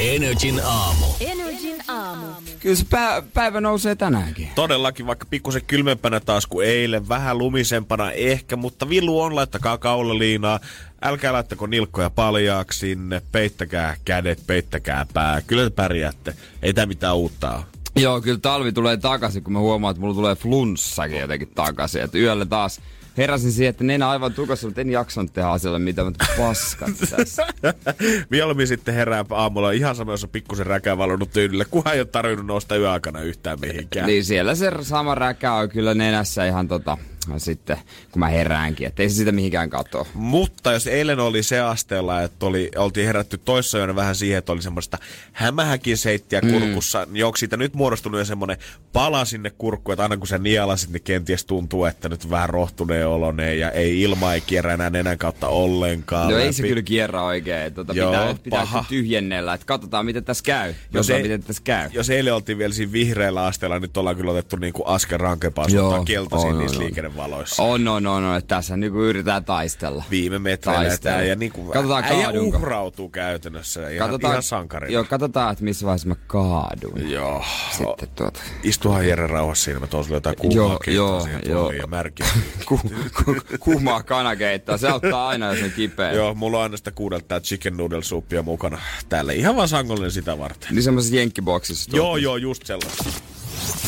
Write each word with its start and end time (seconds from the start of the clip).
Energin 0.00 0.60
aamu. 0.64 1.06
Energin 1.20 1.76
aamu. 1.88 2.26
Kyllä 2.60 2.76
se 2.76 2.84
pää, 2.90 3.22
päivä 3.34 3.60
nousee 3.60 3.94
tänäänkin. 3.94 4.48
Todellakin, 4.54 5.06
vaikka 5.06 5.26
pikkusen 5.30 5.62
kylmempänä 5.66 6.20
taas 6.20 6.46
kuin 6.46 6.66
eilen, 6.68 7.08
vähän 7.08 7.38
lumisempana 7.38 8.12
ehkä, 8.12 8.56
mutta 8.56 8.88
villu 8.88 9.20
on, 9.20 9.34
laittakaa 9.34 9.78
kaulaliinaa. 9.78 10.60
Älkää 11.02 11.32
laittako 11.32 11.66
nilkkoja 11.66 12.10
paljaaksi 12.10 12.78
sinne, 12.78 13.22
peittäkää 13.32 13.96
kädet, 14.04 14.46
peittäkää 14.46 15.06
pää. 15.12 15.42
Kyllä 15.42 15.64
te 15.64 15.70
pärjäätte. 15.70 16.34
Ei 16.62 16.74
tää 16.74 16.86
mitään 16.86 17.16
uutta 17.16 17.54
ole. 17.54 17.64
Joo, 17.96 18.20
kyllä 18.20 18.38
talvi 18.42 18.72
tulee 18.72 18.96
takaisin, 18.96 19.44
kun 19.44 19.52
mä 19.52 19.58
huomaan, 19.58 19.90
että 19.90 20.00
mulla 20.00 20.14
tulee 20.14 20.36
flunssakin 20.36 21.20
jotenkin 21.20 21.52
takaisin. 21.54 22.02
Että 22.02 22.18
yöllä 22.18 22.46
taas 22.46 22.80
heräsin 23.16 23.52
siihen, 23.52 23.70
että 23.70 23.84
nenä 23.84 24.10
aivan 24.10 24.32
tukassa, 24.34 24.66
mutta 24.66 24.80
en 24.80 24.90
jaksanut 24.90 25.32
tehdä 25.32 25.48
asialle 25.48 25.78
mitä 25.78 26.04
mä 26.04 26.10
paskat 26.38 26.90
tässä. 27.10 27.46
Mieluummin 28.30 28.66
sitten 28.66 28.94
herää 28.94 29.24
aamulla 29.30 29.70
ihan 29.70 29.96
sama, 29.96 30.12
jos 30.12 30.24
on 30.24 30.30
pikkusen 30.30 30.66
räkää 30.66 30.98
valonnut 30.98 31.30
tyynille, 31.30 31.64
kunhan 31.64 31.94
ei 31.94 32.00
ole 32.00 32.06
tarvinnut 32.06 32.46
nousta 32.46 32.76
yöaikana 32.76 33.20
yhtään 33.20 33.60
mihinkään. 33.60 34.06
niin 34.06 34.24
siellä 34.24 34.54
se 34.54 34.70
sama 34.80 35.14
räkä 35.14 35.52
on 35.52 35.68
kyllä 35.68 35.94
nenässä 35.94 36.46
ihan 36.46 36.68
tota, 36.68 36.98
sitten, 37.36 37.76
kun 38.12 38.20
mä 38.20 38.28
heräänkin, 38.28 38.86
että 38.86 39.02
ei 39.02 39.10
se 39.10 39.14
sitä 39.14 39.32
mihinkään 39.32 39.70
katoa. 39.70 40.06
Mutta 40.14 40.72
jos 40.72 40.86
eilen 40.86 41.20
oli 41.20 41.42
se 41.42 41.60
asteella, 41.60 42.22
että 42.22 42.46
oli, 42.46 42.70
oltiin 42.76 43.06
herätty 43.06 43.38
toissa 43.38 43.78
vähän 43.96 44.14
siihen, 44.14 44.38
että 44.38 44.52
oli 44.52 44.62
semmoista 44.62 44.98
hämähäkin 45.32 45.96
seittiä 45.96 46.40
kurkussa, 46.40 47.06
mm. 47.06 47.12
niin 47.12 47.24
onko 47.24 47.36
siitä 47.36 47.56
nyt 47.56 47.74
muodostunut 47.74 48.18
jo 48.18 48.24
semmoinen 48.24 48.56
pala 48.92 49.24
sinne 49.24 49.50
kurkkuun, 49.50 49.92
että 49.92 50.02
aina 50.02 50.16
kun 50.16 50.26
sä 50.26 50.38
nialasit, 50.38 50.90
niin 50.90 51.02
kenties 51.02 51.44
tuntuu, 51.44 51.84
että 51.84 52.08
nyt 52.08 52.30
vähän 52.30 52.48
rohtuneen 52.48 53.06
oloneen 53.06 53.58
ja 53.58 53.70
ei 53.70 54.02
ilma 54.02 54.34
ei 54.34 54.40
kierrä 54.40 54.74
enää 54.74 54.90
nenän 54.90 55.18
kautta 55.18 55.48
ollenkaan. 55.48 56.28
No 56.28 56.34
läpi. 56.34 56.46
ei 56.46 56.52
se 56.52 56.62
kyllä 56.62 56.82
kierrä 56.82 57.22
oikein. 57.22 57.74
Tota, 57.74 57.92
Joo, 57.92 58.10
pitää, 58.10 58.34
pitää 58.42 58.60
paha. 58.60 58.84
tyhjennellä, 58.88 59.54
että 59.54 59.66
katsotaan 59.66 60.06
miten 60.06 60.24
tässä 60.24 60.44
käy. 60.44 60.74
Jos 60.92 61.10
ei- 61.10 61.22
miten 61.22 61.42
tässä 61.42 61.62
käy. 61.62 61.90
Jos 61.92 62.10
eilen 62.10 62.34
oltiin 62.34 62.58
vielä 62.58 62.72
siinä 62.72 62.92
vihreällä 62.92 63.46
asteella, 63.46 63.78
nyt 63.78 63.96
ollaan 63.96 64.16
kyllä 64.16 64.30
otettu 64.30 64.56
niinku 64.56 64.82
askel 64.84 65.18
rankempaa 65.18 65.68
suuntaan 65.68 66.04
keltaisiin 66.04 66.58
niissä 66.58 66.78
liikennevaloissa. 67.20 67.62
On, 67.62 67.88
on, 67.88 68.06
on, 68.06 68.24
on. 68.24 68.36
että 68.36 68.54
Tässä 68.56 68.76
niinku 68.76 68.98
yritetään 69.02 69.44
taistella. 69.44 70.04
Viime 70.10 70.38
metreillä 70.38 70.96
tää, 70.96 71.22
ja 71.22 71.36
niinku 71.36 71.64
Katsotaan 71.64 72.04
äijä 72.04 72.22
kaadunko. 72.24 72.56
uhrautuu 72.56 73.08
käytännössä 73.08 73.88
ihan, 73.88 74.10
ihan 74.20 74.42
sankarina. 74.42 74.92
Joo, 74.92 75.04
katsotaan, 75.04 75.52
että 75.52 75.64
missä 75.64 75.86
vaiheessa 75.86 76.08
mä 76.08 76.14
kaadun. 76.26 77.10
Joo. 77.10 77.44
Sitten 77.76 78.08
tuota. 78.14 78.40
Istuhan 78.62 79.08
Jere 79.08 79.26
rauhassa 79.26 79.64
siinä, 79.64 79.80
mä 79.80 79.86
tuon 79.86 80.04
sulle 80.04 80.16
jotain 80.16 80.36
Joo, 80.42 80.50
kuumaa 80.50 80.78
joo, 80.86 81.28
joo. 81.46 81.60
tuoliin 81.62 81.80
ja 81.80 81.86
märkiä. 81.86 82.26
Ku, 82.68 82.80
ku, 83.24 83.36
kuumaa 83.60 84.02
kanakeittoa. 84.02 84.76
Se 84.78 84.88
auttaa 84.88 85.28
aina, 85.28 85.54
jos 85.54 85.62
on 85.64 85.70
kipeä. 85.76 86.12
joo, 86.12 86.34
mulla 86.34 86.56
on 86.56 86.62
aina 86.62 86.76
sitä 86.76 86.90
kuudelta 86.90 87.24
tää 87.28 87.40
chicken 87.40 87.76
noodle 87.76 88.02
suppia 88.02 88.42
mukana 88.42 88.78
täällä. 89.08 89.32
Ihan 89.32 89.56
vaan 89.56 89.68
sangollinen 89.68 90.10
sitä 90.10 90.38
varten. 90.38 90.68
Niin 90.74 90.82
semmoisessa 90.82 91.16
jenkkiboksissa. 91.16 91.96
Joo, 91.96 92.16
joo, 92.16 92.36
just 92.36 92.66
sellaista. 92.66 93.04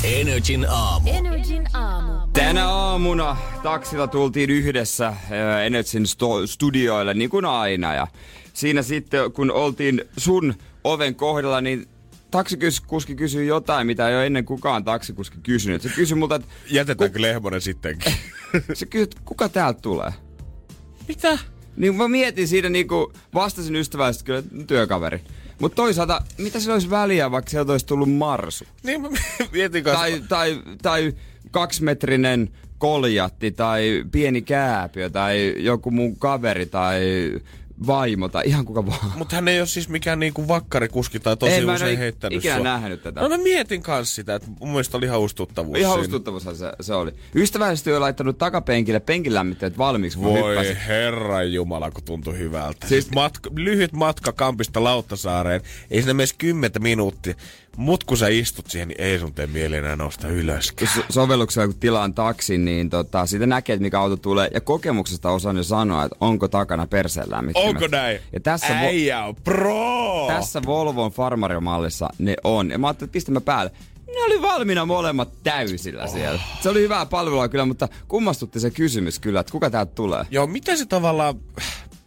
Energin 0.05 0.66
aamu. 0.69 1.11
Energin 1.11 1.66
aamu. 1.75 2.12
Tänä 2.33 2.68
aamuna 2.68 3.36
taksilla 3.62 4.06
tultiin 4.06 4.51
yhdessä 4.51 5.06
äh, 5.06 5.18
Energyn 5.67 6.05
sto- 6.05 6.46
studioille, 6.46 7.14
niin 7.14 7.30
kuin 7.30 7.45
aina. 7.45 7.95
Ja 7.95 8.06
siinä 8.52 8.83
sitten, 8.83 9.33
kun 9.33 9.51
oltiin 9.51 10.05
sun 10.17 10.55
oven 10.84 11.14
kohdalla, 11.14 11.61
niin 11.61 11.89
taksikuski 12.30 13.14
kysyi 13.14 13.46
jotain, 13.46 13.86
mitä 13.86 14.08
ei 14.08 14.17
ole 14.17 14.27
ennen 14.27 14.45
kukaan 14.45 14.84
taksikuski 14.84 15.39
kysynyt. 15.42 15.83
Se 15.83 15.89
kysyi 15.89 16.17
multa, 16.17 16.35
että 16.35 16.48
Jätetäänkö 16.70 17.23
Lehmonen 17.23 17.61
sittenkin? 17.61 18.12
se 18.74 18.86
kysyi, 18.86 19.02
että 19.02 19.20
kuka 19.24 19.48
täältä 19.48 19.80
tulee? 19.80 20.12
Mitä? 21.08 21.39
Niin 21.77 21.95
mä 21.95 22.08
mietin 22.08 22.48
siinä 22.48 22.68
niinku, 22.68 23.12
vastasin 23.35 23.77
ystävällisesti 23.77 24.24
kyllä, 24.24 24.39
että 24.39 24.64
työkaveri. 24.67 25.20
Mutta 25.62 25.77
toisaalta, 25.77 26.23
mitä 26.39 26.61
sillä 26.61 26.73
olisi 26.73 26.90
väliä, 26.90 27.30
vaikka 27.30 27.50
sieltä 27.50 27.73
olisi 27.73 27.86
tullut 27.86 28.12
marsu? 28.12 28.64
Niin 28.83 29.00
mä 29.00 29.08
mietin 29.52 29.84
kanssa. 29.84 30.00
Tai, 30.00 30.23
tai, 30.28 30.62
tai 30.83 31.12
kaksimetrinen 31.50 32.50
koljatti 32.78 33.50
tai 33.50 34.05
pieni 34.12 34.42
kääpiö 34.42 35.11
tai 35.11 35.55
joku 35.56 35.90
mun 35.90 36.17
kaveri 36.17 36.67
tai 36.67 37.00
vaimo 37.86 38.28
tai 38.28 38.42
ihan 38.46 38.64
kuka 38.64 38.86
vaan. 38.86 39.12
Mutta 39.16 39.34
hän 39.36 39.48
ei 39.48 39.60
ole 39.60 39.66
siis 39.66 39.88
mikään 39.88 40.20
niinku 40.20 40.48
vakkarikuski 40.48 41.20
tai 41.20 41.36
tosi 41.36 41.52
Ei, 41.52 41.64
usein 41.64 41.98
heittänyt 41.98 42.38
ikinä 42.38 42.54
sua. 42.54 42.64
nähnyt 42.64 43.02
tätä. 43.02 43.20
No 43.20 43.28
mä 43.28 43.36
mietin 43.36 43.82
kanssa 43.82 44.14
sitä, 44.14 44.34
että 44.34 44.48
mun 44.60 44.68
mielestä 44.70 44.96
oli 44.96 45.06
ihan 45.06 45.20
ustuttavuus 45.20 45.78
Ihan 45.78 45.92
siinä. 45.92 46.02
ustuttavuushan 46.02 46.56
se, 46.56 46.72
se 46.80 46.94
oli. 46.94 47.12
Ystävällisesti 47.34 47.92
on 47.92 48.00
laittanut 48.00 48.38
takapenkille 48.38 49.00
penkin 49.00 49.34
lämmittäjät 49.34 49.78
valmiiksi, 49.78 50.20
Voi 50.20 50.76
herran 50.88 51.52
jumala, 51.52 51.90
kun 51.90 52.04
tuntui 52.04 52.38
hyvältä. 52.38 52.86
Siis- 52.86 53.02
Siis 53.04 53.14
matka, 53.14 53.50
lyhyt 53.56 53.92
matka 53.92 54.32
Kampista 54.32 54.84
Lauttasaareen, 54.84 55.60
ei 55.90 56.00
sinne 56.00 56.14
mene 56.14 56.26
10 56.38 56.82
minuuttia. 56.82 57.34
Mut 57.77 58.05
kun 58.05 58.16
sä 58.16 58.28
istut 58.28 58.66
siihen, 58.66 58.88
niin 58.88 59.00
ei 59.00 59.18
sun 59.18 59.34
tee 59.34 59.46
mieli 59.46 59.77
enää 59.77 59.96
nousta 59.96 60.28
ylöskään. 60.28 60.92
So- 60.94 61.05
sovelluksella 61.08 61.66
kun 61.66 61.80
tilaan 61.80 62.14
taksin, 62.14 62.64
niin 62.64 62.90
tota, 62.90 63.27
siitä 63.27 63.46
näkee, 63.46 63.74
että 63.74 63.83
mikä 63.83 64.00
auto 64.00 64.16
tulee. 64.16 64.50
Ja 64.55 64.60
kokemuksesta 64.60 65.30
osaan 65.30 65.56
jo 65.56 65.62
sanoa, 65.62 66.05
että 66.05 66.16
onko 66.20 66.48
takana 66.48 66.86
perseen 66.86 67.30
lämmittämät. 67.30 67.68
Onko 67.68 67.86
näin? 67.86 68.18
Ja 68.32 68.40
tässä, 68.40 68.78
Äijä 68.78 69.24
on 69.24 69.36
pro! 69.36 70.27
tässä 70.28 70.62
Volvon 70.66 71.12
Farmario-mallissa 71.12 72.08
ne 72.18 72.34
on. 72.44 72.70
Ja 72.70 72.78
mä 72.78 72.86
ajattelin, 72.86 73.08
että 73.08 73.12
pistä 73.12 73.32
mä 73.32 73.40
päälle. 73.40 73.72
Ne 74.06 74.22
oli 74.27 74.42
valmiina 74.42 74.86
molemmat 74.86 75.28
täysillä 75.42 76.06
siellä. 76.06 76.40
Se 76.61 76.68
oli 76.68 76.80
hyvää 76.80 77.06
palvelua 77.06 77.48
kyllä, 77.48 77.64
mutta 77.64 77.88
kummastutti 78.08 78.61
se 78.61 78.70
kysymys 78.70 79.18
kyllä, 79.18 79.40
että 79.40 79.52
kuka 79.52 79.70
täältä 79.70 79.94
tulee. 79.94 80.24
Joo, 80.30 80.46
mitä 80.46 80.77
se 80.77 80.86
tavallaan... 80.86 81.34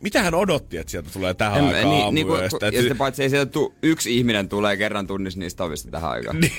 Mitä 0.01 0.23
hän 0.23 0.33
odotti, 0.33 0.78
että 0.78 0.91
sieltä 0.91 1.09
tulee 1.13 1.33
tähän 1.33 1.57
En- 1.59 1.66
aikaan 1.66 1.89
niin, 1.89 2.16
niin, 2.16 2.28
kun, 2.28 2.39
ja 2.39 2.50
sitten 2.72 2.97
paitsi 2.97 3.23
ei 3.23 3.29
sieltä 3.29 3.51
tuu, 3.51 3.73
yksi 3.83 4.17
ihminen 4.17 4.50
tulee 4.50 4.78
kerran 4.78 5.07
tunnissa 5.07 5.39
niistä 5.39 5.63
ovista 5.63 5.91
tähän 5.91 6.11
aikaan. 6.11 6.39
niin, 6.41 6.51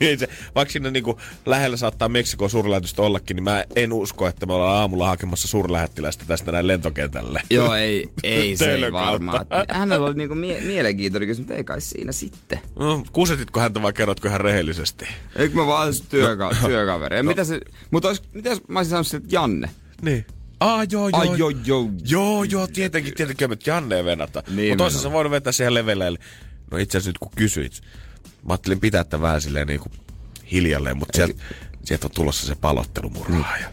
niin 0.00 0.18
se, 0.18 0.28
vaikka 0.54 0.72
sinne 0.72 0.90
niinku 0.90 1.20
lähellä 1.46 1.76
saattaa 1.76 2.08
Meksikon 2.08 2.50
suurlähetystä 2.50 3.02
ollakin, 3.02 3.34
niin 3.34 3.44
mä 3.44 3.64
en 3.76 3.92
usko, 3.92 4.26
että 4.28 4.46
me 4.46 4.52
ollaan 4.52 4.76
aamulla 4.78 5.06
hakemassa 5.06 5.48
suurlähettilästä 5.48 6.24
tästä 6.26 6.52
näin 6.52 6.66
lentokentälle. 6.66 7.40
Joo, 7.50 7.74
ei, 7.74 8.08
ei 8.22 8.56
se 8.56 8.74
ei 8.74 8.92
varmaan. 8.92 9.46
Hänellä 9.68 10.06
oli 10.06 10.14
niinku 10.14 10.34
mie- 10.34 10.60
mielenkiintoinen 10.60 11.28
kysymys, 11.28 11.46
mutta 11.48 11.56
ei 11.58 11.64
kai 11.64 11.80
siinä 11.80 12.12
sitten. 12.12 12.58
No, 12.78 13.04
kusetitko 13.12 13.60
häntä 13.60 13.82
vai 13.82 13.92
kerrotko 13.92 14.28
hän 14.28 14.40
rehellisesti? 14.40 15.04
Eikö 15.36 15.54
mä 15.54 15.66
vaan 15.66 15.92
työka- 16.08 16.56
työkaveri? 16.66 17.16
Ja 17.16 17.22
mitä 17.22 17.44
se, 17.44 17.60
mutta 17.90 18.08
olis, 18.08 18.22
mitä 18.32 18.48
jos 18.48 18.68
mä 18.68 18.78
olisin 18.78 18.90
sanonut 18.90 19.14
että 19.14 19.36
Janne? 19.36 19.70
Niin. 20.02 20.26
Ah, 20.64 20.86
joo, 20.90 21.08
joo. 21.08 21.20
Ai 21.20 21.38
joo, 21.38 21.50
joo. 21.50 21.90
Joo, 22.08 22.44
joo, 22.44 22.66
tietenkin, 22.66 23.14
tietenkin, 23.14 23.52
että 23.52 23.70
Janne 23.70 24.04
venata. 24.04 24.42
Niin 24.46 24.56
Niin 24.56 24.70
Mutta 24.70 24.84
toisaalta 24.84 25.12
voinut 25.12 25.30
vetää 25.30 25.52
siihen 25.52 25.74
leveleille. 25.74 26.18
No 26.70 26.78
itse 26.78 26.98
asiassa 26.98 27.10
nyt 27.10 27.18
kun 27.18 27.30
kysyit, 27.36 27.80
mä 28.24 28.52
ajattelin 28.52 28.80
pitää 28.80 29.04
tämän 29.04 29.22
vähän 29.22 29.40
silleen 29.40 29.66
niinku 29.66 29.88
hiljalleen, 30.52 30.98
mutta 30.98 31.16
sieltä, 31.16 31.34
sieltä 31.84 32.06
on 32.06 32.10
tulossa 32.10 32.46
se 32.46 32.54
palottelumurhaaja. 32.54 33.66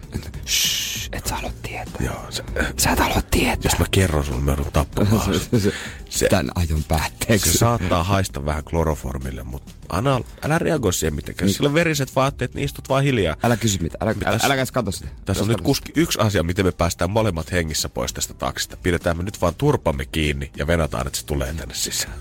Shh, 0.48 1.10
et 1.12 1.28
sä 1.28 1.36
halua 1.36 1.54
tietää. 1.62 2.06
Joo, 2.06 2.26
se, 2.30 2.44
Sä 2.78 2.92
et 2.92 3.00
halua 3.00 3.22
tietää. 3.32 3.72
jos 3.72 3.80
mä 3.80 3.86
kerron 3.92 4.26
sulle, 4.26 4.42
mä 4.42 4.52
joudun 4.52 4.72
tappamaan. 4.74 5.34
sut. 5.34 5.74
Se- 6.10 6.28
Tän 6.30 6.52
ajon 6.56 6.84
päätteeksi. 6.84 7.52
Se 7.52 7.58
saattaa 7.58 8.04
haista 8.04 8.46
vähän 8.46 8.64
kloroformille, 8.64 9.44
mutta 9.44 9.72
anna, 9.90 10.22
älä 10.42 10.60
reagoi 10.60 10.94
siihen 10.94 11.16
mitenkään. 11.16 11.48
Jos 11.50 11.56
sillä 11.58 11.68
on 11.68 11.74
veriset 11.74 12.16
vaatteet, 12.16 12.54
niin 12.54 12.66
istut 12.66 12.90
vaan 12.90 13.04
hiljaa. 13.04 13.36
Älä 13.44 13.58
kysy 13.58 13.80
mitä, 13.82 13.98
älä, 14.02 14.12
älä, 14.26 14.40
Älä- 14.44 14.54
älä 14.54 14.66
katso 14.74 14.92
sitä. 14.92 15.10
Tässä 15.26 15.44
on 15.44 15.50
nyt 15.50 15.62
kuski, 15.62 15.92
yksi 15.96 16.20
asia, 16.22 16.44
miten 16.44 16.66
me 16.66 16.72
päästään 16.72 17.12
molemmat 17.12 17.52
hengissä 17.52 17.90
pois 17.90 18.14
tästä 18.14 18.34
taksista. 18.34 18.78
Pidetään 18.78 19.18
me 19.18 19.24
nyt 19.24 19.42
vaan 19.42 19.56
turpamme 19.56 20.06
kiinni 20.06 20.52
ja 20.58 20.68
venataan, 20.68 21.08
että 21.08 21.20
se 21.20 21.26
tulee 21.26 21.54
tänne 21.54 21.74
sisään. 21.76 22.14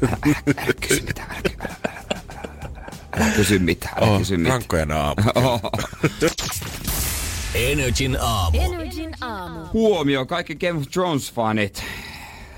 Älä 0.58 0.72
kysy 0.88 1.02
mitä, 1.02 1.22
älä, 1.22 1.40
älä, 1.60 1.74
älä, 1.88 2.02
älä, 2.10 2.19
älä, 3.16 3.30
kysy 3.36 3.58
mitä, 3.58 3.88
älä 3.96 4.06
Oh, 4.10 4.18
kysy 4.18 4.36
mitä. 4.36 4.50
rankkoja 4.50 4.86
aamu. 5.00 5.22
Oh. 5.34 5.60
Energin 7.54 8.18
aamu. 8.20 8.58
Energin 8.60 9.10
aamu. 9.20 9.60
Huomio, 9.72 10.26
kaikki 10.26 10.54
Game 10.56 10.78
of 10.78 10.84
Thrones-fanit. 10.84 11.82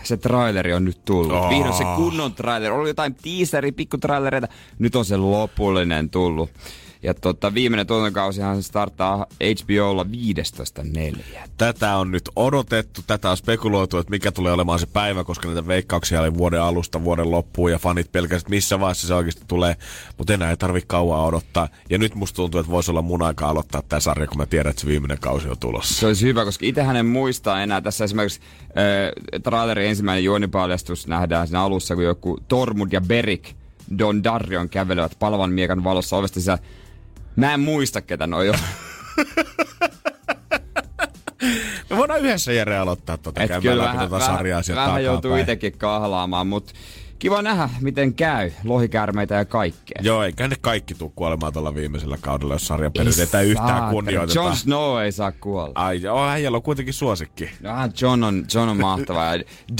Se 0.03 0.17
traileri 0.17 0.73
on 0.75 0.85
nyt 0.85 1.05
tullut. 1.05 1.33
Oh. 1.33 1.43
Oh. 1.45 1.51
Vihdoin 1.51 1.75
se 1.75 1.85
kunnon 1.97 2.35
traileri. 2.35 2.75
Oli 2.75 2.89
jotain 2.89 3.15
teaseri, 3.15 3.73
pikkutrailereita. 3.73 4.49
Nyt 4.79 4.97
on 4.97 5.05
se 5.05 5.17
lopullinen 5.17 6.11
tullut. 6.11 6.51
Ja 7.03 7.15
tota, 7.15 7.55
viimeinen 7.55 7.87
tuotantokausihan 7.87 8.63
starttaa 8.63 9.27
HBOlla 9.43 10.07
15.4. 11.15 11.19
Tätä 11.59 11.97
on 11.97 12.11
nyt 12.11 12.31
odotettu, 12.37 13.01
tätä 13.07 13.31
on 13.31 13.37
spekuloitu, 13.37 13.99
että 13.99 14.11
mikä 14.11 14.33
tulee 14.33 14.53
olemaan 14.53 14.79
se 14.79 14.87
päivä, 14.87 15.25
koska 15.25 15.49
näitä 15.49 15.67
veikkauksia 15.67 16.21
oli 16.21 16.35
vuoden 16.35 16.63
alusta, 16.63 17.05
vuoden 17.05 17.31
loppuun 17.31 17.71
ja 17.71 17.79
fanit 17.79 18.13
pelkästään, 18.13 18.51
missä 18.51 18.81
vaiheessa 18.81 19.07
se 19.07 19.15
oikeasti 19.15 19.45
tulee. 19.49 19.77
Mutta 20.19 20.33
enää 20.33 20.51
ei 20.51 20.57
tarvitse 20.57 20.87
kauan 20.87 21.25
odottaa. 21.25 21.69
Ja 21.91 21.99
nyt 21.99 22.15
musta 22.15 22.37
tuntuu, 22.37 22.61
että 22.61 22.73
voisi 22.73 22.91
olla 22.91 23.03
mun 23.03 23.23
aika 23.23 23.49
aloittaa 23.49 23.83
tämä 23.89 24.01
sarja, 24.01 24.27
kun 24.27 24.39
mä 24.39 24.47
tiedän, 24.47 24.71
että 24.71 24.81
se 24.81 24.87
viimeinen 24.87 25.19
kausi 25.21 25.49
on 25.49 25.59
tulossa. 25.59 25.95
Se 25.95 26.07
olisi 26.07 26.27
hyvä, 26.27 26.45
koska 26.45 26.67
itse 26.67 26.83
hänen 26.83 27.07
muistaa 27.07 27.63
enää 27.63 27.81
tässä 27.81 28.05
esimerkiksi 28.05 28.41
äh, 28.65 29.43
trailerin 29.43 29.89
ensimmäinen 29.89 30.25
juonipaljastus 30.25 31.07
nähdään 31.07 31.47
siinä 31.47 31.63
alussa, 31.63 31.95
kun 31.95 32.05
joku 32.05 32.39
Tormund 32.49 32.93
ja 32.93 33.01
Berik 33.01 33.55
Don 33.99 34.25
Darion 34.25 34.69
kävelevät 34.69 35.17
palavan 35.19 35.53
miekan 35.53 35.85
valossa 35.85 36.17
ovesta 36.17 36.41
sisään. 36.41 36.59
Mä 37.37 37.55
en 37.55 37.61
muista, 37.61 38.00
ketä 38.00 38.26
noi 38.26 38.49
on. 38.49 38.58
Me 41.90 41.96
voidaan 41.96 42.20
yhdessä 42.20 42.52
Jere 42.52 42.79
aloittaa 42.79 43.17
tota, 43.17 43.46
käymään 43.49 43.79
läpi 43.79 43.99
tota 43.99 44.26
sarjaa 44.26 44.62
sieltä 44.62 44.87
vähän 44.87 45.05
joutuu 45.05 45.37
itsekin 45.37 45.79
kahlaamaan, 45.79 46.46
mutta 46.46 46.73
kiva 47.23 47.43
nähdä, 47.43 47.69
miten 47.81 48.15
käy. 48.15 48.51
Lohikäärmeitä 48.65 49.35
ja 49.35 49.45
kaikkea. 49.45 50.03
Joo, 50.03 50.23
eikä 50.23 50.49
ne 50.49 50.57
kaikki 50.61 50.95
tuu 50.95 51.13
kuolemaan 51.17 51.53
tuolla 51.53 51.75
viimeisellä 51.75 52.19
kaudella, 52.21 52.55
jos 52.55 52.67
sarjan 52.67 52.93
perinteitä 52.93 53.41
ei 53.41 53.51
yhtään 53.51 53.91
kunnioiteta. 53.91 54.39
Jon 54.39 54.57
Snow 54.57 55.03
ei 55.03 55.13
saa 55.13 55.33
kuolla. 55.33 55.73
Ai 55.75 56.03
joo, 56.03 56.27
äijällä 56.27 56.57
on 56.57 56.63
kuitenkin 56.63 56.95
suosikki. 56.95 57.51
Ah, 57.65 57.91
John 58.01 58.25
on, 58.25 58.45
John 58.55 58.69
on 58.69 58.77
mahtava. 58.77 59.23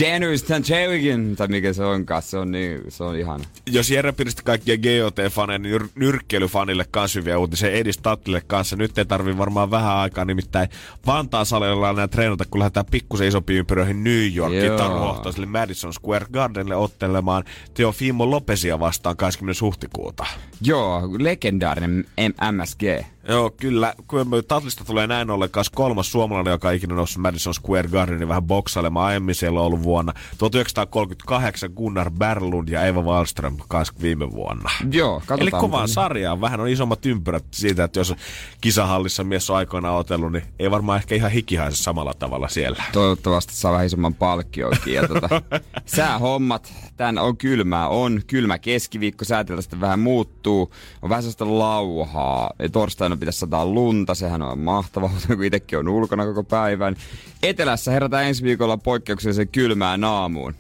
Daenerys 0.01 0.43
Targaryen, 0.43 1.37
tai 1.37 1.49
mikä 1.49 1.73
se 1.73 1.85
onkaan, 1.85 2.23
se 2.23 2.39
on, 2.39 2.51
niin, 2.51 2.81
se 2.89 3.05
on 3.05 3.17
ihana. 3.17 3.45
Jos 3.71 3.91
Jere 3.91 4.13
piristi 4.13 4.43
kaikkia 4.45 4.77
GOT-faneja, 4.77 5.59
niin 5.59 5.81
nyr- 5.81 5.89
nyrkkeilyfanille 5.95 6.85
kanssa 6.91 7.19
hyviä 7.21 7.39
uutisia. 7.39 7.71
Edis 7.71 7.99
Tatlille 7.99 8.43
kanssa. 8.47 8.77
Nyt 8.77 8.99
ei 8.99 9.05
tarvi 9.05 9.39
varmaan 9.39 9.71
vähän 9.71 9.97
aikaa, 9.97 10.25
nimittäin 10.25 10.69
Vantaan 11.07 11.47
salilla 11.47 11.89
on 11.89 12.11
treenata, 12.11 12.45
kun 12.51 12.59
lähdetään 12.59 12.87
pikkusen 12.91 13.29
isompiin 13.29 13.59
ympyröihin 13.59 14.05
New 14.05 14.35
Yorkiin 14.35 14.65
Joo. 14.65 14.79
taruhohtoiselle 14.79 15.47
Madison 15.47 15.93
Square 15.93 16.27
Gardenille 16.33 16.77
ottelemaan 16.77 17.32
Teofimo 17.75 18.31
Lopesia 18.31 18.81
vastaan 18.81 19.17
20. 19.17 19.61
huhtikuuta. 19.61 20.27
Joo, 20.61 21.09
legendaarinen 21.19 22.05
MSG. 22.53 23.07
Joo, 23.29 23.51
kyllä. 23.51 23.95
Kun 24.07 24.27
Tatlista 24.49 24.85
tulee 24.85 25.07
näin 25.07 25.31
ollen 25.31 25.51
kanssa 25.51 25.73
kolmas 25.77 26.13
suomalainen, 26.13 26.51
joka 26.51 26.69
on 26.69 26.75
ikinä 26.75 26.95
noussut 26.95 27.23
Madison 27.23 27.55
Square 27.55 27.89
Gardenin 27.89 28.29
vähän 28.29 28.43
boksailemaan. 28.43 29.07
Aiemmin 29.07 29.35
siellä 29.35 29.61
on 29.61 29.67
ollut 29.67 29.83
vuonna 29.83 30.13
1938 30.39 31.71
Gunnar 31.77 32.11
Berlund 32.11 32.69
ja 32.69 32.85
Eva 32.87 33.03
Wallström 33.03 33.57
kanssa 33.69 33.95
viime 34.03 34.31
vuonna. 34.33 34.71
Joo, 34.93 35.15
katsotaan. 35.15 35.41
Eli 35.41 35.51
kovaa 35.51 35.81
miten- 35.83 35.95
sarjaa. 35.95 36.41
Vähän 36.41 36.61
on 36.61 36.69
isommat 36.69 37.07
ympyrät 37.07 37.45
siitä, 37.51 37.85
että 37.85 38.01
jos 38.01 38.15
kisahallissa 38.61 39.25
mies 39.25 39.51
on 39.51 39.57
aikoinaan 39.57 39.97
otellut, 39.97 40.33
niin 40.33 40.45
ei 40.59 40.71
varmaan 40.71 40.99
ehkä 40.99 41.15
ihan 41.15 41.31
hikihaise 41.31 41.77
samalla 41.77 42.15
tavalla 42.15 42.49
siellä. 42.49 42.83
Toivottavasti 42.93 43.55
saa 43.55 43.73
vähän 43.73 43.87
isomman 43.87 44.15
palkkiokin. 44.15 44.95
Ja 44.95 45.09
tota, 45.09 45.43
säähommat, 45.97 46.73
tän 46.97 47.19
on 47.19 47.37
kylmää, 47.37 47.89
on 47.89 48.21
kylmä 48.27 48.59
keskiviikko, 48.59 49.25
sääteltä 49.25 49.63
sitten 49.63 49.81
vähän 49.81 49.99
muuttuu, 50.01 50.73
on 51.03 51.11
vähän 51.11 51.23
sellaista 51.23 51.59
lauhaa. 51.59 52.51
Ja 52.59 52.69
torstaina 52.69 53.12
pitäisi 53.19 53.39
sataa 53.39 53.67
lunta, 53.67 54.15
sehän 54.15 54.43
on 54.43 54.59
mahtavaa, 54.59 55.11
kun 55.27 55.45
itsekin 55.45 55.79
on 55.79 55.89
ulkona 55.89 56.27
koko 56.27 56.45
päivän. 56.45 56.97
Etelässä 57.43 57.91
herätään 57.91 58.25
ensi 58.25 58.45
viikolla 58.45 58.77
poikkeuksellisen 58.77 59.49
kylmään 59.49 60.05
aamuun. 60.05 60.55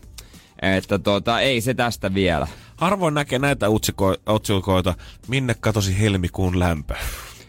Että 0.62 0.98
tota, 0.98 1.40
ei 1.40 1.60
se 1.60 1.74
tästä 1.74 2.14
vielä. 2.14 2.46
Harvoin 2.76 3.14
näkee 3.14 3.38
näitä 3.38 3.66
otsiko- 3.66 4.20
otsikoita, 4.26 4.94
minne 5.28 5.54
katosi 5.60 6.00
helmikuun 6.00 6.58
lämpö. 6.58 6.94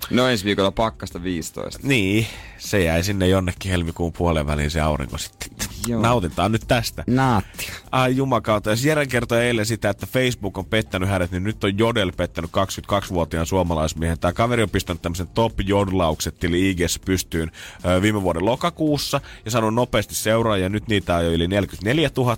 No 0.10 0.28
ensi 0.28 0.46
viikolla 0.46 0.72
pakkasta 0.72 1.24
15. 1.24 1.80
Niin, 1.84 2.28
se 2.58 2.84
jäi 2.84 3.04
sinne 3.04 3.28
jonnekin 3.28 3.72
helmikuun 3.72 4.14
puolen 4.14 4.48
väliin 4.48 4.72
se 4.72 4.82
aurinko 4.82 5.18
sitten. 5.18 5.50
Joo. 5.88 6.02
Nautitaan 6.02 6.52
nyt 6.52 6.64
tästä. 6.68 7.04
Naatti. 7.08 7.68
Ai 7.92 8.16
jumakautta. 8.16 8.70
Jos 8.70 8.86
Jere 8.86 9.06
kertoi 9.06 9.44
eilen 9.44 9.66
sitä, 9.66 9.90
että 9.90 10.06
Facebook 10.06 10.58
on 10.58 10.66
pettänyt 10.66 11.10
hänet, 11.10 11.32
niin 11.32 11.44
nyt 11.44 11.64
on 11.64 11.78
Jodel 11.78 12.12
pettänyt 12.18 12.52
22-vuotiaan 12.52 13.46
suomalaismiehen. 13.46 14.20
Tämä 14.20 14.34
kaveri 14.34 14.64
on 14.64 14.70
pistänyt 14.70 15.02
tämmöisen 15.02 15.28
top 15.28 15.54
jodlaukset 15.62 16.40
tili 16.40 16.70
IGS 16.70 17.00
pystyyn 17.06 17.52
viime 18.02 18.22
vuoden 18.22 18.46
lokakuussa 18.46 19.22
ja 19.46 19.52
sanonut 19.52 19.76
nopeasti 19.76 20.16
seuraajia. 20.16 20.70
Nyt 20.70 20.88
niitä 20.88 21.16
on 21.16 21.26
jo 21.26 21.32
yli 21.32 21.48
44 21.48 22.10
000. 22.18 22.38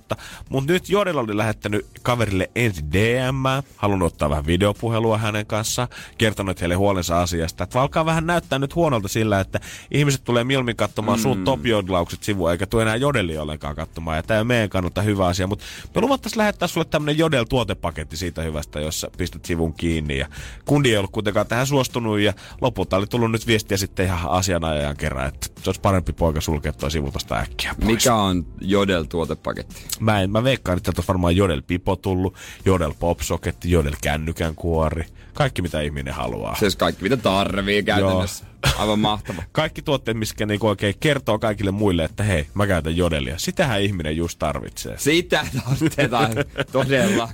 Mutta 0.49 0.73
nyt 0.73 0.89
Jodel 0.89 1.17
oli 1.17 1.37
lähettänyt 1.37 1.85
kaverille 2.01 2.49
ensi 2.55 2.81
DM, 2.91 3.63
halunnut 3.77 4.13
ottaa 4.13 4.29
vähän 4.29 4.45
videopuhelua 4.45 5.17
hänen 5.17 5.45
kanssaan, 5.45 5.87
kertonut 6.17 6.61
heille 6.61 6.75
huolensa 6.75 7.21
asiasta. 7.21 7.63
Että 7.63 7.81
alkaa 7.81 8.05
vähän 8.05 8.27
näyttää 8.27 8.59
nyt 8.59 8.75
huonolta 8.75 9.07
sillä, 9.07 9.39
että 9.39 9.59
ihmiset 9.91 10.23
tulee 10.23 10.43
mieluummin 10.43 10.75
katsomaan 10.75 11.19
mm. 11.19 11.23
sun 11.23 11.43
top 11.43 11.65
jodlaukset 11.65 12.23
sivua, 12.23 12.51
eikä 12.51 12.65
tule 12.65 12.81
enää 12.81 12.95
Jodelia 12.95 13.34
ollenkaan 13.37 13.75
katsomaan. 13.75 14.17
Ja 14.17 14.23
tämä 14.23 14.39
on 14.39 14.47
meidän 14.47 14.69
kannalta 14.69 15.01
hyvä 15.01 15.27
asia, 15.27 15.47
mutta 15.47 15.65
me 15.95 16.01
luvattaisiin 16.01 16.37
lähettää 16.37 16.67
sulle 16.67 16.87
tämmönen 16.89 17.17
Jodel-tuotepaketti 17.17 18.17
siitä 18.17 18.41
hyvästä, 18.41 18.79
jossa 18.79 19.11
pistät 19.17 19.45
sivun 19.45 19.73
kiinni. 19.73 20.17
Ja 20.17 20.27
kundi 20.65 20.91
ei 20.91 20.97
ollut 20.97 21.11
kuitenkaan 21.11 21.47
tähän 21.47 21.67
suostunut 21.67 22.19
ja 22.19 22.33
lopulta 22.61 22.97
oli 22.97 23.07
tullut 23.07 23.31
nyt 23.31 23.47
viestiä 23.47 23.77
sitten 23.77 24.05
ihan 24.05 24.31
asianajajan 24.31 24.97
kerran, 24.97 25.27
että 25.27 25.47
se 25.61 25.69
olisi 25.69 25.81
parempi 25.81 26.13
poika 26.13 26.41
sulkea 26.41 26.73
toi 26.73 26.91
sivu 26.91 27.11
tosta 27.11 27.35
äkkiä 27.35 27.75
pois. 27.75 27.85
Mikä 27.85 28.15
on 28.15 28.45
Jodel-tuotepaketti? 28.61 29.75
Mä, 29.99 30.21
en, 30.21 30.31
mä 30.31 30.43
veikkaan, 30.43 30.77
että 30.77 30.91
on 30.97 31.03
varmaan 31.07 31.35
Jodel 31.35 31.61
Pipo 31.61 31.95
tullut, 31.95 32.35
Jodel 32.65 32.93
Popsoketti, 32.99 33.71
Jodel 33.71 33.95
Kännykän 34.01 34.55
kuori. 34.55 35.05
Kaikki 35.33 35.61
mitä 35.61 35.81
ihminen 35.81 36.13
haluaa. 36.13 36.55
Se 36.59 36.65
olisi 36.65 36.77
kaikki, 36.77 37.03
mitä 37.03 37.17
tarvii 37.17 37.83
käytännössä. 37.83 38.45
Aivan 38.77 38.99
mahtava. 38.99 39.43
Kaikki 39.51 39.81
tuotteet, 39.81 40.17
miskä 40.17 40.45
niinku 40.45 40.67
oikein 40.67 40.93
kertoo 40.99 41.39
kaikille 41.39 41.71
muille, 41.71 42.03
että 42.03 42.23
hei, 42.23 42.47
mä 42.53 42.67
käytän 42.67 42.97
jodelia. 42.97 43.39
Sitähän 43.39 43.81
ihminen 43.81 44.17
just 44.17 44.39
tarvitsee. 44.39 44.97
Sitä 44.97 45.45
tarvitaan 45.65 46.31
todella. 46.71 47.29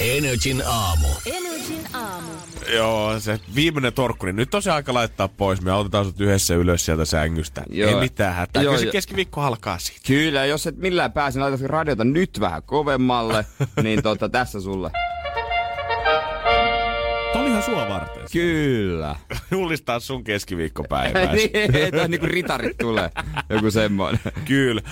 Energin 0.00 0.62
aamu. 0.66 1.08
Energin 1.26 1.86
aamu. 1.92 2.30
Joo, 2.74 3.20
se 3.20 3.40
viimeinen 3.54 3.92
torkku, 3.92 4.26
niin 4.26 4.36
nyt 4.36 4.54
on 4.54 4.62
se 4.62 4.70
aika 4.70 4.94
laittaa 4.94 5.28
pois. 5.28 5.60
Me 5.62 5.70
autetaan 5.70 6.04
sut 6.04 6.20
yhdessä 6.20 6.54
ylös 6.54 6.84
sieltä 6.84 7.04
sängystä. 7.04 7.62
Joo. 7.70 7.90
Ei 7.90 7.96
mitään 7.96 8.34
hätää. 8.34 8.62
Joo, 8.62 8.72
Kyllä 8.74 8.84
se 8.86 8.92
keskiviikko 8.92 9.40
alkaa 9.40 9.78
siitä. 9.78 10.00
Kyllä, 10.06 10.44
jos 10.44 10.66
et 10.66 10.76
millään 10.76 11.12
pääse, 11.12 11.38
niin 11.38 11.50
laitat 11.50 11.66
radiota 11.66 12.04
nyt 12.04 12.40
vähän 12.40 12.62
kovemmalle, 12.62 13.46
niin 13.82 14.02
tota, 14.02 14.28
tässä 14.28 14.60
sulle. 14.60 14.90
Tämä 17.32 17.42
oli 17.42 17.50
ihan 17.50 17.62
sua 17.62 17.88
varten. 17.88 18.19
Kyllä. 18.32 19.16
Julistaa 19.50 20.00
sun 20.00 20.24
keskiviikkopäivää. 20.24 21.32
niin, 21.34 21.50
tai 21.96 22.08
niinku 22.08 22.26
ritarit 22.26 22.78
tulee. 22.78 23.10
Joku 23.48 23.70
semmoinen. 23.70 24.20
Kyllä. 24.44 24.82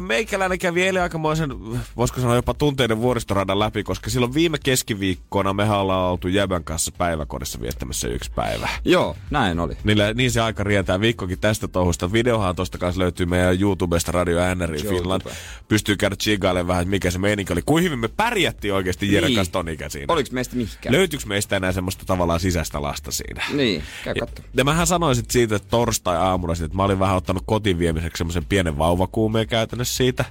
Meikäläinen 0.00 0.58
kävi 0.58 0.82
eilen 0.82 1.02
aikamoisen, 1.02 1.50
voisiko 1.96 2.20
sanoa 2.20 2.34
jopa 2.36 2.54
tunteiden 2.54 3.00
vuoristoradan 3.00 3.58
läpi, 3.58 3.82
koska 3.82 4.10
silloin 4.10 4.34
viime 4.34 4.58
keskiviikkona 4.64 5.52
mehän 5.52 5.78
ollaan 5.78 6.10
oltu 6.10 6.28
Jäbän 6.28 6.64
kanssa 6.64 6.92
päiväkodissa 6.98 7.60
viettämässä 7.60 8.08
yksi 8.08 8.30
päivä. 8.34 8.68
Joo, 8.84 9.16
näin 9.30 9.60
oli. 9.60 9.76
Niillä, 9.84 10.14
niin 10.14 10.30
se 10.30 10.40
aika 10.40 10.64
rientää 10.64 11.00
viikkokin 11.00 11.38
tästä 11.38 11.68
touhusta. 11.68 12.12
Videohan 12.12 12.56
tuosta 12.56 12.78
kanssa 12.78 13.00
löytyy 13.02 13.26
meidän 13.26 13.60
YouTubesta 13.60 14.12
Radio 14.12 14.54
NRI 14.54 14.82
Finland. 14.82 15.22
Pystyy 15.68 15.96
käydä 15.96 16.16
chigailemaan 16.16 16.68
vähän, 16.68 16.88
mikä 16.88 17.10
se 17.10 17.18
meininki 17.18 17.52
oli. 17.52 17.62
Kuin 17.66 17.84
hyvin 17.84 17.98
me 17.98 18.08
pärjättiin 18.08 18.74
oikeasti 18.74 19.12
Jeren 19.12 19.28
Niin. 19.28 19.36
kanssa 19.36 19.52
ton 19.52 19.68
ikäisiin. 19.68 20.04
Oliko 20.08 20.28
meistä 20.32 20.56
mihinkään? 20.56 20.94
Löytyykö 20.94 21.26
meistä 21.26 21.56
enää 21.56 21.72
semmoista 21.72 22.04
tavallaan 22.06 22.40
sisäistä 22.40 22.82
lasta 22.86 23.10
siinä? 23.10 23.44
Niin, 23.52 23.82
käy 24.04 24.14
Ja, 24.16 24.26
katso. 24.26 24.42
ja 24.54 24.64
mähän 24.64 24.86
sanoin 24.86 25.16
sit 25.16 25.30
siitä, 25.30 25.56
että 25.56 25.68
torstai-aamuna 25.68 26.54
sit, 26.54 26.64
että 26.64 26.76
mä 26.76 26.84
olin 26.84 26.98
vähän 26.98 27.16
ottanut 27.16 27.42
kotiin 27.46 27.78
viemiseksi 27.78 28.18
semmoisen 28.18 28.44
pienen 28.44 28.78
vauvakuumeen 28.78 29.48
käytännössä 29.48 29.96
siitä. 29.96 30.24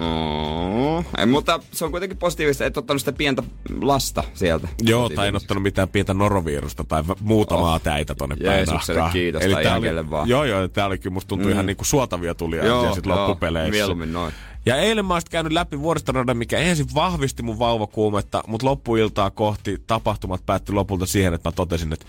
Oh, 0.00 1.04
ei, 1.18 1.26
mutta 1.26 1.60
se 1.72 1.84
on 1.84 1.90
kuitenkin 1.90 2.18
positiivista, 2.18 2.64
että 2.64 2.80
ottanut 2.80 3.00
sitä 3.00 3.12
pientä 3.12 3.42
lasta 3.80 4.24
sieltä. 4.34 4.68
Joo, 4.82 5.08
tai 5.08 5.28
en 5.28 5.36
ottanut 5.36 5.62
mitään 5.62 5.88
pientä 5.88 6.14
norovirusta 6.14 6.84
tai 6.84 7.04
muutamaa 7.20 7.74
oh. 7.74 7.80
täitä 7.80 8.14
tonne 8.14 8.36
päin 8.36 8.66
nahkaan. 8.66 9.12
kiitos, 9.12 9.42
tai 9.52 9.62
tää 9.62 9.76
oli, 9.76 10.10
vaan. 10.10 10.28
Joo, 10.28 10.44
joo, 10.44 10.68
tää 10.68 10.86
oli 10.86 10.98
kyllä, 10.98 11.14
musta 11.14 11.28
tuntui 11.28 11.46
mm. 11.46 11.52
ihan 11.52 11.66
niinku 11.66 11.84
suotavia 11.84 12.34
tuli 12.34 12.56
ja 12.56 12.94
sit 12.94 13.06
loppupeleissä. 13.06 13.70
mieluummin 13.70 14.12
noin. 14.12 14.32
Ja 14.66 14.76
eilen 14.76 15.04
mä 15.04 15.14
oon 15.14 15.22
käynyt 15.30 15.52
läpi 15.52 15.80
vuoristoradan, 15.80 16.36
mikä 16.36 16.58
ensin 16.58 16.86
vahvisti 16.94 17.42
mun 17.42 17.58
vauvakuumetta, 17.58 18.42
mutta 18.46 18.66
loppuiltaa 18.66 19.30
kohti 19.30 19.82
tapahtumat 19.86 20.46
päättyi 20.46 20.74
lopulta 20.74 21.06
siihen, 21.06 21.34
että 21.34 21.48
mä 21.48 21.52
totesin, 21.52 21.92
että 21.92 22.06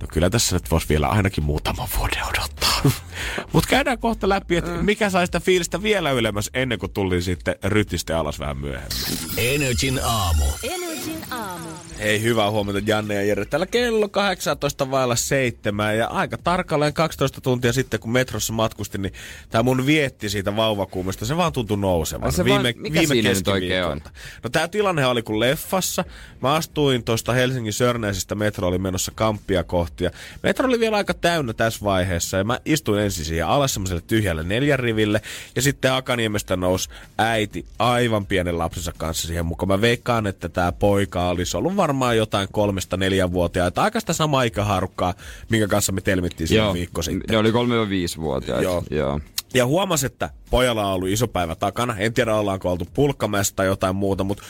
no 0.00 0.08
kyllä 0.12 0.30
tässä 0.30 0.56
nyt 0.56 0.70
voisi 0.70 0.88
vielä 0.88 1.08
ainakin 1.08 1.44
muutaman 1.44 1.88
vuoden 1.98 2.24
odottaa. 2.24 2.82
mutta 3.52 3.68
käydään 3.70 3.98
kohta 3.98 4.28
läpi, 4.28 4.56
että 4.56 4.70
mikä 4.70 5.10
sai 5.10 5.26
sitä 5.26 5.40
fiilistä 5.40 5.82
vielä 5.82 6.10
ylemmäs 6.10 6.50
ennen 6.54 6.78
kuin 6.78 6.92
tuli 6.92 7.22
sitten 7.22 7.54
rytistä 7.64 8.18
alas 8.18 8.38
vähän 8.38 8.56
myöhemmin. 8.56 8.92
Energin 9.36 10.00
aamu. 10.04 10.44
Energin 10.62 11.32
aamu. 11.32 11.68
Hei, 11.98 12.22
hyvää 12.22 12.50
huomenta 12.50 12.80
Janne 12.86 13.14
ja 13.14 13.22
Jere. 13.22 13.44
Täällä 13.44 13.66
kello 13.66 14.08
18 14.08 14.90
vailla 14.90 15.16
seitsemän 15.16 15.98
ja 15.98 16.06
aika 16.06 16.38
tarkalleen 16.38 16.92
12 16.94 17.40
tuntia 17.40 17.72
sitten, 17.72 18.00
kun 18.00 18.12
metrossa 18.12 18.52
matkustin, 18.52 19.02
niin 19.02 19.12
tämä 19.50 19.62
mun 19.62 19.86
vietti 19.86 20.28
siitä 20.28 20.56
vauvakuumesta, 20.56 21.26
se 21.26 21.36
vaan 21.36 21.52
tuntui 21.52 21.76
nousevan. 21.78 22.32
Se 22.32 22.44
vaan- 22.48 22.62
mikä 22.76 23.00
siinä 23.06 23.28
nyt 23.32 23.48
oikein 23.48 23.84
on? 23.84 24.00
No 24.44 24.50
tää 24.50 24.68
tilanne 24.68 25.06
oli 25.06 25.22
kuin 25.22 25.40
leffassa. 25.40 26.04
Mä 26.42 26.54
astuin 26.54 27.04
tuosta 27.04 27.32
Helsingin 27.32 27.72
Sörnäisestä 27.72 28.34
metro 28.34 28.68
oli 28.68 28.78
menossa 28.78 29.12
kamppia 29.14 29.64
kohti 29.64 30.04
ja 30.04 30.10
metro 30.42 30.68
oli 30.68 30.80
vielä 30.80 30.96
aika 30.96 31.14
täynnä 31.14 31.52
tässä 31.52 31.84
vaiheessa 31.84 32.36
ja 32.36 32.44
mä 32.44 32.60
istuin 32.64 33.00
ensin 33.02 33.24
siihen 33.24 33.46
alas 33.46 33.74
semmoiselle 33.74 34.02
tyhjälle 34.06 34.42
neljäriville 34.42 35.20
ja 35.56 35.62
sitten 35.62 35.92
Akaniemestä 35.92 36.56
nousi 36.56 36.88
äiti 37.18 37.66
aivan 37.78 38.26
pienen 38.26 38.58
lapsensa 38.58 38.92
kanssa 38.98 39.26
siihen 39.26 39.46
mukaan. 39.46 39.68
Mä 39.68 39.80
veikkaan, 39.80 40.26
että 40.26 40.48
tämä 40.48 40.72
poika 40.72 41.28
olisi 41.28 41.56
ollut 41.56 41.74
varmaan 41.82 42.16
jotain 42.16 42.48
kolmesta 42.52 42.96
neljänvuotiaita. 42.96 43.82
Aika 43.82 44.00
sitä 44.00 44.12
samaa 44.12 44.42
ikäharukkaa, 44.42 45.14
minkä 45.48 45.68
kanssa 45.68 45.92
me 45.92 46.00
telmittiin 46.00 46.48
siinä 46.48 46.72
viikko 46.72 47.02
sitten. 47.02 47.30
Ne 47.30 47.38
oli 47.38 47.50
3-5-vuotiaat. 47.50 48.62
Joo. 48.62 48.84
Joo. 48.90 49.20
Ja 49.54 49.66
huomasi, 49.66 50.06
että 50.06 50.30
pojalla 50.50 50.86
on 50.86 50.94
ollut 50.94 51.08
iso 51.08 51.28
päivä 51.28 51.54
takana. 51.54 51.96
En 51.98 52.14
tiedä, 52.14 52.34
ollaanko 52.34 52.70
oltu 52.70 52.86
pulkkamäessä 52.94 53.54
tai 53.56 53.66
jotain 53.66 53.96
muuta, 53.96 54.24
mutta 54.24 54.42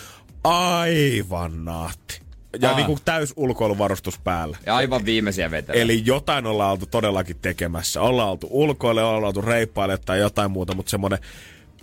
aivan 0.45 1.65
naatti. 1.65 2.21
Ja 2.61 2.71
Aa. 2.71 2.77
niin 2.77 2.87
kuin 2.87 2.99
täys 3.05 3.33
ulkoiluvarustus 3.37 4.19
päällä. 4.19 4.57
Ja 4.67 4.77
aivan 4.77 5.05
viimeisiä 5.05 5.51
vetä. 5.51 5.73
Eli 5.73 6.03
jotain 6.05 6.47
ollaan 6.47 6.73
oltu 6.73 6.87
todellakin 6.87 7.37
tekemässä. 7.43 8.01
Ollaan 8.01 8.29
oltu 8.29 8.47
ulkoille, 8.51 9.05
ollaan 9.05 9.25
oltu 9.25 9.41
reippaille 9.41 9.99
tai 9.99 10.19
jotain 10.19 10.51
muuta, 10.51 10.75
mutta 10.75 10.91
semmoinen 10.91 11.19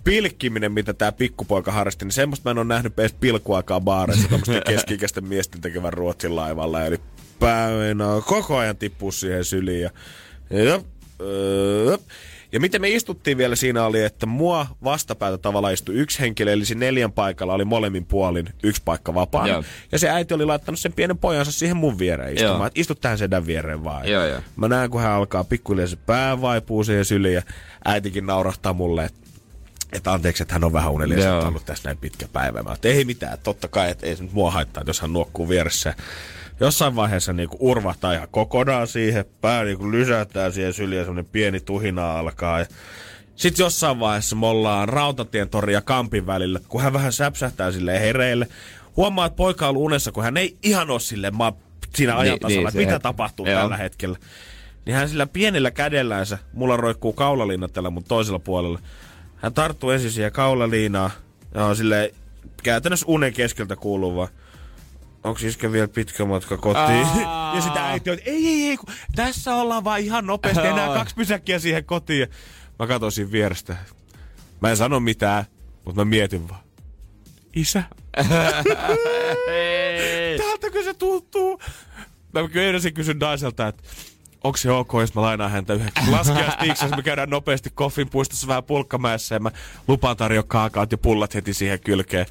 pilkkiminen, 0.03 0.72
mitä 0.72 0.94
tämä 0.94 1.12
pikkupoika 1.12 1.72
harrasti, 1.72 2.06
niin 2.06 2.12
semmoista 2.12 2.50
mä 2.50 2.51
en 2.51 2.58
ole 2.58 2.65
nähnyt 2.65 3.00
edes 3.00 3.13
pilkuaikaa 3.13 3.82
baareissa, 3.82 4.29
keski-ikäisten 4.68 5.25
miesten 5.25 5.62
tekevän 5.62 5.94
Ruotsin 5.94 6.36
laivalla. 6.36 6.86
Eli 6.86 7.00
päivänä 7.39 8.06
koko 8.25 8.58
ajan 8.58 8.77
tippuu 8.77 9.12
siihen 9.12 9.46
syliin. 9.46 9.82
Ja, 9.82 9.91
ja, 10.50 10.82
öö, 11.22 11.98
ja 12.51 12.60
miten 12.60 12.82
me 12.82 12.89
istuttiin 12.89 13.38
vielä 13.38 13.56
siinä 13.56 13.86
oli, 13.86 14.03
että 14.03 14.25
mua 14.25 14.68
vastapäätä 14.84 15.38
tavallaan 15.38 15.74
istui 15.74 15.96
yksi 15.96 16.20
henkilö, 16.20 16.53
eli 16.53 16.65
siinä 16.65 16.79
neljän 16.79 17.12
paikalla 17.12 17.53
oli 17.53 17.65
molemmin 17.65 18.06
puolin 18.06 18.50
yksi 18.63 18.82
paikka 18.86 19.13
vapaana. 19.13 19.53
Joo. 19.53 19.63
Ja 19.91 20.00
se 20.00 20.10
äiti 20.10 20.34
oli 20.34 20.46
laittanut 20.46 20.79
sen 20.79 20.94
pienen 20.94 21.18
pojansa 21.18 21.51
siihen 21.51 21.77
mun 21.77 22.00
viereen 22.00 22.36
istumaan. 22.36 22.68
Että 22.68 22.82
istu 22.82 22.96
tähän 22.96 23.18
sedän 23.18 23.48
viereen 23.48 23.84
vaan. 23.84 24.10
Joo, 24.10 24.25
joo. 24.25 24.41
Mä 24.56 24.68
näen, 24.68 24.89
kun 24.89 25.01
hän 25.01 25.12
alkaa 25.12 25.44
pikkuhiljaa 25.44 25.88
se 25.88 25.96
pää 25.96 26.41
vaipuu 26.41 26.84
siihen 26.84 27.06
syliin 27.06 27.36
ja 27.36 27.41
äitikin 27.86 28.25
naurahtaa 28.25 28.74
mulle, 28.74 29.06
että 29.06 29.28
että 29.93 30.13
anteeksi, 30.13 30.43
että 30.43 30.55
hän 30.55 30.63
on 30.63 30.74
vähän 30.74 30.91
unelias, 30.91 31.19
että 31.19 31.38
on 31.38 31.48
ollut 31.48 31.65
tässä 31.65 31.89
näin 31.89 31.98
pitkä 31.98 32.27
päivä. 32.34 32.63
Mä 32.63 32.74
että 32.74 32.88
ei 32.88 33.05
mitään, 33.05 33.34
että 33.34 33.43
totta 33.43 33.67
kai, 33.67 33.89
että 33.91 34.05
ei 34.05 34.15
se 34.15 34.24
nyt 34.24 34.34
mua 34.34 34.51
haittaa, 34.51 34.81
että 34.81 34.89
jos 34.89 35.01
hän 35.01 35.13
nuokkuu 35.13 35.50
vieressä. 35.50 35.93
Jossain 36.60 36.96
vaiheessa 36.96 37.34
niinku 37.34 37.58
urvahtaa 37.60 38.13
ihan 38.13 38.27
kokonaan 38.31 38.88
siihen, 38.88 39.25
pää 39.41 39.63
niinku 39.63 39.91
lysätään 39.91 40.53
siihen 40.53 40.74
syliin 40.74 40.98
ja 41.00 41.03
semmonen 41.05 41.25
pieni 41.25 41.60
tuhina 41.60 42.19
alkaa. 42.19 42.60
Ja 42.60 42.65
sitten 43.36 43.63
jossain 43.63 44.00
vaiheessa 44.00 44.36
me 44.36 44.46
ollaan 44.48 44.89
Rautatien 44.89 45.50
tori 45.50 45.74
ja 45.74 45.81
Kampin 45.81 46.27
välillä, 46.27 46.60
kun 46.67 46.81
hän 46.81 46.93
vähän 46.93 47.13
säpsähtää 47.13 47.72
sille 47.72 48.00
hereille. 48.00 48.48
Huomaa, 48.98 49.25
että 49.25 49.36
poika 49.38 49.65
on 49.65 49.69
ollut 49.69 49.84
unessa, 49.84 50.12
kun 50.12 50.24
hän 50.24 50.38
ei 50.38 50.58
ihan 50.63 50.89
ole 50.89 51.00
silleen 51.00 51.36
ma- 51.36 51.53
siinä 51.96 52.13
Niin, 52.13 52.22
ajantasalla, 52.22 52.55
niin, 52.60 52.67
että 52.67 52.72
se 52.72 52.77
mitä 52.79 52.91
hetki. 52.91 53.03
tapahtuu 53.03 53.46
Joo. 53.46 53.60
tällä 53.60 53.77
hetkellä. 53.77 54.17
Niin 54.86 54.96
hän 54.96 55.10
sillä 55.10 55.27
pienellä 55.27 55.72
kädellänsä, 55.72 56.38
mulla 56.53 56.77
roikkuu 56.77 57.13
kaulaliinat 57.13 57.74
tällä 57.74 57.89
mun 57.89 58.03
toisella 58.03 58.39
puolella. 58.39 58.79
Hän 59.41 59.53
tarttuu 59.53 59.89
ensin 59.89 60.12
siihen 60.12 60.31
kaulaliinaan 60.31 61.12
ja 61.55 61.65
on 61.65 61.75
silleen 61.75 62.10
käytännössä 62.63 63.05
unen 63.10 63.34
keskeltä 63.34 63.75
kuuluu 63.75 64.15
vaan. 64.15 64.29
Onko 65.24 65.39
iskä 65.43 65.72
vielä 65.72 65.88
pitkä 65.88 66.25
matka 66.25 66.58
kotiin? 66.58 67.05
Aa. 67.25 67.55
ja 67.55 67.62
sitä 67.62 67.89
äiti 67.89 68.10
on, 68.10 68.17
ei, 68.25 68.48
ei, 68.48 68.69
ei, 68.69 68.77
kun 68.77 68.93
tässä 69.15 69.55
ollaan 69.55 69.84
vaan 69.84 70.00
ihan 70.00 70.27
nopeasti, 70.27 70.67
enää 70.67 70.88
kaksi 70.88 71.15
pysäkkiä 71.15 71.60
siihen 71.60 71.86
kotiin. 71.86 72.27
Mä 72.79 72.88
katsoin 72.88 73.12
siinä 73.12 73.31
vierestä. 73.31 73.75
Mä 74.62 74.69
en 74.69 74.77
sano 74.77 75.00
mitään, 75.00 75.46
mutta 75.86 76.01
mä 76.01 76.05
mietin 76.05 76.50
vaan. 76.50 76.62
Isä, 77.55 77.84
täältäkö 80.38 80.84
se 80.84 80.93
tuntuu? 80.93 81.62
Mä 82.34 82.48
kyllä 82.48 82.67
ensin 82.67 82.93
kysyn 82.93 83.19
naiselta, 83.19 83.67
että 83.67 83.84
onko 84.43 84.58
se 84.58 84.72
ok, 84.72 84.91
jos 84.93 85.15
mä 85.15 85.22
lainaan 85.22 85.51
häntä 85.51 85.74
yhdeksi 85.74 86.12
laskiastiiksi, 86.12 86.86
jos 86.86 86.96
me 86.96 87.01
käydään 87.03 87.29
nopeasti 87.29 87.69
koffin 87.74 88.10
puistossa 88.10 88.48
vähän 88.48 88.63
pulkkamäessä 88.63 89.36
ja 89.36 89.39
mä 89.39 89.51
lupaan 89.88 90.17
tarjoa 90.17 90.43
kaakaat 90.48 90.91
ja 90.91 90.98
pullat 90.98 91.36
heti 91.36 91.53
siihen 91.53 91.79
kylkeen. 91.79 92.25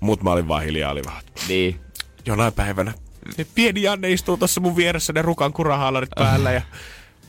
Mut 0.00 0.22
mä 0.22 0.30
olin 0.30 0.48
vaan 0.48 0.62
hiljaa, 0.62 0.92
oli 0.92 1.02
vaan, 1.06 1.22
Niin. 1.48 1.80
jonain 2.26 2.52
päivänä. 2.52 2.92
Se 3.30 3.46
pieni 3.54 3.82
Janne 3.82 4.10
istuu 4.12 4.36
tuossa 4.36 4.60
mun 4.60 4.76
vieressä, 4.76 5.12
ne 5.12 5.22
rukan 5.22 5.52
kurahaalarit 5.52 6.10
päällä 6.16 6.52
ja 6.52 6.62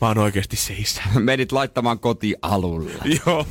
mä 0.03 0.07
oon 0.07 0.17
oikeesti 0.17 0.55
se 0.55 0.74
isä. 0.74 1.01
Menit 1.19 1.51
laittamaan 1.51 2.00
koti 2.00 2.36
alulle. 2.41 2.91
Joo. 3.25 3.45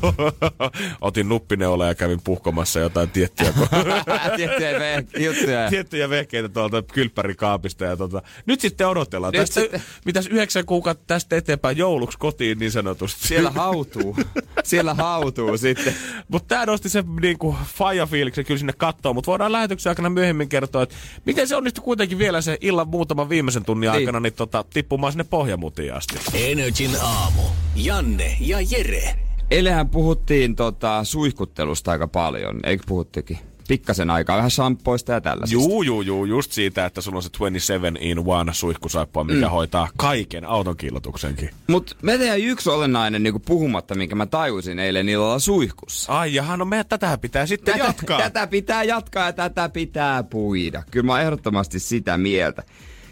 Otin 1.01 1.29
nuppineulla 1.29 1.87
ja 1.87 1.95
kävin 1.95 2.21
puhkomassa 2.25 2.81
jotain 2.81 3.11
tiettyjä, 3.11 3.53
Tiettyjä 4.37 4.79
ve- 4.79 5.23
juttuja. 5.23 5.71
tiettyjä 5.71 6.09
vehkeitä 6.11 6.49
tuolta 6.49 6.83
kylppärikaapista. 6.83 7.85
Ja 7.85 7.97
tota, 7.97 8.23
nyt 8.47 8.61
sitten 8.61 8.89
odotellaan. 8.89 9.33
Nyt 9.33 9.41
tästä, 9.41 9.61
sitten- 9.61 9.83
Mitäs 10.05 10.27
yhdeksän 10.27 10.67
kuukautta 10.67 11.05
tästä 11.07 11.37
eteenpäin 11.37 11.77
jouluksi 11.77 12.19
kotiin 12.19 12.59
niin 12.59 12.73
sanotusti. 12.73 13.29
Siellä 13.29 13.51
hautuu. 13.51 14.17
Siellä 14.65 14.95
hautuu 14.95 15.59
sitten. 15.59 15.95
Mutta 16.29 16.49
tämä 16.49 16.67
nosti 16.67 16.89
se 16.89 17.05
niinku 17.21 17.57
faija-fiiliksen 17.79 18.45
kyllä 18.45 18.59
sinne 18.59 18.73
kattoon, 18.73 19.15
mutta 19.15 19.31
voidaan 19.31 19.53
lähetyksen 19.53 19.91
aikana 19.91 20.11
myöhemmin 20.11 20.49
kertoa, 20.49 20.83
että 20.83 20.95
miten 21.27 21.49
se 21.49 21.57
onnistui 21.57 21.85
kuitenkin 21.85 22.19
vielä 22.19 22.41
se 22.41 22.59
illan 22.61 22.89
muutaman 22.89 23.29
viimeisen 23.29 23.65
tunnin 23.65 23.83
Niin. 23.91 24.01
aikana 24.01 24.21
niin 24.21 24.33
tota, 24.33 24.65
tippumaan 24.73 25.13
sinne 25.13 25.25
pohjamutiin 25.25 25.95
asti. 25.95 26.15
Energin 26.43 26.91
aamu. 27.03 27.43
Janne 27.77 28.37
ja 28.41 28.59
Jere. 28.71 29.15
Eilenhän 29.51 29.89
puhuttiin 29.89 30.57
tota, 30.57 31.05
suihkuttelusta 31.05 31.91
aika 31.91 32.09
paljon, 32.09 32.61
eikö 32.65 32.85
puhuttikin? 32.89 33.39
Pikkasen 33.69 34.11
aikaa, 34.11 34.37
vähän 34.37 34.51
shampoista 34.51 35.13
ja 35.13 35.21
tällaisista. 35.21 35.63
Juu, 35.63 35.83
juu, 35.83 36.03
juu, 36.03 36.25
just 36.25 36.53
siitä, 36.53 36.87
että 36.87 37.01
sulla 37.01 37.17
on 37.17 37.23
se 37.23 37.29
27 37.29 37.97
in 38.01 38.19
1 38.19 38.61
suihkusaippua, 38.61 39.25
mikä 39.25 39.47
mm. 39.47 39.51
hoitaa 39.51 39.89
kaiken 39.97 40.45
auton 40.45 40.77
kiillotuksenkin. 40.77 41.51
Mut 41.67 41.97
me 42.03 42.19
tehdään 42.19 42.41
yksi 42.41 42.71
olennainen 42.71 43.23
niin 43.23 43.41
puhumatta, 43.47 43.95
minkä 43.95 44.15
mä 44.15 44.27
tajusin 44.27 44.79
eilen 44.79 45.09
illalla 45.09 45.39
suihkussa. 45.39 46.13
Ai 46.13 46.35
jaha, 46.35 46.57
no 46.57 46.65
me 46.65 46.85
tätä 46.85 47.19
pitää 47.19 47.47
sitten 47.47 47.75
Tätä, 47.75 47.85
jatkaa. 47.85 48.19
tätä 48.19 48.47
pitää 48.47 48.83
jatkaa 48.83 49.27
ja 49.27 49.33
tätä 49.33 49.69
pitää 49.69 50.23
puida. 50.23 50.83
Kyllä 50.91 51.07
mä 51.07 51.13
oon 51.13 51.23
ehdottomasti 51.23 51.79
sitä 51.79 52.19
mieltä. 52.19 52.63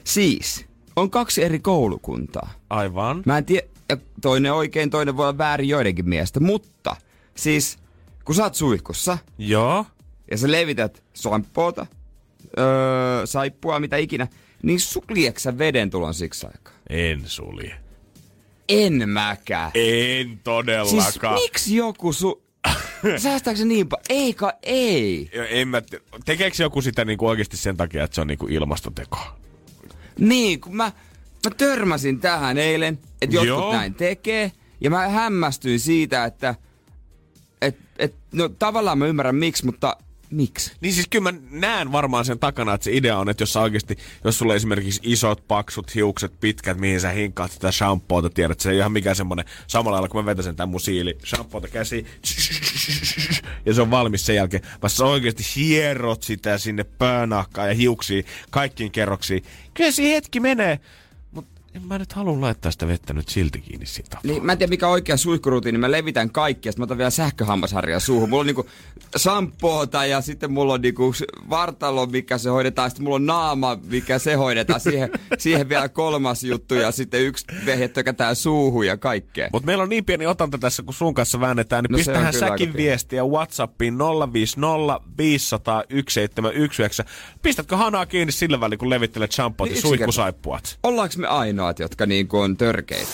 Siis, 0.04 0.69
on 0.96 1.10
kaksi 1.10 1.42
eri 1.44 1.58
koulukuntaa. 1.58 2.50
Aivan. 2.70 3.22
Mä 3.26 3.38
en 3.38 3.44
tiedä, 3.44 3.66
toinen 4.22 4.52
oikein, 4.52 4.90
toinen 4.90 5.16
voi 5.16 5.24
olla 5.28 5.38
väärin 5.38 5.68
joidenkin 5.68 6.08
mielestä, 6.08 6.40
mutta 6.40 6.96
siis, 7.34 7.78
kun 8.24 8.34
sä 8.34 8.42
oot 8.44 8.54
suihkussa 8.54 9.18
Joo. 9.38 9.86
ja 10.30 10.38
sä 10.38 10.52
levität 10.52 11.02
shampoota, 11.16 11.86
öö, 12.58 13.26
saippua, 13.26 13.80
mitä 13.80 13.96
ikinä, 13.96 14.26
niin 14.62 14.80
suljeeko 14.80 15.38
sä 15.38 15.58
veden 15.58 15.90
tulon 15.90 16.14
siksi 16.14 16.46
aikaa? 16.46 16.72
En 16.90 17.22
sulje. 17.24 17.74
En 18.68 19.08
mäkään. 19.08 19.70
En 19.74 20.26
Siis 20.26 20.38
todellakaan. 20.44 21.34
miksi 21.34 21.76
joku 21.76 22.12
su... 22.12 22.42
Säästääkö 23.22 23.58
se 23.58 23.64
niin 23.64 23.88
paljon? 23.88 24.04
Eikä 24.08 24.52
ei. 24.62 25.30
En 25.48 25.68
mä, 25.68 25.80
te- 25.80 26.00
tekeekö 26.24 26.62
joku 26.62 26.82
sitä 26.82 27.04
niinku 27.04 27.26
oikeasti 27.26 27.56
sen 27.56 27.76
takia, 27.76 28.04
että 28.04 28.14
se 28.14 28.20
on 28.20 28.26
niinku 28.26 28.46
ilmastoteko? 28.46 29.18
Niin, 30.18 30.60
kun 30.60 30.76
mä, 30.76 30.92
mä 31.44 31.50
törmäsin 31.56 32.20
tähän 32.20 32.58
eilen, 32.58 32.98
että 33.22 33.36
jotkut 33.36 33.48
Joo. 33.48 33.72
näin 33.72 33.94
tekee. 33.94 34.52
Ja 34.80 34.90
mä 34.90 35.08
hämmästyin 35.08 35.80
siitä, 35.80 36.24
että 36.24 36.54
et, 37.62 37.78
et, 37.98 38.14
no 38.32 38.48
tavallaan 38.48 38.98
mä 38.98 39.06
ymmärrän 39.06 39.36
miksi, 39.36 39.66
mutta 39.66 39.96
miksi? 40.30 40.72
Niin 40.80 40.94
siis 40.94 41.08
kyllä 41.08 41.32
mä 41.32 41.38
näen 41.50 41.92
varmaan 41.92 42.24
sen 42.24 42.38
takana, 42.38 42.74
että 42.74 42.84
se 42.84 42.92
idea 42.92 43.18
on, 43.18 43.28
että 43.28 43.42
jos 43.42 43.56
oikeasti, 43.56 43.98
jos 44.24 44.38
sulla 44.38 44.54
esimerkiksi 44.54 45.00
isot, 45.04 45.48
paksut 45.48 45.94
hiukset, 45.94 46.40
pitkät, 46.40 46.78
mihin 46.78 47.00
sä 47.00 47.10
hinkkaat 47.10 47.52
sitä 47.52 47.72
shampoota, 47.72 48.30
tiedät, 48.30 48.60
se 48.60 48.70
ei 48.70 48.76
ihan 48.76 48.92
mikään 48.92 49.16
semmonen, 49.16 49.44
samalla 49.66 49.94
lailla 49.94 50.08
kun 50.08 50.24
mä 50.24 50.26
vetäsen 50.26 50.56
tämän 50.56 50.68
mun 50.68 50.80
siili, 50.80 51.18
shampoota 51.26 51.68
käsi, 51.68 52.06
ja 53.66 53.74
se 53.74 53.82
on 53.82 53.90
valmis 53.90 54.26
sen 54.26 54.36
jälkeen, 54.36 54.62
vaan 54.82 54.90
sä 54.90 55.04
oikeasti 55.04 55.42
hierot 55.56 56.22
sitä 56.22 56.58
sinne 56.58 56.84
päänahkaan 56.84 57.68
ja 57.68 57.74
hiuksiin, 57.74 58.24
kaikkiin 58.50 58.90
kerroksiin. 58.90 59.42
Kyllä 59.74 59.90
se 59.90 60.02
hetki 60.02 60.40
menee, 60.40 60.80
en 61.74 61.86
mä 61.86 61.98
nyt 61.98 62.12
halua 62.12 62.40
laittaa 62.40 62.72
sitä 62.72 62.88
vettä 62.88 63.12
nyt 63.12 63.28
silti 63.28 63.60
kiinni 63.60 63.86
siitä. 63.86 64.18
Niin, 64.22 64.46
mä 64.46 64.52
en 64.52 64.58
tiedä 64.58 64.70
mikä 64.70 64.86
on 64.86 64.92
oikea 64.92 65.16
suihkurutiini, 65.16 65.78
mä 65.78 65.90
levitän 65.90 66.30
kaikki 66.30 66.68
ja 66.68 66.72
sitten 66.72 66.80
mä 66.80 66.84
otan 66.84 66.98
vielä 66.98 67.10
sähköhammasharjaa 67.10 68.00
suuhun. 68.00 68.28
Mulla 68.28 68.40
on 68.40 68.46
niinku 68.46 68.66
shampoota 69.18 70.06
ja 70.06 70.20
sitten 70.20 70.52
mulla 70.52 70.72
on 70.74 70.80
niinku 70.80 71.14
vartalo, 71.50 72.06
mikä 72.06 72.38
se 72.38 72.48
hoidetaan, 72.50 72.90
sitten 72.90 73.04
mulla 73.04 73.16
on 73.16 73.26
naama, 73.26 73.78
mikä 73.84 74.18
se 74.18 74.34
hoidetaan. 74.34 74.80
Siihen, 74.80 75.10
siihen 75.38 75.68
vielä 75.68 75.88
kolmas 75.88 76.44
juttu 76.44 76.74
ja 76.74 76.92
sitten 76.92 77.20
yksi 77.20 77.46
vehje 77.66 77.88
tökätään 77.88 78.36
suuhun 78.36 78.86
ja 78.86 78.96
kaikkea. 78.96 79.48
Mutta 79.52 79.66
meillä 79.66 79.82
on 79.82 79.88
niin 79.88 80.04
pieni 80.04 80.26
otanta 80.26 80.58
tässä, 80.58 80.82
kun 80.82 80.94
sun 80.94 81.14
kanssa 81.14 81.40
väännetään, 81.40 81.84
niin 81.84 81.92
No 81.92 81.96
pistähän 81.96 82.32
säkin 82.34 82.72
viestiä 82.72 83.24
Whatsappiin 83.24 83.98
050 84.32 85.00
500 85.18 85.82
1719. 85.82 87.04
Pistätkö 87.42 87.76
hanaa 87.76 88.06
kiinni 88.06 88.32
sillä 88.32 88.60
välin, 88.60 88.78
kun 88.78 88.90
levittelet 88.90 89.32
shampoot 89.32 89.68
Niin 89.68 89.74
ja 89.74 89.78
yksinkertaisesti. 89.78 89.98
suihkusaippuat? 89.98 90.78
Ollaanko 90.82 91.14
me 91.18 91.26
ainoat, 91.60 91.78
jotka 91.78 92.06
niinku 92.06 92.38
on 92.38 92.56
törkeitä? 92.56 93.10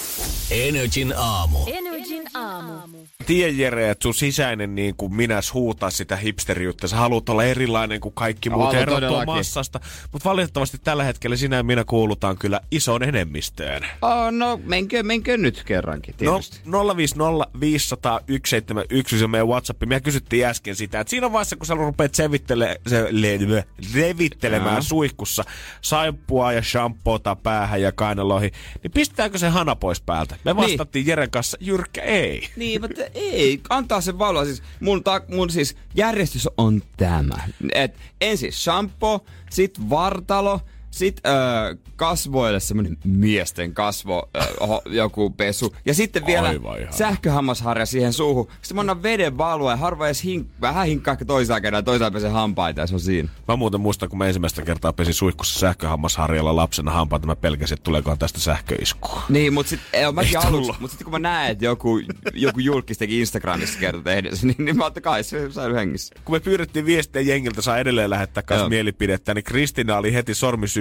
Energin 0.51 1.15
aamu. 1.17 1.59
Energin 1.67 2.23
aamu. 2.35 3.06
Tiedä 3.25 3.53
Jere, 3.53 3.91
että 3.91 4.03
sun 4.03 4.15
sisäinen 4.15 4.75
niin 4.75 4.97
kuin 4.97 5.15
minäs 5.15 5.55
huutaa 5.55 5.91
sitä 5.91 6.17
hipsteriyttä. 6.17 6.89
Sä 6.89 6.97
haluat 6.97 7.29
olla 7.29 7.45
erilainen 7.45 8.01
kuin 8.01 8.15
kaikki 8.15 8.51
muut 8.51 8.75
erottua 8.75 9.25
massasta. 9.25 9.81
Mutta 10.13 10.29
valitettavasti 10.29 10.79
tällä 10.85 11.05
hetkellä 11.05 11.37
sinä 11.37 11.57
ja 11.57 11.63
minä 11.63 11.85
kuulutaan 11.85 12.39
kyllä 12.39 12.61
isoon 12.71 13.03
enemmistöön. 13.03 13.83
Oh, 14.03 14.33
no, 14.33 14.61
menkö, 14.65 15.03
menkö 15.03 15.37
nyt 15.37 15.63
kerrankin, 15.65 16.15
No, 16.21 16.33
tietysti. 16.33 16.61
050 16.97 17.47
500 17.61 18.21
171 18.21 19.19
se 19.19 19.25
on 19.25 19.31
meidän 19.31 19.49
Whatsapp. 19.49 19.83
Me 19.87 20.01
kysyttiin 20.01 20.47
äsken 20.47 20.77
sitä, 20.77 21.01
että 21.01 21.11
siinä 21.11 21.33
vaiheessa, 21.33 21.57
kun 21.57 21.67
sä 21.67 21.75
rupeat 21.75 22.15
sevittele, 22.15 22.81
se, 22.87 23.07
le, 23.11 23.65
levittelemään 23.95 24.73
Jaa. 24.75 24.81
suihkussa 24.83 25.45
saippua 25.81 26.53
ja 26.53 26.63
shampoota 26.63 27.37
päähän 27.37 27.83
ja 27.83 27.93
kainaloihin, 27.93 28.53
niin 28.83 28.91
pistetäänkö 28.91 29.39
se 29.39 29.49
hana 29.49 29.77
pois 29.77 30.01
päältä? 30.01 30.37
Me 30.45 30.57
vastattiin 30.57 31.07
Jeren 31.07 31.31
kanssa, 31.31 31.57
jyrkkä 31.61 32.03
ei. 32.03 32.49
Niin, 32.57 32.81
mutta 32.81 33.03
ei, 33.15 33.61
antaa 33.69 34.01
sen 34.01 34.19
valua. 34.19 34.45
Siis 34.45 34.63
mun, 34.81 35.05
ta, 35.05 35.21
mun 35.29 35.51
siis 35.51 35.77
järjestys 35.95 36.49
on 36.57 36.83
tämä. 36.97 37.49
Et 37.75 37.95
ensin 38.21 38.53
shampoo, 38.53 39.25
sit 39.51 39.91
vartalo, 39.91 40.61
sit 40.91 41.21
öö, 41.27 41.75
kasvoille 41.97 42.61
semmonen 42.61 42.97
miesten 43.05 43.75
kasvo, 43.75 44.29
ho, 44.69 44.83
joku 44.87 45.31
pesu. 45.31 45.75
Ja 45.87 45.95
sitten 45.95 46.27
vielä 46.27 46.49
Aivan 46.49 46.79
sähköhammasharja 46.91 47.87
siihen 47.87 48.13
suuhun. 48.13 48.49
Sitten 48.63 48.75
mä 48.75 48.81
annan 48.81 49.03
veden 49.03 49.39
valua 49.39 49.71
ja 49.71 49.77
harva 49.77 50.07
edes 50.07 50.25
hink, 50.25 50.49
vähän 50.61 50.87
hinkkaa 50.87 51.13
ehkä 51.13 51.25
toisaan 51.25 51.63
kerran, 51.63 51.85
toisaan 51.85 52.13
pesee 52.13 52.31
hampaita 52.31 52.81
ja 52.81 52.87
se 52.87 52.95
on 52.95 53.01
siinä. 53.01 53.29
Mä 53.49 53.57
muuten 53.57 53.81
muistan, 53.81 54.09
kun 54.09 54.19
mä 54.19 54.27
ensimmäistä 54.27 54.63
kertaa 54.63 54.93
pesin 54.93 55.15
suihkussa 55.15 55.61
sähköhammasharjalla 55.61 56.57
lapsena 56.57 56.91
hampaita, 56.91 57.27
mä 57.27 57.37
pelkäsin, 57.37 57.75
että 57.75 57.85
tuleekohan 57.85 58.19
tästä 58.19 58.41
sähköiskua. 58.41 59.23
Niin, 59.29 59.53
mutta 59.53 59.71
sitten 59.71 60.15
mäkin 60.15 60.37
Ei 60.37 60.47
aluksi, 60.47 60.81
mutta 60.81 60.89
sitten 60.89 61.05
kun 61.05 61.13
mä 61.13 61.19
näen, 61.19 61.53
että 61.53 61.65
joku, 61.65 62.01
joku 62.35 62.61
julkis 62.61 62.99
teki 62.99 63.21
Instagramissa 63.21 63.79
kerta 63.79 64.03
tehdessä, 64.03 64.47
niin, 64.47 64.65
niin 64.65 64.77
mä 64.77 64.85
ajattelin, 64.85 65.03
kai 65.03 65.25
se 65.25 65.53
säily 65.53 65.75
hengissä. 65.75 66.15
kun 66.25 66.35
me 66.35 66.41
pyydettiin 66.41 66.87
viestiä 66.87 67.23
jengiltä, 67.23 67.63
saa 67.63 67.79
edelleen 67.79 68.11
lähettää 68.11 68.43
kanssa 68.43 68.69
mielipidettä, 68.69 69.35
niin 69.35 69.45
Kristina 69.45 69.97
oli 69.97 70.15
heti 70.15 70.35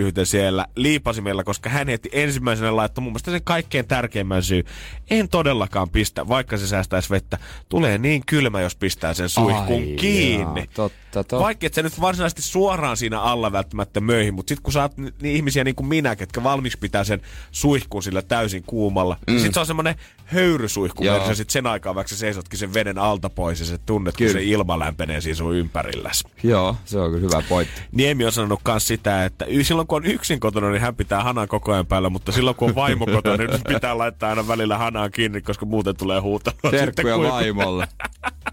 sormisyyhten 0.06 0.26
siellä 0.26 0.66
liipasimella, 0.76 1.44
koska 1.44 1.70
hän 1.70 1.88
heti 1.88 2.10
ensimmäisenä 2.12 2.76
laittoi 2.76 3.02
mun 3.02 3.12
mielestä 3.12 3.32
sen 3.32 3.44
kaikkein 3.44 3.88
tärkeimmän 3.88 4.44
syy. 4.44 4.64
En 5.10 5.30
todellakaan 5.30 5.90
pistä, 5.90 6.28
vaikka 6.28 6.58
se 6.58 6.68
säästäisi 6.68 7.10
vettä. 7.10 7.38
Tulee 7.70 7.98
niin 7.98 8.24
kylmä, 8.26 8.62
jos 8.62 8.76
pistää 8.76 9.14
sen 9.14 9.30
suihkun 9.30 9.82
Ai 9.82 9.96
kiinni. 9.98 10.60
jaa, 10.62 10.68
totta, 10.74 11.05
totta. 11.24 11.44
Vaikka 11.44 11.68
et 11.68 11.74
sä 11.74 11.84
nyt 11.84 12.02
varsinaisesti 12.02 12.42
suoraan 12.42 12.98
siinä 12.98 13.22
alla 13.22 13.52
välttämättä 13.52 14.02
möihin, 14.02 14.34
mutta 14.34 14.50
sit 14.50 14.60
kun 14.60 14.74
sä 14.74 14.82
oot 14.82 14.98
ni- 14.98 15.14
niin 15.22 15.36
ihmisiä 15.36 15.64
niin 15.64 15.76
kuin 15.76 15.88
minä, 15.88 16.16
ketkä 16.16 16.44
valmiiksi 16.44 16.78
pitää 16.78 17.04
sen 17.04 17.22
suihkun 17.52 18.04
sillä 18.04 18.22
täysin 18.22 18.64
kuumalla, 18.64 19.18
mm. 19.28 19.34
niin 19.34 19.42
sit 19.42 19.54
se 19.54 19.60
on 19.60 19.66
semmonen 19.66 19.96
höyrysuihku, 20.26 21.04
Joo. 21.04 21.28
ja 21.28 21.36
sit 21.36 21.50
sen 21.50 21.68
aikaa 21.68 21.96
vaikka 21.96 22.10
sä 22.10 22.18
seisotkin 22.18 22.60
sen 22.60 22.74
veden 22.74 22.98
alta 22.98 23.30
pois 23.30 23.60
ja 23.60 23.66
sä 23.66 23.78
tunnet, 23.86 24.18
Kyllä. 24.18 24.32
kun 24.32 24.42
se 24.42 24.46
ilma 24.46 24.80
lämpenee 24.80 25.22
siinä 25.22 25.36
sun 25.36 25.56
ympärilläs. 25.56 26.24
Joo, 26.44 26.76
se 26.86 27.00
on 27.00 27.12
kyllä 27.12 27.22
hyvä 27.22 27.44
pointti. 27.50 27.82
Niemi 27.92 28.26
on 28.26 28.32
sanonut 28.32 28.62
myös 28.68 28.88
sitä, 28.88 29.26
että 29.26 29.46
silloin 29.62 29.88
kun 29.88 29.96
on 29.96 30.06
yksin 30.06 30.40
kotona, 30.40 30.70
niin 30.70 30.82
hän 30.82 30.96
pitää 30.96 31.24
hanan 31.24 31.48
koko 31.48 31.74
ajan 31.74 31.86
päällä, 31.86 32.10
mutta 32.10 32.32
silloin 32.32 32.56
kun 32.56 32.70
on 32.70 32.76
vaimo 32.76 33.06
kotona, 33.06 33.38
niin 33.38 33.62
pitää 33.68 33.98
laittaa 33.98 34.30
aina 34.30 34.48
välillä 34.48 34.78
hanaa 34.78 35.10
kiinni, 35.10 35.42
koska 35.42 35.66
muuten 35.66 35.98
tulee 35.98 36.20
huutama. 36.20 36.72
Terkkuja 36.72 37.20
vaimolle. 37.20 37.88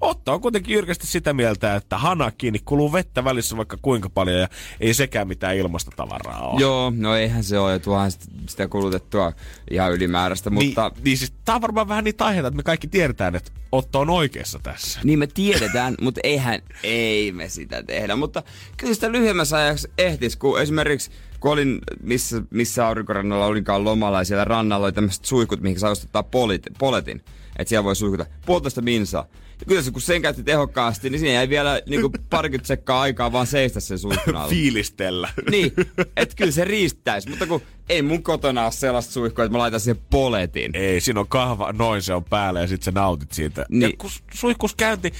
Otto 0.00 0.32
on 0.32 0.40
kuitenkin 0.40 0.74
jyrkästi 0.74 1.06
sitä 1.06 1.32
mieltä, 1.32 1.76
että 1.76 1.98
hana 1.98 2.30
kiinni 2.30 2.58
kuluu 2.64 2.92
vettä 2.92 3.24
välissä 3.24 3.56
vaikka 3.56 3.76
kuinka 3.82 4.10
paljon 4.10 4.40
ja 4.40 4.48
ei 4.80 4.94
sekään 4.94 5.28
mitään 5.28 5.56
ilmasta 5.56 5.90
tavaraa 5.96 6.48
ole. 6.48 6.60
Joo, 6.60 6.92
no 6.96 7.16
eihän 7.16 7.44
se 7.44 7.58
ole, 7.58 7.78
tuohan 7.78 8.10
sit- 8.10 8.30
sitä 8.48 8.68
kulutettua 8.68 9.32
ihan 9.70 9.92
ylimääräistä, 9.92 10.50
mutta... 10.50 10.90
Niin, 10.94 11.04
niin 11.04 11.18
siis 11.18 11.32
tää 11.44 11.54
on 11.54 11.62
varmaan 11.62 11.88
vähän 11.88 12.04
niitä 12.04 12.24
aiheita, 12.24 12.48
että 12.48 12.56
me 12.56 12.62
kaikki 12.62 12.88
tiedetään, 12.88 13.36
että 13.36 13.50
Otto 13.72 14.00
on 14.00 14.10
oikeassa 14.10 14.58
tässä. 14.62 15.00
Niin 15.04 15.18
me 15.18 15.26
tiedetään, 15.26 15.94
mutta 16.02 16.20
eihän, 16.24 16.60
ei 16.82 17.32
me 17.32 17.48
sitä 17.48 17.82
tehdä. 17.82 18.16
Mutta 18.16 18.42
kyllä 18.76 18.94
sitä 18.94 19.12
lyhyemmässä 19.12 19.56
ajaksi 19.56 19.90
ehtis, 19.98 20.36
kun 20.36 20.60
esimerkiksi 20.60 21.10
kun 21.40 21.52
olin 21.52 21.78
missä, 22.02 22.42
missä 22.50 22.86
aurinkorannalla 22.86 23.46
olinkaan 23.46 23.84
lomalla 23.84 24.18
ja 24.18 24.24
siellä 24.24 24.44
rannalla 24.44 24.86
oli 24.86 24.92
tämmöiset 24.92 25.24
suihkut, 25.24 25.60
mihin 25.60 25.80
saa 25.80 25.90
ostaa 25.90 26.22
polit, 26.22 26.62
poletin. 26.78 27.22
Että 27.56 27.68
siellä 27.68 27.84
voi 27.84 27.96
suihkuta 27.96 28.26
puolitoista 28.46 28.82
minsaa. 28.82 29.26
Kyllä 29.68 29.82
se, 29.82 29.90
kun 29.90 30.02
sen 30.02 30.22
käytti 30.22 30.42
tehokkaasti, 30.42 31.10
niin 31.10 31.20
siinä 31.20 31.34
jäi 31.34 31.48
vielä 31.48 31.80
niinku 31.86 32.10
parikymmentä 32.30 32.66
sekkaa 32.66 33.00
aikaa 33.00 33.32
vaan 33.32 33.46
seistä 33.46 33.80
sen 33.80 33.98
suihkun 33.98 34.36
alla. 34.36 34.48
Fiilistellä. 34.48 35.28
Niin, 35.50 35.72
että 36.16 36.36
kyllä 36.36 36.52
se 36.52 36.64
riittäisi, 36.64 37.28
mutta 37.28 37.46
kun 37.46 37.62
ei 37.88 38.02
mun 38.02 38.22
kotona 38.22 38.64
ole 38.64 38.72
sellaista 38.72 39.12
suihkua, 39.12 39.44
että 39.44 39.52
mä 39.52 39.58
laitan 39.58 39.80
siihen 39.80 40.02
poletin. 40.10 40.70
Ei, 40.74 41.00
siinä 41.00 41.20
on 41.20 41.28
kahva, 41.28 41.72
noin 41.72 42.02
se 42.02 42.14
on 42.14 42.24
päällä 42.24 42.60
ja 42.60 42.66
sit 42.66 42.82
sä 42.82 42.90
nautit 42.90 43.32
siitä. 43.32 43.66
Niin. 43.68 43.82
Ja 43.82 43.96
kun 43.98 44.10
suihkus 44.34 44.74
käynti, 44.74 45.12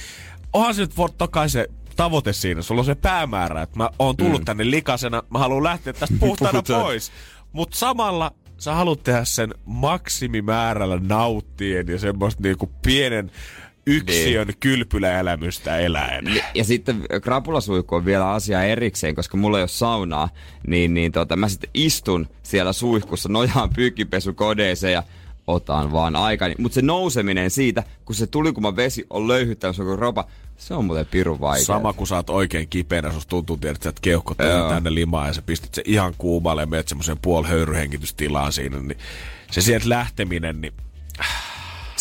onhan 0.53 0.75
se 0.75 0.81
nyt 0.81 0.91
tokai 1.17 1.49
se 1.49 1.67
tavoite 1.95 2.33
siinä. 2.33 2.61
Sulla 2.61 2.81
on 2.81 2.85
se 2.85 2.95
päämäärä, 2.95 3.61
että 3.61 3.77
mä 3.77 3.89
oon 3.99 4.17
tullut 4.17 4.41
mm. 4.41 4.45
tänne 4.45 4.71
likasena, 4.71 5.23
mä 5.29 5.39
haluan 5.39 5.63
lähteä 5.63 5.93
tästä 5.93 6.15
puhtaana 6.27 6.61
Puhtaan. 6.61 6.81
pois. 6.81 7.11
Mutta 7.51 7.77
samalla 7.77 8.31
sä 8.57 8.73
haluat 8.73 9.03
tehdä 9.03 9.25
sen 9.25 9.53
maksimimäärällä 9.65 10.99
nauttien 11.03 11.87
ja 11.87 11.99
semmoista 11.99 12.43
niinku 12.43 12.71
pienen 12.85 13.31
yksilön 13.95 14.47
niin. 14.47 14.57
kylpyläelämystä 14.59 15.77
eläen. 15.77 16.25
Ja 16.55 16.63
sitten 16.63 17.03
krapulasuihku 17.21 17.95
on 17.95 18.05
vielä 18.05 18.31
asia 18.31 18.63
erikseen, 18.63 19.15
koska 19.15 19.37
mulla 19.37 19.57
ei 19.57 19.61
ole 19.61 19.67
saunaa, 19.67 20.29
niin, 20.67 20.93
niin 20.93 21.11
tota, 21.11 21.35
mä 21.35 21.49
sitten 21.49 21.69
istun 21.73 22.27
siellä 22.43 22.73
suihkussa, 22.73 23.29
nojaan 23.29 23.69
pyykkipesukodeeseen 23.75 24.93
ja 24.93 25.03
otan 25.47 25.91
vaan 25.91 26.15
aikani. 26.15 26.55
Mutta 26.57 26.75
se 26.75 26.81
nouseminen 26.81 27.51
siitä, 27.51 27.83
kun 28.05 28.15
se 28.15 28.27
tulikuma 28.27 28.75
vesi 28.75 29.05
on 29.09 29.27
löyhyttänyt 29.27 29.75
sun 29.75 29.99
ropa, 29.99 30.25
se 30.57 30.73
on 30.73 30.85
muuten 30.85 31.05
pirun 31.05 31.39
vaikea. 31.39 31.65
Sama 31.65 31.93
kun 31.93 32.07
sä 32.07 32.15
oot 32.15 32.29
oikein 32.29 32.67
kipeänä, 32.67 33.11
sus 33.11 33.27
tuntuu 33.27 33.57
tiedät, 33.57 33.85
että 33.85 34.01
keuhkot 34.01 34.37
on 34.41 34.69
tänne 34.69 34.93
limaa 34.93 35.27
ja 35.27 35.33
sä 35.33 35.41
pistät 35.41 35.73
se 35.73 35.81
ihan 35.85 36.13
kuumalle 36.17 36.61
ja 36.61 36.65
menet 36.65 36.87
semmoiseen 36.87 37.17
puolhöyryhengitystilaan 37.21 38.53
siinä, 38.53 38.79
niin 38.79 38.97
se 39.51 39.61
sieltä 39.61 39.89
lähteminen, 39.89 40.61
niin 40.61 40.73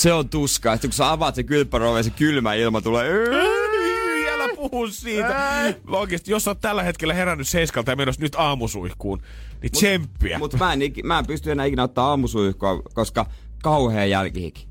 Se 0.00 0.12
on 0.12 0.28
tuskaa, 0.28 0.74
että 0.74 0.86
kun 0.86 0.92
sä 0.92 1.10
avaat 1.10 1.34
se 1.34 1.42
kylppärove 1.42 1.98
ja 1.98 2.02
se 2.02 2.10
kylmä 2.10 2.54
ilma 2.54 2.80
tulee. 2.80 3.06
Ei, 3.06 4.28
älä 4.28 4.48
puhu 4.56 4.88
siitä. 4.88 5.74
Oikeesti, 5.88 6.30
jos 6.30 6.44
sä 6.44 6.50
oot 6.50 6.60
tällä 6.60 6.82
hetkellä 6.82 7.14
herännyt 7.14 7.48
seiskalta 7.48 7.90
ja 7.90 7.96
menossa 7.96 8.22
nyt 8.22 8.34
aamusuihkuun, 8.34 9.22
niin 9.62 9.72
tsemppiä. 9.72 10.38
Mutta 10.38 10.56
mä, 10.56 10.72
en, 10.72 10.80
mä 11.04 11.18
en 11.18 11.26
pysty 11.26 11.52
enää 11.52 11.66
ikinä 11.66 11.82
ottaa 11.82 12.08
aamusuihkua, 12.08 12.82
koska 12.94 13.26
kauhea 13.62 14.04
jälkihiki. 14.04 14.66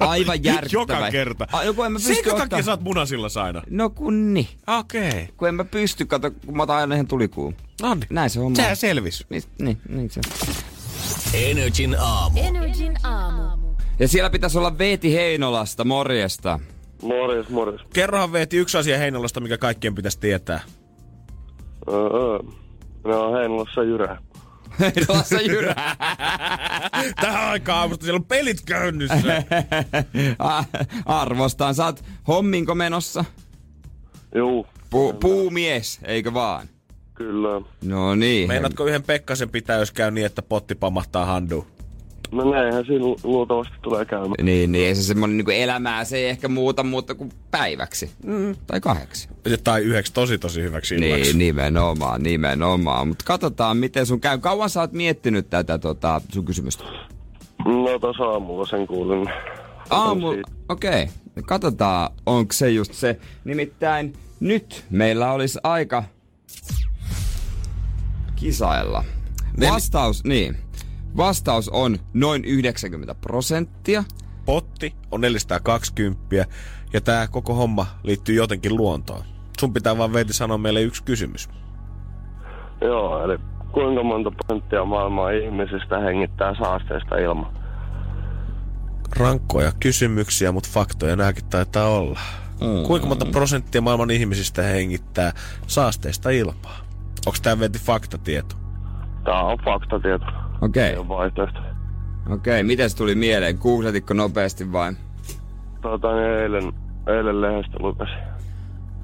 Aivan 0.00 0.44
järkyttävä. 0.44 0.98
Joka 0.98 1.10
kerta. 1.10 1.46
A, 1.52 1.64
no 1.64 1.84
en 1.84 1.92
mä 1.92 1.98
pysty 1.98 2.14
Senkö 2.14 2.30
ottaa... 2.30 2.46
takia 2.48 2.64
sä 2.64 2.70
oot 2.70 2.80
munasilla 2.80 3.42
aina? 3.42 3.62
No 3.70 3.90
kun 3.90 4.34
niin. 4.34 4.48
Okei. 4.66 5.08
Okay. 5.08 5.26
Kun 5.36 5.48
en 5.48 5.54
mä 5.54 5.64
pysty, 5.64 6.06
kato, 6.06 6.30
kun 6.30 6.56
mä 6.56 6.62
otan 6.62 6.76
aina 6.76 6.94
ihan 6.94 7.06
tulikuun. 7.06 7.56
No 7.82 7.94
niin. 7.94 8.06
Näin 8.10 8.30
se 8.30 8.40
on. 8.40 8.56
Sehän 8.56 8.76
selvis. 8.76 9.26
Niin, 9.30 9.42
niin, 9.58 9.80
niin 9.88 10.10
se. 10.10 10.20
Energin 11.34 11.96
aamu. 12.00 12.40
Energin 12.40 13.06
aamu. 13.06 13.69
Ja 14.00 14.08
siellä 14.08 14.30
pitäisi 14.30 14.58
olla 14.58 14.78
Veeti 14.78 15.14
Heinolasta, 15.14 15.84
morjesta. 15.84 16.60
Morjes, 17.02 17.48
morjes. 17.48 17.80
Kerrohan 17.94 18.32
Veeti 18.32 18.56
yksi 18.56 18.78
asia 18.78 18.98
Heinolasta, 18.98 19.40
mikä 19.40 19.58
kaikkien 19.58 19.94
pitäisi 19.94 20.20
tietää. 20.20 20.60
Öö, 21.88 22.38
on 23.04 23.38
Heinolassa 23.38 23.82
Jyrä. 23.82 24.18
Heinolassa 24.80 25.40
Jyrä. 25.40 25.74
Tähän 27.22 27.48
aikaan 27.48 27.78
aamusta 27.78 28.04
siellä 28.04 28.16
on 28.18 28.24
pelit 28.24 28.60
käynnissä. 28.60 29.16
A- 30.38 30.64
Arvostan. 31.06 31.74
Sä 31.74 31.84
oot 31.84 32.04
homminko 32.28 32.74
menossa? 32.74 33.24
Juu, 34.34 34.66
Pu- 34.74 35.16
puumies, 35.20 36.00
eikö 36.04 36.34
vaan? 36.34 36.68
kyllä. 37.14 37.62
No 37.84 38.14
niin. 38.14 38.48
Meinaatko 38.48 38.84
yhden 38.86 39.02
Pekkasen 39.02 39.50
pitää, 39.50 39.78
jos 39.78 39.92
käy 39.92 40.10
niin, 40.10 40.26
että 40.26 40.42
potti 40.42 40.74
pamahtaa 40.74 41.24
handuun? 41.26 41.66
No 42.32 42.50
näinhän 42.50 42.86
siinä 42.86 43.04
lu- 43.04 43.16
luultavasti 43.22 43.74
tulee 43.82 44.04
käymään. 44.04 44.34
Niin, 44.42 44.72
niin 44.72 44.86
ei 44.86 44.94
se 44.94 45.02
semmonen 45.02 45.36
niinku 45.36 45.50
elämää, 45.50 46.04
se 46.04 46.16
ei 46.16 46.28
ehkä 46.28 46.48
muuta 46.48 46.82
muuta 46.82 47.14
kuin 47.14 47.32
päiväksi. 47.50 48.10
Mm. 48.24 48.56
Tai 48.66 48.80
kahdeksi. 48.80 49.28
Tai 49.64 49.82
yhdeksi 49.82 50.12
tosi 50.12 50.38
tosi 50.38 50.62
hyväksi 50.62 50.94
illaksi. 50.94 51.24
Niin, 51.24 51.38
nimenomaan, 51.38 52.22
nimenomaan. 52.22 53.08
Mutta 53.08 53.24
katsotaan, 53.24 53.76
miten 53.76 54.06
sun 54.06 54.20
käy. 54.20 54.38
Kauan 54.38 54.70
sä 54.70 54.80
oot 54.80 54.92
miettinyt 54.92 55.50
tätä 55.50 55.78
tota, 55.78 56.20
sun 56.32 56.44
kysymystä? 56.44 56.84
No 57.64 57.98
tuossa 58.00 58.24
aamulla 58.24 58.66
sen 58.66 58.86
kuulin. 58.86 59.28
Aamu, 59.90 60.28
okei. 60.68 61.02
Okay. 61.02 61.42
Katsotaan, 61.46 62.12
onko 62.26 62.52
se 62.52 62.70
just 62.70 62.92
se. 62.94 63.18
Nimittäin 63.44 64.12
nyt 64.40 64.84
meillä 64.90 65.32
olisi 65.32 65.58
aika 65.62 66.04
kisailla. 68.36 69.04
Vastaus, 69.60 70.24
niin. 70.24 70.56
Vastaus 71.16 71.68
on 71.68 71.98
noin 72.14 72.44
90 72.44 73.14
prosenttia. 73.14 74.04
Potti 74.44 74.94
on 75.10 75.20
420 75.20 76.20
ja 76.92 77.00
tämä 77.00 77.28
koko 77.28 77.54
homma 77.54 77.86
liittyy 78.02 78.34
jotenkin 78.34 78.76
luontoon. 78.76 79.22
Sun 79.60 79.72
pitää 79.72 79.98
vaan 79.98 80.12
Veeti 80.12 80.32
sanoa 80.32 80.58
meille 80.58 80.82
yksi 80.82 81.04
kysymys. 81.04 81.48
Joo, 82.80 83.24
eli 83.24 83.38
kuinka 83.72 84.02
monta 84.02 84.30
prosenttia 84.30 84.84
maailman 84.84 85.34
ihmisistä 85.34 85.98
hengittää 85.98 86.54
saasteesta 86.54 87.16
ilman? 87.16 87.52
Rankkoja 89.16 89.72
kysymyksiä, 89.80 90.52
mutta 90.52 90.68
faktoja 90.72 91.16
nämäkin 91.16 91.44
taitaa 91.50 91.88
olla. 91.88 92.20
Mm. 92.60 92.82
Kuinka 92.86 93.06
monta 93.06 93.26
prosenttia 93.26 93.80
maailman 93.80 94.10
ihmisistä 94.10 94.62
hengittää 94.62 95.32
saasteista 95.66 96.30
ilmaa? 96.30 96.78
Onko 97.26 97.38
tämä 97.42 97.58
Veeti 97.60 97.78
faktatieto? 97.78 98.56
Tää 99.24 99.42
on 99.42 99.58
faktatieto. 99.64 100.39
Okei, 100.62 100.82
Ei 100.90 100.96
ole 100.96 101.08
vaihtoehto. 101.08 101.60
okei. 102.30 102.62
Miten 102.62 102.90
se 102.90 102.96
tuli 102.96 103.14
mieleen? 103.14 103.58
Googletitko 103.60 104.14
nopeasti 104.14 104.72
vai? 104.72 104.92
Tota, 105.82 106.14
niin 106.14 106.26
eilen, 106.30 106.72
eilen 107.06 107.40
lehdestä 107.40 107.76
lukasin. 107.80 108.18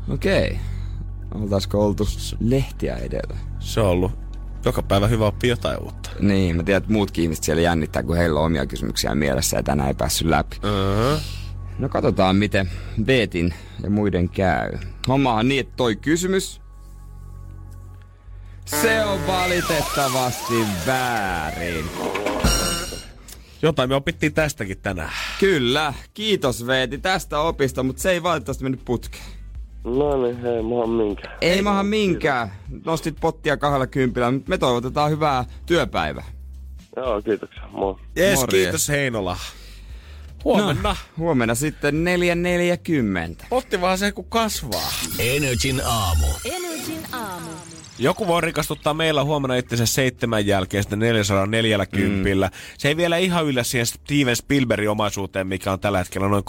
Okei. 0.09 0.59
Oltaisiko 1.35 1.87
oltu 1.87 2.05
lehtiä 2.40 2.97
edellä? 2.97 3.37
Se 3.59 3.81
on 3.81 3.87
ollut 3.88 4.12
joka 4.64 4.83
päivä 4.83 5.07
hyvä 5.07 5.27
oppia 5.27 5.51
jotain 5.51 5.83
uutta. 5.83 6.11
Niin, 6.21 6.57
mä 6.57 6.62
tiedän, 6.62 6.83
että 6.83 6.92
muutkin 6.92 7.23
ihmiset 7.23 7.45
siellä 7.45 7.62
jännittää, 7.62 8.03
kun 8.03 8.16
heillä 8.16 8.40
on 8.40 8.47
omia 8.47 8.66
kysymyksiä 8.66 9.14
mielessä 9.14 9.57
ja 9.57 9.62
tänään 9.62 9.88
ei 9.88 9.95
päässyt 9.95 10.29
läpi. 10.29 10.57
Uh-huh. 10.57 11.21
No 11.79 11.88
katsotaan, 11.88 12.37
miten 12.37 12.71
Beetin 13.05 13.55
ja 13.83 13.90
muiden 13.90 14.29
käy. 14.29 14.73
Hommahan 15.09 15.38
on 15.38 15.49
niin, 15.49 15.61
että 15.61 15.73
toi 15.77 15.97
kysymys... 15.97 16.61
Se 18.66 19.05
on 19.05 19.26
valitettavasti 19.26 20.55
väärin. 20.87 21.85
Jotain 23.62 23.88
me 23.88 23.94
opittiin 23.94 24.35
tästäkin 24.35 24.79
tänään. 24.79 25.12
Kyllä, 25.40 25.94
kiitos 26.14 26.66
Veeti 26.66 26.98
tästä 26.98 27.40
opista, 27.40 27.83
mutta 27.83 28.02
se 28.02 28.11
ei 28.11 28.22
valitettavasti 28.22 28.64
mennyt 28.64 28.85
putkeen. 28.85 29.24
No 29.85 30.22
niin, 30.22 30.42
hei, 30.42 30.62
mä 30.62 30.74
oon 30.74 30.90
minkä. 30.90 31.29
Ei 31.40 31.62
mahan 31.62 31.87
minkään. 31.87 32.52
Nostit 32.85 33.16
pottia 33.20 33.57
kahdella 33.57 33.87
kympillä, 33.87 34.31
mutta 34.31 34.48
me 34.48 34.59
toivotetaan 34.59 35.11
hyvää 35.11 35.44
työpäivää. 35.66 36.24
Joo, 36.96 37.22
kiitoksia. 37.22 37.62
Moi. 37.70 37.94
Morjes. 37.94 38.44
kiitos 38.50 38.88
Heinola. 38.88 39.37
Huomenna. 40.44 40.83
No. 40.83 40.96
Huomenna 41.18 41.55
sitten 41.55 41.94
4.40. 43.40 43.46
Potti 43.48 43.81
vaan 43.81 43.98
se, 43.98 44.12
kun 44.12 44.24
kasvaa. 44.29 44.92
Energin 45.18 45.83
aamu. 45.85 46.26
Energin 46.44 47.07
aamu. 47.12 47.50
Joku 47.98 48.26
voi 48.26 48.40
rikastuttaa 48.40 48.94
meillä 48.94 49.24
huomenna 49.24 49.56
itsensä 49.56 49.87
seitsemän 49.87 50.46
jälkeen 50.46 50.82
sitten 50.82 50.98
440. 50.98 52.46
Mm. 52.46 52.52
Se 52.78 52.88
ei 52.88 52.96
vielä 52.96 53.16
ihan 53.16 53.44
yllä 53.44 53.62
siihen 53.62 53.87
Steven 53.87 54.37
Spielbergin 54.37 54.90
omaisuuteen, 54.90 55.46
mikä 55.46 55.72
on 55.72 55.80
tällä 55.80 55.98
hetkellä 55.98 56.28
noin 56.28 56.44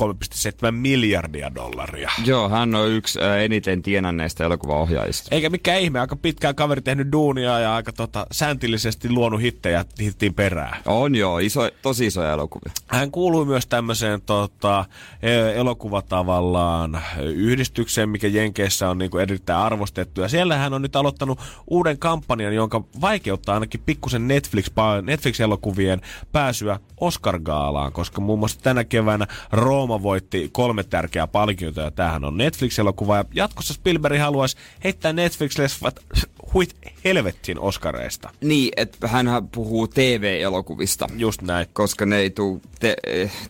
3,7 0.66 0.72
miljardia 0.72 1.56
dollaria. 1.56 2.12
Joo, 2.26 2.50
hän 2.50 2.76
on 2.76 2.90
yksi 2.90 3.20
äh, 3.22 3.38
eniten 3.38 3.82
tienanneista 3.82 4.44
elokuvaohjaajista. 4.44 5.36
Eikä 5.36 5.50
mikään 5.50 5.82
ihme, 5.82 6.00
aika 6.00 6.16
pitkään 6.16 6.56
kaveri 6.56 6.82
tehnyt 6.82 7.12
duunia 7.12 7.60
ja 7.60 7.76
aika 7.76 7.94
tota, 7.94 8.28
sääntillisesti 8.32 9.10
luonut 9.10 9.42
hittejä 9.42 9.86
hittiin 10.02 10.34
perään. 10.34 10.82
On 10.86 11.16
joo, 11.16 11.40
iso, 11.40 11.70
tosi 11.82 12.06
isoja 12.06 12.32
elokuvia. 12.32 12.72
Hän 12.88 13.12
kuului 13.12 13.46
myös 13.46 13.68
tämmöiseen 13.68 14.22
tota, 14.22 14.86
e- 15.22 15.52
elokuvatavallaan 15.56 17.02
yhdistykseen, 17.24 18.10
mikä 18.10 18.28
Jenkeissä 18.28 18.90
on 18.90 18.98
niinku 18.98 19.18
erittäin 19.18 19.60
arvostettu. 19.60 20.22
Ja 20.22 20.28
siellä 20.28 20.58
hän 20.58 20.74
on 20.74 20.82
nyt 20.82 20.96
aloittanut 20.96 21.37
uuden 21.68 21.98
kampanjan, 21.98 22.56
jonka 22.56 22.84
vaikeuttaa 23.02 23.54
ainakin 23.54 23.82
pikkusen 23.86 24.28
Netflix, 24.28 24.66
Netflix-elokuvien 25.02 26.02
pääsyä 26.32 26.80
Oscar-gaalaan, 27.02 27.92
koska 27.92 28.22
muun 28.22 28.40
muassa 28.40 28.60
tänä 28.62 28.84
keväänä 28.84 29.28
Rooma 29.52 30.04
voitti 30.04 30.50
kolme 30.52 30.84
tärkeää 30.84 31.28
palkintoa, 31.28 31.84
ja 31.84 31.92
tämähän 31.92 32.26
on 32.26 32.38
Netflix-elokuva. 32.38 33.18
Ja 33.18 33.26
jatkossa 33.34 33.74
Spielberg 33.74 34.20
haluaisi 34.20 34.58
heittää 34.84 35.12
Netflix-leffat 35.12 36.24
huit 36.54 36.76
helvettiin 37.06 37.60
Oscareista. 37.60 38.30
Niin, 38.42 38.74
että 38.78 39.08
hän 39.08 39.28
puhuu 39.52 39.88
TV-elokuvista. 39.88 41.08
Just 41.16 41.42
näin. 41.42 41.68
Koska 41.74 42.06
ne 42.06 42.18
ei 42.18 42.30
tule 42.30 42.60
te- 42.80 42.96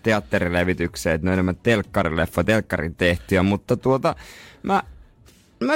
teatterilevitykseen, 0.04 1.16
että 1.16 1.26
ne 1.26 1.30
on 1.30 1.34
enemmän 1.34 1.58
telkkarileffa, 1.64 2.44
telkkarin 2.44 2.96
tehtyjä, 2.96 3.44
mutta 3.44 3.78
tuota, 3.78 4.16
mä, 4.64 4.84
mä, 5.60 5.74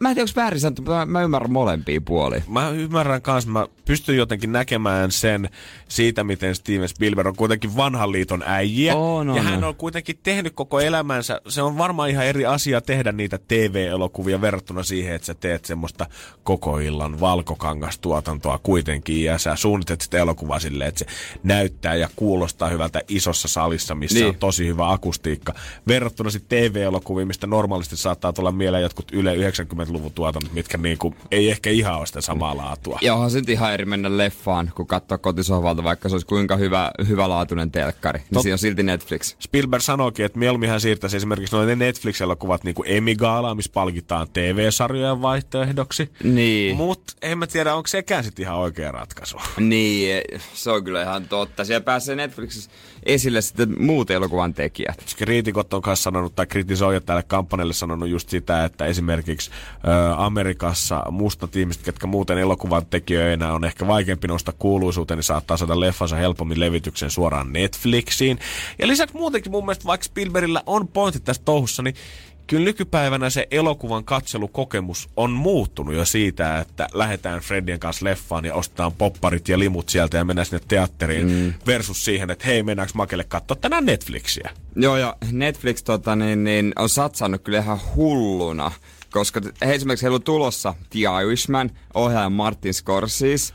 mä 0.00 0.08
en 0.08 0.14
tiedä, 0.14 0.24
onko 0.24 0.40
väärin 0.40 0.60
sanottu, 0.60 0.82
mä, 0.82 1.06
mä 1.06 1.22
ymmärrän 1.22 1.52
molempia 1.52 2.00
puolia. 2.00 2.42
Mä 2.48 2.70
ymmärrän 2.70 3.22
kanssa, 3.22 3.50
mä 3.50 3.66
pystyn 3.88 4.16
jotenkin 4.16 4.52
näkemään 4.52 5.12
sen 5.12 5.48
siitä, 5.88 6.24
miten 6.24 6.54
Steven 6.54 6.88
Spielberg 6.88 7.26
on 7.26 7.36
kuitenkin 7.36 7.76
vanhan 7.76 8.12
liiton 8.12 8.42
äijä. 8.46 8.96
On, 8.96 9.30
on, 9.30 9.36
ja 9.36 9.42
hän 9.42 9.58
on. 9.58 9.64
on 9.64 9.74
kuitenkin 9.74 10.18
tehnyt 10.22 10.52
koko 10.54 10.80
elämänsä. 10.80 11.40
Se 11.48 11.62
on 11.62 11.78
varmaan 11.78 12.10
ihan 12.10 12.26
eri 12.26 12.46
asia 12.46 12.80
tehdä 12.80 13.12
niitä 13.12 13.38
TV-elokuvia 13.48 14.40
verrattuna 14.40 14.82
siihen, 14.82 15.14
että 15.14 15.26
sä 15.26 15.34
teet 15.34 15.64
semmoista 15.64 16.06
koko 16.42 16.78
illan 16.78 17.20
valkokangastuotantoa 17.20 18.58
kuitenkin. 18.62 19.24
Ja 19.24 19.38
sä 19.38 19.56
suunnittelet 19.56 20.00
sitä 20.00 20.18
elokuvaa 20.18 20.60
silleen, 20.60 20.88
että 20.88 20.98
se 20.98 21.06
näyttää 21.42 21.94
ja 21.94 22.08
kuulostaa 22.16 22.68
hyvältä 22.68 23.00
isossa 23.08 23.48
salissa, 23.48 23.94
missä 23.94 24.18
Niin. 24.18 24.28
on 24.28 24.34
tosi 24.34 24.66
hyvä 24.66 24.92
akustiikka. 24.92 25.54
Verrattuna 25.88 26.30
sitten 26.30 26.70
TV-elokuviin, 26.70 27.28
mistä 27.28 27.46
normaalisti 27.46 27.96
saattaa 27.96 28.32
tulla 28.32 28.52
mieleen 28.52 28.82
jotkut 28.82 29.12
Yle 29.12 29.34
90-luvun 29.50 30.12
tuotannot, 30.12 30.52
mitkä 30.52 30.78
niinku 30.78 31.14
ei 31.30 31.50
ehkä 31.50 31.70
ihan 31.70 31.98
ole 31.98 32.06
sitä 32.06 32.20
samaa 32.20 32.56
laatua. 32.56 32.98
Ja 33.02 33.14
onhan 33.14 33.30
se 33.30 33.42
ihan 33.48 33.77
eri 33.78 33.86
mennä 33.86 34.16
leffaan, 34.16 34.72
kun 34.74 34.86
katsoa 34.86 35.18
kotisohvalta, 35.18 35.84
vaikka 35.84 36.08
se 36.08 36.14
olisi 36.14 36.26
kuinka 36.26 36.56
hyvä, 36.56 36.90
hyvälaatuinen 37.08 37.70
telkkari. 37.70 38.18
Niin 38.18 38.38
Tot- 38.38 38.42
siinä 38.42 38.54
on 38.54 38.58
silti 38.58 38.82
Netflix. 38.82 39.36
Spielberg 39.40 39.82
sanoikin, 39.82 40.26
että 40.26 40.38
mieluummin 40.38 40.70
hän 40.70 40.80
siirtäisi 40.80 41.16
esimerkiksi 41.16 41.56
noin 41.56 41.78
Netflix-elokuvat 41.78 42.64
niin 42.64 42.74
kuin 42.74 42.88
Emmy-gaalaa, 42.88 43.54
missä 43.54 43.70
palkitaan 43.74 44.26
TV-sarjojen 44.32 45.22
vaihtoehdoksi. 45.22 46.10
Niin. 46.24 46.76
Mutta 46.76 47.12
en 47.22 47.38
mä 47.38 47.46
tiedä, 47.46 47.74
onko 47.74 47.86
sekään 47.86 48.24
sitten 48.24 48.42
ihan 48.42 48.58
oikea 48.58 48.92
ratkaisu. 48.92 49.36
Niin, 49.58 50.22
se 50.54 50.70
on 50.70 50.84
kyllä 50.84 51.02
ihan 51.02 51.28
totta. 51.28 51.64
Siellä 51.64 51.84
pääsee 51.84 52.16
Netflixissä 52.16 52.70
esille 53.02 53.40
sitten 53.40 53.82
muut 53.82 54.10
elokuvan 54.10 54.54
tekijät. 54.54 55.14
Kriitikot 55.16 55.74
on 55.74 55.82
kanssa 55.82 56.02
sanonut, 56.02 56.34
tai 56.34 56.46
kritisoijat 56.46 57.06
tälle 57.06 57.22
kampanjalle 57.22 57.72
sanonut 57.72 58.08
just 58.08 58.28
sitä, 58.28 58.64
että 58.64 58.86
esimerkiksi 58.86 59.50
ö, 59.50 60.14
Amerikassa 60.16 61.02
mustat 61.10 61.56
ihmiset, 61.56 61.82
ketkä 61.82 62.06
muuten 62.06 62.38
elokuvan 62.38 62.86
tekijöinä 62.86 63.52
on 63.52 63.64
ehkä 63.68 63.86
vaikeampi 63.86 64.28
nostaa 64.28 64.54
kuuluisuuteen, 64.58 65.18
niin 65.18 65.24
saattaa 65.24 65.56
saada 65.56 65.80
leffansa 65.80 66.16
helpommin 66.16 66.60
levityksen 66.60 67.10
suoraan 67.10 67.52
Netflixiin. 67.52 68.38
Ja 68.78 68.86
lisäksi 68.86 69.16
muutenkin 69.16 69.52
mun 69.52 69.64
mielestä, 69.64 69.84
vaikka 69.84 70.04
Spielbergillä 70.04 70.62
on 70.66 70.88
pointti 70.88 71.20
tässä 71.20 71.42
touhussa, 71.44 71.82
niin 71.82 71.94
kyllä 72.48 72.64
nykypäivänä 72.64 73.30
se 73.30 73.46
elokuvan 73.50 74.04
katselukokemus 74.04 75.08
on 75.16 75.30
muuttunut 75.30 75.94
jo 75.94 76.04
siitä, 76.04 76.58
että 76.58 76.88
lähdetään 76.92 77.40
Fredien 77.40 77.80
kanssa 77.80 78.04
leffaan 78.04 78.44
ja 78.44 78.54
ostetaan 78.54 78.92
popparit 78.92 79.48
ja 79.48 79.58
limut 79.58 79.88
sieltä 79.88 80.16
ja 80.16 80.24
mennään 80.24 80.46
sinne 80.46 80.64
teatteriin 80.68 81.30
mm. 81.30 81.54
versus 81.66 82.04
siihen, 82.04 82.30
että 82.30 82.46
hei, 82.46 82.62
mennäänkö 82.62 82.92
Makelle 82.96 83.24
katsoa 83.24 83.56
tänään 83.56 83.86
Netflixiä. 83.86 84.50
Joo, 84.76 84.96
ja 84.96 85.16
Netflix 85.32 85.82
tota, 85.82 86.16
niin, 86.16 86.44
niin, 86.44 86.72
on 86.78 86.88
satsannut 86.88 87.42
kyllä 87.42 87.58
ihan 87.58 87.80
hulluna. 87.96 88.72
Koska 89.10 89.40
he 89.66 89.74
esimerkiksi 89.74 90.02
heillä 90.04 90.16
on 90.16 90.22
tulossa 90.22 90.74
The 90.90 91.00
Irishman, 91.22 91.70
ohjaaja 91.94 92.30
Martin 92.30 92.74
Scorsese. 92.74 93.54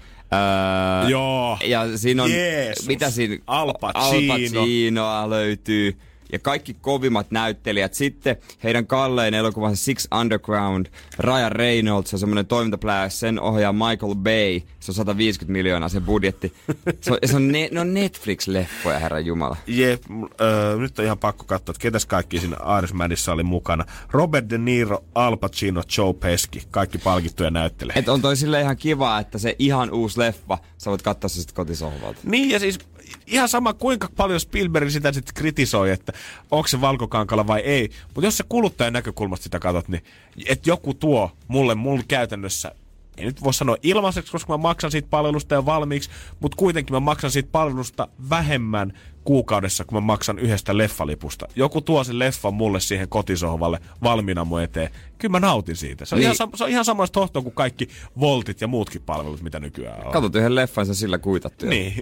Öö, 1.03 1.09
Joo. 1.09 1.57
Ja 1.65 1.97
siinä 1.97 2.23
on, 2.23 2.31
Jeesus. 2.31 2.87
mitä 2.87 3.09
siinä, 3.09 3.37
Al 3.47 3.73
Pacino. 3.81 4.03
Al 4.05 4.21
Pacinoa 4.27 5.29
löytyy. 5.29 5.97
Ja 6.31 6.39
kaikki 6.39 6.75
kovimmat 6.81 7.31
näyttelijät. 7.31 7.93
Sitten 7.93 8.37
heidän 8.63 8.87
kallein 8.87 9.33
elokuvansa 9.33 9.83
Six 9.83 10.07
Underground, 10.19 10.85
Ryan 11.19 11.51
Reynolds, 11.51 12.09
se 12.09 12.15
on 12.15 12.19
semmoinen 12.19 12.45
toimintapläjä, 12.45 13.09
sen 13.09 13.39
ohjaa 13.39 13.73
Michael 13.73 14.15
Bay. 14.15 14.59
Se 14.79 14.91
on 14.91 14.95
150 14.95 15.51
miljoonaa 15.51 15.89
se 15.89 16.01
budjetti. 16.01 16.53
Se 17.01 17.11
on, 17.11 17.17
se 17.25 17.35
on, 17.35 17.47
ne, 17.47 17.69
ne 17.71 17.79
on 17.79 17.93
Netflix-leffoja, 17.93 18.99
herra 18.99 19.19
Jumala. 19.19 19.57
Jep, 19.67 20.03
öö, 20.41 20.77
nyt 20.77 20.99
on 20.99 21.05
ihan 21.05 21.17
pakko 21.17 21.43
katsoa, 21.43 21.71
että 21.71 21.81
ketäs 21.81 22.05
kaikki 22.05 22.39
siinä 22.39 22.57
Irishmanissa 22.77 23.33
oli 23.33 23.43
mukana. 23.43 23.85
Robert 24.11 24.49
De 24.49 24.57
Niro, 24.57 25.03
Al 25.15 25.37
Pacino, 25.37 25.83
Joe 25.97 26.13
Pesci, 26.13 26.63
kaikki 26.71 26.97
palkittuja 26.97 27.51
näyttelijät. 27.51 27.97
Et 27.97 28.09
on 28.09 28.21
toi 28.21 28.35
sille 28.35 28.61
ihan 28.61 28.77
kiva, 28.77 29.19
että 29.19 29.37
se 29.37 29.55
ihan 29.59 29.91
uusi 29.91 30.19
leffa, 30.19 30.57
sä 30.77 30.89
voit 30.89 31.01
katsoa 31.01 31.29
se 31.29 31.35
sitten 31.35 31.55
kotisohvalta. 31.55 32.19
Niin 32.23 32.49
ja 32.49 32.59
siis 32.59 32.79
ihan 33.27 33.49
sama 33.49 33.73
kuinka 33.73 34.09
paljon 34.15 34.39
Spielberg 34.39 34.89
sitä 34.89 35.11
sitten 35.11 35.33
kritisoi, 35.35 35.91
että 35.91 36.13
onko 36.51 36.67
se 36.67 36.81
valkokankalla 36.81 37.47
vai 37.47 37.59
ei. 37.59 37.89
Mutta 38.15 38.27
jos 38.27 38.37
sä 38.37 38.43
kuluttajan 38.49 38.93
näkökulmasta 38.93 39.43
sitä 39.43 39.59
katsot, 39.59 39.87
niin 39.87 40.03
että 40.47 40.69
joku 40.69 40.93
tuo 40.93 41.31
mulle, 41.47 41.75
mulle 41.75 42.03
käytännössä 42.07 42.75
ei 43.17 43.25
nyt 43.25 43.43
voi 43.43 43.53
sanoa 43.53 43.77
ilmaiseksi, 43.83 44.31
koska 44.31 44.53
mä 44.53 44.57
maksan 44.57 44.91
siitä 44.91 45.07
palvelusta 45.09 45.55
jo 45.55 45.65
valmiiksi, 45.65 46.09
mutta 46.39 46.55
kuitenkin 46.55 46.95
mä 46.95 46.99
maksan 46.99 47.31
siitä 47.31 47.49
palvelusta 47.51 48.07
vähemmän 48.29 48.93
kuukaudessa, 49.23 49.85
kun 49.85 49.95
mä 49.97 50.01
maksan 50.01 50.39
yhdestä 50.39 50.77
leffalipusta. 50.77 51.47
Joku 51.55 51.81
tuo 51.81 52.03
sen 52.03 52.19
leffan 52.19 52.53
mulle 52.53 52.79
siihen 52.79 53.09
kotisohvalle 53.09 53.79
valmiina 54.03 54.45
mun 54.45 54.61
eteen. 54.61 54.89
Kyllä 55.17 55.31
mä 55.31 55.39
nautin 55.39 55.75
siitä. 55.75 56.05
Se 56.05 56.15
on, 56.15 56.19
Niin. 56.21 56.33
ihan, 56.33 56.49
se 56.55 56.63
on 56.63 56.69
ihan 56.69 56.85
samasta 56.85 57.13
tohtoa 57.13 57.41
kuin 57.41 57.55
kaikki 57.55 57.87
Voltit 58.19 58.61
ja 58.61 58.67
muutkin 58.67 59.01
palvelut, 59.01 59.41
mitä 59.41 59.59
nykyään 59.59 60.05
on. 60.05 60.11
Katsot 60.13 60.35
yhden 60.35 60.55
leffan, 60.55 60.85
se 60.85 60.93
sillä 60.93 61.17
kuitattu. 61.17 61.65
jo. 61.65 61.69
Niin. 61.69 61.93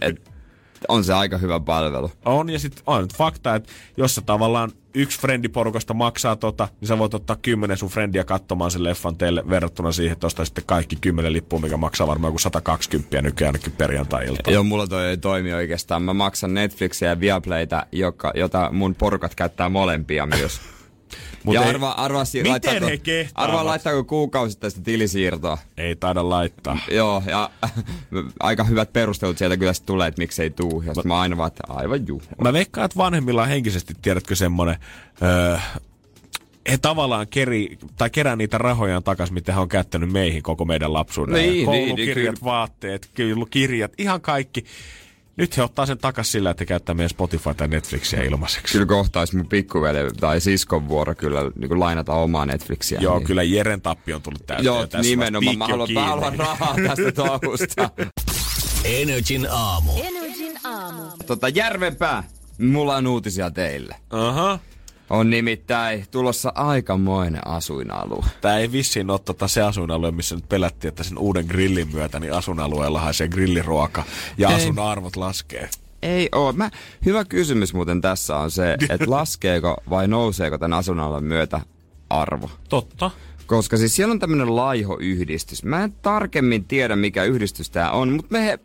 Et 0.00 0.30
on 0.88 1.04
se 1.04 1.14
aika 1.14 1.38
hyvä 1.38 1.60
palvelu. 1.60 2.10
On, 2.24 2.50
ja 2.50 2.58
sitten 2.58 2.82
on 2.86 3.02
nyt 3.02 3.16
fakta, 3.16 3.54
että 3.54 3.72
jos 3.96 4.14
sä 4.14 4.20
tavallaan 4.20 4.72
yksi 4.94 5.20
frendiporukasta 5.20 5.94
maksaa 5.94 6.36
tota, 6.36 6.68
niin 6.80 6.88
sä 6.88 6.98
voit 6.98 7.14
ottaa 7.14 7.36
kymmenen 7.36 7.76
sun 7.76 7.88
frendiä 7.88 8.24
katsomaan 8.24 8.70
sen 8.70 8.84
leffan 8.84 9.16
teille 9.16 9.42
verrattuna 9.48 9.92
siihen, 9.92 10.12
että 10.12 10.26
ostaa 10.26 10.44
sitten 10.44 10.64
kaikki 10.66 10.96
kymmenen 10.96 11.32
lippua, 11.32 11.60
mikä 11.60 11.76
maksaa 11.76 12.06
varmaan 12.06 12.28
joku 12.28 12.38
120 12.38 13.22
nykyään 13.22 13.48
ainakin 13.48 13.72
perjantai-ilta. 13.72 14.50
Joo, 14.50 14.62
mulla 14.62 14.86
toi 14.86 15.06
ei 15.06 15.16
toimi 15.16 15.52
oikeastaan. 15.52 16.02
Mä 16.02 16.12
maksan 16.14 16.54
Netflixiä 16.54 17.08
ja 17.08 17.20
Viaplayta, 17.20 17.86
joka, 17.92 18.32
jota 18.34 18.68
mun 18.72 18.94
porukat 18.94 19.34
käyttää 19.34 19.68
molempia 19.68 20.26
myös. 20.26 20.60
Mut 21.44 21.54
ja 21.54 21.62
ei- 21.62 21.68
arva, 21.68 21.90
arva, 21.90 22.24
Miten 22.32 22.50
laittaako, 22.50 22.86
he 22.86 22.96
kehtaavat? 22.96 23.50
arva 23.50 23.64
laittaako 23.64 24.04
kuukausittaista 24.04 24.80
tilisiirtoa. 24.84 25.58
Ei 25.76 25.96
taida 25.96 26.28
laittaa. 26.28 26.78
Joo, 26.90 27.22
ja 27.26 27.50
aika 28.40 28.64
hyvät 28.64 28.92
perustelut 28.92 29.38
sieltä 29.38 29.56
kyllä 29.56 29.72
tulee, 29.86 30.08
että 30.08 30.22
miksei 30.22 30.50
tuu. 30.50 30.82
Ja 30.86 30.94
sit 30.94 31.04
mä 31.04 31.20
aina 31.20 31.36
vaan, 31.36 31.48
että 31.48 31.62
aivan 31.68 32.06
juu. 32.06 32.22
Mä 32.42 32.52
veikkaan, 32.52 32.84
että 32.84 32.96
vanhemmilla 32.96 33.42
on 33.42 33.48
henkisesti, 33.48 33.94
tiedätkö, 34.02 34.34
semmonen... 34.34 34.76
Öö, 35.22 35.58
he 36.70 36.78
tavallaan 36.78 37.26
keri, 37.28 37.78
tai 37.96 38.10
kerää 38.10 38.36
niitä 38.36 38.58
rahojaan 38.58 39.02
takaisin, 39.02 39.34
mitä 39.34 39.52
he 39.52 39.60
on 39.60 39.68
käyttänyt 39.68 40.12
meihin 40.12 40.42
koko 40.42 40.64
meidän 40.64 40.92
lapsuuden. 40.92 41.34
Niin, 41.34 41.46
ajan. 41.68 41.72
niin, 41.72 41.86
Koulukirjat, 41.88 42.34
niin, 42.34 42.44
vaatteet, 42.44 43.10
kirjat, 43.50 43.92
ihan 43.98 44.20
kaikki. 44.20 44.64
Nyt 45.38 45.56
he 45.56 45.62
ottaa 45.62 45.86
sen 45.86 45.98
takaisin 45.98 46.32
sillä, 46.32 46.50
että 46.50 46.64
käyttää 46.64 46.94
meidän 46.94 47.10
Spotify 47.10 47.54
tai 47.56 47.68
Netflixiä 47.68 48.22
ilmaiseksi. 48.22 48.72
Kyllä 48.72 48.86
kohtaisi 48.86 49.36
mun 49.36 49.46
pikkuveli 49.46 50.10
tai 50.20 50.40
siskon 50.40 50.88
vuoro 50.88 51.14
kyllä 51.14 51.40
niin 51.40 51.68
kuin 51.68 51.80
lainata 51.80 52.12
omaa 52.12 52.46
Netflixiä. 52.46 52.98
Joo, 53.00 53.18
niin. 53.18 53.26
kyllä 53.26 53.42
Jeren 53.42 53.80
tappi 53.80 54.14
on 54.14 54.22
tullut 54.22 54.46
täyteen. 54.46 54.64
Joo, 54.64 54.86
tässä 54.86 55.10
nimenomaan. 55.10 55.58
Mä 55.58 55.66
haluan, 55.66 55.88
on 55.88 55.94
mä 55.94 56.06
haluan 56.06 56.38
rahaa 56.38 56.74
tästä 56.86 57.12
touhusta. 57.12 57.90
Energin 58.84 59.46
aamu. 59.50 59.92
Energin 60.02 60.58
aamu. 60.64 61.02
tota, 61.26 61.48
Järvenpää, 61.48 62.24
mulla 62.58 62.96
on 62.96 63.06
uutisia 63.06 63.50
teille. 63.50 63.96
Aha. 64.10 64.58
On 65.10 65.30
nimittäin 65.30 66.04
tulossa 66.10 66.52
aikamoinen 66.54 67.46
asuinalue. 67.46 68.24
Tää 68.40 68.58
ei 68.58 68.72
vissiin 68.72 69.10
ole 69.10 69.18
tota 69.18 69.48
se 69.48 69.62
asuinalue, 69.62 70.10
missä 70.10 70.34
nyt 70.34 70.48
pelättiin, 70.48 70.88
että 70.88 71.02
sen 71.02 71.18
uuden 71.18 71.46
grillin 71.46 71.88
myötä 71.92 72.20
niin 72.20 72.32
asuinalueella 72.32 73.00
haisee 73.00 73.28
grilliruoka 73.28 74.04
ja 74.38 74.48
Ei. 74.48 74.54
asun 74.54 74.78
arvot 74.78 75.16
laskee. 75.16 75.68
Ei 76.02 76.28
oo. 76.34 76.52
Mä, 76.52 76.70
hyvä 77.04 77.24
kysymys 77.24 77.74
muuten 77.74 78.00
tässä 78.00 78.36
on 78.36 78.50
se, 78.50 78.72
että 78.90 79.10
laskeeko 79.10 79.76
vai 79.90 80.08
nouseeko 80.08 80.58
tämän 80.58 80.78
asuinalueen 80.78 81.24
myötä 81.24 81.60
arvo. 82.10 82.50
Totta. 82.68 83.10
Koska 83.46 83.76
siis 83.76 83.96
siellä 83.96 84.12
on 84.12 84.18
tämmönen 84.18 84.56
laihoyhdistys. 84.56 85.64
Mä 85.64 85.84
en 85.84 85.92
tarkemmin 85.92 86.64
tiedä, 86.64 86.96
mikä 86.96 87.24
yhdistys 87.24 87.70
tää 87.70 87.90
on, 87.90 88.12
mutta 88.12 88.32
me 88.32 88.46
he, 88.46 88.58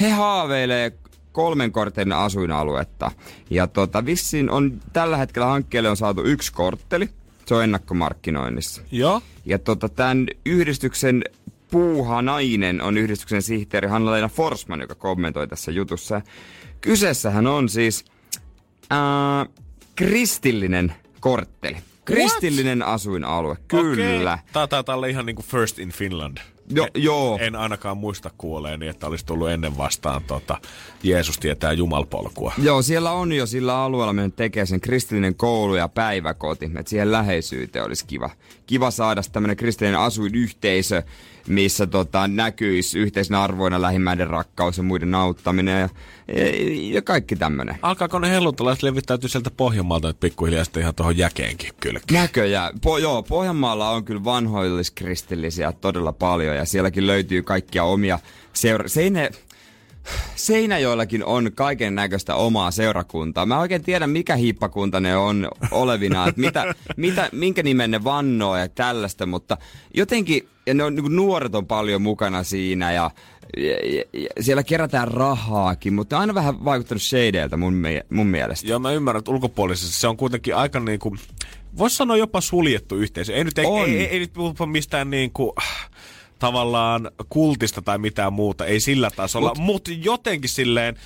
he 0.00 0.10
haaveilee 0.10 0.92
kolmen 1.32 1.72
korttelin 1.72 2.12
asuinaluetta. 2.12 3.10
Ja 3.50 3.66
tota, 3.66 4.04
vissiin 4.06 4.50
on 4.50 4.80
tällä 4.92 5.16
hetkellä 5.16 5.46
hankkeelle 5.46 5.90
on 5.90 5.96
saatu 5.96 6.24
yksi 6.24 6.52
kortteli. 6.52 7.08
Se 7.46 7.54
on 7.54 7.64
ennakkomarkkinoinnissa. 7.64 8.82
Joo. 8.90 9.22
Ja 9.44 9.58
tota, 9.58 9.88
tämän 9.88 10.26
yhdistyksen 10.46 11.24
puuhanainen 11.70 12.82
on 12.82 12.98
yhdistyksen 12.98 13.42
sihteeri 13.42 13.88
Hanna-Leena 13.88 14.28
Forsman, 14.28 14.80
joka 14.80 14.94
kommentoi 14.94 15.48
tässä 15.48 15.70
jutussa. 15.70 16.22
Kyseessähän 16.80 17.46
on 17.46 17.68
siis 17.68 18.04
ää, 18.90 19.46
kristillinen 19.96 20.92
kortteli. 21.20 21.76
Kristillinen 22.04 22.82
asuinalue, 22.82 23.56
kyllä. 23.68 24.32
Okei. 24.32 24.52
Tää 24.52 24.66
taitaa 24.66 24.96
olla 24.96 25.06
ihan 25.06 25.26
niinku 25.26 25.42
first 25.42 25.78
in 25.78 25.90
Finland. 25.90 26.38
Jo, 26.70 26.86
joo. 26.94 27.38
En 27.40 27.56
ainakaan 27.56 27.96
muista 27.96 28.30
kuuleeni, 28.38 28.88
että 28.88 29.06
olisi 29.06 29.26
tullut 29.26 29.50
ennen 29.50 29.76
vastaan 29.76 30.22
tota, 30.26 30.58
Jeesus 31.02 31.38
tietää 31.38 31.72
jumalpolkua. 31.72 32.52
Joo, 32.58 32.82
siellä 32.82 33.12
on 33.12 33.32
jo 33.32 33.46
sillä 33.46 33.78
alueella 33.78 34.12
mennyt 34.12 34.36
tekee 34.36 34.66
sen 34.66 34.80
kristillinen 34.80 35.34
koulu 35.34 35.74
ja 35.74 35.88
päiväkoti. 35.88 36.64
Että 36.64 36.90
siihen 36.90 37.12
läheisyyteen 37.12 37.84
olisi 37.84 38.06
kiva, 38.06 38.30
kiva 38.66 38.90
saada 38.90 39.22
tämmöinen 39.32 39.56
kristillinen 39.56 40.00
asuinyhteisö, 40.00 41.02
missä 41.48 41.86
tota, 41.86 42.28
näkyisi 42.28 42.98
yhteisenä 42.98 43.42
arvoina 43.42 43.82
lähimmäiden 43.82 44.26
rakkaus 44.26 44.76
ja 44.76 44.82
muiden 44.82 45.14
auttaminen 45.14 45.80
ja, 45.80 45.88
ja, 46.36 46.44
ja 46.94 47.02
kaikki 47.02 47.36
tämmöinen. 47.36 47.76
Alkaako 47.82 48.18
ne 48.18 48.30
helluntalaiset 48.30 48.82
levittäytyä 48.82 49.28
sieltä 49.28 49.50
Pohjanmaalta 49.56 50.08
nyt 50.08 50.20
pikkuhiljaa 50.20 50.64
sitten 50.64 50.80
ihan 50.80 50.94
tuohon 50.94 51.16
jäkeenkin 51.16 51.70
kylkeen? 51.80 52.20
Näköjään. 52.20 52.80
Po, 52.80 52.98
joo, 52.98 53.22
Pohjanmaalla 53.22 53.90
on 53.90 54.04
kyllä 54.04 54.24
vanhoilliskristillisiä 54.24 55.72
todella 55.72 56.12
paljon 56.12 56.56
ja 56.56 56.64
sielläkin 56.64 57.06
löytyy 57.06 57.42
kaikkia 57.42 57.84
omia 57.84 58.18
seura... 58.52 58.88
Seinä... 58.88 59.30
Seinäjoellakin 60.36 61.24
on 61.24 61.50
kaiken 61.54 61.94
näköistä 61.94 62.34
omaa 62.34 62.70
seurakuntaa. 62.70 63.46
Mä 63.46 63.54
en 63.54 63.60
oikein 63.60 63.82
tiedä, 63.82 64.06
mikä 64.06 64.36
hiippakunta 64.36 65.00
ne 65.00 65.16
on 65.16 65.48
olevina, 65.70 66.28
että 66.28 66.40
mitä, 66.40 66.74
mitä, 66.96 67.28
minkä 67.32 67.62
nimen 67.62 67.90
ne 67.90 68.04
vannoo 68.04 68.56
ja 68.56 68.68
tällaista, 68.68 69.26
mutta 69.26 69.56
jotenkin, 69.94 70.48
ja 70.66 70.74
ne 70.74 70.84
on, 70.84 70.94
niin 70.94 71.16
nuoret 71.16 71.54
on 71.54 71.66
paljon 71.66 72.02
mukana 72.02 72.42
siinä 72.44 72.92
ja, 72.92 73.10
ja, 73.56 73.94
ja, 73.96 74.04
ja 74.12 74.28
siellä 74.42 74.62
kerätään 74.62 75.08
rahaakin, 75.08 75.94
mutta 75.94 76.18
aina 76.18 76.34
vähän 76.34 76.64
vaikuttanut 76.64 77.02
shadeilta 77.02 77.56
mun, 77.56 77.74
mie- 77.74 78.06
mun 78.10 78.26
mielestä. 78.26 78.66
Joo, 78.66 78.78
mä 78.78 78.92
ymmärrän, 78.92 79.18
että 79.18 79.30
ulkopuolisesti 79.30 79.94
se 79.94 80.08
on 80.08 80.16
kuitenkin 80.16 80.56
aika 80.56 80.80
niinku, 80.80 81.16
voisi 81.78 81.96
sanoa 81.96 82.16
jopa 82.16 82.40
suljettu 82.40 82.96
yhteisö. 82.96 83.34
Ei 83.34 83.44
nyt, 83.44 83.58
ei, 83.58 83.66
ei, 83.66 83.98
ei, 83.98 84.06
ei 84.06 84.18
nyt 84.18 84.32
puhuta 84.32 84.66
mistään 84.66 85.10
niinku, 85.10 85.54
tavallaan 86.38 87.10
kultista 87.28 87.82
tai 87.82 87.98
mitään 87.98 88.32
muuta, 88.32 88.66
ei 88.66 88.80
sillä 88.80 89.10
tasolla, 89.16 89.48
Mut- 89.48 89.58
mutta 89.58 89.90
mut 89.90 90.04
jotenkin 90.04 90.50
silleen 90.50 90.96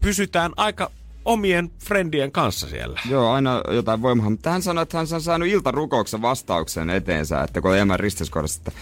pysytään 0.00 0.52
aika 0.56 0.90
omien 1.26 1.70
frendien 1.84 2.32
kanssa 2.32 2.68
siellä. 2.68 3.00
Joo, 3.10 3.30
aina 3.30 3.62
jotain 3.70 4.02
voimaa. 4.02 4.30
Mutta 4.30 4.50
hän 4.50 4.62
sanoi, 4.62 4.82
että 4.82 4.98
hän 4.98 5.06
on 5.14 5.20
saanut 5.20 5.48
iltarukouksen 5.48 6.22
vastauksen 6.22 6.90
eteensä, 6.90 7.42
että 7.42 7.60
kun 7.60 7.76
Emän 7.76 8.00
ristiskohdassa, 8.00 8.60
että 8.60 8.72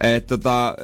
et, 0.00 0.26
tota, 0.26 0.74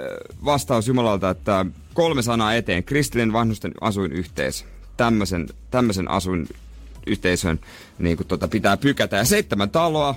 vastaus 0.45 0.89
Jumalalta, 0.89 1.31
että 1.31 1.67
kolme 1.95 2.23
sanaa 2.23 2.55
eteen, 2.55 2.85
kristillinen 2.85 3.33
vanhusten 3.33 3.73
asuinyhteisö. 3.81 4.65
Tämmöisen, 4.97 5.47
tämmöisen 5.71 6.11
asuin 6.11 6.49
yhteisön 7.07 7.61
niin 7.99 8.17
kuin, 8.17 8.27
tota, 8.27 8.49
pitää 8.49 8.77
pykätä. 8.77 9.17
Ja 9.17 9.25
seitsemän 9.25 9.71
taloa, 9.71 10.15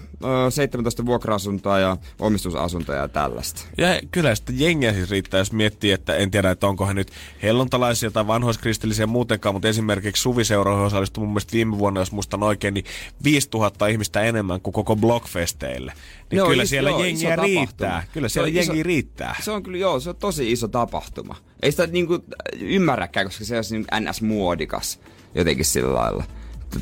ö, 0.47 0.51
17 0.51 1.05
vuokra-asuntoa 1.05 1.79
ja 1.79 1.97
omistusasuntoja 2.19 3.01
ja 3.01 3.07
tällaista. 3.07 3.61
Ja 3.77 3.87
kyllä 4.11 4.35
sitten 4.35 4.59
jengiä 4.59 4.93
siis 4.93 5.09
riittää, 5.09 5.37
jos 5.37 5.51
miettii, 5.51 5.91
että 5.91 6.15
en 6.15 6.31
tiedä, 6.31 6.51
että 6.51 6.67
onko 6.67 6.85
he 6.87 6.93
nyt 6.93 7.11
hellontalaisia 7.43 8.11
tai 8.11 8.27
vanhoiskristillisiä 8.27 9.07
muutenkaan, 9.07 9.55
mutta 9.55 9.67
esimerkiksi 9.67 10.21
Suviseuroihin 10.21 10.85
osallistui 10.85 11.21
mun 11.21 11.29
mielestä 11.29 11.53
viime 11.53 11.77
vuonna, 11.77 12.01
jos 12.01 12.11
muistan 12.11 12.43
oikein, 12.43 12.73
niin 12.73 12.85
5000 13.23 13.87
ihmistä 13.87 14.21
enemmän 14.21 14.61
kuin 14.61 14.73
koko 14.73 14.95
Blockfesteille. 14.95 15.93
Niin 16.31 16.37
Joo, 16.37 16.47
kyllä 16.49 16.63
is- 16.63 16.69
siellä 16.69 16.89
joo, 16.89 17.03
jengiä 17.03 17.35
riittää. 17.35 17.89
tapahtuma. 17.89 18.13
Kyllä 18.13 18.29
siellä 18.29 18.49
jengiä 18.49 18.73
iso- 18.81 18.83
riittää. 18.85 19.35
Se 19.41 19.51
on 19.51 19.63
kyllä, 19.63 19.77
joo, 19.77 19.99
se 19.99 20.09
on 20.09 20.15
tosi 20.15 20.51
iso 20.51 20.67
tapahtuma. 20.67 21.35
Ei 21.61 21.71
sitä 21.71 21.87
niinku 21.87 22.19
ymmärräkään, 22.59 23.25
koska 23.25 23.45
se 23.45 23.55
olisi 23.55 23.73
niinku 23.75 23.89
ns-muodikas 23.99 24.99
jotenkin 25.35 25.65
sillä 25.65 25.93
lailla. 25.93 26.23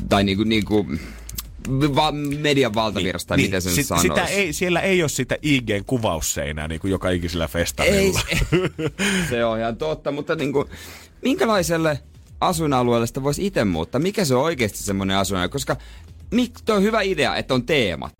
Tai 0.08 0.24
niinku, 0.24 0.44
niinku 0.44 0.86
va- 1.70 2.12
median 2.38 2.74
valtavirrasta, 2.74 3.28
tai 3.28 3.36
miten 3.36 3.62
sen 3.62 3.72
sit, 3.72 3.86
sanoisi. 3.86 4.08
sitä 4.08 4.24
ei, 4.24 4.52
siellä 4.52 4.80
ei 4.80 5.02
ole 5.02 5.08
sitä 5.08 5.36
IGn 5.42 5.84
kuvausseinää 5.86 6.68
niin 6.68 6.80
kuin 6.80 6.90
joka 6.90 7.10
ikisellä 7.10 7.44
ei, 7.44 7.48
festarilla. 7.48 8.20
se, 8.28 9.28
se 9.30 9.44
on 9.44 9.58
ihan 9.58 9.76
totta, 9.76 10.12
mutta 10.12 10.34
niinku, 10.36 10.68
minkälaiselle 11.22 11.98
asuinalueelle 12.40 13.06
sitä 13.06 13.22
voisi 13.22 13.46
itse 13.46 13.64
muuttaa? 13.64 14.00
Mikä 14.00 14.24
se 14.24 14.34
on 14.34 14.42
oikeasti 14.42 14.78
semmoinen 14.78 15.16
asuinalue? 15.16 15.48
Koska 15.48 15.76
mik, 16.30 16.52
toi 16.64 16.76
on 16.76 16.82
hyvä 16.82 17.00
idea, 17.00 17.36
että 17.36 17.54
on 17.54 17.66
teemat. 17.66 18.12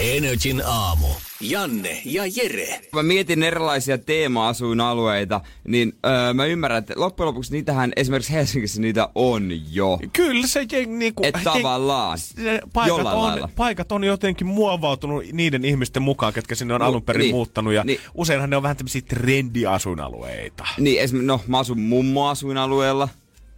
Energin 0.00 0.62
aamu. 0.66 1.06
Janne 1.50 2.02
ja 2.04 2.22
Jere. 2.36 2.66
Kun 2.66 2.98
mä 2.98 3.02
mietin 3.02 3.42
erilaisia 3.42 3.98
teema-asuinalueita, 3.98 5.40
niin 5.68 5.92
öö, 6.06 6.34
mä 6.34 6.44
ymmärrän, 6.46 6.78
että 6.78 6.94
loppujen 6.96 7.26
lopuksi 7.26 7.52
niitähän 7.52 7.92
esimerkiksi 7.96 8.32
Helsingissä 8.32 8.80
niitä 8.80 9.08
on 9.14 9.50
jo. 9.72 9.98
Kyllä 10.12 10.46
se 10.46 10.66
jengi 10.72 10.86
niinku... 10.86 11.22
Et 11.24 11.34
tavallaan. 11.44 12.18
ne 12.36 12.60
paikat 12.72 12.88
Jollain 12.98 13.16
on, 13.18 13.24
lailla. 13.24 13.48
paikat 13.56 13.92
on 13.92 14.04
jotenkin 14.04 14.46
muovautunut 14.46 15.24
niiden 15.32 15.64
ihmisten 15.64 16.02
mukaan, 16.02 16.32
ketkä 16.32 16.54
sinne 16.54 16.74
on 16.74 16.80
No, 16.80 16.86
alun 16.86 17.02
perin 17.02 17.20
niin, 17.20 17.34
muuttanut. 17.34 17.72
Ja 17.72 17.84
niin. 17.84 18.00
useinhan 18.14 18.50
ne 18.50 18.56
on 18.56 18.62
vähän 18.62 18.76
tämmöisiä 18.76 19.02
trendiasuinalueita. 19.08 20.64
Niin, 20.78 21.00
esimerkiksi, 21.00 21.26
no 21.26 21.40
mä 21.46 21.58
asun 21.58 21.80
mummo-asuinalueella, 21.80 23.08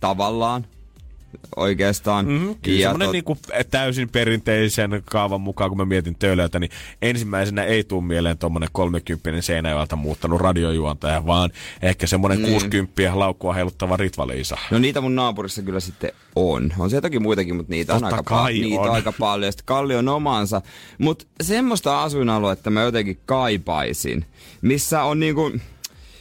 tavallaan, 0.00 0.66
oikeastaan. 1.56 2.26
Mm, 2.26 2.54
kyllä 2.62 2.78
Ja 2.78 2.88
semmoinen 2.88 3.08
tot- 3.08 3.12
niinku 3.12 3.38
täysin 3.70 4.08
perinteisen 4.08 5.02
kaavan 5.04 5.40
mukaan, 5.40 5.70
kun 5.70 5.78
mä 5.78 5.84
mietin 5.84 6.16
töölöitä, 6.18 6.58
niin 6.58 6.70
ensimmäisenä 7.02 7.64
ei 7.64 7.84
tuu 7.84 8.00
mieleen 8.00 8.38
tuommoinen 8.38 8.68
30 8.72 9.42
Seinäjoelta 9.42 9.96
muuttanut 9.96 10.40
radiojuontaja, 10.40 11.26
vaan 11.26 11.50
ehkä 11.82 12.06
semmoinen 12.06 12.38
Mm. 12.40 12.46
60 12.46 13.18
laukkua 13.18 13.52
heiluttava 13.54 13.96
Ritva-Liisa. 13.96 14.56
No 14.70 14.78
niitä 14.78 15.00
mun 15.00 15.14
naapurissa 15.14 15.62
kyllä 15.62 15.80
sitten 15.80 16.12
on. 16.36 16.72
On 16.78 16.90
siellä 16.90 17.02
toki 17.02 17.18
muitakin, 17.18 17.56
mutta 17.56 17.70
niitä 17.70 17.92
Totta 17.92 18.06
on 18.06 18.12
aika, 18.12 18.22
kai 18.22 18.52
niitä 18.52 18.80
on. 18.80 18.90
aika 18.90 19.12
paljon. 19.12 19.52
Sitten 19.52 19.66
Kalli 19.66 19.96
on 19.96 20.08
omansa. 20.08 20.62
Mutta 20.98 21.24
semmoista 21.42 22.02
asuinaluetta 22.02 22.70
mä 22.70 22.82
jotenkin 22.82 23.18
kaipaisin, 23.26 24.24
missä 24.62 25.02
on 25.02 25.20
niinku... 25.20 25.52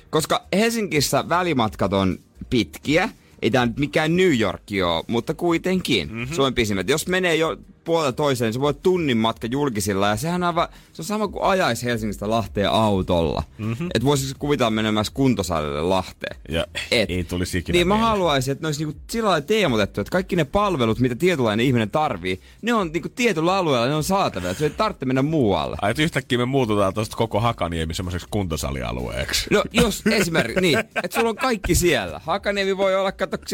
Koska 0.10 0.46
Helsingissä 0.56 1.30
välimatkat 1.30 1.94
on 1.94 2.20
pitkiä, 2.50 3.10
ei 3.46 3.52
tämä 3.52 3.66
nyt 3.66 3.78
mikään 3.80 4.16
New 4.18 4.40
York 4.40 4.62
ole, 4.86 5.04
mutta 5.08 5.34
kuitenkin 5.34 6.08
Mhm. 6.08 6.18
mm-hmm. 6.18 6.36
Suomen 6.36 6.54
pisimmät. 6.54 6.90
Jos 6.90 7.08
menee 7.08 7.36
jo 7.36 7.58
puolelta 7.86 8.14
toiseen, 8.16 8.54
se 8.54 8.60
voi 8.60 8.70
olla 8.70 8.80
tunnin 8.84 9.18
matka 9.18 9.48
julkisilla 9.48 10.08
ja 10.08 10.16
sehän 10.16 10.44
on 10.44 10.48
aivan, 10.48 10.68
se 10.94 11.02
on 11.02 11.06
sama 11.06 11.28
kuin 11.28 11.44
ajaisi 11.44 11.86
Helsingistä 11.86 12.30
Lahteen 12.30 12.70
autolla. 12.70 13.44
Mhm. 13.58 13.68
Mm-hmm. 13.70 13.88
Että 13.94 14.06
voisiko 14.06 14.36
kuvitella 14.40 14.70
menemässä 14.72 15.14
kuntosalille 15.16 15.82
Lahteen. 15.82 16.38
Ja 16.50 16.66
ei 16.92 17.24
tulisi 17.24 17.58
ikinä 17.58 17.74
Niin 17.76 17.88
mä 17.88 17.94
mieleen. 17.94 18.10
haluaisin, 18.10 18.52
että 18.52 18.62
ne 18.62 18.68
olisi 18.68 18.86
niinku 18.86 19.00
sillä 19.10 19.30
lailla 19.30 19.46
teemotettu, 19.46 20.02
että 20.02 20.12
kaikki 20.12 20.36
ne 20.36 20.44
palvelut, 20.44 21.00
mitä 21.00 21.16
tietynlainen 21.16 21.66
ihminen 21.66 21.90
tarvii, 21.90 22.40
ne 22.62 22.74
on 22.74 22.90
niinku 22.94 23.10
tietyllä 23.10 23.56
alueella, 23.56 23.88
ne 23.88 23.96
on 23.96 24.04
saatavilla. 24.04 24.52
että 24.52 24.60
Se 24.60 24.66
ei 24.66 24.70
tarvitse 24.70 25.06
mennä 25.06 25.22
muualle. 25.22 25.78
Ai, 25.82 25.94
yhtäkkiä 26.00 26.38
me 26.38 26.46
muututaan 26.46 26.94
tuosta 26.94 27.18
koko 27.18 27.40
Hakaniemi 27.40 27.94
semmoiseksi 27.94 28.28
kuntosalialueeksi. 28.32 29.48
No 29.52 29.64
jos 29.72 30.04
esimerkiksi, 30.12 30.62
niin, 30.62 30.80
että 30.80 31.16
sulla 31.16 31.30
on 31.30 31.36
kaikki 31.36 31.76
siellä. 31.76 32.22
Hakaniemi 32.24 32.78
voi 32.78 32.96
olla, 32.96 33.12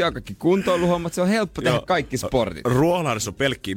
on 0.07 0.13
kaikki 0.13 0.35
kuntoiluhommat, 0.35 1.13
se 1.13 1.21
on 1.21 1.27
helppo 1.27 1.61
tehdä 1.61 1.75
Joo. 1.77 1.85
kaikki 1.85 2.17
sportit. 2.17 2.65
Ruoholahdenissa 2.65 3.29
on 3.29 3.35
pelkkiä 3.35 3.75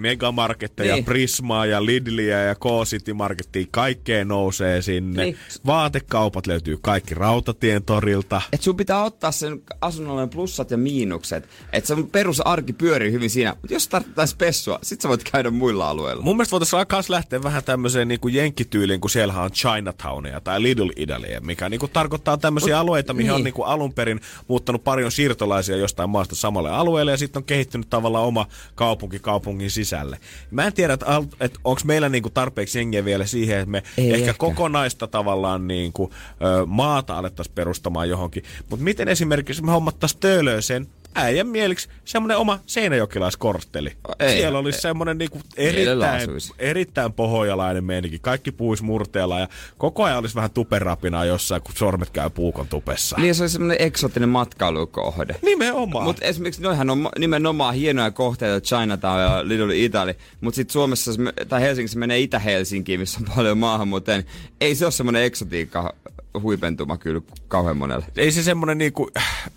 megamarketteja, 0.48 0.94
Niin. 0.94 1.04
Prismaa 1.04 1.66
ja 1.66 1.87
Lidliä 1.87 2.42
ja 2.42 2.54
K-City 2.54 3.12
Markettia. 3.12 3.66
Kaikkea 3.70 4.24
nousee 4.24 4.83
sinne. 4.83 5.24
Niin. 5.24 5.37
Vaatekaupat 5.66 6.46
löytyy 6.46 6.78
kaikki 6.83 7.14
Rautatien 7.14 7.83
torilta. 7.85 8.42
Et 8.52 8.62
sun 8.62 8.76
pitää 8.76 9.02
ottaa 9.04 9.33
sen 9.33 9.62
asunnollinen 9.80 10.30
plussat 10.30 10.70
ja 10.70 10.76
miinukset. 10.76 11.48
Että 11.72 11.88
se 11.88 11.94
perusarki 12.12 12.72
pyörii 12.72 13.12
hyvin 13.12 13.30
siinä. 13.30 13.50
Mutta 13.61 13.74
jos 13.74 13.88
tarvitaan 13.88 14.28
spessua, 14.28 14.78
sit 14.83 15.00
sä 15.00 15.09
voit 15.09 15.30
käydä 15.33 15.50
muilla 15.50 15.90
alueilla. 15.90 16.22
Mun 16.22 16.37
mielestä 16.37 16.52
voitaisiin 16.52 16.87
myös 16.92 17.11
lähteä 17.11 17.42
vähän 17.42 17.64
tämmöiseen 17.64 18.09
niin 18.09 18.20
kuin 18.20 18.35
jenkkityyliin, 18.35 19.00
kun 19.00 19.11
siellä 19.11 19.42
on 19.42 19.50
Chinatownia 19.50 20.40
tai 20.40 20.62
Little 20.62 20.92
Italia, 20.96 21.40
mikä 21.40 21.68
niin 21.68 21.80
kuin 21.80 21.92
tarkoittaa 21.92 22.37
tämmöisiä 22.37 22.74
Mut- 22.74 22.80
alueita, 22.80 23.14
mihin 23.14 23.33
on 23.33 23.37
niin. 23.37 23.44
niin 23.44 23.54
kuin 23.54 23.68
alun 23.68 23.92
perin 23.92 24.20
muuttanut 24.48 24.85
paljon 24.85 25.12
siirtolaisia 25.12 25.76
jostain 25.76 26.11
maasta 26.11 26.35
samalle 26.35 26.70
alueelle 26.70 27.11
ja 27.11 27.16
sitten 27.16 27.40
on 27.40 27.44
kehittynyt 27.44 27.90
tavallaan 27.90 28.24
oma 28.24 28.46
kaupunki 28.74 29.18
kaupungin 29.18 29.70
sisälle. 29.70 30.18
Mä 30.51 30.66
en 30.66 30.73
tiedä, 30.73 30.92
että, 30.92 31.07
että 31.40 31.59
onko 31.64 31.81
meillä 31.85 32.09
niin 32.09 32.23
kuin 32.23 32.33
tarpeeksi 32.33 32.79
jengiä 32.79 33.05
vielä 33.05 33.27
siihen, 33.27 33.59
että 33.59 33.70
me 33.70 33.83
Ei 33.99 34.05
ehkä, 34.14 34.16
ehkä. 34.16 34.35
kokonaista 34.38 35.07
tavallaan 35.07 35.68
niin 35.68 35.92
kuin, 35.92 36.11
ö, 36.44 36.66
maata 36.66 37.18
alettaisiin 37.18 37.55
perustamaan 37.55 38.09
johonkin. 38.09 38.42
Mutta 38.70 38.85
miten 38.85 39.09
esimerkiksi 39.09 39.62
me 39.62 39.73
hommattaisiin 39.73 40.20
töölöön 40.20 40.62
äijän 41.14 41.46
mieliksi 41.46 41.88
semmoinen 42.05 42.37
oma 42.37 42.61
seinäjokilaiskortteli. 42.66 43.92
Ei. 44.18 44.37
Siellä 44.37 44.59
olisi 44.59 44.81
semmoinen 44.81 45.18
niinku 45.18 45.40
erittäin, 45.57 46.31
erittäin 46.59 47.12
pohojalainen 47.12 47.85
meininki. 47.85 48.18
Kaikki 48.18 48.53
puis 48.53 48.83
murteella 48.83 49.40
ja 49.40 49.48
koko 49.79 50.05
ajan 50.05 50.18
olisi 50.18 50.35
vähän 50.35 50.50
tuperapinaa 50.50 51.24
jossain, 51.24 51.62
kun 51.62 51.74
sormet 51.77 52.11
käy 52.11 52.31
puukon 52.31 52.68
tupessa. 52.68 53.16
Niin 53.18 53.35
se 53.35 53.42
on 53.42 53.48
semmoinen 53.48 53.77
eksoottinen 53.81 54.29
matkailukohde. 54.29 55.37
Nimenomaan. 55.42 56.05
Mutta 56.05 56.24
esimerkiksi 56.24 56.62
noihän 56.62 56.90
on 56.90 57.09
nimenomaan 57.18 57.74
hienoja 57.74 58.11
kohteita, 58.11 58.66
Chinatown 58.66 59.20
ja 59.20 59.48
Little 59.48 59.77
Italy. 59.77 60.14
Mutta 60.40 60.57
sitten 60.57 60.72
Suomessa 60.72 61.11
tai 61.48 61.61
Helsingissä 61.61 61.98
menee 61.98 62.18
Itä-Helsinkiin, 62.18 63.00
missä 63.00 63.20
on 63.20 63.35
paljon 63.37 63.59
maahanmuuttajia, 63.59 64.20
niin 64.20 64.31
ei 64.61 64.74
se 64.74 64.85
ole 64.85 64.92
semmoinen 64.92 65.22
eksotiikka 65.22 65.94
huipentuma 66.42 66.97
kyllä 66.97 67.20
kauhean 67.49 67.77
monelle. 67.77 68.07
ei 68.16 68.33
se 68.33 68.42
semmoinen 68.42 68.79
niinku, 68.79 69.11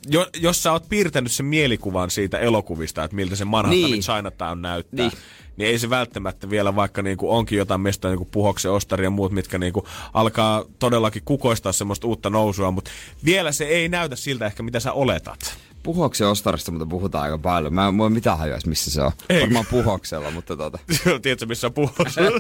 jo, 0.08 0.28
jos 0.40 0.64
sä 0.64 0.72
oot 0.72 0.90
piirtänyt 0.90 1.32
sen 1.32 1.46
mielikuvan 1.46 2.12
siitä 2.12 2.40
elokuvista, 2.40 3.04
että 3.04 3.16
miltä 3.16 3.36
se 3.36 3.46
Manhattanin 3.46 3.92
Niin. 3.92 4.02
Chinatown 4.02 4.62
näyttää, 4.62 4.98
niin. 4.98 5.10
Niin. 5.10 5.22
niin 5.58 5.70
ei 5.70 5.80
se 5.80 5.90
välttämättä 5.90 6.50
vielä, 6.50 6.76
vaikka 6.76 7.02
niinku 7.02 7.32
onkin 7.32 7.58
jotain 7.58 7.82
mestoja, 7.82 8.12
niinku 8.12 8.28
Puhoksen, 8.32 8.72
Ostari 8.72 9.04
ja 9.04 9.10
muut, 9.10 9.32
mitkä 9.32 9.58
niinku 9.58 9.88
alkaa 10.14 10.66
todellakin 10.80 11.22
kukoistaa 11.26 11.72
semmoista 11.72 12.08
uutta 12.08 12.30
nousua, 12.30 12.72
mutta 12.72 12.92
vielä 13.26 13.52
se 13.52 13.66
ei 13.66 13.90
näytä 13.90 14.16
siltä 14.16 14.46
ehkä, 14.46 14.64
mitä 14.64 14.80
sä 14.80 14.94
oletat. 14.94 15.58
Puhoksen 15.88 16.28
Ostarista, 16.28 16.72
mutta 16.72 16.86
puhutaan 16.86 17.24
aika 17.24 17.38
paljon. 17.38 17.74
Mä 17.74 17.88
en 17.88 17.94
mulla 17.94 18.10
mitään 18.10 18.38
hajoa, 18.38 18.56
edes, 18.56 18.66
missä 18.66 18.92
se 18.92 19.02
on. 19.02 19.12
Eikö? 19.30 19.42
Varmaan 19.42 19.66
Puhoksella, 19.70 20.32
mutta 20.32 20.58
tota, 20.58 20.80
Tiedätkö, 21.22 21.46
missä 21.46 21.70
Puhoksen? 21.70 22.34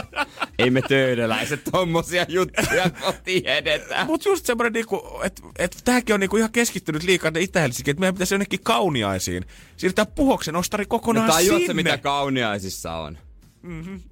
ei 0.58 0.70
me 0.70 0.82
töydöläiset 0.82 1.60
tommosia 1.72 2.26
juttuja 2.28 2.90
tiedetään. 3.24 4.06
Mutta 4.06 4.28
just 4.28 4.46
semmoinen, 4.46 4.72
niinku, 4.72 5.02
että 5.24 5.42
et, 5.58 5.76
tämäkin 5.84 6.14
on 6.14 6.20
niinku 6.20 6.36
ihan 6.36 6.52
keskittynyt 6.52 7.02
liikaa 7.02 7.30
tänne 7.32 7.44
Itä-Helsinkiin, 7.44 7.92
että 7.92 8.00
meidän 8.00 8.14
pitäisi 8.14 8.34
jonnekin 8.34 8.60
kauniaisiin 8.62 9.44
siirtää 9.76 10.06
Puhoksen 10.06 10.56
ostari 10.56 10.84
No 10.84 10.88
kokonaan 10.88 11.30
tajuat 11.30 11.58
sinne. 11.58 11.66
sä, 11.66 11.74
mitä 11.74 11.98
kauniaisissa 11.98 12.92
on? 12.92 13.18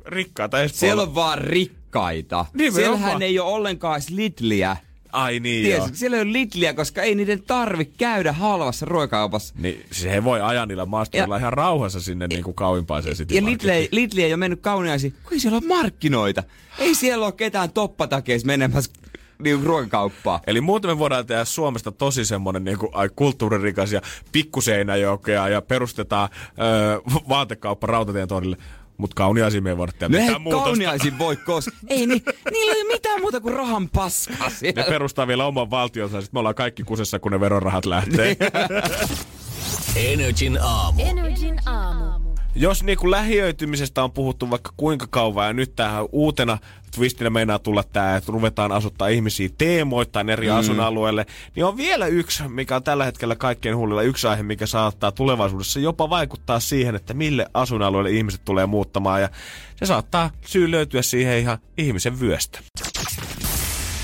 Rikkaata 0.07 0.63
Espoolla. 0.63 0.79
Siellä 0.81 1.03
on 1.03 1.15
vaan 1.15 1.39
rikkaita. 1.39 2.47
Nimenomaan. 2.55 2.75
Siellähän 2.99 3.23
ei 3.23 3.39
ole 3.39 3.53
ollenkaan 3.53 4.01
Lidliä. 4.11 4.77
Ai 5.13 5.41
niin 5.41 5.71
joo. 5.71 5.79
Tiesi, 5.85 5.99
siellä 5.99 6.17
ei 6.17 6.23
ole 6.23 6.33
Lidliä, 6.33 6.75
koska 6.75 7.03
ei 7.03 7.15
niiden 7.15 7.43
tarvi 7.43 7.85
käydä 7.85 8.33
halvassa 8.33 8.87
ruokakaupassa. 8.87 9.55
Niin, 9.59 9.85
siis 9.91 10.13
he 10.15 10.25
voi 10.25 10.41
ajaa 10.41 10.67
niillä 10.67 10.87
maasturilla 10.87 11.35
Ja- 11.35 11.39
ihan 11.41 11.53
rauhassa 11.53 12.01
sinne 12.01 12.27
niin 12.27 12.45
kuin 12.45 12.55
kauimpaiseen 12.55 13.17
City 13.17 13.35
Ja 13.35 13.45
Lidli. 13.45 13.89
Lidli 13.93 14.23
ei 14.23 14.33
ole 14.33 14.37
mennyt 14.37 14.61
kauniaisiin, 14.61 15.13
kun 15.23 15.33
ei 15.33 15.41
siellä 15.41 15.59
ole 15.59 15.67
markkinoita. 15.67 16.43
Ei 16.79 16.95
siellä 16.95 17.27
ole 17.27 17.33
ketään 17.33 17.73
toppatakeissa 17.73 18.47
menemässä 18.47 18.93
niin 19.43 19.63
ruokakauppaa. 19.63 20.41
Eli 20.47 20.61
muuten 20.61 20.91
me 20.91 20.99
voidaan 20.99 21.27
tehdä 21.27 21.45
Suomesta 21.45 21.93
tosi 21.93 22.25
semmonen 22.25 22.65
niin 22.65 22.79
ai, 22.93 23.09
kulttuuririkas 23.17 23.93
ja 23.93 24.01
pikkuseinäjokea 24.33 25.49
ja 25.49 25.63
perustetaan 25.63 26.29
öö, 26.61 27.01
vaatekauppa 27.29 27.87
Rautatien 27.87 28.29
torille. 28.29 28.57
Mutta 29.03 29.15
kauniaisiin 29.15 29.65
me 29.65 29.71
ei 29.71 29.77
voida 29.77 29.93
tehdä 29.93 30.09
No 30.09 30.19
ei 30.19 30.25
mitään 30.25 30.43
muutosta. 30.43 30.65
kauniaisin 30.65 31.19
voi 31.19 31.37
kos. 31.37 31.71
Ei 31.89 32.07
ni, 32.07 32.23
niillä 32.51 32.73
ei 32.73 32.83
ole 32.83 32.93
mitään 32.93 33.21
muuta 33.21 33.41
kuin 33.41 33.55
rahan 33.55 33.89
paskaa 33.89 34.49
Ne 34.49 34.55
siellä. 34.55 34.83
perustaa 34.83 35.27
vielä 35.27 35.45
oman 35.47 35.71
valtionsa, 35.71 36.21
sitten 36.21 36.35
me 36.37 36.39
ollaan 36.39 36.55
kaikki 36.55 36.83
kusessa, 36.83 37.19
kun 37.19 37.33
ne 37.33 37.41
verorahat 37.41 37.85
lähtee. 37.87 38.37
Energin 39.97 40.59
aamu. 40.63 41.03
Energin 41.05 41.69
aamu. 41.69 42.22
Jos 42.55 42.83
niin 42.83 42.99
kuin 42.99 43.11
lähiöitymisestä 43.11 44.05
on 44.05 44.13
puhuttu 44.13 44.51
vaikka 44.51 44.73
kuinka 44.77 45.07
kauan 45.11 45.47
ja 45.47 45.53
nyt 45.53 45.77
tähän 45.77 46.05
uutena 46.13 46.59
twistinä 46.95 47.31
meinaa 47.31 47.59
tulla 47.59 47.83
tämä, 47.83 48.17
että 48.17 48.33
ruvetaan 48.33 48.73
asuttaa 48.73 49.09
ihmisiä 49.09 49.49
teemoittain 49.59 50.31
eri 50.31 50.47
mm. 50.47 50.57
asuinalueille, 50.57 51.27
niin 51.57 51.65
on 51.65 51.77
vielä 51.77 52.07
yksi, 52.07 52.49
mikä 52.49 52.77
on 52.77 52.83
tällä 52.83 53.05
hetkellä 53.05 53.37
kaikkein 53.37 53.77
huulilla 53.77 54.03
yksi 54.03 54.27
aihe, 54.27 54.43
mikä 54.43 54.67
saattaa 54.67 55.13
tulevaisuudessa 55.13 55.81
jopa 55.81 56.11
vaikuttaa 56.11 56.61
siihen, 56.61 56.95
että 56.95 57.15
mille 57.15 57.47
asuinalueelle 57.55 58.11
ihmiset 58.11 58.45
tulee 58.45 58.67
muuttamaan 58.67 59.23
ja 59.23 59.29
se 59.77 59.87
saattaa 59.87 60.31
syy 60.47 60.71
löytyä 60.71 61.03
siihen 61.03 61.39
ihan 61.39 61.59
ihmisen 61.79 62.21
vyöstä. 62.21 62.61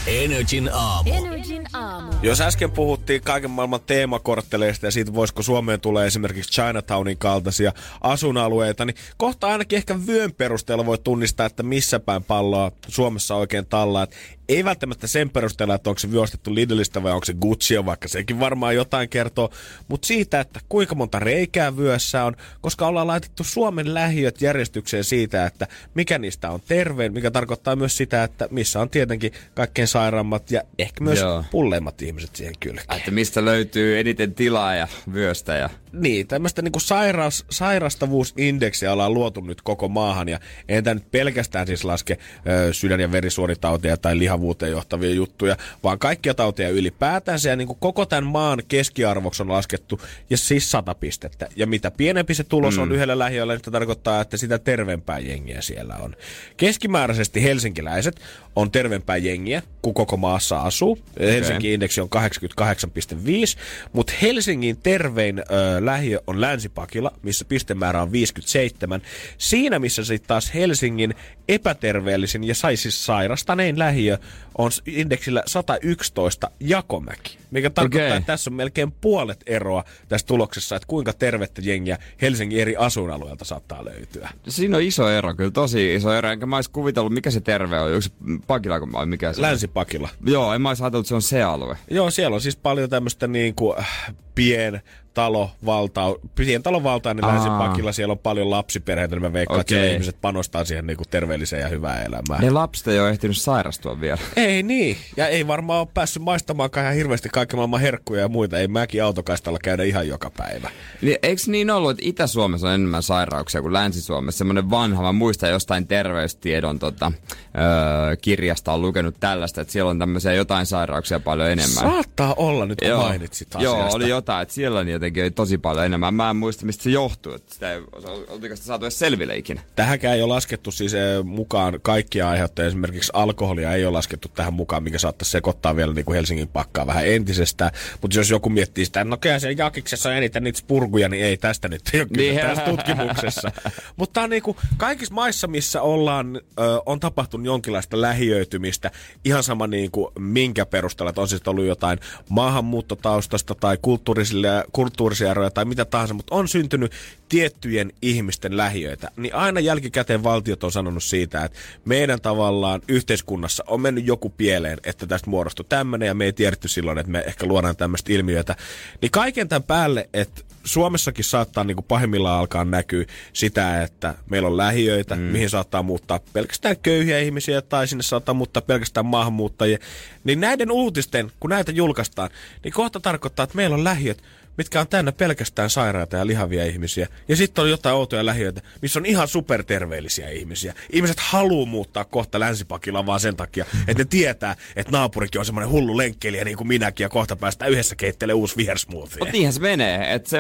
Energin 0.07 0.71
aamu. 0.73 1.11
Energin 1.13 1.38
aamu. 1.73 2.13
Jos 2.23 2.41
äsken 2.41 2.71
puhuttiin 2.71 3.23
kaiken 3.23 3.51
maailman 3.51 3.81
teemakortteleista 3.87 4.87
ja 4.87 4.91
siitä, 4.91 5.15
voisiko 5.15 5.43
Suomeen 5.43 5.81
tulee 5.81 6.07
esimerkiksi 6.07 6.53
Chinatownin 6.53 7.19
kaltaisia 7.19 7.73
asuinalueita, 8.01 8.85
niin 8.85 8.97
kohta 9.17 9.47
ainakin 9.47 9.77
ehkä 9.77 10.07
vyön 10.07 10.33
perusteella 10.33 10.87
voi 10.87 10.99
tunnistaa, 10.99 11.47
että 11.47 11.63
missä 11.63 12.01
päin 12.01 12.25
palloa 12.25 12.73
Suomessa 12.89 13.35
oikein 13.35 13.67
tallaa. 13.67 14.07
Ei 14.49 14.65
välttämättä 14.65 15.07
sen 15.07 15.31
perusteella, 15.31 15.75
että 15.75 15.91
onko 15.91 15.99
se 15.99 16.13
vyöstetty 16.13 16.55
Lidlistä 16.55 17.03
vai 17.03 17.13
onko 17.13 17.25
se 17.25 17.35
Gucci, 17.35 17.85
vaikka 17.87 18.09
sekin 18.09 18.41
varmaan 18.41 18.75
jotain 18.75 19.09
kertoo, 19.09 19.51
mutta 19.89 20.07
siitä, 20.07 20.41
että 20.41 20.61
kuinka 20.69 20.95
monta 20.95 21.19
reikää 21.19 21.77
vyössä 21.77 22.25
on, 22.25 22.37
koska 22.61 22.87
ollaan 22.87 23.07
laitettu 23.07 23.45
Suomen 23.45 23.95
lähiöt 23.95 24.43
järjestykseen 24.43 25.05
siitä, 25.05 25.47
että 25.47 25.67
mikä 25.95 26.19
niistä 26.19 26.51
on 26.51 26.61
terveen, 26.69 27.13
mikä 27.13 27.31
tarkoittaa 27.31 27.77
myös 27.77 27.97
sitä, 27.97 28.25
että 28.25 28.49
missä 28.51 28.81
on 28.81 28.91
tietenkin 28.91 29.33
kaikkein 29.55 29.89
sairaammat 29.89 30.51
ja 30.51 30.63
ehkä 30.79 31.05
myös 31.05 31.21
Joo. 31.21 31.45
pulleimmat 31.51 32.03
ihmiset 32.03 32.37
siihen 32.37 32.55
kylkeen. 32.61 32.99
että 32.99 33.11
mistä 33.11 33.45
löytyy 33.45 33.99
eniten 33.99 34.35
tilaa 34.35 34.75
ja 34.75 34.89
vyöstä. 35.13 35.57
Ja... 35.57 35.71
Niin, 35.93 36.27
tämmöistä 36.27 36.63
niinku 36.63 36.81
sairas, 36.81 37.45
sairastavuusindeksiä 37.51 38.93
ollaan 38.93 39.15
luotu 39.15 39.41
nyt 39.41 39.63
koko 39.63 39.89
maahan, 39.89 40.29
ja 40.29 40.41
ei 40.69 40.83
tämä 40.83 40.95
nyt 40.95 41.11
pelkästään 41.11 41.67
siis 41.67 41.85
laske 41.85 42.19
ö, 42.49 42.73
sydän- 42.73 43.01
ja 43.01 43.13
verisuonitauteja 43.13 43.97
tai 43.97 44.19
lihavuuteen 44.39 44.73
johtavia 44.73 45.11
juttuja, 45.11 45.57
vaan 45.85 45.99
kaikkia 45.99 46.35
tauteja 46.35 46.69
ylipäätänsä, 46.69 47.49
ja 47.49 47.57
niinku 47.57 47.75
koko 47.75 48.07
tämän 48.07 48.25
maan 48.25 48.63
keskiarvoksi 48.69 49.43
on 49.43 49.49
laskettu, 49.49 50.01
ja 50.31 50.37
siis 50.37 50.71
100 50.71 50.95
pistettä. 50.95 51.49
Ja 51.57 51.67
mitä 51.67 51.91
pienempi 51.91 52.35
se 52.35 52.45
tulos 52.45 52.77
mm. 52.77 52.83
on 52.83 52.93
yhdellä 52.93 53.19
lähiöllä, 53.19 53.53
niin 53.53 53.65
se 53.65 53.71
tarkoittaa, 53.71 54.21
että 54.21 54.37
sitä 54.37 54.59
terveempää 54.59 55.19
jengiä 55.19 55.61
siellä 55.61 55.97
on. 55.97 56.17
Keskimääräisesti 56.57 57.43
helsinkiläiset 57.43 58.21
on 58.57 58.71
terveempää 58.71 59.17
jengiä, 59.17 59.63
kun 59.83 59.95
koko 59.95 60.17
maassa 60.17 60.61
asuu. 60.61 60.93
Okay. 60.93 61.33
Helsingin 61.33 61.73
indeksi 61.73 62.01
on 62.01 62.09
88,5, 62.17 63.59
mutta 63.93 64.13
Helsingin 64.23 64.77
tervein 64.77 65.39
ö, 65.39 65.43
lähiö 65.85 66.21
on 66.27 66.41
Länsipakila, 66.41 67.13
missä 67.23 67.45
pistemäärä 67.45 68.03
on 68.03 68.13
57. 68.13 69.03
Siinä, 69.39 69.79
missä 69.79 70.05
sitten 70.05 70.29
taas 70.29 70.55
Helsingin 70.55 71.15
epäterveellisin 71.49 72.45
ja 72.45 72.55
sai 72.55 72.77
siis 72.77 73.07
sairastanein 73.07 73.79
lähiö 73.79 74.19
on 74.59 74.71
indeksillä 74.87 75.43
111 75.47 76.51
Jakomäki. 76.61 77.39
Mikä 77.51 77.71
tarkoittaa, 77.71 78.07
Okei. 78.07 78.17
että 78.17 78.27
tässä 78.27 78.51
on 78.51 78.55
melkein 78.55 78.93
puolet 78.93 79.41
eroa 79.47 79.85
tässä 80.09 80.27
tuloksessa, 80.27 80.77
että 80.77 80.87
kuinka 80.87 81.13
tervettä 81.13 81.61
jengiä 81.65 81.99
Helsingin 82.23 82.61
eri 82.61 82.77
asuinalueelta 82.77 83.45
saattaa 83.45 83.85
löytyä. 83.85 84.31
Siinä 84.49 84.77
on 84.77 84.83
iso 84.83 85.09
ero, 85.09 85.35
kyllä 85.35 85.51
tosi 85.51 85.95
iso 85.95 86.13
ero. 86.13 86.31
Enkä 86.31 86.47
mä 86.47 86.57
olisi 86.57 86.71
kuvitellut, 86.71 87.13
mikä 87.13 87.31
se 87.31 87.41
terve 87.41 87.81
on. 87.81 88.03
Se 88.03 88.11
Pakila 88.47 88.93
vai 88.93 89.07
mikä 89.07 89.33
se? 89.33 89.43
Länsipakila. 89.43 90.09
Joo, 90.27 90.55
en 90.55 90.63
mä 90.63 90.69
olisi 90.69 90.83
ajatellut, 90.83 91.05
että 91.05 91.09
se 91.09 91.15
on 91.15 91.23
se 91.23 91.43
alue. 91.43 91.77
Joo, 91.91 92.11
siellä 92.11 92.35
on 92.35 92.41
siis 92.41 92.57
paljon 92.57 92.91
tämmöistä 92.91 93.27
niin 93.27 93.55
kuin 93.55 93.79
äh, 93.79 94.15
pien 94.39 94.83
talo 95.15 95.51
valta, 95.67 96.03
pientalovaltainen 96.35 97.25
Aa. 97.25 97.35
länsipakilla. 97.35 97.93
Siellä 97.93 98.13
on 98.13 98.19
paljon 98.19 98.51
lapsiperheitä, 98.51 99.15
niin 99.15 99.23
mä 99.23 99.33
veikkaan, 99.33 99.61
että 99.61 99.75
Okei. 99.75 99.81
siellä 99.81 99.93
ihmiset 99.93 100.21
panostaa 100.21 100.65
siihen 100.65 100.87
niin 100.87 100.97
kuin 100.97 101.09
terveelliseen 101.11 101.63
ja 101.63 101.69
hyvään 101.69 102.07
elämään. 102.07 102.41
Ne 102.41 102.51
lapset 102.51 102.89
ei 102.89 103.01
ole 103.01 103.11
ehtinyt 103.11 103.37
sairastua 103.37 104.01
vielä. 104.01 104.19
Ei 104.37 104.63
niin. 104.63 104.97
Ja 105.17 105.29
ei 105.29 105.47
varmaan 105.47 105.81
ole 105.81 105.89
päässyt 105.95 106.23
maistamaankaan 106.23 106.85
ihan 106.85 106.97
hirveästi 106.97 107.29
kaiken 107.29 107.57
maailman 107.57 107.81
herkkuja 107.81 108.21
ja 108.21 108.29
muita. 108.29 108.59
Ei 108.59 108.69
mäkin 108.69 109.05
autokaistalla 109.05 109.59
käydä 109.65 109.83
ihan 109.83 110.09
joka 110.09 110.31
päivä. 110.31 110.71
Niin, 111.03 111.19
eikö 111.23 111.43
niin 111.47 111.71
ollut, 111.71 111.91
että 111.91 112.03
Itä-Suomessa 112.05 112.69
on 112.69 112.75
enemmän 112.75 113.03
sairauksia 113.03 113.63
kuin 113.63 113.73
Länsi-Suomessa? 113.73 114.39
Semmoinen 114.39 114.71
vanha, 114.71 115.03
mä 115.03 115.13
muistan 115.13 115.51
jostain 115.51 115.87
terveystiedon 115.87 116.79
tota, 116.79 117.13
öö, 117.59 118.17
kirjasta 118.23 118.73
on 118.73 118.83
lukenut 118.83 119.15
tällaista, 119.21 119.61
että 119.61 119.73
siellä 119.73 119.91
on 119.91 119.99
tämmöisiä 119.99 120.33
jotain 120.33 120.67
sairauksia 120.67 121.21
paljon 121.21 121.51
enemmän. 121.51 121.75
Saattaa 121.75 122.35
olla 122.37 122.67
nyt, 122.67 122.79
kun 122.81 122.97
mainitsit 122.97 123.57
asiasta. 123.57 123.79
Joo, 123.79 123.89
oli 123.93 124.09
jotain, 124.09 124.28
että 124.43 124.55
siellä 124.55 124.79
on 124.81 124.89
jotenkin 124.89 125.23
oli 125.23 125.31
tosi 125.31 125.59
paljon 125.59 125.87
enemmän. 125.87 126.15
Mä 126.15 126.31
en 126.31 126.37
muista, 126.37 126.67
mistä 126.67 126.83
se 126.83 126.91
johtuu, 126.91 127.33
että 127.33 127.55
sitä 127.55 127.73
ei 127.73 127.81
oltiko 128.29 128.57
sitä 128.57 128.67
saatu 128.67 128.85
edes 128.85 128.99
selville 128.99 129.37
ikinä. 129.37 129.63
Tähänkään 129.77 130.17
ei 130.17 130.23
ole 130.23 130.35
laskettu 130.35 130.71
siis 130.71 130.95
eh, 130.95 131.25
mukaan 131.25 131.79
kaikkia 131.83 132.29
aiheuttajia. 132.31 132.69
Esimerkiksi 132.69 133.11
alkoholia 133.15 133.73
ei 133.75 133.85
ole 133.85 133.93
laskettu 133.93 134.29
tähän 134.29 134.55
mukaan, 134.55 134.83
mikä 134.83 134.99
saattaisi 134.99 135.31
sekoittaa 135.31 135.77
vielä 135.77 135.93
niin 135.95 136.05
kuin 136.05 136.17
Helsingin 136.17 136.49
pakkaa 136.49 136.87
vähän 136.87 137.07
entisestään. 137.07 137.71
Mutta 138.03 138.19
jos 138.19 138.31
joku 138.31 138.51
miettii 138.51 138.85
sitä, 138.85 139.05
no 139.05 139.17
kyllä 139.17 139.39
siellä 139.39 139.63
Jakiksessa 139.65 140.09
on 140.09 140.15
eniten 140.15 140.43
niitä 140.45 140.59
spurguja, 140.59 141.09
niin 141.09 141.25
ei 141.25 141.37
tästä 141.37 141.69
nyt 141.69 141.83
ei 141.93 142.01
ole 142.01 142.09
Niin. 142.17 142.35
niin. 142.37 142.47
tässä 142.47 142.65
tutkimuksessa. 142.65 143.53
Mutta 143.97 144.23
on 144.23 144.31
niin 144.31 144.43
kuin 144.43 144.57
kaikissa 144.77 145.15
maissa, 145.15 145.47
missä 145.47 145.83
ollaan, 145.83 146.37
ö, 146.37 146.83
on 146.87 147.01
tapahtunut 147.01 147.47
jonkinlaista 147.47 148.01
lähiöitymistä, 148.01 148.91
ihan 149.25 149.43
sama 149.43 149.67
niin 149.67 149.91
kuin 149.91 150.07
minkä 150.19 150.67
perusteella, 150.67 151.09
että 151.11 151.21
on 151.21 151.29
siis 151.29 151.43
ollut 151.49 151.65
jotain 151.65 151.99
maahanmuuttotaustasta 152.29 153.55
tai 153.55 153.77
kulttuurisia, 154.19 154.65
kulttuurisia 154.73 155.31
eroja 155.31 155.51
tai 155.51 155.65
mitä 155.65 155.85
tahansa, 155.85 156.15
mutta 156.15 156.35
on 156.35 156.49
syntynyt 156.49 156.93
tiettyjen 157.29 157.93
ihmisten 158.03 158.57
lähiöitä, 158.57 159.11
niin 159.17 159.35
aina 159.35 159.61
jälkikäteen 159.61 160.23
valtiot 160.23 160.65
on 160.65 160.73
sanonut 160.73 161.03
siitä, 161.03 161.45
että 161.45 161.59
meidän 161.85 162.21
tavallaan 162.21 162.81
yhteiskunnassa 162.89 163.65
on 163.67 163.81
mennyt 163.81 164.07
joku 164.07 164.31
pieleen, 164.31 164.79
että 164.85 165.07
tästä 165.07 165.31
muodostui 165.31 165.67
tämmöinen 165.69 166.07
ja 166.07 166.15
me 166.15 166.25
ei 166.25 166.33
tiedetty 166.33 166.69
silloin, 166.69 166.99
että 166.99 167.13
me 167.13 167.25
ehkä 167.27 167.47
luodaan 167.47 167.77
tämmöistä 167.77 168.13
ilmiötä. 168.13 168.57
Niin 169.03 169.11
kaiken 169.11 169.49
tämän 169.49 169.63
päälle, 169.63 170.09
että 170.13 170.43
Suomessakin 170.69 171.25
saattaa 171.25 171.65
niin 171.65 171.77
kuin 171.77 171.85
pahimmillaan 171.89 172.41
alkaa 172.41 172.65
näkyä 172.65 173.05
sitä, 173.33 173.83
että 173.83 174.15
meillä 174.31 174.49
on 174.49 174.57
lähiöitä, 174.57 175.15
mm. 175.15 175.21
mihin 175.21 175.51
saattaa 175.51 175.83
muuttaa 175.83 176.21
pelkästään 176.33 176.77
köyhiä 176.83 177.19
ihmisiä 177.19 177.63
tai 177.63 177.89
sinne 177.89 178.03
saattaa 178.03 178.35
muuttaa 178.35 178.63
pelkästään 178.63 179.07
maahanmuuttajia. 179.07 179.79
Niin 180.25 180.41
näiden 180.41 180.71
uutisten, 180.71 181.33
kun 181.41 181.51
näitä 181.51 181.73
julkaistaan, 181.73 182.31
niin 182.65 182.73
kohta 182.73 183.01
tarkoittaa, 183.01 183.45
että 183.45 183.57
meillä 183.57 183.75
on 183.75 183.85
lähiöt, 183.85 184.23
mitkä 184.59 184.81
on 184.81 184.89
täynnä 184.89 185.13
pelkästään 185.13 185.71
sairaita 185.71 186.17
ja 186.17 186.27
lihavia 186.27 186.65
ihmisiä. 186.65 187.09
Ja 187.29 187.37
sitten 187.37 187.63
on 187.63 187.71
jotain 187.71 187.97
outoja 187.97 188.27
lähiöitä, 188.27 188.63
missä 188.83 188.99
on 188.99 189.07
ihan 189.07 189.29
superterveellisiä 189.29 190.29
ihmisiä. 190.29 190.75
Ihmiset 190.93 191.21
haluu 191.21 191.67
muuttaa 191.67 192.05
kohta 192.05 192.41
länsipakilla 192.41 193.07
vaan 193.07 193.21
sen 193.21 193.37
takia, 193.37 193.65
että 193.89 194.03
ne 194.03 194.07
tietää, 194.11 194.57
että 194.77 194.93
naapurikin 194.93 195.39
on 195.39 195.45
semmoinen 195.45 195.71
hullu 195.71 195.97
lenkkeilijä 195.97 196.45
niin 196.45 196.57
kuin 196.57 196.69
minäkin 196.69 197.05
ja 197.05 197.09
kohta 197.09 197.37
päästään 197.37 197.71
yhdessä 197.71 197.97
keittelee 197.97 198.35
uusi 198.35 198.57
vihersmoothie. 198.57 199.19
Mutta 199.19 199.33
niinhän 199.33 199.53
se 199.53 199.61
menee, 199.61 200.15
että 200.15 200.31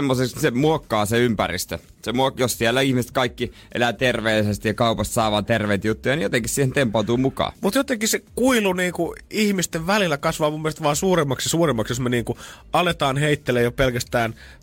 se 0.40 0.50
muokkaa 0.50 1.06
se 1.06 1.18
ympäristö. 1.18 1.78
Se 2.02 2.10
muok- 2.10 2.34
jos 2.36 2.58
siellä 2.58 2.80
ihmiset 2.80 3.10
kaikki 3.10 3.52
elää 3.74 3.92
terveellisesti 3.92 4.68
ja 4.68 4.74
kaupasta 4.74 5.14
saa 5.14 5.30
vaan 5.30 5.44
terveitä 5.44 5.86
juttuja, 5.86 6.16
niin 6.16 6.22
jotenkin 6.22 6.48
siihen 6.48 6.72
tempautuu 6.72 7.16
mukaan. 7.16 7.52
Mutta 7.60 7.78
jotenkin 7.78 8.08
se 8.08 8.22
kuilu 8.34 8.72
niinku 8.72 9.14
ihmisten 9.30 9.86
välillä 9.86 10.18
kasvaa 10.18 10.50
mun 10.50 10.62
mielestä 10.62 10.82
vaan 10.82 10.96
suuremmaksi 10.96 11.46
ja 11.46 11.50
suuremmaksi, 11.50 11.90
jos 11.90 12.00
me 12.00 12.10
niinku 12.10 12.38
aletaan 12.72 13.16
heittelee 13.16 13.62
jo 13.62 13.72
pelkästään 13.72 14.07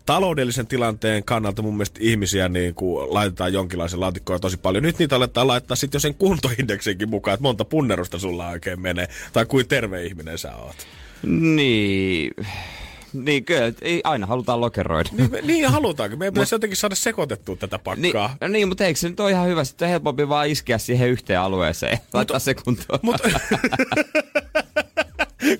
taloudellisen 0.05 0.67
tilanteen 0.67 1.23
kannalta 1.23 1.61
mun 1.61 1.73
mielestä 1.77 1.99
ihmisiä 2.03 2.49
niinku 2.49 3.07
laitetaan 3.13 3.53
jonkinlaisen 3.53 3.99
laatikkoon 3.99 4.41
tosi 4.41 4.57
paljon. 4.57 4.83
Nyt 4.83 4.99
niitä 4.99 5.15
aletaan 5.15 5.47
laittaa 5.47 5.75
sitten 5.75 5.95
jo 5.95 5.99
sen 5.99 6.15
kuntoindeksinkin 6.15 7.09
mukaan, 7.09 7.33
että 7.33 7.41
monta 7.43 7.65
punnerusta 7.65 8.19
sulla 8.19 8.49
oikein 8.49 8.81
menee, 8.81 9.07
tai 9.33 9.45
kuin 9.45 9.67
terve 9.67 10.03
ihminen 10.05 10.37
sä 10.37 10.55
oot. 10.55 10.75
Niin, 11.25 12.31
niin 13.13 13.45
kyllä, 13.45 13.73
ei 13.81 14.01
aina 14.03 14.25
halutaan 14.27 14.61
lokeroida. 14.61 15.09
Niin, 15.17 15.31
me- 15.31 15.41
niin 15.41 15.69
halutaanko. 15.69 16.17
Meidän 16.17 16.33
pitäisi 16.33 16.55
jotenkin 16.55 16.77
saada 16.77 16.95
sekoitettua 16.95 17.55
tätä 17.55 17.79
Niin, 17.95 18.13
pakkaa. 18.13 18.37
no 18.41 18.47
niin, 18.47 18.67
mutta 18.67 18.85
eikö 18.85 18.99
se 18.99 19.09
nyt 19.09 19.19
ole 19.19 19.31
ihan 19.31 19.47
hyvä? 19.47 19.63
Sitten 19.63 19.85
on 19.85 19.89
helpompi 19.89 20.29
vaan 20.29 20.47
iskeä 20.47 20.77
siihen 20.77 21.09
yhteen 21.09 21.39
alueeseen. 21.39 21.97
Laittaa 22.13 22.39
se 22.39 22.53
kuntoon. 22.53 22.99
Mut, 23.01 23.15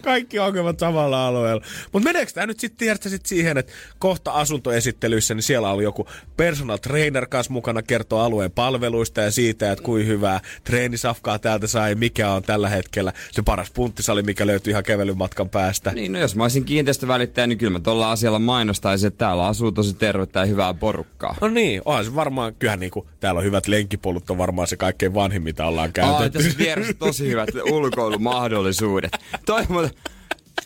Kaikki 0.06 0.40
ongelmat 0.40 0.80
samalla 0.80 1.28
alueella. 1.28 1.62
Mutta 1.92 2.10
meneekö 2.10 2.32
tämä 2.32 2.48
nyt 2.48 2.60
sitten 2.60 2.78
tiedätkö 2.78 3.10
sit 3.10 3.26
siihen, 3.26 3.58
että 3.58 3.74
kohta 4.00 4.32
asuntoesittelyissä, 4.32 5.34
niin 5.34 5.44
siellä 5.44 5.72
oli 5.72 5.84
joku 5.84 6.08
personal 6.38 6.78
trainer 6.78 7.28
kanssa 7.28 7.54
mukana 7.54 7.82
kertoo 7.84 8.20
alueen 8.20 8.52
palveluista 8.52 9.22
ja 9.22 9.32
siitä, 9.32 9.72
että 9.72 9.84
kuin 9.84 10.08
hyvää 10.08 10.40
treenisafkaa 10.64 11.40
täältä 11.40 11.68
sai, 11.68 11.96
mikä 11.96 12.32
on 12.32 12.44
tällä 12.44 12.70
hetkellä 12.70 13.14
se 13.32 13.42
paras 13.42 13.72
punttisali, 13.72 14.24
mikä 14.24 14.48
löytyy 14.48 14.72
ihan 14.72 14.84
kävelymatkan 14.84 15.50
päästä. 15.50 15.92
Niin, 15.92 16.12
no 16.12 16.20
jos 16.20 16.36
mä 16.36 16.44
olisin 16.44 16.66
kiinteistövälittäjä, 16.66 17.48
niin 17.48 17.58
kyllä 17.58 17.72
mä 17.72 17.80
tuolla 17.80 18.12
asialla 18.12 18.40
mainostaisin, 18.40 19.08
että 19.08 19.18
täällä 19.18 19.48
asuu 19.48 19.72
tosi 19.72 19.94
tervettä 19.94 20.40
ja 20.40 20.46
hyvää 20.46 20.74
porukkaa. 20.74 21.36
No 21.42 21.48
niin, 21.48 21.82
onhan 21.86 22.06
se 22.06 22.16
varmaan, 22.16 22.56
kyllähän 22.56 22.80
niinku, 22.80 23.08
täällä 23.20 23.38
on 23.38 23.46
hyvät 23.46 23.68
lenkkipolut, 23.68 24.30
on 24.30 24.38
varmaan 24.38 24.68
se 24.68 24.78
kaikkein 24.78 25.14
vanhin, 25.14 25.44
mitä 25.44 25.66
ollaan 25.66 25.88
Ai, 25.88 25.92
käytetty. 25.92 26.38
tässä 26.38 26.58
vieressä 26.58 26.94
tosi 26.94 27.28
hyvät 27.30 27.50
ulkoilumahdollisuudet. 27.72 29.12
Toi 29.46 29.64
muuten, 29.70 29.92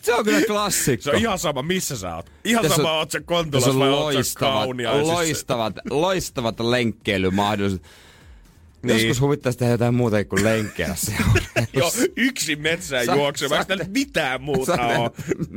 se 0.04 0.14
on 0.14 0.24
kyllä 0.24 0.46
klassikko. 0.46 1.02
Se 1.02 1.10
on 1.10 1.16
ihan 1.18 1.38
sama, 1.38 1.62
missä 1.62 1.96
sä 1.96 2.16
oot. 2.16 2.30
Ihan 2.44 2.62
Tässä 2.62 2.76
sama, 2.76 2.92
on- 2.92 2.98
oot 2.98 3.10
sä 3.10 3.20
Kontulassa 3.20 3.70
on 3.70 3.78
vai 3.78 3.88
oot 3.88 4.12
sä 4.12 4.18
loistavat, 4.18 4.68
loistavat, 5.00 5.74
loistavat 5.90 6.60
lenkkeilymahdollisuudet. 6.60 7.86
Niin. 8.82 8.96
Joskus 8.98 9.20
huvittaisi 9.20 9.58
tehdä 9.58 9.72
jotain 9.72 9.94
muuta 9.94 10.24
kuin 10.24 10.44
lenkkeä 10.44 10.94
Joo, 11.72 11.90
yksi 12.16 12.56
metsään 12.56 13.06
Sa- 13.06 13.14
juoksemaan. 13.14 13.64
mitään 13.88 14.42
muuta 14.42 14.72
ole? 14.72 15.10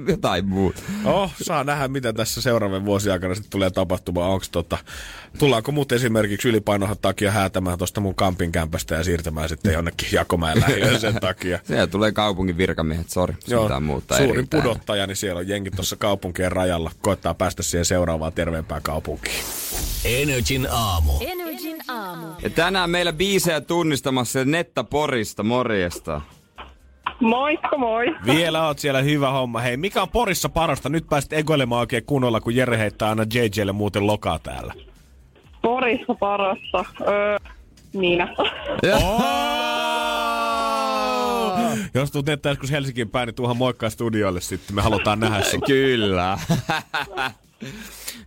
Jotain 0.07 0.45
muuta. 0.45 0.81
Oh, 1.05 1.31
saa 1.41 1.63
nähdä, 1.63 1.87
mitä 1.87 2.13
tässä 2.13 2.41
seuraavan 2.41 2.85
vuosien 2.85 3.13
aikana 3.13 3.35
sitten 3.35 3.51
tulee 3.51 3.69
tapahtumaan. 3.69 4.31
Onks 4.31 4.49
tota, 4.49 4.77
tullaanko 5.39 5.71
muut 5.71 5.91
esimerkiksi 5.91 6.49
ylipainohan 6.49 6.97
takia 7.01 7.31
häätämään 7.31 7.77
tuosta 7.77 8.01
mun 8.01 8.15
kampin 8.15 8.51
kämpästä 8.51 8.95
ja 8.95 9.03
siirtämään 9.03 9.49
sitten 9.49 9.73
jonnekin 9.73 10.09
Jakomäen 10.11 10.59
lähiöön 10.61 10.99
sen 10.99 11.15
takia. 11.15 11.59
Siellä 11.67 11.87
tulee 11.87 12.11
kaupungin 12.11 12.57
virkamiehet, 12.57 13.09
sori, 13.09 13.33
Joo, 13.47 13.79
muuttaa 13.79 14.17
suurin 14.17 14.47
pudottaja, 14.49 15.07
niin 15.07 15.15
siellä 15.17 15.39
on 15.39 15.47
jengi 15.47 15.71
tuossa 15.71 15.95
kaupunkien 15.95 16.51
rajalla. 16.51 16.91
Koittaa 17.01 17.33
päästä 17.33 17.63
siihen 17.63 17.85
seuraavaan 17.85 18.33
terveempään 18.33 18.81
kaupunkiin. 18.81 19.43
Energin 20.05 20.67
aamu. 20.71 21.11
Energin 21.21 21.77
aamu. 21.87 22.27
Ja 22.41 22.49
tänään 22.49 22.89
meillä 22.89 23.12
biisejä 23.13 23.61
tunnistamassa 23.61 24.45
Netta 24.45 24.83
Porista, 24.83 25.43
morjesta. 25.43 26.21
Moikka 27.19 27.77
moi. 27.77 28.05
Vielä 28.25 28.67
oot 28.67 28.79
siellä 28.79 29.01
hyvä 29.01 29.31
homma. 29.31 29.59
Hei, 29.59 29.77
mikä 29.77 30.01
on 30.01 30.09
Porissa 30.09 30.49
parasta? 30.49 30.89
Nyt 30.89 31.05
pääsit 31.09 31.33
egoilemaan 31.33 31.79
oikein 31.79 32.05
kunnolla, 32.05 32.41
kun 32.41 32.55
Jere 32.55 32.77
heittää 32.77 33.09
aina 33.09 33.25
JJlle 33.33 33.71
muuten 33.71 34.07
lokaa 34.07 34.39
täällä. 34.39 34.73
Porissa 35.61 36.13
parasta. 36.13 36.85
Öö, 37.07 37.37
Niina. 37.93 38.27
Oh! 38.93 39.43
Jos 41.93 42.11
tulet 42.11 42.25
nettä 42.25 42.49
joskus 42.49 42.71
Helsinkiin 42.71 43.09
päin, 43.09 43.27
niin 43.27 43.35
tuuhan 43.35 43.57
moikkaa 43.57 43.89
studioille 43.89 44.41
sitten. 44.41 44.75
Me 44.75 44.81
halutaan 44.81 45.19
nähdä 45.19 45.41
sun. 45.41 45.61
Kyllä. 45.67 46.37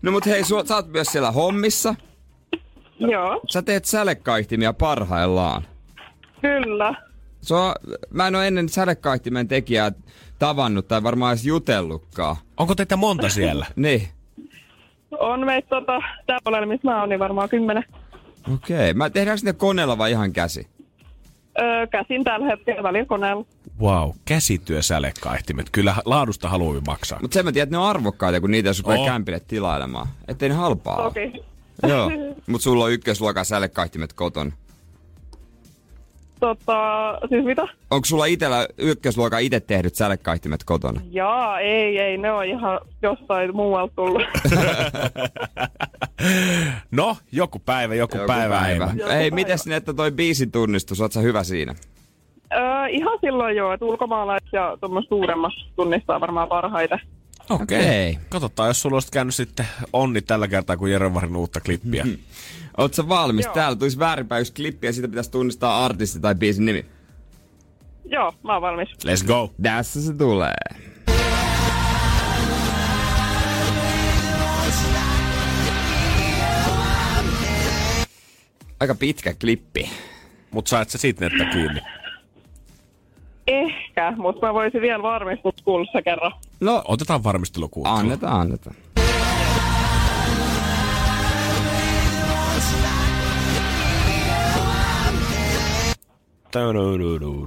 no 0.03 0.13
mut 0.13 0.27
hei, 0.27 0.45
sua, 0.45 0.65
sä 0.65 0.77
oot 0.77 0.89
myös 0.89 1.07
siellä 1.07 1.31
hommissa. 1.31 1.95
Joo, 2.99 3.41
Sä 3.51 3.63
teet 3.63 3.85
sälekaihtimia 3.85 4.73
parhaillaan. 4.73 5.63
kyllä. 6.41 6.95
Se 7.41 7.55
on, 7.55 7.73
mä 8.11 8.27
en 8.27 8.35
ole 8.35 8.47
ennen 8.47 8.69
sälekaihtimen 8.69 9.49
tekijää 9.49 9.93
tavannut 10.39 10.89
tai 10.89 11.03
varmaan 11.03 11.33
edes 11.33 11.45
jutellutkaan. 11.47 12.37
Onko 12.57 12.75
teitä 12.75 12.97
monta 12.97 13.29
siellä? 13.29 13.67
Niin. 13.77 14.09
On 15.19 15.47
meitä 15.47 15.69
tota, 15.69 16.01
tää 16.27 16.39
puolella, 16.45 16.67
missä 16.67 16.89
mä 16.89 17.01
oon, 17.01 17.09
niin 17.09 17.19
varmaan 17.19 17.49
kymmenen. 17.49 17.85
Okei. 18.55 18.95
Mä 18.95 19.11
tehdäänkö 19.11 19.41
ne 19.45 19.53
koneella 19.53 19.99
vai 19.99 20.11
ihan 20.11 20.33
käsi? 20.33 20.67
Öö, 21.61 21.87
käsin 21.87 22.25
tällä 22.25 22.47
hetkellä 22.47 22.83
välillä 22.83 23.07
koneella. 23.07 23.45
Wow, 23.81 24.11
käsityösälekaihtimet. 24.25 25.71
Kyllä 25.73 25.95
laadusta 26.05 26.49
haluaa 26.49 26.81
maksaa. 26.87 27.19
Mutta 27.23 27.35
sen 27.35 27.45
mä 27.45 27.53
tiedän, 27.53 27.67
että 27.67 27.77
ne 27.77 27.79
on 27.83 27.89
arvokkaita, 27.89 28.41
kun 28.41 28.51
niitä 28.51 28.69
jos 28.69 28.79
rupeaa 28.79 28.99
Oo. 29.01 29.07
kämpille 29.07 29.41
tilailemaan. 29.41 30.09
Ettei 30.29 30.49
ne 30.49 30.55
halpaa 30.55 30.97
ole. 30.97 31.05
Toki. 31.05 31.45
Joo. 31.83 32.11
Mut 32.47 32.61
sulla 32.61 32.85
on 32.85 32.93
ykkösluokan 32.93 33.45
sälekaihtimet 33.45 34.13
koton. 34.13 34.53
Tota, 36.41 36.75
siis 37.29 37.45
mitä? 37.45 37.63
Onko 37.91 38.05
sulla 38.05 38.25
itellä 38.27 38.69
ykkösluokan 38.79 39.43
itse 39.43 39.61
tehdyt 39.61 39.95
sälekaihtimet 39.95 40.65
kotona? 40.65 41.01
Jaa, 41.11 41.61
ei, 41.61 41.99
ei, 41.99 42.19
ne 42.19 42.33
on 42.33 42.45
ihan 42.45 42.81
jostain 43.03 43.57
muualta 43.57 43.93
tullut. 43.97 44.23
No, 46.91 47.17
joku 47.33 47.59
päivä, 47.59 47.95
joku, 47.95 48.17
joku 48.17 48.27
päivä. 48.27 48.59
päivä. 48.61 48.85
Joku 48.85 49.11
Hei, 49.11 49.19
päivä. 49.31 49.35
mites 49.35 49.67
Netta 49.67 49.95
toi 49.95 50.11
biisin 50.11 50.51
tunnistus? 50.53 51.01
Oot 51.01 51.13
sä 51.13 51.21
hyvä 51.21 51.43
siinä? 51.45 51.75
öö, 52.53 52.87
ihan 52.91 53.19
silloin 53.21 53.57
joo, 53.57 53.73
että 53.73 53.85
ulkomaalaiset 53.87 54.49
ja 54.53 54.77
tuommoista 54.81 55.09
suuremmasta 55.09 55.61
tunnistaa 55.77 56.21
varmaan 56.21 56.49
parhaiten. 56.49 57.01
Okei. 57.51 58.11
Okay. 58.11 58.23
Katsotaan, 58.29 58.69
jos 58.69 58.83
sulla 58.83 58.97
olisi 58.97 59.13
käynyt 59.13 59.35
sitten 59.35 59.67
onni 59.93 60.23
tällä 60.23 60.49
kertaa, 60.49 60.77
kun 60.77 60.91
Jere 60.91 61.15
Varin 61.15 61.37
uutta 61.37 61.61
klippiä. 61.61 62.07
Oot 62.79 62.95
sä 62.95 63.09
valmis? 63.09 63.45
Joo. 63.45 63.55
Täällä 63.55 63.77
tulisi 63.77 63.99
väärinpäin 63.99 64.41
yksi 64.41 64.53
klippi 64.53 64.87
ja 64.87 64.93
siitä 64.93 65.09
pitäisi 65.09 65.31
tunnistaa 65.31 65.85
artisti 65.85 66.21
tai 66.21 66.35
biisin 66.35 66.65
nimi. 66.65 66.87
Joo, 68.05 68.35
mä 68.45 68.53
oon 68.53 68.63
valmis. 68.63 68.89
Let's 68.89 69.27
go. 69.27 69.55
Tässä 69.63 70.03
se 70.03 70.15
tulee. 70.15 70.55
Aika 78.81 78.95
pitkä 78.95 79.35
klippi. 79.41 79.91
Mut 80.51 80.67
sait 80.67 80.91
sä 80.91 80.99
siitä 80.99 81.29
nettä 81.29 81.45
kiinni. 81.45 81.81
Ehkä, 83.47 84.13
mutta 84.17 84.47
mä 84.47 84.55
voisin 84.55 84.81
vielä 84.81 85.03
se 85.93 86.03
kerran. 86.03 86.33
No, 86.61 86.83
Otetaan 86.89 87.25
varmistelukuuntelu. 87.25 87.97
annetaan, 87.97 88.41
annetaan. 88.41 88.77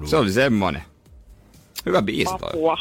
Se 0.05 0.17
oli 0.17 0.31
semmonen. 0.31 0.81
Hyvä 1.85 2.01
biisi 2.01 2.37
toi. 2.39 2.49
Apua. 2.49 2.77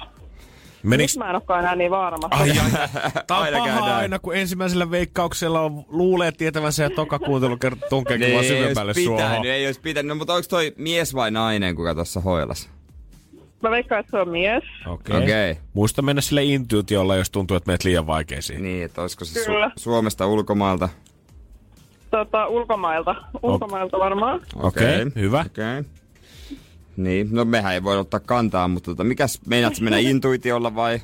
Meniks... 0.82 1.16
Nyt 1.16 1.18
mä 1.18 1.30
en 1.30 1.36
olekaan 1.36 1.60
enää 1.60 1.76
niin 1.76 1.90
varma. 1.90 2.28
Ai, 2.30 2.50
ai. 2.50 2.70
Tää 3.26 3.36
on 3.36 3.44
Aina 3.44 3.58
paha 3.58 3.96
aina, 3.96 4.18
kun 4.18 4.36
ensimmäisellä 4.36 4.90
veikkauksella 4.90 5.60
on, 5.60 5.84
luulee 5.88 6.32
tietävänsä 6.32 6.82
ja 6.82 6.90
toka 6.90 7.18
kuuntelu 7.18 7.56
tunkeekin 7.88 8.32
vaan 8.32 8.44
ei 8.44 8.48
syvemmälle 8.48 8.88
olisi 8.88 9.04
suohon. 9.04 9.26
pitänyt, 9.28 9.50
ei 9.50 9.66
olisi 9.66 9.80
pitänyt. 9.80 10.08
No, 10.08 10.14
mutta 10.14 10.34
onko 10.34 10.46
toi 10.50 10.72
mies 10.76 11.14
vai 11.14 11.30
nainen, 11.30 11.76
kuka 11.76 11.94
tuossa 11.94 12.20
hoilas? 12.20 12.77
Mä 13.62 13.70
veikkaan, 13.70 14.00
että 14.00 14.10
se 14.10 14.16
on 14.16 14.28
mies. 14.28 14.64
Okei. 14.86 15.22
Okei. 15.22 15.56
Muista 15.74 16.02
mennä 16.02 16.22
sille 16.22 16.44
intuitiolla, 16.44 17.16
jos 17.16 17.30
tuntuu, 17.30 17.56
että 17.56 17.70
meet 17.70 17.84
liian 17.84 18.06
vaikeisiin. 18.06 18.62
Niin, 18.62 18.84
että 18.84 19.00
olisiko 19.02 19.24
se 19.24 19.44
Kyllä. 19.44 19.68
Su- 19.68 19.72
Suomesta 19.76 20.26
ulkomailta? 20.26 20.88
Tota, 22.10 22.46
ulkomailta. 22.46 23.14
Ulkomailta 23.42 23.98
varmaan. 23.98 24.40
Okei, 24.56 25.02
okay, 25.02 25.22
hyvä. 25.22 25.40
Okei. 25.40 25.78
Okay. 25.78 25.90
Niin, 26.96 27.28
no 27.30 27.44
mehän 27.44 27.74
ei 27.74 27.82
voi 27.82 27.98
ottaa 27.98 28.20
kantaa, 28.20 28.68
mutta 28.68 28.90
tota, 28.90 29.04
mikäs, 29.04 29.40
meinaatko 29.46 29.80
mennä 29.82 29.98
intuitiolla 30.10 30.74
vai? 30.74 31.00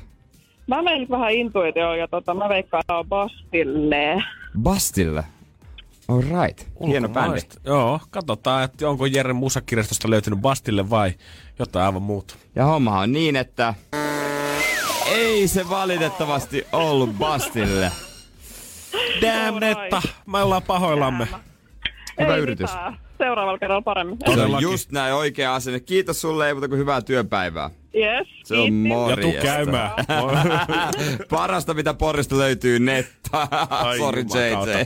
Mä 0.67 0.81
menen 0.81 1.09
vähän 1.09 1.31
intuitioon 1.31 1.99
ja 1.99 2.07
tota, 2.07 2.33
mä 2.33 2.49
veikkaan, 2.49 2.81
että 2.81 2.95
on 2.95 3.07
Bastille. 3.07 4.23
Bastille. 4.61 5.23
All 6.07 6.21
right. 6.21 6.67
Hieno 6.87 7.09
bändi. 7.09 7.39
Joo, 7.65 7.99
katsotaan, 8.09 8.63
että 8.63 8.89
onko 8.89 9.05
Jere 9.05 9.33
musakirjastosta 9.33 10.09
löytynyt 10.09 10.39
Bastille 10.39 10.89
vai 10.89 11.13
jotain 11.59 11.85
aivan 11.85 12.01
muuta. 12.01 12.35
Ja 12.55 12.65
homma 12.65 12.99
on 12.99 13.11
niin, 13.11 13.35
että 13.35 13.73
ei 15.07 15.47
se 15.47 15.69
valitettavasti 15.69 16.67
ollut 16.71 17.09
Bastille. 17.13 17.91
Damn, 19.21 19.59
Netta, 19.59 20.01
me 20.25 20.41
ollaan 20.41 20.63
pahoillamme. 20.63 21.27
Hyvä 22.19 22.35
Ei 22.35 22.41
yritys. 22.41 22.69
Mitään. 22.71 22.99
Seuraavalla 23.17 23.59
kerralla 23.59 23.81
paremmin. 23.81 24.17
Se 24.25 24.29
on 24.31 24.35
Todellakin. 24.37 24.63
just 24.71 24.91
näin 24.91 25.13
oikea 25.13 25.55
asenne. 25.55 25.79
Kiitos 25.79 26.21
sulle, 26.21 26.47
ei 26.47 26.53
muuta 26.53 26.67
kuin 26.67 26.79
hyvää 26.79 27.01
työpäivää. 27.01 27.69
Yes, 27.95 28.27
Se 28.43 28.53
on 28.53 28.59
kiitti. 28.61 28.87
morjesta. 28.87 29.25
Ja 29.27 29.31
tuu 29.33 29.41
käymään. 29.41 29.91
Parasta, 31.29 31.73
mitä 31.73 31.93
Porista 31.93 32.37
löytyy, 32.37 32.79
netta. 32.79 33.47
Sorry. 33.97 34.21
JJ. 34.21 34.85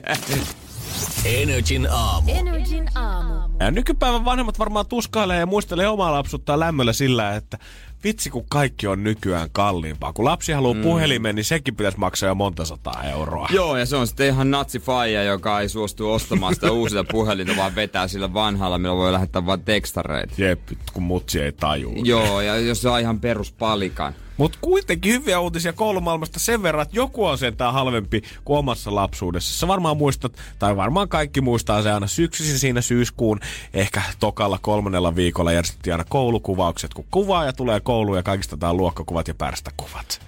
Energin 1.26 1.88
aamu. 1.92 2.32
Energin 2.32 2.90
aamu. 2.96 3.34
Ja 3.60 3.72
nykypäivän 3.72 4.26
vanhemmat 4.26 4.60
varmaan 4.60 4.86
tuskailee 4.86 5.40
ja 5.40 5.46
muistelee 5.46 5.88
omaa 5.88 6.12
lapsuttaan 6.12 6.60
lämmöllä 6.60 6.94
sillä, 6.94 7.36
että 7.36 7.58
vitsi 8.04 8.30
kun 8.30 8.46
kaikki 8.50 8.88
on 8.88 9.04
nykyään 9.04 9.50
kalliimpaa. 9.52 10.14
Kun 10.14 10.26
lapsi 10.26 10.52
haluaa 10.52 10.74
mm. 10.74 10.82
puhelimen, 10.82 11.36
niin 11.36 11.44
sekin 11.44 11.76
pitäisi 11.76 11.98
maksaa 11.98 12.30
jo 12.30 12.36
monta 12.36 12.66
sataa 12.66 13.04
euroa. 13.04 13.48
Joo, 13.52 13.78
ja 13.78 13.86
se 13.86 13.96
on 13.96 14.08
sitten 14.08 14.28
ihan 14.28 14.52
natsifaija, 14.52 15.24
joka 15.24 15.60
ei 15.60 15.70
suostu 15.70 16.12
ostamaan 16.12 16.56
sitä 16.56 16.72
uusinta 16.72 17.04
puhelinta, 17.12 17.54
vaan 17.58 17.76
vetää 17.76 18.08
sillä 18.08 18.34
vanhalla, 18.34 18.78
millä 18.78 18.96
voi 18.96 19.14
lähettää 19.14 19.46
vain 19.46 19.62
tekstareita. 19.62 20.34
Jep, 20.38 20.60
kun 20.94 21.04
mutsi 21.04 21.42
ei 21.42 21.52
tajuu. 21.52 21.96
Joo, 22.04 22.42
ja 22.42 22.58
jos 22.58 22.82
saa 22.82 23.00
ihan 23.00 23.20
peruspalikan. 23.20 24.14
Mutta 24.40 24.58
kuitenkin 24.62 25.14
hyviä 25.14 25.40
uutisia 25.40 25.74
koulumaailmasta 25.74 26.40
sen 26.40 26.64
verran, 26.64 26.82
että 26.82 26.96
joku 26.96 27.26
on 27.26 27.38
sentään 27.38 27.74
halvempi 27.74 28.22
kuin 28.46 28.60
omassa 28.60 28.96
lapsuudessa. 28.96 29.60
Sä 29.60 29.68
varmaan 29.68 29.98
muistat, 29.98 30.38
tai 30.60 30.76
varmaan 30.76 31.10
kaikki 31.10 31.42
muistaa 31.42 31.82
se 31.82 31.92
aina 31.92 32.08
syksyisin 32.08 32.60
siinä 32.60 32.82
syyskuun, 32.82 33.40
ehkä 33.74 34.02
tokalla 34.20 34.60
kolmannella 34.62 35.16
viikolla 35.16 35.52
järjestettiin 35.52 35.94
aina 35.94 36.06
koulukuvaukset, 36.10 36.94
kun 36.94 37.06
kuvaaja 37.12 37.54
tulee 37.54 37.80
kouluun 37.80 38.18
ja 38.18 38.24
kaikista 38.24 38.58
tää 38.58 38.74
luokkakuvat 38.74 39.28
ja 39.28 39.34
pärstäkuvat. 39.36 40.22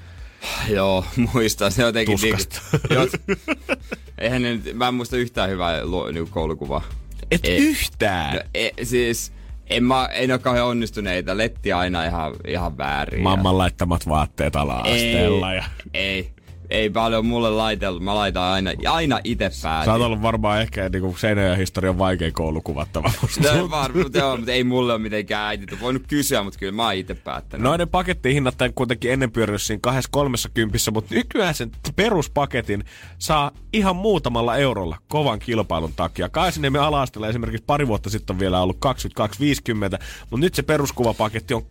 Joo, 0.70 1.05
muistan. 1.34 1.72
Se 1.72 1.82
jotenkin... 1.82 2.20
Tuskasta. 2.20 2.62
Niin, 2.89 3.09
eihän 4.18 4.41
ne, 4.41 4.59
mä 4.74 4.88
en 4.88 4.93
muista 4.93 5.18
yhtään 5.18 5.49
hyvää 5.49 5.86
luo, 5.86 6.12
niin 6.12 6.30
koulukuvaa. 6.30 6.84
Et 7.32 7.41
Ei. 7.43 7.57
yhtään. 7.57 8.36
No, 8.36 8.41
e, 8.53 8.70
siis, 8.84 9.32
mä, 9.80 10.09
en 10.11 10.32
ole 10.32 10.39
kauhean 10.39 10.67
onnistuneita. 10.67 11.38
Letti 11.38 11.74
aina 11.74 12.03
ihan, 12.05 12.34
ihan 12.47 12.78
väärin. 12.78 13.24
Mamman 13.24 13.57
laittamat 13.57 14.07
vaatteet 14.07 14.55
ala-asteella. 14.55 15.53
ei, 15.53 15.57
Ja... 15.57 15.63
ei, 15.93 16.32
ei 16.72 16.89
paljon 16.89 17.26
mulle 17.26 17.49
laitellut. 17.49 18.03
Mä 18.03 18.15
laitan 18.15 18.43
aina, 18.43 18.72
aina 18.88 19.19
itse 19.24 19.51
päätin. 19.63 19.86
Sä 19.86 19.93
oot 19.93 20.01
ollut 20.01 20.22
varmaan 20.22 20.61
ehkä 20.61 20.89
niinku 20.89 21.17
Seinäjoen 21.17 21.57
historian 21.57 21.97
vaikein 21.97 22.34
koulukuvattava. 22.34 23.11
No, 23.41 23.69
var, 23.69 23.93
mutta, 23.93 24.17
joo, 24.17 24.38
mutta 24.38 24.51
ei 24.51 24.63
mulle 24.63 24.93
ole 24.93 25.01
mitenkään 25.01 25.47
äiti 25.47 25.80
voinut 25.82 26.03
kysyä, 26.07 26.43
mutta 26.43 26.59
kyllä 26.59 26.72
mä 26.72 26.84
oon 26.84 26.93
itse 26.93 27.15
päättänyt. 27.15 27.63
Noiden 27.63 27.89
pakettihinnat 27.89 28.55
kuitenkin 28.76 29.11
ennen 29.11 29.32
pyörinyt 29.32 29.61
siinä 29.61 29.80
kahdessa 29.84 30.09
kolmessa 30.11 30.49
kympissä, 30.53 30.91
mutta 30.91 31.15
nykyään 31.15 31.55
sen 31.55 31.72
peruspaketin 31.95 32.84
saa 33.17 33.51
ihan 33.74 33.95
muutamalla 33.95 34.57
eurolla 34.57 34.97
kovan 35.07 35.39
kilpailun 35.39 35.93
takia. 35.95 36.30
Kaisinniemen 36.30 36.82
ala 36.82 37.07
esimerkiksi 37.30 37.63
pari 37.67 37.88
vuotta 37.88 38.09
sitten 38.09 38.34
on 38.34 38.39
vielä 38.39 38.61
ollut 38.61 38.78
22,50, 38.86 40.03
mutta 40.30 40.45
nyt 40.45 40.55
se 40.55 40.61
peruskuvapaketti 40.61 41.53
on 41.53 41.65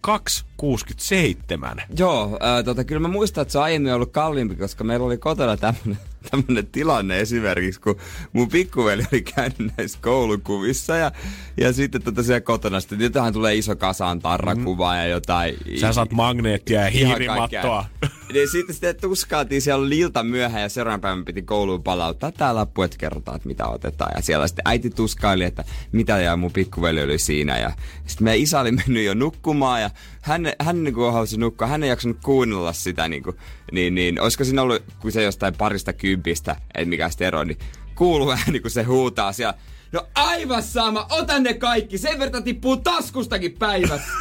2,67. 0.60 1.82
Joo, 1.98 2.38
äh, 2.42 2.64
tota, 2.64 2.84
kyllä 2.84 3.00
mä 3.00 3.08
muistan, 3.08 3.42
että 3.42 3.52
se 3.52 3.58
on 3.58 3.64
aiemmin 3.64 3.94
ollut 3.94 4.12
kalliimpi, 4.12 4.56
koska 4.56 4.84
meillä 4.84 5.06
oli 5.06 5.18
kotona 5.18 5.56
tämmönen, 5.56 5.98
tämmönen 6.30 6.66
tilanne 6.66 7.20
esimerkiksi, 7.20 7.80
kun 7.80 7.96
mun 8.32 8.48
pikkuveli 8.48 9.04
oli 9.12 9.22
käynyt 9.22 9.72
näissä 9.76 9.98
koulukuvissa 10.02 10.96
ja, 10.96 11.12
ja 11.56 11.72
sitten 11.72 12.02
tota 12.02 12.22
siellä 12.22 12.40
kotona 12.40 12.80
sitten 12.80 13.00
jotain 13.00 13.32
tulee 13.32 13.54
iso 13.54 13.76
kasaan 13.76 14.20
tarrakuvaa 14.20 14.96
ja 14.96 15.06
jotain. 15.06 15.56
Sä 15.80 15.92
saat 15.92 16.12
magneettia 16.12 16.80
ja 16.80 16.90
hiirimattoa. 16.90 17.48
kaikkea. 17.48 17.84
Niin 18.32 18.48
sitten 18.50 18.74
sitä 18.74 18.94
tuskaatiin, 18.94 19.62
siellä 19.62 19.84
oli 19.84 19.98
ilta 19.98 20.22
myöhään 20.22 20.62
ja 20.62 20.68
seuraavan 20.68 21.00
päivän 21.00 21.24
piti 21.24 21.42
kouluun 21.42 21.82
palauttaa 21.82 22.32
tää 22.32 22.54
lappu, 22.54 22.82
että 22.82 22.96
kerrotaan, 22.98 23.36
että 23.36 23.48
mitä 23.48 23.66
otetaan. 23.66 24.12
Ja 24.16 24.22
siellä 24.22 24.46
sitten 24.46 24.62
äiti 24.64 24.90
tuskaili, 24.90 25.44
että 25.44 25.64
mitä 25.92 26.18
ja 26.18 26.36
mun 26.36 26.52
pikkuveli 26.52 27.02
oli 27.02 27.18
siinä. 27.18 27.58
Ja 27.58 27.72
sitten 28.06 28.24
meidän 28.24 28.42
isä 28.42 28.60
oli 28.60 28.72
mennyt 28.72 29.04
jo 29.04 29.14
nukkumaan 29.14 29.82
ja 29.82 29.90
hän, 30.22 30.52
hän 30.60 30.84
niin 30.84 30.94
kuin 30.94 31.12
halusi 31.12 31.36
nukkua, 31.36 31.66
hän 31.66 31.82
ei 31.82 31.88
jaksanut 31.88 32.18
kuunnella 32.22 32.72
sitä. 32.72 33.08
Niin, 33.08 33.22
kuin, 33.22 33.36
niin, 33.72 33.94
niin 33.94 34.20
olisiko 34.20 34.44
siinä 34.44 34.62
ollut 34.62 34.82
kyse 35.02 35.22
jostain 35.22 35.54
parista 35.54 35.92
kympistä, 35.92 36.56
ei 36.74 36.84
mikään 36.84 37.10
ero, 37.20 37.44
niin 37.44 37.58
kuuluu 37.94 38.30
ääni, 38.30 38.52
niin 38.52 38.62
kun 38.62 38.70
se 38.70 38.82
huutaa 38.82 39.32
siellä. 39.32 39.54
No 39.92 40.06
aivan 40.14 40.62
sama, 40.62 41.06
ota 41.10 41.38
ne 41.38 41.54
kaikki, 41.54 41.98
sen 41.98 42.18
verran 42.18 42.44
tippuu 42.44 42.76
taskustakin 42.76 43.52
päivässä. 43.58 44.12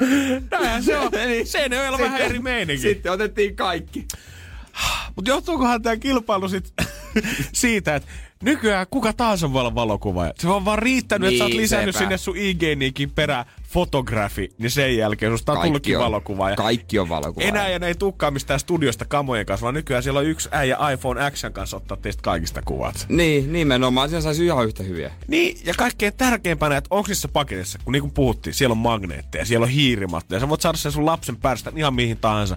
Näinhän 0.50 0.82
se 0.82 0.98
on. 0.98 1.10
Sen 1.44 1.72
ei 1.72 1.88
ole 1.88 1.98
vähän 1.98 2.20
eri 2.20 2.38
meininki. 2.38 2.82
Sitten 2.82 3.12
otettiin 3.12 3.56
kaikki. 3.56 4.06
Mutta 5.16 5.30
johtuukohan 5.30 5.82
tämä 5.82 5.96
kilpailu 5.96 6.48
sitten 6.48 6.86
siitä, 7.52 7.96
että 7.96 8.08
nykyään 8.42 8.86
kuka 8.90 9.12
tahansa 9.12 9.52
voi 9.52 9.60
olla 9.60 9.74
valokuvaaja. 9.74 10.32
Se 10.38 10.48
on 10.48 10.64
vaan 10.64 10.78
riittänyt, 10.78 11.28
että 11.28 11.38
sä 11.38 11.44
oot 11.44 11.50
Niin, 11.50 11.60
lisännyt 11.62 11.94
sepä. 11.94 12.02
sinne 12.04 12.18
sun 12.18 12.36
IG-niinkin 12.36 13.10
perään 13.14 13.44
fotografi, 13.68 14.50
niin 14.58 14.70
sen 14.70 14.96
jälkeen 14.96 15.32
susta 15.32 15.52
on 15.52 15.62
tullutkin 15.66 15.98
valokuvaaja. 15.98 16.56
Kaikki 16.56 16.98
on 16.98 17.08
valokuvaaja. 17.08 17.48
Enää 17.48 17.88
ei 17.88 17.94
tukkaa 17.94 18.30
mistään 18.30 18.60
studiosta 18.60 19.04
kamojen 19.04 19.46
kanssa, 19.46 19.64
vaan 19.64 19.74
nykyään 19.74 20.02
siellä 20.02 20.20
on 20.20 20.26
yksi 20.26 20.48
äijä 20.52 20.76
iPhone 20.94 21.30
X 21.30 21.44
kanssa 21.52 21.76
ottaa 21.76 21.96
teistä 21.96 22.22
kaikista 22.22 22.62
kuvat. 22.62 23.06
Niin, 23.08 23.52
nimenomaan. 23.52 24.08
Siinä 24.08 24.20
saisi 24.20 24.44
ihan 24.44 24.66
yhtä 24.66 24.82
hyviä. 24.82 25.10
Niin, 25.28 25.58
ja 25.64 25.74
kaikkein 25.76 26.12
tärkeimpänä, 26.16 26.76
että 26.76 26.88
onko 26.90 27.08
niissä 27.08 27.28
paketissa, 27.28 27.78
kun 27.84 27.92
niin 27.92 28.02
kuin 28.02 28.12
puhuttiin, 28.12 28.54
siellä 28.54 28.72
on 28.72 28.78
magneetteja, 28.78 29.44
siellä 29.44 29.64
on 29.64 29.70
hiirimatteja, 29.70 30.40
sä 30.40 30.48
voit 30.48 30.60
saada 30.60 30.78
sen 30.78 30.92
sun 30.92 31.06
lapsen 31.06 31.36
päästä 31.36 31.72
ihan 31.76 31.94
mihin 31.94 32.16
tahansa. 32.16 32.56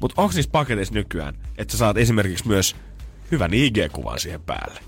Mutta 0.00 0.22
onko 0.22 0.34
niissä 0.34 0.50
paketeissa 0.52 0.94
nykyään, 0.94 1.34
että 1.58 1.72
sä 1.72 1.78
saat 1.78 1.96
esimerkiksi 1.96 2.48
myös 2.48 2.76
hyvän 3.30 3.50
IG-kuvan 3.54 4.18
siihen 4.18 4.40
päälle? 4.42 4.80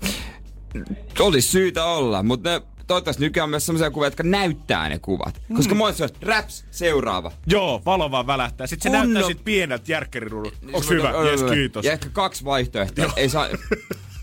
Olisi 1.19 1.47
syytä 1.47 1.85
olla, 1.85 2.23
mutta 2.23 2.49
ne 2.49 2.61
toivottavasti 2.87 3.23
nykyään 3.23 3.43
on 3.43 3.49
myös 3.49 3.65
sellaisia 3.65 3.91
kuvia, 3.91 4.07
jotka 4.07 4.23
näyttää 4.23 4.89
ne 4.89 4.99
kuvat. 4.99 5.41
Mm. 5.49 5.55
Koska 5.55 5.75
monesti 5.75 5.97
se 5.97 6.03
on 6.03 6.09
raps, 6.21 6.65
seuraava. 6.71 7.31
Joo, 7.47 7.81
valo 7.85 8.11
vaan 8.11 8.27
välähtää. 8.27 8.67
Sitten 8.67 8.91
se 8.91 8.97
Kunnon- 8.97 9.13
näyttää 9.13 9.27
sit 9.27 9.43
pieneltä 9.45 9.91
järkkäriruudulta. 9.91 10.57
Onks 10.73 10.87
Se- 10.87 10.93
hyvä? 10.93 11.09
Jes, 11.31 11.43
kiitos. 11.43 11.85
Ja 11.85 11.91
ehkä 11.91 12.09
kaksi 12.09 12.45
vaihtoehtoa. 12.45 13.13
Ei 13.15 13.29
saa... 13.29 13.47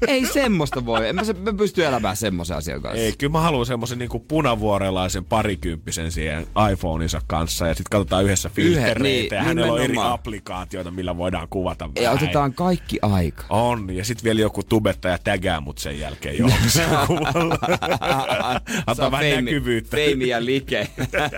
Ei 0.09 0.27
semmoista 0.27 0.87
voi. 0.87 1.09
En 1.09 1.15
mä, 1.15 1.25
se, 1.25 1.33
mä 1.33 1.53
pysty 1.53 1.85
elämään 1.85 2.17
semmoisen 2.17 2.57
asian 2.57 2.83
kanssa. 2.83 3.03
Ei, 3.03 3.13
kyllä 3.19 3.33
mä 3.33 3.41
haluan 3.41 3.67
semmoisen 3.67 3.99
niinku 3.99 4.19
punavuorelaisen 4.19 5.25
parikymppisen 5.25 6.13
siihen 6.13 6.47
iPhoneinsa 6.73 7.21
kanssa 7.27 7.67
ja 7.67 7.75
sitten 7.75 7.91
katsotaan 7.91 8.25
yhdessä 8.25 8.49
filtereitä 8.49 9.03
niin, 9.03 9.29
ja 9.33 9.43
hänellä 9.43 9.73
on 9.73 9.83
eri 9.83 9.95
applikaatioita, 10.01 10.91
millä 10.91 11.17
voidaan 11.17 11.49
kuvata 11.49 11.91
Ja 11.97 12.03
vähän. 12.03 12.15
otetaan 12.17 12.55
kaikki 12.55 12.99
aika. 13.03 13.45
On, 13.51 13.97
ja 13.97 14.05
sitten 14.05 14.25
vielä 14.25 14.41
joku 14.41 14.63
tubettaja 14.63 15.19
tägää 15.19 15.61
mut 15.61 15.79
sen 15.79 15.99
jälkeen 15.99 16.39
johonkin 16.39 16.71
sen 16.81 16.89
kuvalla. 17.07 17.59
Antaa 18.87 19.11
vähän 19.11 19.25
feimi- 19.27 19.43
näkyvyyttä. 19.43 19.97
Feimi 19.97 20.29
ja 20.29 20.45
like. 20.45 20.89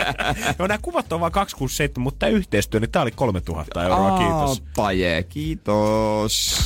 Joo, 0.58 0.68
nämä 0.68 0.78
kuvat 0.82 1.12
on 1.12 1.20
vaan 1.20 1.32
267, 1.32 2.02
mutta 2.02 2.18
tämä 2.18 2.30
yhteistyö, 2.30 2.80
niin 2.80 2.90
tää 2.90 3.02
oli 3.02 3.10
3000 3.10 3.84
euroa, 3.84 4.18
kiitos. 4.18 4.62
Paje, 4.76 5.22
kiitos. 5.22 6.60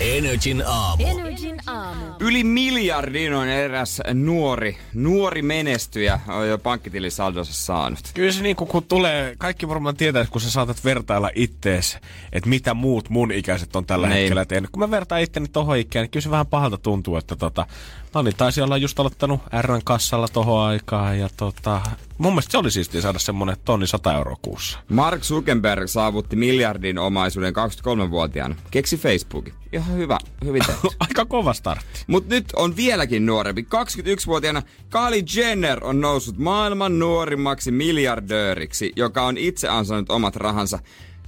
Energin 0.00 0.62
aamu. 0.66 1.04
Energin 1.06 1.56
aamu. 1.66 2.04
Yli 2.20 2.44
miljardin 2.44 3.34
on 3.34 3.48
eräs 3.48 4.00
nuori, 4.14 4.78
nuori 4.94 5.42
menestyjä 5.42 6.20
on 6.28 6.48
jo 6.48 6.58
pankkitilisaldonsa 6.58 7.52
saanut. 7.52 8.00
Kyllä 8.14 8.32
se 8.32 8.42
niinku, 8.42 8.66
kun 8.66 8.82
tulee, 8.84 9.34
kaikki 9.38 9.68
varmaan 9.68 9.96
tietää, 9.96 10.26
kun 10.30 10.40
sä 10.40 10.50
saatat 10.50 10.84
vertailla 10.84 11.30
ittees, 11.34 11.98
että 12.32 12.48
mitä 12.48 12.74
muut 12.74 13.08
mun 13.08 13.32
ikäiset 13.32 13.76
on 13.76 13.86
tällä 13.86 14.06
Niin. 14.08 14.18
hetkellä 14.18 14.44
tehnyt. 14.44 14.70
Kun 14.70 14.80
mä 14.80 14.90
vertaan 14.90 15.20
itteni 15.20 15.48
tohon 15.48 15.76
ikään, 15.78 16.02
niin 16.04 16.10
kyllä 16.10 16.24
se 16.24 16.30
vähän 16.30 16.46
pahalta 16.46 16.78
tuntuu, 16.78 17.16
että 17.16 17.36
tota, 17.36 17.66
Tani 18.12 18.32
taisi 18.32 18.60
olla 18.62 18.76
just 18.76 19.00
aloittanut 19.00 19.40
Rn 19.62 19.80
kassalla 19.84 20.28
tohon 20.28 20.60
aikaan 20.60 21.18
ja 21.18 21.28
tota, 21.36 21.80
mun 22.18 22.32
mielestä 22.32 22.52
se 22.52 22.58
oli 22.58 22.70
siistiä 22.70 23.00
saada 23.00 23.18
semmonen 23.18 23.56
tonni 23.64 23.86
100 23.86 24.14
euroa 24.14 24.36
kuussa. 24.42 24.78
Mark 24.88 25.22
Zuckerberg 25.22 25.88
saavutti 25.88 26.36
miljardin 26.36 26.98
omaisuuden 26.98 27.54
23-vuotiaana. 27.54 28.54
Keksi 28.70 28.96
Facebookin. 28.96 29.54
Ihan 29.72 29.96
hyvä, 29.96 30.18
hyvin. 30.44 30.62
Aika 31.08 31.24
kova 31.24 31.52
startti. 31.52 32.04
Mut 32.06 32.28
nyt 32.28 32.44
on 32.56 32.76
vieläkin 32.76 33.26
nuorempi. 33.26 33.62
21-vuotiaana 33.62 34.62
Kylie 34.90 35.24
Jenner 35.36 35.84
on 35.84 36.00
noussut 36.00 36.38
maailman 36.38 36.98
nuorimmaksi 36.98 37.70
miljardööriksi, 37.70 38.92
joka 38.96 39.22
on 39.22 39.38
itse 39.38 39.68
ansainnut 39.68 40.10
omat 40.10 40.36
rahansa. 40.36 40.78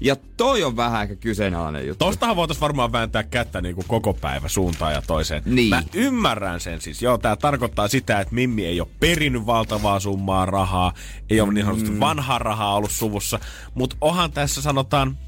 Ja 0.00 0.16
toi 0.36 0.64
on 0.64 0.76
vähän 0.76 1.02
ehkä 1.02 1.16
kyseenalainen 1.16 1.86
juttu. 1.86 2.04
Tostahan 2.04 2.36
voitais 2.36 2.60
varmaan 2.60 2.92
vääntää 2.92 3.22
kättä 3.22 3.60
niin 3.60 3.74
kuin 3.74 3.86
koko 3.88 4.14
päivä 4.14 4.48
suuntaan 4.48 4.92
ja 4.92 5.02
toiseen. 5.06 5.42
Niin. 5.46 5.70
Mä 5.70 5.82
ymmärrän 5.94 6.60
sen 6.60 6.80
siis. 6.80 7.02
Joo, 7.02 7.18
tää 7.18 7.36
tarkoittaa 7.36 7.88
sitä, 7.88 8.20
että 8.20 8.34
Mimmi 8.34 8.66
ei 8.66 8.80
ole 8.80 8.88
perinyt 9.00 9.46
valtavaa 9.46 10.00
summaa 10.00 10.46
rahaa, 10.46 10.92
ei 11.30 11.40
ole 11.40 11.52
niin 11.52 11.64
sanotusti 11.64 12.00
vanhaa 12.00 12.38
rahaa 12.38 12.74
ollut 12.74 12.90
suvussa, 12.90 13.38
mutta 13.74 13.96
onhan 14.00 14.32
tässä 14.32 14.62
sanotaan 14.62 15.18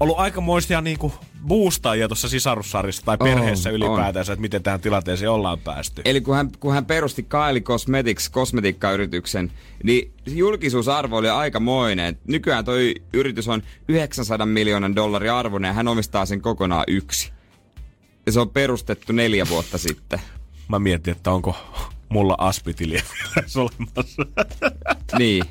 ollut 0.00 0.18
aikamoisia 0.18 0.80
niinku 0.80 1.12
boostaajia 1.46 2.08
tuossa 2.08 2.28
sisarussarjassa 2.28 3.02
tai 3.04 3.16
On, 3.20 3.28
perheessä 3.28 3.68
on. 3.68 3.74
ylipäätänsä, 3.74 4.32
että 4.32 4.40
miten 4.40 4.62
tähän 4.62 4.80
tilanteeseen 4.80 5.30
ollaan 5.30 5.58
päästy. 5.58 6.02
Eli 6.04 6.20
kun 6.20 6.36
hän, 6.36 6.50
kun 6.60 6.72
hän 6.74 6.86
perusti 6.86 7.22
Kylie 7.22 7.60
Cosmetics 7.60 8.28
kosmetiikkayrityksen, 8.28 9.52
niin 9.84 10.12
julkisuusarvo 10.26 11.16
oli 11.16 11.28
aikamoinen. 11.28 12.18
Nykyään 12.26 12.64
toi 12.64 12.94
yritys 13.12 13.48
on 13.48 13.62
900 13.88 14.46
miljoonan 14.46 14.96
dollarin 14.96 15.32
arvoinen 15.32 15.68
ja 15.68 15.72
hän 15.72 15.88
omistaa 15.88 16.26
sen 16.26 16.40
kokonaan 16.40 16.84
yksi. 16.88 17.32
Ja 18.26 18.32
se 18.32 18.40
on 18.40 18.50
perustettu 18.50 19.12
neljä 19.12 19.48
vuotta 19.48 19.78
sitten. 19.78 20.20
Mä 20.68 20.78
mietin, 20.78 21.12
että 21.12 21.30
onko 21.30 21.56
mulla 22.08 22.34
aspitiliä 22.38 23.02
vielä 23.14 23.46
olemassa. 23.56 24.22
Niin. 25.18 25.44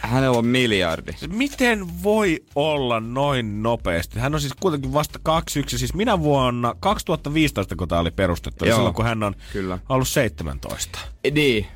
Hänellä 0.00 0.38
on 0.38 0.46
miljardi. 0.46 1.12
Miten 1.28 2.02
voi 2.02 2.44
olla 2.54 3.00
noin 3.00 3.62
nopeasti? 3.62 4.18
Hän 4.18 4.34
on 4.34 4.40
siis 4.40 4.52
kuitenkin 4.60 4.92
vasta 4.92 5.18
21, 5.22 5.78
siis 5.78 5.94
minä 5.94 6.20
vuonna 6.20 6.74
2015, 6.80 7.76
kun 7.76 7.88
tämä 7.88 8.00
oli 8.00 8.10
perustettu, 8.10 8.64
Joo, 8.64 8.76
silloin 8.76 8.94
kun 8.94 9.04
hän 9.04 9.22
on 9.22 9.34
kyllä. 9.52 9.78
ollut 9.88 10.08
17. 10.08 10.98
Niin. 11.32 11.66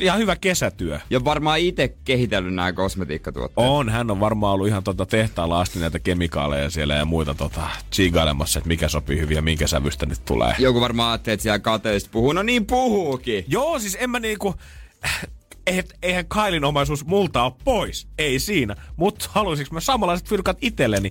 Ihan 0.00 0.18
hyvä 0.18 0.36
kesätyö. 0.36 1.00
Ja 1.10 1.24
varmaan 1.24 1.58
itse 1.58 1.94
kehitellyt 2.04 2.54
nämä 2.54 2.72
kosmetiikkatuotteet. 2.72 3.68
On, 3.68 3.88
hän 3.88 4.10
on 4.10 4.20
varmaan 4.20 4.54
ollut 4.54 4.68
ihan 4.68 4.84
tota 4.84 5.06
tehtaalla 5.06 5.60
asti 5.60 5.78
näitä 5.78 5.98
kemikaaleja 5.98 6.70
siellä 6.70 6.94
ja 6.94 7.04
muita 7.04 7.34
tota 7.34 7.60
chigailemassa, 7.92 8.58
että 8.58 8.68
mikä 8.68 8.88
sopii 8.88 9.20
hyvin 9.20 9.36
ja 9.36 9.42
minkä 9.42 9.66
sävystä 9.66 10.06
nyt 10.06 10.24
tulee. 10.24 10.54
Joku 10.58 10.80
varmaan 10.80 11.10
ajattelee, 11.10 11.34
että 11.34 11.42
siellä 11.42 11.58
kateellisesti 11.58 12.12
puhuu. 12.12 12.32
No 12.32 12.42
niin 12.42 12.66
puhuukin. 12.66 13.44
Joo, 13.48 13.78
siis 13.78 13.96
en 14.00 14.10
mä 14.10 14.20
niinku... 14.20 14.54
Eihän, 16.02 16.26
Kailin 16.28 16.64
omaisuus 16.64 17.06
multa 17.06 17.42
ole 17.42 17.52
pois. 17.64 18.08
Ei 18.18 18.38
siinä. 18.38 18.76
Mutta 18.96 19.28
haluaisinko 19.32 19.74
mä 19.74 19.80
samanlaiset 19.80 20.28
fyrkat 20.28 20.58
itselleni? 20.60 21.10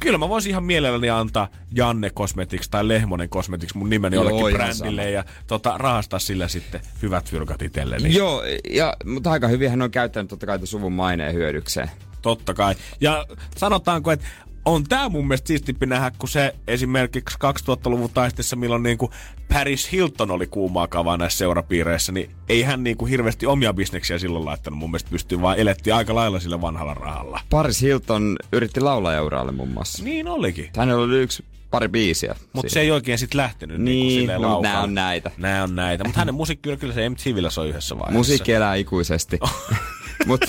Kyllä 0.00 0.18
mä 0.18 0.28
voisin 0.28 0.50
ihan 0.50 0.64
mielelläni 0.64 1.10
antaa 1.10 1.48
Janne 1.74 2.10
Cosmetics 2.10 2.68
tai 2.68 2.88
Lehmonen 2.88 3.28
Cosmetics 3.28 3.74
mun 3.74 3.90
nimeni 3.90 4.16
Joo, 4.16 4.24
jollekin 4.24 4.54
brändille 4.54 5.02
sama. 5.02 5.12
ja 5.12 5.24
tota, 5.46 5.78
rahastaa 5.78 6.18
sillä 6.18 6.48
sitten 6.48 6.80
hyvät 7.02 7.30
fyrkat 7.30 7.62
itselleni. 7.62 8.14
Joo, 8.14 8.42
ja, 8.70 8.96
mutta 9.04 9.30
aika 9.30 9.48
hyvin 9.48 9.70
hän 9.70 9.82
on 9.82 9.90
käyttänyt 9.90 10.28
totta 10.28 10.46
kai 10.46 10.66
suvun 10.66 10.92
maineen 10.92 11.34
hyödykseen. 11.34 11.90
Totta 12.22 12.54
kai. 12.54 12.74
Ja 13.00 13.26
sanotaanko, 13.56 14.12
että 14.12 14.26
on 14.64 14.84
tää 14.84 15.08
mun 15.08 15.28
mielestä 15.28 15.48
siistimpi 15.48 15.86
nähdä, 15.86 16.10
kun 16.18 16.28
se 16.28 16.54
esimerkiksi 16.68 17.38
2000-luvun 17.70 18.10
taistessa, 18.14 18.56
milloin 18.56 18.82
niinku 18.82 19.10
Paris 19.52 19.92
Hilton 19.92 20.30
oli 20.30 20.46
kuumaa 20.46 20.86
kavaa 20.86 21.16
näissä 21.16 21.38
seurapiireissä, 21.38 22.12
niin 22.12 22.30
ei 22.48 22.62
hän 22.62 22.84
niinku 22.84 23.06
hirveästi 23.06 23.46
omia 23.46 23.72
bisneksiä 23.72 24.18
silloin 24.18 24.44
laittanut. 24.44 24.78
Mun 24.78 24.90
mielestä 24.90 25.10
pystyy 25.10 25.40
vaan 25.40 25.58
elettiin 25.58 25.94
aika 25.94 26.14
lailla 26.14 26.40
sillä 26.40 26.60
vanhalla 26.60 26.94
rahalla. 26.94 27.40
Paris 27.50 27.82
Hilton 27.82 28.36
yritti 28.52 28.80
laulajauraalle 28.80 29.52
muun 29.52 29.68
muassa. 29.68 30.04
Niin 30.04 30.28
olikin. 30.28 30.70
Hänellä 30.76 31.04
oli 31.04 31.18
yksi 31.18 31.44
pari 31.70 31.88
biisiä. 31.88 32.34
Mutta 32.52 32.72
se 32.72 32.80
ei 32.80 32.90
oikein 32.90 33.18
sit 33.18 33.34
lähtenyt 33.34 33.78
Niin, 33.80 34.26
niinku 34.26 34.32
no, 34.32 34.38
mut 34.38 34.42
laukalle. 34.48 34.68
nää 34.68 34.82
on 34.82 34.94
näitä. 34.94 35.30
Nää 35.36 35.62
on 35.62 35.76
näitä. 35.76 36.04
Mutta 36.04 36.18
hänen 36.20 36.34
musiikki 36.34 36.76
kyllä, 36.76 36.94
se 36.94 37.08
MTVllä 37.08 37.50
soi 37.50 37.68
yhdessä 37.68 37.94
vaiheessa. 37.96 38.18
Musiikki 38.18 38.52
elää 38.52 38.74
ikuisesti. 38.74 39.38
Mutta 40.26 40.46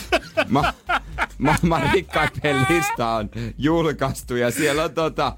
ma, 0.49 0.73
maailman 1.37 1.89
rikkaiden 1.93 2.65
lista 2.69 3.09
on 3.09 3.29
julkaistu 3.57 4.35
ja 4.35 4.51
siellä 4.51 4.83
on 4.83 4.93
tota, 4.93 5.35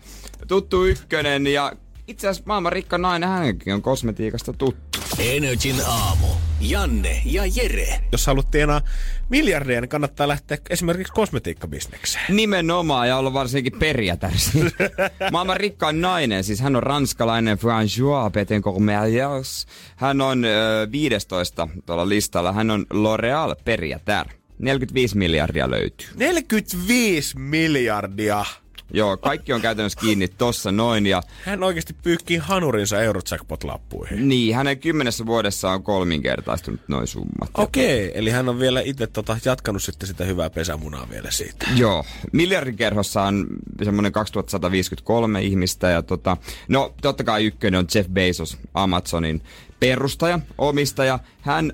tuttu 0.48 0.86
ykkönen 0.86 1.48
ja 1.48 1.74
itse 2.08 2.28
asiassa 2.28 2.48
maailman 2.48 2.72
rikka 2.74 2.98
nainen 2.98 3.30
hänenkin 3.30 3.74
on 3.74 3.82
kosmetiikasta 3.82 4.54
tuttu. 4.54 5.00
Energin 5.20 5.76
aamu. 5.88 6.28
Janne 6.62 7.22
ja 7.26 7.43
Jere. 7.56 7.99
Jos 8.12 8.28
haluat 8.28 8.51
tienaa 8.51 8.82
miljardeja, 9.30 9.82
niin 9.82 9.89
kannattaa 9.89 10.28
lähteä 10.28 10.58
esimerkiksi 10.70 11.14
kosmetiikkabisnekseen. 11.14 12.26
Nimenomaan 12.30 13.08
ja 13.08 13.18
olla 13.18 13.34
varsinkin 13.34 13.80
perijätärs. 13.80 14.51
Maailman 15.32 15.58
rikkain 15.58 16.01
nainen, 16.01 16.43
siis 16.43 16.60
hän 16.60 16.76
on 16.76 16.84
ranskalainen 16.84 17.58
François 17.58 18.32
Bettencourt-Meyers. 18.32 19.66
Hän 19.95 20.22
on 20.22 20.45
ö, 20.45 20.88
15 20.91 21.68
tuolla 21.86 22.10
listalla. 22.10 22.53
Hän 22.53 22.72
on 22.72 22.86
L'Oreal 22.93 23.56
perijätär. 23.66 24.28
45 24.60 25.18
miljardia 25.18 25.72
löytyy. 25.72 26.08
45 26.16 27.39
miljardia. 27.39 28.45
Joo, 28.94 29.18
kaikki 29.18 29.54
on 29.54 29.62
käytännössä 29.62 30.00
kiinni 30.00 30.28
tossa 30.28 30.72
noin 30.72 31.06
ja 31.06 31.22
Hän 31.46 31.64
oikeasti 31.64 31.96
pyykkii 32.04 32.38
hanurinsa 32.38 33.02
Eurojackpot-lappuihin. 33.02 34.30
niin, 34.30 34.56
hänen 34.56 34.80
kymmenessä 34.80 35.26
vuodessa 35.26 35.70
on 35.72 35.84
kolminkertaistunut 35.84 36.82
noin 36.88 37.08
summat. 37.08 37.50
Okei, 37.58 38.12
eli 38.14 38.30
hän 38.30 38.50
on 38.50 38.60
vielä 38.60 38.82
itse 38.82 39.08
tota, 39.08 39.38
jatkanut 39.46 39.84
sitten 39.84 40.08
sitä 40.08 40.24
hyvää 40.26 40.50
pesämunaa 40.50 41.08
vielä 41.10 41.32
siitä. 41.32 41.68
Joo, 41.76 42.06
miljardikerhossa 42.32 43.24
on 43.24 43.48
semmoinen 43.84 44.12
2153 44.12 45.42
ihmistä 45.42 45.90
ja 45.90 46.02
tota, 46.02 46.38
no 46.68 46.94
totta 47.02 47.24
kai 47.24 47.46
ykkönen 47.46 47.80
on 47.80 47.88
Jeff 47.96 48.10
Bezos, 48.10 48.58
Amazonin 48.74 49.42
perustaja, 49.80 50.40
omistaja. 50.58 51.20
Hän 51.42 51.72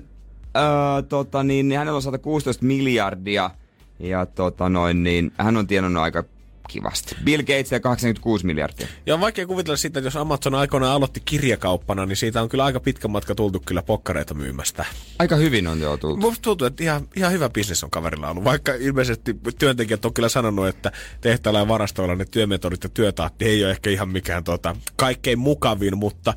öö, 0.56 1.02
tota, 1.08 1.42
niin, 1.42 1.68
niin 1.68 1.78
hänellä 1.78 1.96
on 1.96 2.02
116 2.02 2.64
miljardia 2.64 3.50
ja 3.98 4.26
tota, 4.26 4.68
noin, 4.68 5.02
niin, 5.02 5.32
hän 5.38 5.56
on 5.56 5.66
tienannut 5.66 6.02
aika 6.02 6.24
kivasti. 6.68 7.16
Bill 7.24 7.42
Gates 7.42 7.72
ja 7.72 7.80
86 7.80 8.46
miljardia. 8.46 8.86
Ja 9.06 9.14
on 9.14 9.20
vaikea 9.20 9.46
kuvitella 9.46 9.76
sitä, 9.76 9.98
että 9.98 10.06
jos 10.06 10.16
Amazon 10.16 10.54
aikoinaan 10.54 10.92
aloitti 10.92 11.22
kirjakauppana, 11.24 12.06
niin 12.06 12.16
siitä 12.16 12.42
on 12.42 12.48
kyllä 12.48 12.64
aika 12.64 12.80
pitkä 12.80 13.08
matka 13.08 13.34
tultu 13.34 13.62
kyllä 13.66 13.82
pokkareita 13.82 14.34
myymästä. 14.34 14.84
Aika 15.18 15.36
hyvin 15.36 15.66
on 15.66 15.80
jo 15.80 15.96
tullut. 15.96 16.18
Musta 16.18 16.42
tuntuu, 16.42 16.66
että 16.66 16.84
ihan, 16.84 17.08
ihan 17.16 17.32
hyvä 17.32 17.48
bisnes 17.48 17.84
on 17.84 17.90
kaverilla 17.90 18.28
ollut. 18.28 18.44
Vaikka 18.44 18.74
ilmeisesti 18.74 19.36
työntekijät 19.58 20.04
on 20.04 20.14
kyllä 20.14 20.28
sanonut, 20.28 20.66
että 20.66 20.92
tehtailla 21.20 21.58
ja 21.58 21.68
varastoilla 21.68 22.14
ne 22.14 22.24
työmetodit 22.24 22.84
ja 22.84 22.90
työtahti 22.90 23.44
ei 23.44 23.64
ole 23.64 23.70
ehkä 23.70 23.90
ihan 23.90 24.08
mikään 24.08 24.44
tota, 24.44 24.76
kaikkein 24.96 25.38
mukavin, 25.38 25.98
mutta 25.98 26.34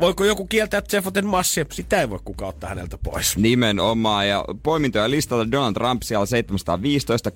voiko 0.00 0.24
joku 0.24 0.46
kieltää 0.46 0.82
Jeffoten 0.92 1.26
massia? 1.26 1.64
Sitä 1.72 2.00
ei 2.00 2.10
voi 2.10 2.18
kukaan 2.24 2.48
ottaa 2.48 2.68
häneltä 2.68 2.98
pois. 2.98 3.36
Nimenomaan. 3.36 4.28
Ja 4.28 4.44
poimintoja 4.62 5.10
listalta 5.10 5.50
Donald 5.50 5.74
Trump 5.74 6.02
siellä 6.02 6.26
715, 6.26 7.30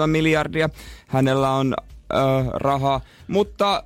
2,7 0.00 0.06
miljardia. 0.06 0.70
Hänellä 1.06 1.50
on 1.50 1.74
äh, 2.14 2.46
rahaa. 2.54 3.00
Mutta 3.28 3.84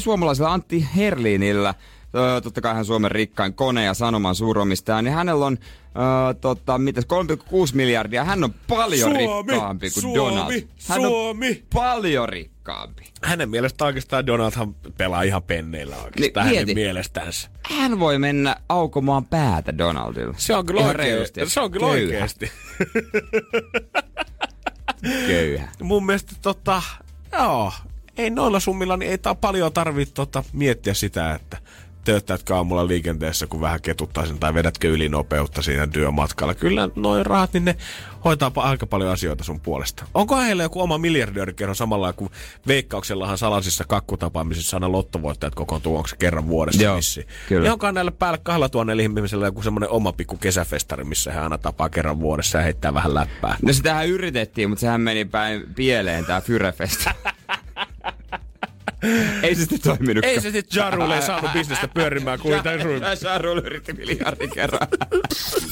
suomalaisella 0.00 0.52
Antti 0.52 0.88
Herlinillä, 0.96 1.74
öö, 2.14 2.40
totta 2.40 2.60
kai 2.60 2.74
hän 2.74 2.84
Suomen 2.84 3.10
rikkain 3.10 3.54
kone 3.54 3.84
ja 3.84 3.94
sanoman 3.94 4.34
suuromistaja, 4.34 5.02
niin 5.02 5.14
hänellä 5.14 5.46
on 5.46 5.58
öö, 5.96 6.34
tota, 6.40 6.78
mitäs, 6.78 7.04
3,6 7.04 7.50
miljardia. 7.74 8.24
Hän 8.24 8.44
on 8.44 8.54
paljon 8.68 9.00
Suomi, 9.10 9.18
rikkaampi 9.48 9.90
kuin 9.90 10.02
Suomi, 10.02 10.16
Donald. 10.16 10.52
Hän 10.88 11.00
Suomi. 11.00 11.48
on 11.48 11.56
paljon 11.74 12.28
rikkaampi. 12.28 13.04
Hänen 13.22 13.50
mielestä 13.50 13.84
oikeastaan 13.84 14.26
Donaldhan 14.26 14.74
pelaa 14.98 15.22
ihan 15.22 15.42
penneillä 15.42 15.96
oikeastaan 15.96 16.46
Niin, 16.46 16.54
hänen 16.56 16.66
mieti. 16.68 16.74
mielestänsä. 16.74 17.48
Hän 17.78 18.00
voi 18.00 18.18
mennä 18.18 18.56
aukomaan 18.68 19.24
päätä 19.24 19.78
Donaldilla. 19.78 20.34
Se 20.36 20.54
on 20.54 20.66
kyllä 20.66 20.80
Ihan 20.80 20.90
oikein, 20.96 21.08
reilusti. 21.12 21.40
se 21.46 21.60
on 21.60 21.70
kyllä 21.70 21.86
Köyhä. 21.86 22.04
oikeasti. 22.04 22.50
Köyhä. 25.26 25.68
Mun 25.82 26.06
mielestä 26.06 26.32
tota, 26.42 26.82
joo, 27.32 27.72
ei 28.18 28.30
noilla 28.30 28.60
summilla, 28.60 28.96
niin 28.96 29.10
ei 29.10 29.18
ta- 29.18 29.34
paljon 29.34 29.72
tarvitse 29.72 30.14
tota, 30.14 30.44
miettiä 30.52 30.94
sitä, 30.94 31.34
että 31.34 31.56
tööttäytkö 32.04 32.56
aamulla 32.56 32.88
liikenteessä, 32.88 33.46
kun 33.46 33.60
vähän 33.60 33.80
ketuttaisin, 33.82 34.38
tai 34.38 34.54
vedätkö 34.54 34.88
ylinopeutta 34.88 35.62
siinä 35.62 35.86
työmatkalla. 35.86 36.54
Kyllä 36.54 36.88
noin 36.96 37.26
rahat, 37.26 37.52
niin 37.52 37.64
ne 37.64 37.76
hoitaa 38.24 38.52
aika 38.56 38.86
paljon 38.86 39.10
asioita 39.10 39.44
sun 39.44 39.60
puolesta. 39.60 40.04
Onko 40.14 40.36
heillä 40.36 40.62
joku 40.62 40.80
oma 40.80 40.98
miljardöörikerho 40.98 41.74
samalla 41.74 42.12
kuin 42.12 42.30
Veikkauksellahan 42.66 43.38
salaisissa 43.38 43.84
kakkutapaamisissa 43.84 44.76
aina 44.76 44.92
lottovoittajat 44.92 45.54
kokoontuu, 45.54 45.96
onko 45.96 46.08
se 46.08 46.16
kerran 46.16 46.48
vuodessa 46.48 46.82
Joo, 46.82 46.96
vissiin? 46.96 47.26
kyllä. 47.48 47.66
Ja 47.66 47.72
onko 47.72 47.90
näillä 47.90 48.12
päällä 48.12 48.38
kahdella 48.42 48.68
tuhannella 48.68 49.02
ihmisellä 49.02 49.46
joku 49.46 49.62
semmoinen 49.62 49.90
oma 49.90 50.12
pikku 50.12 50.36
kesäfestari, 50.36 51.04
missä 51.04 51.32
he 51.32 51.38
aina 51.38 51.58
tapaa 51.58 51.88
kerran 51.88 52.20
vuodessa 52.20 52.58
ja 52.58 52.64
heittää 52.64 52.94
vähän 52.94 53.14
läppää? 53.14 53.56
No 53.62 53.72
sitähän 53.72 54.08
yritettiin, 54.08 54.68
mutta 54.68 54.80
sehän 54.80 55.00
meni 55.00 55.24
päin 55.24 55.64
pieleen 55.74 56.24
tää 56.24 56.40
Fyrefest. 56.40 57.06
ei 59.42 59.54
se 59.54 59.60
sitten 59.60 59.80
toiminut. 59.80 60.24
Ei 60.24 60.40
se 60.40 60.50
sitten 60.50 60.80
Jarulle 60.80 61.16
ei 61.16 61.22
saanut 61.22 61.52
bisnestä 61.52 61.88
pyörimään 61.88 62.38
kuin 62.38 62.62
tämän 62.62 62.80
Jarul 63.22 63.58
yritti 63.58 63.92
miljardin 63.92 64.50
kerran. 64.50 64.88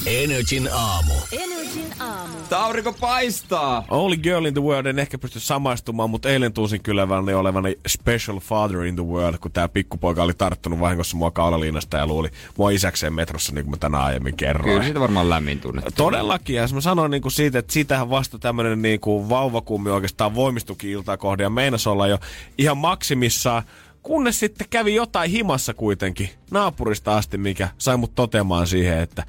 Energin 0.05 0.69
aamu. 0.73 1.13
Energin 1.31 1.93
aamu. 1.99 2.33
Tää 2.49 2.59
aurinko 2.59 2.93
paistaa. 2.93 3.85
Only 3.89 4.17
girl 4.17 4.45
in 4.45 4.53
the 4.53 4.63
world 4.63 4.85
en 4.85 4.99
ehkä 4.99 5.17
pysty 5.17 5.39
samaistumaan, 5.39 6.09
mutta 6.09 6.29
eilen 6.29 6.53
tunsin 6.53 6.83
kyllä 6.83 7.03
olevani 7.03 7.33
olevani 7.33 7.79
special 7.87 8.39
father 8.39 8.83
in 8.83 8.95
the 8.95 9.05
world, 9.05 9.37
kun 9.37 9.51
tää 9.51 9.67
pikkupoika 9.67 10.23
oli 10.23 10.33
tarttunut 10.33 10.79
vahingossa 10.79 11.17
mua 11.17 11.31
kaulaliinasta 11.31 11.97
ja 11.97 12.07
luuli 12.07 12.29
mua 12.57 12.69
isäkseen 12.69 13.13
metrossa, 13.13 13.51
niin 13.55 13.65
kuin 13.65 13.71
mä 13.71 13.77
tänään 13.77 14.03
aiemmin 14.03 14.35
kerroin. 14.37 14.69
Kyllä 14.69 14.83
siitä 14.83 14.99
varmaan 14.99 15.29
lämmin 15.29 15.59
tunne. 15.59 15.81
Todellakin, 15.95 16.55
ja 16.55 16.61
jos 16.61 16.73
mä 16.73 16.81
sanoin 16.81 17.11
niin 17.11 17.21
kuin 17.21 17.31
siitä, 17.31 17.59
että 17.59 17.73
siitähän 17.73 18.09
vasta 18.09 18.39
tämmönen 18.39 18.81
niin 18.81 18.99
kuin 18.99 19.29
vauvakummi 19.29 19.89
oikeastaan 19.89 20.35
voimistukin 20.35 20.89
iltaa 20.89 21.17
kohden, 21.17 21.43
ja 21.43 21.49
meinas 21.49 21.87
olla 21.87 22.07
jo 22.07 22.17
ihan 22.57 22.77
maksimissaan, 23.23 23.63
kunnes 24.03 24.39
sitten 24.39 24.67
kävi 24.69 24.95
jotain 24.95 25.31
himassa 25.31 25.73
kuitenkin 25.73 26.29
naapurista 26.51 27.17
asti, 27.17 27.37
mikä 27.37 27.69
sai 27.77 27.97
mut 27.97 28.15
toteamaan 28.15 28.67
siihen, 28.67 28.99
että 28.99 29.23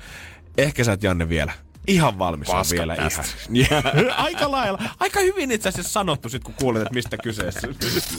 ehkä 0.58 0.84
sä 0.84 0.92
et 0.92 1.02
Janne 1.02 1.28
vielä 1.28 1.52
ihan 1.86 2.18
valmis 2.18 2.48
on 2.48 2.64
vielä 2.70 2.96
tästä. 2.96 3.22
ihan. 3.52 3.82
Ja, 3.84 4.14
aika 4.16 4.50
lailla. 4.50 4.78
Aika 5.00 5.20
hyvin 5.20 5.50
itse 5.50 5.68
asiassa 5.68 5.92
sanottu 5.92 6.28
sit, 6.28 6.44
kun 6.44 6.54
kuulet, 6.54 6.82
että 6.82 6.94
mistä 6.94 7.16
kyseessä. 7.16 7.68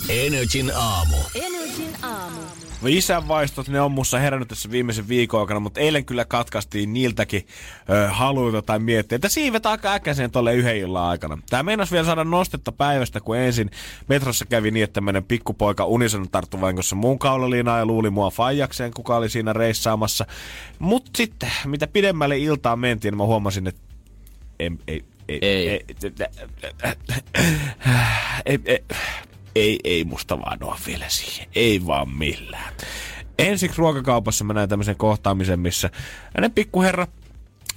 Energin 0.10 0.72
aamu. 0.76 1.18
Energin 1.36 1.96
aamu. 2.02 2.40
Isän 2.88 3.28
vaistot, 3.28 3.68
ne 3.68 3.82
on 3.82 3.92
mussa 3.92 4.20
herännyt 4.20 4.48
tässä 4.48 4.72
viimeisen 4.72 5.08
viikon 5.08 5.40
aikana, 5.40 5.60
mutta 5.60 5.80
eilen 5.80 6.06
kyllä 6.06 6.26
katkaistiin 6.26 6.94
niiltäkin 6.94 7.48
ö, 7.90 8.08
haluita 8.10 8.62
tai 8.62 8.80
mietteitä. 8.80 9.30
Siivet 9.30 9.66
aika 9.66 9.94
äkäiseen 9.94 10.32
tolle 10.32 10.56
yhden 10.56 10.78
illan 10.78 11.04
aikana. 11.04 11.38
Tää 11.50 11.64
meinas 11.64 11.92
vielä 11.92 12.06
saada 12.06 12.24
nostetta 12.24 12.72
päivästä, 12.72 13.20
kun 13.20 13.38
ensin 13.38 13.72
metrossa 14.08 14.46
kävi 14.46 14.72
niin, 14.72 14.84
että 14.84 15.02
meidän 15.02 15.24
pikkupoika 15.24 15.86
Unison 15.86 16.30
tarttu 16.30 16.62
vahingossa 16.62 16.96
mun 16.96 17.20
kaulaliinaan 17.20 17.80
ja 17.80 17.86
luuli 17.86 18.10
mua 18.10 18.32
faijakseen, 18.32 18.94
kuka 18.94 19.16
oli 19.16 19.30
siinä 19.30 19.54
reissaamassa. 19.54 20.26
Mut 20.80 21.10
sitten, 21.16 21.52
mitä 21.66 21.88
pidemmälle 21.88 22.38
iltaan 22.38 22.80
mentiin, 22.80 23.12
niin 23.12 23.18
mä 23.18 23.26
huomasin, 23.26 23.68
että 23.68 23.82
ei, 24.60 24.72
ei, 24.88 25.04
ei, 25.30 25.40
Ei. 25.42 25.70
ei, 25.70 25.70
ei, 25.70 25.86
ei, 26.06 26.20
ei, 28.46 28.60
ei 28.66 28.84
musta 30.06 30.40
vaan 30.40 30.64
oo 30.64 30.78
vielä 30.88 31.06
siihen. 31.10 31.48
Ei 31.56 31.86
vaan 31.86 32.10
millään. 32.10 32.74
Ensiksi 33.40 33.78
ruokakaupassa 33.78 34.44
mä 34.44 34.54
näin 34.54 34.70
tämmöisen 34.70 34.98
kohtaamisen, 34.98 35.60
missä 35.60 35.90
ne 36.42 36.50
pikkuherra 36.50 37.08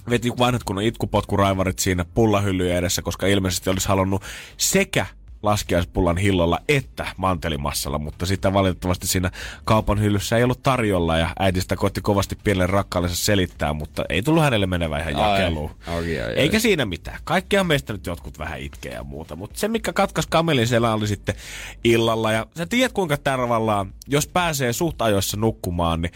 veti 0.09 0.31
vanhat 0.39 0.63
kun 0.63 0.81
itkupotkuraivarit 0.81 1.79
siinä 1.79 2.05
pullahyllyjen 2.05 2.77
edessä, 2.77 3.01
koska 3.01 3.27
ilmeisesti 3.27 3.69
olisi 3.69 3.87
halunnut 3.87 4.23
sekä 4.57 5.05
laskiaispullan 5.43 6.17
hillolla 6.17 6.59
että 6.67 7.07
mantelimassalla, 7.17 7.99
mutta 7.99 8.25
sitä 8.25 8.53
valitettavasti 8.53 9.07
siinä 9.07 9.31
kaupan 9.65 10.01
hyllyssä 10.01 10.37
ei 10.37 10.43
ollut 10.43 10.63
tarjolla 10.63 11.17
ja 11.17 11.29
äiti 11.39 11.61
sitä 11.61 11.75
koitti 11.75 12.01
kovasti 12.01 12.37
pienelle 12.43 12.67
rakkaallensa 12.67 13.25
selittää, 13.25 13.73
mutta 13.73 14.05
ei 14.09 14.21
tullut 14.21 14.43
hänelle 14.43 14.67
menevä 14.67 14.99
ihan 14.99 15.13
jakeluun. 15.13 15.71
ai, 15.87 15.95
ai, 15.95 16.21
ai. 16.21 16.33
Eikä 16.33 16.59
siinä 16.59 16.85
mitään. 16.85 17.19
Kaikkihan 17.23 17.67
meistä 17.67 17.93
nyt 17.93 18.05
jotkut 18.05 18.39
vähän 18.39 18.59
itkee 18.59 18.93
ja 18.93 19.03
muuta, 19.03 19.35
mutta 19.35 19.59
se 19.59 19.67
mikä 19.67 19.93
katkas 19.93 20.27
kamelin 20.27 20.67
siellä 20.67 20.93
oli 20.93 21.07
sitten 21.07 21.35
illalla 21.83 22.31
ja 22.31 22.45
sä 22.57 22.65
tiedät 22.65 22.91
kuinka 22.91 23.17
tavallaan, 23.17 23.93
jos 24.07 24.27
pääsee 24.27 24.73
suht 24.73 25.01
ajoissa 25.01 25.37
nukkumaan, 25.37 26.01
niin 26.01 26.11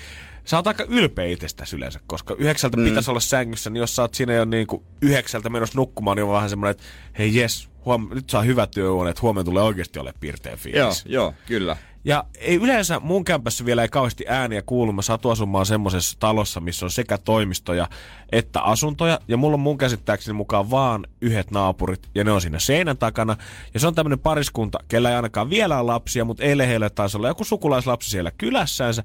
sä 0.45 0.57
oot 0.57 0.67
aika 0.67 0.83
ylpeä 0.87 1.25
itsestäsi 1.25 1.75
yleensä, 1.75 1.99
koska 2.07 2.35
yhdeksältä 2.37 2.77
mm. 2.77 2.83
pitäisi 2.83 3.11
olla 3.11 3.19
sängyssä, 3.19 3.69
niin 3.69 3.79
jos 3.79 3.95
sä 3.95 4.01
oot 4.01 4.13
siinä 4.13 4.33
jo 4.33 4.45
niin 4.45 4.67
kuin 4.67 4.83
yhdeksältä 5.01 5.49
menossa 5.49 5.77
nukkumaan, 5.77 6.17
niin 6.17 6.25
on 6.25 6.33
vähän 6.33 6.49
semmoinen, 6.49 6.71
että 6.71 6.83
hei 7.17 7.35
jes, 7.35 7.69
huom- 7.85 8.09
nyt 8.13 8.29
saa 8.29 8.41
hyvä 8.41 8.67
työuone, 8.67 9.09
että 9.09 9.21
huomenna 9.21 9.45
tulee 9.45 9.63
oikeasti 9.63 9.99
ole 9.99 10.13
pirteä 10.19 10.57
fiilis. 10.57 11.05
Joo, 11.05 11.23
joo, 11.23 11.33
kyllä. 11.45 11.77
Ja 12.05 12.23
ei 12.35 12.55
yleensä 12.55 12.99
mun 12.99 13.25
kämpässä 13.25 13.65
vielä 13.65 13.81
ei 13.81 13.89
kauheasti 13.89 14.25
ääniä 14.27 14.61
kuulu. 14.65 14.93
Mä 14.93 15.01
satun 15.01 15.31
asumaan 15.31 15.65
semmoisessa 15.65 16.19
talossa, 16.19 16.59
missä 16.59 16.85
on 16.85 16.91
sekä 16.91 17.17
toimistoja 17.17 17.87
että 18.31 18.61
asuntoja. 18.61 19.19
Ja 19.27 19.37
mulla 19.37 19.53
on 19.53 19.59
mun 19.59 19.77
käsittääkseni 19.77 20.33
mukaan 20.33 20.71
vaan 20.71 21.07
yhdet 21.21 21.51
naapurit. 21.51 22.09
Ja 22.15 22.23
ne 22.23 22.31
on 22.31 22.41
siinä 22.41 22.59
seinän 22.59 22.97
takana. 22.97 23.37
Ja 23.73 23.79
se 23.79 23.87
on 23.87 23.95
tämmöinen 23.95 24.19
pariskunta, 24.19 24.79
kellä 24.87 25.09
ei 25.09 25.15
ainakaan 25.15 25.49
vielä 25.49 25.79
ole 25.79 25.91
lapsia, 25.91 26.25
mutta 26.25 26.43
eilen 26.43 26.67
heillä 26.67 26.89
taisi 26.89 27.17
olla 27.17 27.27
joku 27.27 27.43
sukulaislapsi 27.43 28.09
siellä 28.09 28.31
kylässänsä. 28.31 29.03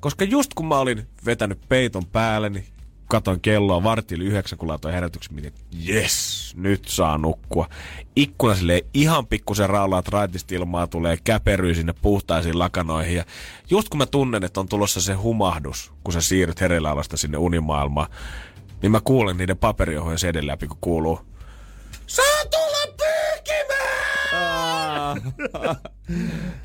Koska 0.00 0.24
just 0.24 0.54
kun 0.54 0.66
mä 0.66 0.78
olin 0.78 1.08
vetänyt 1.26 1.60
peiton 1.68 2.06
päälle, 2.06 2.50
katoin 3.12 3.40
kelloa 3.40 3.82
vartti 3.82 4.14
yli 4.14 4.24
yhdeksän, 4.24 4.58
kun 4.58 4.68
laitoin 4.68 4.94
herätyksen, 4.94 5.34
mietin, 5.34 5.52
yes, 5.88 6.52
nyt 6.56 6.84
saa 6.88 7.18
nukkua. 7.18 7.68
Ikkuna 8.16 8.54
silleen 8.54 8.80
ihan 8.94 9.26
pikkusen 9.26 9.70
raulaa, 9.70 9.98
että 9.98 10.10
raitista 10.12 10.54
ilmaa 10.54 10.86
tulee 10.86 11.18
käperyy 11.24 11.74
sinne 11.74 11.94
puhtaisiin 12.02 12.58
lakanoihin. 12.58 13.16
Ja 13.16 13.24
just 13.70 13.88
kun 13.88 13.98
mä 13.98 14.06
tunnen, 14.06 14.44
että 14.44 14.60
on 14.60 14.68
tulossa 14.68 15.00
se 15.00 15.12
humahdus, 15.14 15.92
kun 16.04 16.12
sä 16.12 16.20
siirryt 16.20 16.60
hereillä 16.60 16.94
sinne 17.14 17.38
unimaailmaan, 17.38 18.06
niin 18.82 18.92
mä 18.92 19.00
kuulen 19.04 19.36
niiden 19.36 19.58
paperiohojen 19.58 20.18
sedellä 20.18 20.52
läpi, 20.52 20.66
kun 20.66 20.78
kuuluu, 20.80 21.20
Saa 22.06 22.44
tulla 22.50 22.94
pyyhkimään! 22.96 24.22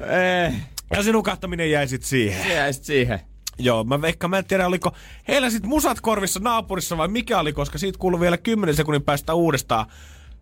Ei, 0.47 0.53
Ja 0.95 1.03
se 1.03 1.11
nukahtaminen 1.11 1.71
jäi 1.71 1.87
sit 1.87 2.03
siihen. 2.03 2.43
se 2.43 2.53
jäi 2.53 2.73
sit 2.73 2.83
siihen. 2.83 3.19
Joo, 3.59 3.83
mä 3.83 4.01
veikkaan, 4.01 4.31
mä 4.31 4.37
en 4.37 4.45
tiedä, 4.45 4.67
oliko 4.67 4.91
heillä 5.27 5.49
sit 5.49 5.63
musat 5.63 6.01
korvissa 6.01 6.39
naapurissa 6.39 6.97
vai 6.97 7.07
mikä 7.07 7.39
oli, 7.39 7.53
koska 7.53 7.77
siitä 7.77 7.99
kuului 7.99 8.19
vielä 8.19 8.37
10 8.37 8.75
sekunnin 8.75 9.03
päästä 9.03 9.33
uudestaan. 9.33 9.85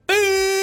Pyyhkimään. 0.08 0.55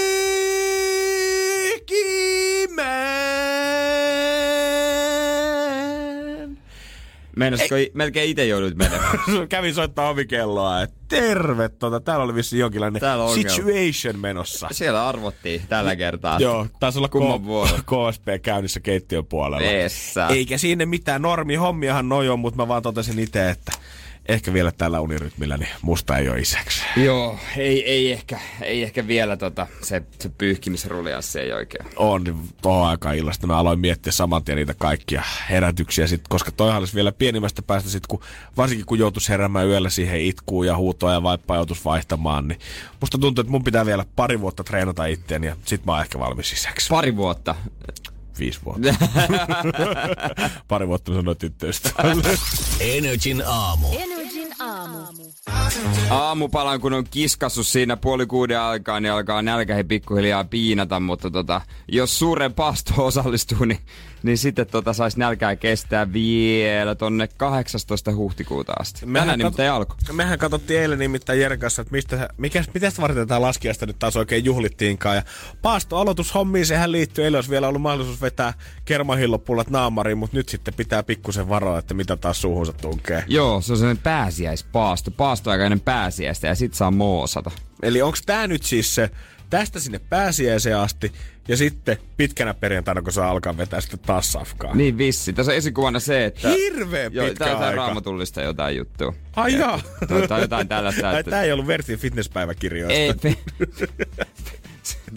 Meinasko 7.37 7.77
i- 7.77 7.91
melkein 7.95 8.31
itse 8.31 8.47
joudut 8.47 8.75
menemään? 8.75 9.19
Kävin 9.49 9.75
soittaa 9.75 10.09
ovikelloa, 10.09 10.83
että 10.83 10.97
terve, 11.09 11.69
tota, 11.69 12.01
täällä 12.01 12.25
oli 12.25 12.35
vissi 12.35 12.59
jonkinlainen 12.59 13.01
Täällä 13.01 13.25
on 13.25 13.35
situation 13.35 14.19
menossa. 14.19 14.69
Siellä 14.73 15.09
arvottiin 15.09 15.63
tällä 15.69 15.97
kertaa. 15.97 16.39
Joo, 16.41 16.67
taisi 16.81 16.99
olla 16.99 17.09
Kumman 17.09 17.41
K- 17.41 17.45
vuoro? 17.45 17.77
KSP 18.11 18.27
käynnissä 18.43 18.81
keittiön 18.81 19.27
puolella. 19.27 19.73
Vessa. 19.73 20.29
Eikä 20.29 20.59
sinne 20.59 20.87
mitään 20.87 21.23
normi 21.23 21.55
hommiahan 21.55 22.09
noi 22.09 22.29
on, 22.29 22.39
mutta 22.39 22.57
mä 22.57 22.69
vaan 22.69 22.83
totesin 22.83 23.19
itse, 23.19 23.51
että 23.51 23.73
ehkä 24.29 24.53
vielä 24.53 24.73
tällä 24.73 25.01
unirytmillä, 25.01 25.57
niin 25.57 25.69
musta 25.83 26.19
ei 26.19 26.29
ole 26.29 26.39
isäksi. 26.39 26.83
Joo, 26.97 27.39
ei, 27.57 27.91
ei, 27.91 28.13
ehkä, 28.13 28.39
ei 28.63 28.83
ehkä 28.83 29.07
vielä 29.07 29.37
tota, 29.37 29.67
se, 29.83 30.03
se 30.19 30.29
pyyhkimisrulia, 30.29 31.23
se 31.23 31.41
ei 31.41 31.53
oikein. 31.53 31.87
On, 31.97 32.25
niin 32.25 32.49
tohon 32.63 32.89
aikaan 32.89 33.17
illasta 33.17 33.47
mä 33.47 33.59
aloin 33.59 33.81
miettiä 33.81 34.13
saman 34.13 34.45
tien 34.45 34.57
niitä 34.57 34.75
kaikkia 34.75 35.23
herätyksiä, 35.51 36.07
sit, 36.07 36.29
koska 36.29 36.51
toihan 36.51 36.79
olisi 36.79 36.95
vielä 36.95 37.13
pienimmästä 37.13 37.63
päästä, 37.63 37.91
sit, 37.91 38.07
kun, 38.07 38.21
varsinkin 38.57 38.87
kun 38.87 38.99
joutuisi 38.99 39.29
heräämään 39.29 39.67
yöllä 39.67 39.91
siihen 39.91 40.21
itkuun 40.21 40.67
ja 40.67 40.77
huutoa 40.77 41.13
ja 41.13 41.23
vaippaa 41.23 41.57
joutuisi 41.57 41.85
vaihtamaan, 41.85 42.49
niin 42.49 42.61
musta 43.01 43.19
tuntuu, 43.19 43.43
että 43.43 43.51
mun 43.51 43.65
pitää 43.65 43.87
vielä 43.87 44.05
pari 44.17 44.41
vuotta 44.41 44.65
treenata 44.65 45.07
itteen 45.07 45.45
ja 45.45 45.57
sit 45.65 45.85
mä 45.85 45.93
oon 45.93 46.01
ehkä 46.01 46.19
valmis 46.19 46.53
isäksi. 46.53 46.89
Pari 46.89 47.17
vuotta. 47.17 47.55
Viisi 48.39 48.61
vuotta. 48.65 48.95
pari 50.69 50.89
vuotta 50.89 51.15
sanoin 51.15 51.37
tyttöystävälle. 51.37 52.39
Energin 52.81 53.43
aamu. 53.47 53.87
Energin 53.93 54.22
aamu. 54.59 54.99
Aamupalan, 56.11 56.81
kun 56.81 56.93
on 56.93 57.05
kiskassu 57.11 57.65
siinä 57.65 57.97
puoli 57.97 58.27
kuuden 58.27 58.61
aikaa, 58.61 59.01
niin 59.01 59.13
alkaa 59.13 59.43
nälkähi 59.43 59.85
pikkuhiljaa 59.85 60.45
piinata, 60.45 61.01
mutta 61.01 61.31
tota, 61.31 61.61
jos 61.89 62.19
suuren 62.19 62.53
paasto 62.53 63.07
osallistuu, 63.07 63.65
niin, 63.65 63.79
niin 64.23 64.39
sitten 64.39 64.67
tota 64.67 64.93
saisi 64.93 65.19
nälkää 65.19 65.57
kestää 65.57 66.13
vielä 66.13 66.95
tonne 66.95 67.29
18. 67.37 68.15
huhtikuuta 68.15 68.73
asti. 68.79 69.07
Tänään 69.13 69.39
nimittäin 69.39 69.71
alkoi. 69.71 69.97
Mehän 70.13 70.39
katsottiin 70.39 70.81
eilen 70.81 70.99
nimittäin 70.99 71.41
Jeren 71.41 71.59
kanssa, 71.59 71.83
että 71.83 71.93
mistä, 71.93 72.29
mikä, 72.39 72.65
miten 72.75 72.93
varten 73.01 73.29
tätä 73.29 73.43
laskiasta 73.43 73.87
nyt 73.87 73.99
taas 73.99 74.17
oikein 74.17 74.45
juhlittiinkaan. 74.45 75.17
Ja 75.17 75.23
paasto 75.63 75.99
aloitushommiin 75.99 76.67
sehän 76.67 76.93
liittyy. 76.93 77.25
Eilen 77.25 77.39
olisi 77.39 77.51
vielä 77.51 77.69
ollut 77.69 77.83
mahdollisuus 77.83 78.23
vetää 78.23 78.55
kermahillopullat 78.85 79.71
naamariin, 79.71 80.19
mutta 80.19 80.37
nyt 80.37 80.49
sitten 80.49 80.75
pitää 80.75 81.03
pikkusen 81.03 81.49
varoa, 81.49 81.79
että 81.79 81.95
mitä 81.95 82.17
taas 82.17 82.41
suuhunsa 82.41 82.73
tunkee. 82.73 83.25
Joo, 83.29 83.61
se 83.61 83.73
on 83.73 83.79
sellainen 83.79 84.03
pääsiäispaasto, 84.53 85.11
paastoaikainen 85.11 85.81
pääsiäistä 85.81 86.47
ja 86.47 86.55
sit 86.55 86.75
saa 86.75 86.91
moosata. 86.91 87.51
Eli 87.83 88.03
onko 88.03 88.19
tämä 88.27 88.47
nyt 88.47 88.63
siis 88.63 88.95
se 88.95 89.11
tästä 89.51 89.81
sinne 89.81 89.99
pääsiäiseen 89.99 90.77
asti 90.77 91.13
ja 91.49 91.57
sitten 91.57 91.97
pitkänä 92.17 92.55
perjantaina, 92.55 93.03
kun 93.03 93.13
saa 93.13 93.31
alkaa 93.31 93.57
vetää 93.57 93.81
sitten 93.81 93.99
taas 94.01 94.33
safkaa. 94.33 94.75
Niin 94.75 94.99
vissi. 94.99 95.33
Tässä 95.33 95.53
on 95.53 95.59
esikuvana 95.59 96.01
se, 96.01 96.25
että... 96.25 96.49
Hirveän 96.49 97.13
Joo, 97.15 97.27
pitkä 97.29 97.45
tää 97.45 97.57
aika. 97.59 97.77
raamatullista 97.77 98.43
jotain 98.43 98.77
juttua. 98.77 99.15
Ai 99.37 99.53
jaa. 99.59 99.81
Tai- 100.09 100.29
Tai 100.29 100.41
jotain 100.41 100.69
tällaista. 100.69 101.09
Ai, 101.09 101.19
Että... 101.21 101.31
tää 101.31 101.43
ei 101.43 101.53
ollut 101.53 101.67
Vertin 101.67 101.99
fitnesspäiväkirjoista. 101.99 102.95
Ei, 102.99 103.15
pe... 103.23 103.37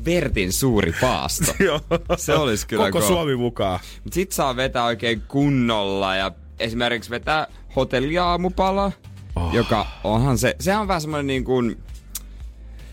Vertin 0.06 0.54
suuri 0.54 0.94
paasto. 1.02 1.54
Joo. 1.64 1.82
Se 2.18 2.34
olisi 2.34 2.68
kyllä 2.68 2.84
Koko 2.84 2.92
kova. 3.00 3.08
Suomi 3.08 3.36
mukaan. 3.36 3.80
Mut 4.04 4.14
sit 4.14 4.32
saa 4.32 4.56
vetää 4.56 4.86
oikein 4.86 5.22
kunnolla 5.28 6.16
ja 6.16 6.32
esimerkiksi 6.60 7.10
vetää 7.10 7.48
hotelliaamupala, 7.76 8.92
oh. 9.36 9.54
joka 9.54 9.88
onhan 10.04 10.38
se, 10.38 10.56
sehän 10.60 10.82
on 10.82 10.88
vähän 10.88 11.02
semmoinen 11.02 11.28
niin 11.28 11.44
kuin, 11.44 11.78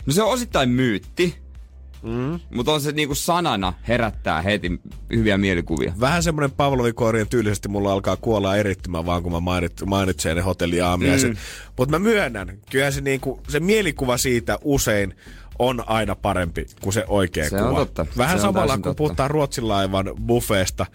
no 0.05 0.13
se 0.13 0.23
on 0.23 0.29
osittain 0.29 0.69
myytti, 0.69 1.35
mm. 2.03 2.39
mutta 2.55 2.71
on 2.71 2.81
se 2.81 2.91
niin 2.91 3.07
kuin 3.07 3.17
sanana 3.17 3.73
herättää 3.87 4.41
heti 4.41 4.81
hyviä 5.13 5.37
mielikuvia. 5.37 5.93
Vähän 5.99 6.23
semmoinen 6.23 6.51
Pavlovikoirien 6.51 7.29
tyylisesti 7.29 7.67
mulla 7.67 7.93
alkaa 7.93 8.15
kuolla 8.15 8.55
erittymään 8.55 9.05
vaan, 9.05 9.23
kun 9.23 9.31
mä 9.31 9.39
mainit, 9.39 9.73
mainitsen 9.85 10.35
ne 10.35 10.41
hotelliaamiaiset. 10.41 11.31
Mm. 11.31 11.37
Mutta 11.77 11.99
mä 11.99 11.99
myönnän, 11.99 12.57
kyllä 12.71 12.91
se, 12.91 13.01
niinku, 13.01 13.41
se 13.49 13.59
mielikuva 13.59 14.17
siitä 14.17 14.57
usein 14.63 15.15
on 15.67 15.83
aina 15.87 16.15
parempi 16.15 16.65
kuin 16.81 16.93
se 16.93 17.03
oikea 17.07 17.49
Se 17.49 17.57
kuva. 17.57 17.69
on 17.69 17.75
totta. 17.75 18.05
Vähän 18.17 18.39
Se 18.39 18.47
on 18.47 18.53
samalla, 18.53 18.67
täysin 18.67 18.81
kun 18.83 18.89
totta. 18.89 18.97
puhutaan 18.97 19.31
Ruotsin 19.31 19.67
laivan 19.67 20.11
buffeesta. 20.25 20.85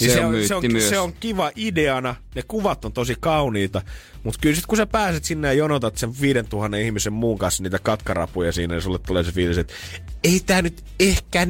Niin 0.00 0.10
Se 0.10 0.14
se, 0.14 0.24
on 0.24 0.34
on, 0.34 0.46
se, 0.48 0.54
on, 0.54 0.62
myös. 0.72 0.88
se 0.88 0.98
on 0.98 1.12
kiva 1.20 1.50
ideana, 1.56 2.14
ne 2.34 2.42
kuvat 2.48 2.84
on 2.84 2.92
tosi 2.92 3.14
kauniita, 3.20 3.82
mutta 4.24 4.38
kyllä 4.42 4.54
sit 4.56 4.66
kun 4.66 4.76
sä 4.78 4.86
pääset 4.86 5.24
sinne 5.24 5.48
ja 5.48 5.52
jonotat 5.54 5.96
sen 5.96 6.20
5000 6.20 6.76
ihmisen 6.76 7.12
muun 7.12 7.38
kanssa 7.38 7.62
niitä 7.62 7.78
katkarapuja 7.78 8.52
siinä, 8.52 8.74
niin 8.74 8.82
sulle 8.82 8.98
tulee 8.98 9.24
se 9.24 9.32
fiilis, 9.32 9.58
että 9.58 9.74
ei 10.24 10.40
tää 10.46 10.62
nyt 10.62 10.84
ehkä 11.00 11.46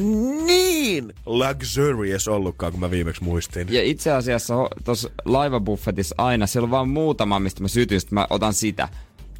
niin 0.46 1.12
luxurious 1.26 2.28
ollutkaan, 2.28 2.72
kun 2.72 2.80
mä 2.80 2.90
viimeksi 2.90 3.24
muistin. 3.24 3.66
Ja 3.70 3.82
itse 3.82 4.12
asiassa 4.12 4.54
tuossa 4.84 5.10
laivabuffetissa 5.24 6.14
aina, 6.18 6.46
siellä 6.46 6.64
on 6.66 6.70
vaan 6.70 6.88
muutama, 6.88 7.40
mistä 7.40 7.62
mä 7.62 7.68
sytyn, 7.68 8.00
mä 8.10 8.26
otan 8.30 8.54
sitä. 8.54 8.88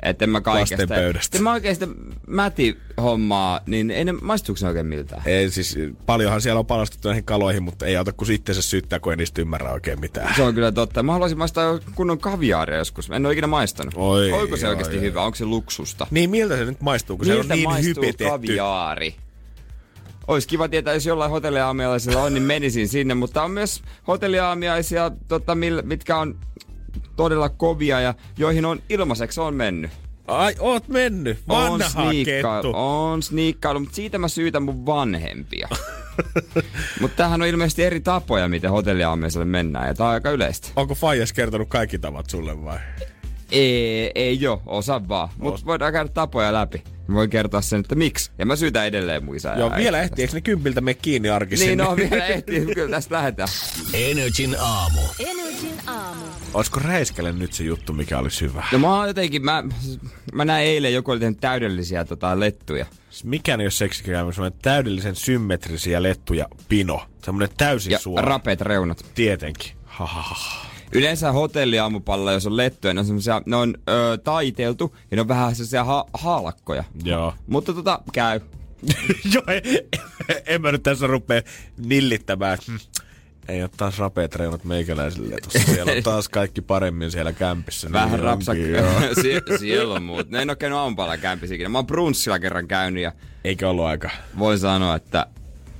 Että 0.03 0.25
en 0.25 0.31
mä 0.31 0.41
kaikesta. 0.41 0.75
Lasten 0.75 0.89
pöydästä. 0.89 1.23
Sitten 1.23 1.43
mä 1.43 1.53
oikein 1.53 1.77
sitä 1.77 1.89
mäti-hommaa, 2.27 3.61
niin 3.67 3.91
ei 3.91 4.05
ne 4.05 4.13
maistuuko 4.13 4.59
ne 4.63 4.69
oikein 4.69 4.87
miltään? 4.87 5.23
Ei, 5.27 5.51
siis 5.51 5.79
paljonhan 6.07 6.41
siellä 6.41 6.59
on 6.59 6.67
panostettu 6.67 7.09
näihin 7.09 7.25
kaloihin, 7.25 7.63
mutta 7.63 7.87
ei 7.87 7.97
auta 7.97 8.13
kuin 8.13 8.33
itsensä 8.33 8.63
syyttää, 8.63 9.01
kun 9.01 9.13
ei 9.13 9.17
niistä 9.17 9.41
ymmärrä 9.41 9.73
oikein 9.73 10.01
mitään. 10.01 10.35
Se 10.37 10.43
on 10.43 10.55
kyllä 10.55 10.73
totta. 10.73 11.03
Mä 11.03 11.13
haluaisin 11.13 11.39
maistaa 11.39 11.79
kunnon 11.95 12.19
kaviaaria 12.19 12.79
joskus. 12.79 13.11
En 13.11 13.27
ole 13.27 13.33
ikinä 13.33 13.47
maistanut. 13.47 13.95
Oi, 13.97 14.33
Oiko 14.33 14.57
se 14.57 14.67
oi, 14.67 14.71
oikeasti 14.71 14.97
oi. 14.97 15.03
hyvä? 15.03 15.23
Onko 15.23 15.37
se 15.37 15.45
luksusta? 15.45 16.07
Niin 16.11 16.31
miltä 16.31 16.57
se 16.57 16.65
nyt 16.65 16.81
maistuu, 16.81 17.17
kun 17.17 17.27
se 17.27 17.33
Miltä 17.35 17.55
on 17.55 17.59
niin 17.61 17.85
hypetetty? 17.85 18.25
kaviaari? 18.25 19.17
Olisi 20.29 20.49
kiva 20.49 20.69
tietää, 20.69 20.95
jos 20.95 21.07
jollain 21.07 21.31
hotelliaamiaisilla 21.31 22.23
on, 22.23 22.35
niin 22.35 22.43
menisin 22.43 22.89
sinne. 22.89 23.15
Mutta 23.15 23.43
on 23.43 23.51
myös 23.51 23.83
hotelliaamiaisia, 24.09 25.11
tota, 25.29 25.57
mitkä 25.83 26.17
on 26.17 26.39
todella 27.17 27.49
kovia 27.49 28.01
ja 28.01 28.15
joihin 28.39 28.65
on 28.65 28.83
ilmaiseksi 28.89 29.41
on 29.41 29.55
mennyt. 29.55 29.91
Ai, 30.27 30.55
oot 30.59 30.89
mennyt. 30.89 31.39
on 31.49 31.71
Vanha 31.71 31.89
sniikkailu, 31.89 32.63
kettu. 32.63 32.73
on 32.75 33.23
sniikkailu, 33.23 33.81
mutta 33.81 33.97
siitä 33.97 34.19
mä 34.19 34.29
syytän 34.29 34.63
mun 34.63 34.87
vanhempia. 34.87 35.69
mutta 37.01 37.17
tämähän 37.17 37.43
on 37.43 37.49
ilmeisesti 37.49 37.85
eri 37.85 38.01
tapoja, 38.01 38.49
miten 38.49 38.71
hotelliaamiaiselle 38.71 39.45
mennään, 39.45 39.89
ja 39.89 39.95
tää 39.95 40.07
on 40.07 40.13
aika 40.13 40.31
yleistä. 40.31 40.69
Onko 40.77 40.95
Faijas 40.95 41.33
kertonut 41.33 41.69
kaikki 41.69 41.99
tavat 41.99 42.31
sulle 42.31 42.65
vai? 42.65 42.79
Ei, 43.53 44.11
ei 44.15 44.41
jo, 44.41 44.63
osa 44.67 45.09
vaan. 45.09 45.29
Mutta 45.39 45.67
voidaan 45.67 45.93
käydä 45.93 46.09
tapoja 46.09 46.53
läpi. 46.53 46.83
Mä 47.07 47.15
voin 47.15 47.31
kertoa 47.31 47.61
sen, 47.61 47.81
että 47.81 47.95
miksi. 47.95 48.31
Ja 48.39 48.47
mä 48.47 48.57
syytän 48.57 48.87
edelleen 48.87 49.25
mun 49.25 49.37
isää. 49.37 49.59
Joo, 49.59 49.73
vielä 49.77 50.03
ehtii, 50.03 50.23
eikö 50.23 50.35
ne 50.35 50.41
kympiltä 50.41 50.81
mene 50.81 50.95
kiinni 50.95 51.29
arkisin? 51.31 51.67
Niin, 51.67 51.79
no 51.79 51.97
vielä 51.97 52.27
ehtii. 52.35 52.67
Kyllä 52.75 52.91
tästä 52.97 53.15
lähdetään. 53.15 53.49
Energin 53.95 54.57
aamu. 54.61 55.01
Energin 55.19 55.75
aamu. 55.87 56.25
Olisiko 56.55 56.81
Räiskelle 56.81 57.33
nyt 57.33 57.53
se 57.53 57.65
juttu, 57.65 57.93
mikä 57.93 58.19
olisi 58.19 58.41
hyvä? 58.45 58.65
No 58.73 58.79
mä 58.79 58.97
oon 58.97 59.09
jotenkin, 59.09 59.45
mä, 59.45 59.65
mä 60.33 60.45
näin 60.45 60.67
eilen, 60.67 60.95
joku 60.95 61.11
oli 61.11 61.21
tehnyt 61.21 61.41
täydellisiä 61.41 62.05
tota, 62.05 62.41
lettuja. 62.41 62.87
Mikään 63.25 63.61
ei 63.61 63.65
ole 63.65 63.71
seksikään, 63.71 64.33
semmoinen 64.35 64.59
täydellisen 64.63 65.17
symmetrisiä 65.17 66.03
lettuja 66.03 66.47
pino. 66.69 67.03
Semmoinen 67.25 67.57
täysin 67.57 67.93
Ja 67.93 67.99
suora. 67.99 68.25
rapeat 68.29 68.61
reunat. 68.61 69.05
Tietenkin. 69.15 69.73
Ha, 69.85 70.07
ha, 70.07 70.23
ha. 70.23 70.67
Yleensä 70.93 71.33
hotelliaamupalla, 71.33 72.33
jos 72.33 72.47
on 72.47 72.57
lettuja, 72.57 72.95
ne 72.95 73.01
on 73.01 73.07
semmosia, 73.07 73.43
ne 73.47 73.57
on 73.57 73.75
ö, 73.89 74.19
taiteltu 74.25 74.97
ja 75.11 75.17
ne 75.17 75.21
on 75.21 75.29
vähän 75.29 75.55
sellaisia 75.55 75.85
ha- 75.85 76.07
haalakkoja. 76.15 76.85
Joo. 77.05 77.35
Mutta 77.47 77.73
tota, 77.75 78.01
käy. 78.13 78.41
Joo, 79.35 79.43
en, 79.49 79.63
en 80.47 80.63
mä 80.63 80.73
nyt 80.73 80.83
tässä 80.83 81.07
rupea 81.07 81.43
nillittämään. 81.79 82.59
Hm. 82.69 82.77
Ei 83.49 83.63
ole 83.63 83.71
taas 83.77 83.99
rapeat 83.99 84.35
reunat 84.35 84.65
meikäläisille. 84.65 85.37
Tuossa 85.43 85.73
siellä 85.73 85.93
on 85.93 86.03
taas 86.03 86.29
kaikki 86.29 86.61
paremmin 86.63 87.11
siellä 87.11 87.33
kämpissä. 87.33 87.93
Vähän 87.93 88.11
Niin 88.11 88.21
rapsak. 88.21 88.57
onkin, 88.57 88.73
joo. 88.73 88.91
Sie- 89.23 89.59
siellä 89.59 89.95
on 89.95 90.03
muut. 90.03 90.31
Ne 90.31 90.43
en 90.43 90.51
ole 90.51 90.57
käynyt 90.57 90.79
aamupalalla 90.79 91.17
kämpissä 91.19 91.55
ikinä. 91.55 91.69
Mä 91.69 91.79
oon 91.79 91.87
brunssilla 91.87 92.39
kerran 92.39 92.69
käynyt 92.69 93.03
ja 93.03 93.13
Eikä 93.45 93.69
ollut 93.69 93.85
aika. 93.85 94.11
voin 94.39 94.59
sanoa, 94.59 94.97
että 94.97 95.27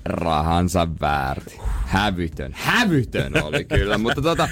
rahansa 0.05 0.89
väärti. 1.01 1.59
Hävytön. 1.87 2.53
Hävytön 2.55 3.43
oli 3.43 3.65
kyllä. 3.65 3.99
Mutta 3.99 4.23
tota, 4.23 4.49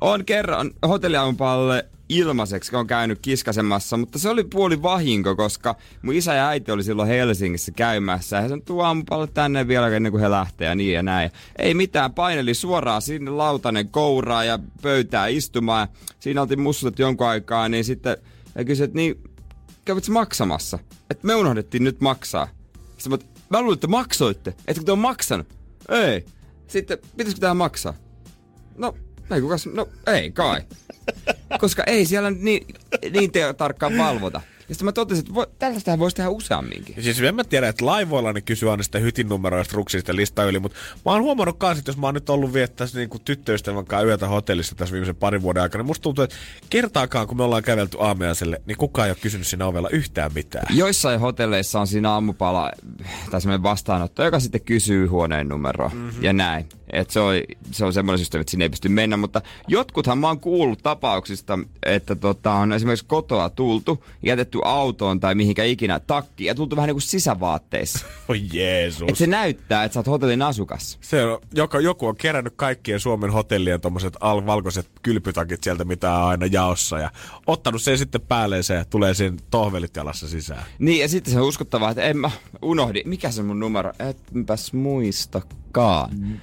on 0.00 0.24
kerran 0.24 0.70
hotelliaamupallalle 0.88 1.86
ilmaiseksi, 2.08 2.70
kun 2.70 2.80
on 2.80 2.86
käynyt 2.86 3.18
kiskasemassa, 3.22 3.96
mutta 3.96 4.18
se 4.18 4.28
oli 4.28 4.44
puoli 4.44 4.82
vahinko, 4.82 5.36
koska 5.36 5.74
mun 6.02 6.14
isä 6.14 6.34
ja 6.34 6.48
äiti 6.48 6.72
oli 6.72 6.82
silloin 6.82 7.08
Helsingissä 7.08 7.72
käymässä 7.72 8.36
ja 8.36 8.48
sanoi, 8.48 8.62
tuo 8.64 8.84
aamupalle 8.84 9.26
tänne 9.26 9.68
vielä 9.68 9.88
ennen 9.88 10.12
kuin 10.12 10.22
he 10.22 10.30
lähtee 10.30 10.68
ja 10.68 10.74
niin 10.74 10.94
ja 10.94 11.02
näin. 11.02 11.30
Ei 11.58 11.74
mitään, 11.74 12.14
paineli 12.14 12.54
suoraan 12.54 13.02
sinne 13.02 13.30
lautanen 13.30 13.88
kouraa 13.88 14.44
ja 14.44 14.58
pöytää 14.82 15.26
istumaan. 15.26 15.88
Siinä 16.20 16.42
oltiin 16.42 16.60
mussutettu 16.60 17.02
jonkun 17.02 17.26
aikaa, 17.26 17.68
niin 17.68 17.84
sitten 17.84 18.16
he 18.56 18.64
kysyivät, 18.64 18.88
että 18.88 18.96
niin 18.96 19.22
kävitkö 19.84 20.12
maksamassa? 20.12 20.78
Että 21.10 21.26
me 21.26 21.34
unohdettiin 21.34 21.84
nyt 21.84 22.00
maksaa. 22.00 22.48
Sitten 22.98 23.12
mä, 23.12 23.18
mä 23.48 23.62
luulin, 23.62 23.74
että 23.74 23.86
maksoitte. 23.86 24.54
Etkö 24.66 24.84
te 24.84 24.92
on 24.92 24.98
maksanut? 24.98 25.46
Ei. 25.88 26.24
Sitten, 26.66 26.98
pitäisikö 27.16 27.40
tähän 27.40 27.56
maksaa? 27.56 27.94
No, 28.76 28.94
ei 29.34 29.40
kukas, 29.40 29.66
no 29.66 29.88
ei 30.06 30.30
kai. 30.30 30.60
Koska 31.60 31.84
ei 31.84 32.06
siellä 32.06 32.30
niin, 32.30 32.66
niin 33.10 33.30
tarkkaan 33.56 33.98
valvota. 33.98 34.40
Ja 34.68 34.74
sitten 34.74 34.84
mä 34.84 34.92
totesin, 34.92 35.22
että 35.22 35.34
voi, 35.34 35.46
tällaistähän 35.58 35.98
voisi 35.98 36.16
tehdä 36.16 36.30
useamminkin. 36.30 36.96
Ja 36.96 37.02
siis 37.02 37.20
en 37.20 37.34
mä 37.34 37.44
tiedä, 37.44 37.68
että 37.68 37.86
laivoilla 37.86 38.32
ne 38.32 38.40
kysyy 38.40 38.70
aina 38.70 38.82
sitä 38.82 38.98
hytin 38.98 39.28
numeroista 39.28 39.76
ruksista 39.76 40.16
listaa 40.16 40.44
yli, 40.44 40.58
mutta 40.60 40.78
mä 41.04 41.12
oon 41.12 41.22
huomannut 41.22 41.58
kans, 41.58 41.78
että 41.78 41.88
jos 41.88 41.96
mä 41.96 42.06
oon 42.06 42.14
nyt 42.14 42.30
ollut 42.30 42.52
viettää 42.52 42.86
niinku 42.94 43.18
tyttöystävän 43.18 43.86
kanssa 43.86 44.06
yötä 44.06 44.28
hotellissa 44.28 44.74
tässä 44.74 44.92
viimeisen 44.92 45.16
parin 45.16 45.42
vuoden 45.42 45.62
aikana, 45.62 45.82
niin 45.82 45.86
musta 45.86 46.02
tuntuu, 46.02 46.24
että 46.24 46.36
kertaakaan 46.70 47.26
kun 47.26 47.36
me 47.36 47.42
ollaan 47.42 47.62
kävelty 47.62 47.96
aamiaiselle, 48.00 48.60
niin 48.66 48.76
kukaan 48.76 49.06
ei 49.06 49.10
ole 49.10 49.18
kysynyt 49.22 49.46
siinä 49.46 49.66
ovella 49.66 49.88
yhtään 49.92 50.30
mitään. 50.34 50.76
Joissain 50.76 51.20
hotelleissa 51.20 51.80
on 51.80 51.86
siinä 51.86 52.10
aamupala 52.10 52.72
tai 53.30 53.40
semmoinen 53.40 53.62
vastaanotto, 53.62 54.24
joka 54.24 54.40
sitten 54.40 54.60
kysyy 54.60 55.06
huoneen 55.06 55.48
numeroa 55.48 55.90
mm-hmm. 55.94 56.22
ja 56.22 56.32
näin. 56.32 56.66
Et 56.92 57.10
se, 57.10 57.20
on, 57.20 57.34
se 57.70 57.84
on 57.84 57.92
semmoinen 57.92 58.18
systeemi, 58.18 58.40
että 58.40 58.50
sinne 58.50 58.64
ei 58.64 58.68
pysty 58.68 58.88
mennä, 58.88 59.16
mutta 59.16 59.42
jotkuthan 59.68 60.18
mä 60.18 60.26
oon 60.26 60.40
kuullut 60.40 60.82
tapauksista, 60.82 61.58
että 61.82 62.16
tota, 62.16 62.52
on 62.52 62.72
esimerkiksi 62.72 63.06
kotoa 63.06 63.50
tultu, 63.50 64.04
jätetty 64.22 64.57
autoon 64.64 65.20
tai 65.20 65.34
mihinkä 65.34 65.64
ikinä 65.64 66.00
takki 66.00 66.44
ja 66.44 66.54
tultu 66.54 66.76
vähän 66.76 66.88
niin 66.88 66.94
kuin 66.94 67.02
sisävaatteissa. 67.02 68.06
Oi 68.28 68.42
Jeesus. 68.52 69.08
Et 69.08 69.16
se 69.16 69.26
näyttää, 69.26 69.84
että 69.84 69.94
sä 69.94 70.00
oot 70.00 70.06
hotellin 70.06 70.42
asukas. 70.42 70.98
Se 71.00 71.24
on, 71.24 71.38
joka, 71.54 71.80
joku 71.80 72.06
on 72.06 72.16
kerännyt 72.16 72.52
kaikkien 72.56 73.00
Suomen 73.00 73.30
hotellien 73.30 73.80
tommoset 73.80 74.16
al- 74.20 74.46
valkoiset 74.46 74.90
kylpytakit 75.02 75.64
sieltä, 75.64 75.84
mitä 75.84 76.12
on 76.12 76.28
aina 76.28 76.46
jaossa, 76.46 76.98
ja 76.98 77.10
ottanut 77.46 77.82
sen 77.82 77.98
sitten 77.98 78.20
päälleen 78.20 78.64
se 78.64 78.74
ja 78.74 78.84
tulee 78.84 79.14
siinä 79.14 79.36
tohvelit 79.50 79.96
jalassa 79.96 80.28
sisään. 80.28 80.62
Niin, 80.78 81.00
ja 81.00 81.08
sitten 81.08 81.32
se 81.32 81.40
on 81.40 81.48
uskottavaa, 81.48 81.90
että 81.90 82.02
en 82.02 82.16
mä 82.16 82.30
unohdi. 82.62 83.02
Mikä 83.04 83.30
se 83.30 83.42
mun 83.42 83.60
numero? 83.60 83.92
Etpäs 83.98 84.72
muistakaan. 84.72 86.10
Mm. 86.18 86.38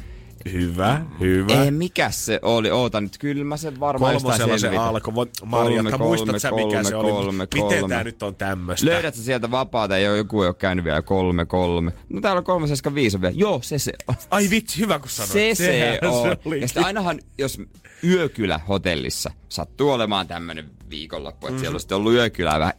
Hyvä, 0.52 1.02
hyvä. 1.20 1.64
Ei, 1.64 1.72
mikä 1.72 2.12
se 2.12 2.40
oli? 2.42 2.72
Oota 2.72 3.02
nyt, 3.02 3.18
kyllä 3.18 3.44
mä 3.44 3.58
sen 3.58 3.80
varmaan 3.80 4.14
Kolmosella 4.14 4.58
se 4.58 4.68
alkoi. 4.68 5.14
Marja, 5.46 5.84
Kolme, 5.84 5.98
muistat 5.98 6.42
sä 6.42 6.52
mikä 6.52 6.64
kolme, 6.64 6.84
se 6.84 6.96
oli? 6.96 7.12
kolme, 7.12 7.44
Miten 7.54 7.80
kolme. 7.80 7.96
tää 7.96 8.04
nyt 8.04 8.24
on 8.24 8.36
tämmöstä? 8.36 8.86
Löydät 8.86 9.16
sä 9.16 9.24
sieltä 9.24 9.52
vapaata, 9.52 9.98
ei 9.98 10.10
ole 10.10 10.18
joku 10.18 10.42
ei 10.42 10.48
ole 10.48 10.54
käynyt 10.56 10.86
vielä 10.86 11.02
kolme, 11.02 11.46
kolme. 11.46 11.92
No 12.10 12.22
täällä 12.22 12.38
on 12.40 12.44
kolme, 12.44 12.68
seitsemän, 12.68 12.96
viisi 12.96 13.22
vielä. 13.22 13.34
Joo, 13.38 13.60
se 13.62 13.80
se 13.80 13.92
on. 14.08 14.16
Ai 14.32 14.50
vitsi, 14.50 14.80
hyvä 14.80 15.00
kun 15.00 15.10
sanoit. 15.10 15.32
Se 15.32 15.52
se 15.56 15.66
Sehän 15.66 15.98
on. 16.14 16.28
olikin. 16.28 16.62
Ja 16.62 16.68
sitten 16.68 16.86
ainahan, 16.86 17.20
jos 17.38 17.62
yökylä 18.08 18.60
hotellissa 18.68 19.32
sattuu 19.50 19.92
olemaan 19.92 20.28
tämmönen 20.28 20.70
viikonloppu, 20.90 21.48
että 21.48 21.54
Mhm. 21.56 21.60
siellä 21.62 21.76
on 21.76 21.80
sitten 21.80 21.96
ollut 21.98 22.14
yökylä 22.14 22.60
vähän, 22.60 22.74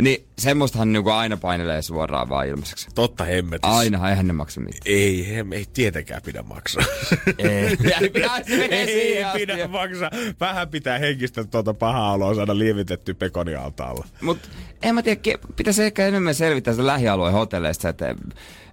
niin 0.00 0.24
semmoistahan 0.38 0.92
niinku 0.92 1.10
aina 1.10 1.36
painelee 1.36 1.82
suoraan 1.82 2.28
vaan 2.28 2.46
ilmaiseksi. 2.48 2.88
Totta 2.94 3.24
hemmetissä. 3.24 3.76
Aina, 3.76 4.10
eihän 4.10 4.26
ne 4.26 4.32
maksa 4.32 4.60
mitään. 4.60 4.80
Ei, 4.84 5.34
ei, 5.36 5.44
ei 5.52 5.66
tietenkään 5.72 6.22
pidä 6.22 6.42
maksaa. 6.42 6.84
Ei, 7.38 7.76
ei 8.70 9.36
pidä 9.36 9.68
maksaa. 9.68 10.10
Vähän 10.40 10.68
pitää 10.68 10.98
henkistä 10.98 11.44
tuota 11.44 11.74
pahaa 11.74 12.12
oloa 12.12 12.34
saada 12.34 12.58
lievitetty 12.58 13.14
pekonialtaalla. 13.14 14.06
Mutta 14.20 14.48
en 14.82 14.94
mä 14.94 15.02
tiedä, 15.02 15.20
pitäisi 15.56 15.82
ehkä 15.82 16.06
enemmän 16.06 16.34
selvittää 16.34 16.74
sitä 16.74 16.86
lähialueen 16.86 17.32
hotelleista, 17.34 17.88
että 17.88 18.14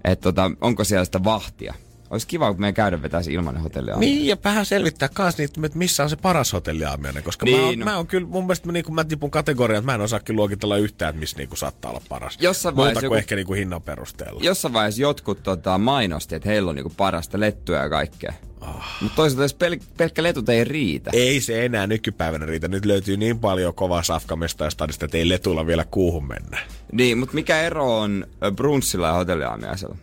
et, 0.04 0.20
tota, 0.22 0.52
onko 0.62 0.84
siellä 0.84 1.06
sitä 1.06 1.24
vahtia. 1.24 1.74
Olisi 2.10 2.28
kiva, 2.28 2.52
kun 2.52 2.62
meidän 2.62 2.74
käydä 2.74 3.02
vetäisi 3.02 3.34
ilmanen 3.34 3.62
hotelli 3.62 3.90
aina. 3.92 4.00
Niin, 4.00 4.28
ja 4.28 4.38
vähän 4.44 4.66
selvittää 4.66 5.10
kans 5.14 5.38
niitä, 5.38 5.62
että 5.66 5.78
missä 5.78 6.04
on 6.04 6.10
se 6.10 6.16
paras 6.16 6.54
hotelliaamiainen, 6.54 7.24
koska 7.24 7.46
Niin, 7.46 7.58
mä, 7.60 7.66
oon, 7.68 7.80
no. 7.80 7.86
mä 7.86 7.98
oon 7.98 8.08
kyllä, 8.08 8.28
mun 8.28 8.44
mielestä 8.44 8.68
mä, 8.68 8.72
niin 8.72 8.94
mä 8.94 9.04
tipun 9.04 9.32
kategoriaan, 9.32 9.80
että 9.80 9.92
mä 9.92 9.96
en 9.96 10.02
osaa 10.02 10.20
kyllä 10.20 10.38
luokitella 10.38 10.78
yhtään, 10.78 11.10
että 11.10 11.20
missä 11.20 11.38
niin 11.38 11.50
saattaa 11.54 11.92
olla 11.92 12.02
paras. 12.10 12.38
Jossain 12.42 12.76
Muuta 12.76 12.84
vaiheessa 12.86 13.00
kuin 13.02 13.06
joku- 13.06 13.16
ehkä 13.16 13.36
niin 13.36 13.48
kuin 13.48 13.60
hinnan 13.60 13.82
perusteella. 13.82 14.40
Jossain 14.44 14.74
vaiheessa 14.74 15.02
jotkut 15.02 15.44
tota, 15.44 15.78
mainosti, 15.78 16.36
että 16.36 16.50
heillä 16.50 16.70
on 16.70 16.76
niinku 16.76 16.94
parasta 16.98 17.40
lettyä 17.40 17.84
ja 17.84 17.90
kaikkea. 17.90 18.34
Oh. 18.62 18.84
Mutta 19.02 19.16
toisaalta 19.16 19.44
jos 19.44 19.56
pel- 19.64 19.84
pelkkä 19.98 20.24
letut 20.24 20.50
ei 20.50 20.64
riitä. 20.64 21.10
Ei 21.14 21.42
se 21.42 21.66
enää 21.66 21.88
nykypäivänä 21.88 22.46
riitä. 22.46 22.68
Nyt 22.68 22.86
löytyy 22.86 23.18
niin 23.18 23.40
paljon 23.40 23.74
kovaa 23.74 24.04
safkamesta 24.04 24.64
ja 24.64 24.70
stadista, 24.70 25.06
että 25.06 25.18
ei 25.18 25.30
letulla 25.30 25.68
vielä 25.68 25.86
kuuhun 25.92 26.28
mennä. 26.28 26.60
Niin, 26.92 27.18
mutta 27.18 27.36
mikä 27.36 27.62
ero 27.62 28.00
on 28.00 28.28
brunssilla 28.56 29.08
ja 29.08 29.14
hotelliaamiaisella? 29.14 29.98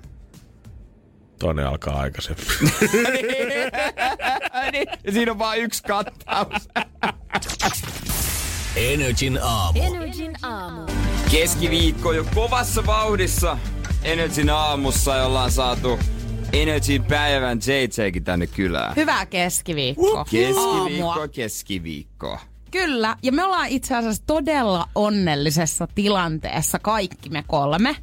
Toinen 1.45 1.67
alkaa 1.67 2.01
aikaisemmin. 2.01 2.47
niin, 4.73 4.89
ja 5.05 5.13
siinä 5.13 5.33
on 5.33 5.39
vain 5.39 5.63
yksi 5.63 5.83
kattaus. 5.83 6.69
Energin 8.77 9.39
aamu. 9.43 9.83
Energin 9.83 10.33
aamu. 10.43 10.93
Keskiviikko 11.31 12.13
jo 12.13 12.27
kovassa 12.35 12.87
vauhdissa. 12.87 13.59
Energyn 14.03 14.51
aamussa 14.51 15.17
ja 15.17 15.27
ollaan 15.27 15.51
saatu 15.51 15.99
Energyn 16.53 17.05
päivän 17.05 17.59
JJkin 17.59 18.25
tänne 18.25 18.47
kylään. 18.47 18.97
Hyvää 18.97 19.27
keskiviikkoa. 19.27 20.25
Keskiviikko, 20.25 21.29
keskiviikko. 21.33 22.39
Kyllä, 22.71 23.17
ja 23.23 23.33
me 23.33 23.45
ollaan 23.45 23.69
itse 23.69 23.97
asiassa 23.97 24.23
todella 24.27 24.89
onnellisessa 24.95 25.89
tilanteessa 25.95 26.79
kaikki 26.79 27.31
me 27.31 27.45
kolme. 27.47 27.97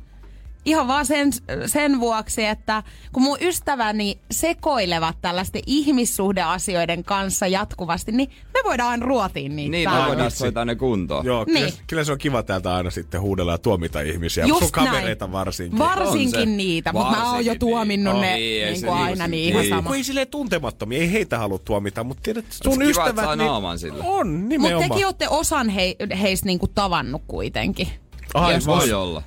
Ihan 0.65 0.87
vaan 0.87 1.05
sen, 1.05 1.29
sen 1.65 1.99
vuoksi, 1.99 2.45
että 2.45 2.83
kun 3.13 3.23
mun 3.23 3.37
ystäväni 3.41 4.17
sekoilevat 4.31 5.15
tällaisten 5.21 5.61
ihmissuhdeasioiden 5.65 7.03
kanssa 7.03 7.47
jatkuvasti, 7.47 8.11
niin 8.11 8.29
me 8.53 8.59
voidaan 8.63 9.01
ruotiin 9.01 9.55
niitä 9.55 9.71
Niin, 9.71 9.91
me 9.91 10.07
voidaan 10.07 10.31
soittaa 10.31 10.65
ne 10.65 10.75
kuntoon. 10.75 11.25
Joo, 11.25 11.45
kyllä, 11.45 11.59
Niin. 11.59 11.73
kyllä, 11.87 12.03
se 12.03 12.11
on 12.11 12.17
kiva 12.17 12.43
täältä 12.43 12.75
aina 12.75 12.89
sitten 12.89 13.21
huudella 13.21 13.51
ja 13.51 13.57
tuomita 13.57 14.01
ihmisiä. 14.01 14.45
Just 14.45 14.59
Sun 14.61 14.71
kavereita 14.71 15.25
näin. 15.25 15.31
varsinkin. 15.31 15.81
On 15.81 15.89
se. 15.93 15.99
Varsinkin 15.99 16.57
niitä, 16.57 16.93
mutta 16.93 17.11
mä 17.17 17.31
oon 17.33 17.45
jo 17.45 17.55
tuominnut 17.55 18.13
niin. 18.13 18.21
ne 18.21 18.31
Oh, 18.33 18.37
niin, 18.37 18.65
niin 18.67 18.79
se 18.79 18.87
kuin 18.87 18.97
aina 18.99 19.23
sit- 19.25 19.31
niin 19.31 19.49
ihan 19.49 19.61
niin. 19.61 19.69
sama. 19.69 19.87
Kun 19.87 19.95
ei 19.95 20.03
silleen 20.03 20.27
tuntemattomia, 20.27 20.99
ei 20.99 21.11
heitä 21.11 21.37
halua 21.37 21.59
tuomita, 21.59 22.03
mutta 22.03 22.23
tiedät, 22.23 22.45
sun 22.49 22.73
kiva, 22.73 22.83
että 22.89 22.89
ystävät... 22.89 23.25
saa 23.25 23.35
niin, 23.35 23.79
sille. 23.79 24.03
On, 24.07 24.27
Mutta 24.27 24.47
nimenomaan. 24.49 24.89
tekin 24.89 25.05
olette 25.05 25.27
osan 25.29 25.69
he, 25.69 25.95
heistä 26.21 26.45
niinku 26.45 26.67
tavannut 26.67 27.21
kuitenkin. 27.27 27.87
Ai, 28.33 28.59
Voi 28.65 28.93
olla. 28.93 29.23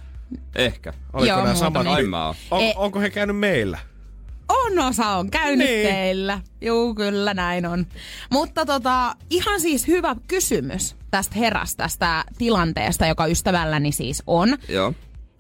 Ehkä. 0.55 0.93
Oliko 1.13 1.29
Joo, 1.29 1.43
nämä 1.45 1.55
samat? 1.55 1.87
mä 2.09 2.27
oon. 2.27 2.35
On, 2.51 2.61
Ei. 2.63 2.75
onko 2.77 3.01
he 3.01 3.11
käynyt 3.11 3.39
meillä? 3.39 3.79
On 4.49 4.79
osa 4.79 5.07
on 5.09 5.31
käynyt 5.31 5.69
Niin. 5.69 5.89
teillä. 5.89 6.41
Juu, 6.61 6.95
kyllä 6.95 7.35
näin 7.35 7.67
on. 7.67 7.87
Mutta 8.31 8.67
tota, 8.67 9.17
ihan 9.31 9.61
siis 9.61 9.87
hyvä 9.87 10.17
kysymys 10.29 10.97
tästä 11.11 11.35
herästä, 11.39 11.83
tästä 11.83 12.25
tilanteesta, 12.39 13.07
joka 13.07 13.27
ystävälläni 13.27 13.93
siis 13.93 14.23
on. 14.27 14.57
Joo. 14.69 14.93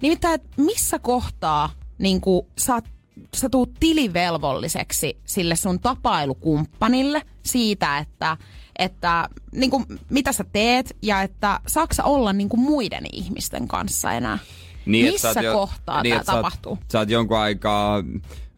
Nimittäin, 0.03 0.35
että 0.35 0.49
missä 0.63 0.99
kohtaa 0.99 1.71
niin 1.99 2.21
sä, 2.59 2.77
oot- 2.79 3.25
sä 3.37 3.49
tuut 3.49 3.75
tilivelvolliseksi 3.81 5.17
sille 5.25 5.57
sun 5.57 5.81
tapailukumppanille 5.81 7.23
siitä, 7.43 7.99
että, 7.99 8.37
että 8.79 9.29
niin 9.53 9.71
kuin, 9.71 9.85
mitä 10.11 10.33
sä 10.33 10.45
teet 10.53 10.97
ja 11.03 11.23
että 11.23 11.61
saako 11.67 11.95
sä 11.95 12.05
olla 12.05 12.33
niin 12.33 12.49
kuin 12.49 12.61
muiden 12.61 13.05
ihmisten 13.13 13.69
kanssa 13.69 14.13
enää? 14.13 14.39
Niin, 14.87 15.13
Missä 15.13 15.33
sä 15.35 15.41
oot 15.41 15.45
jo- 15.45 15.53
kohtaa 15.53 16.03
niin, 16.03 16.13
tämä 16.13 16.25
tapahtuu? 16.25 16.79
Sä 16.93 16.99
oot 16.99 17.11
jonkun 17.11 17.39
aikaa 17.39 18.03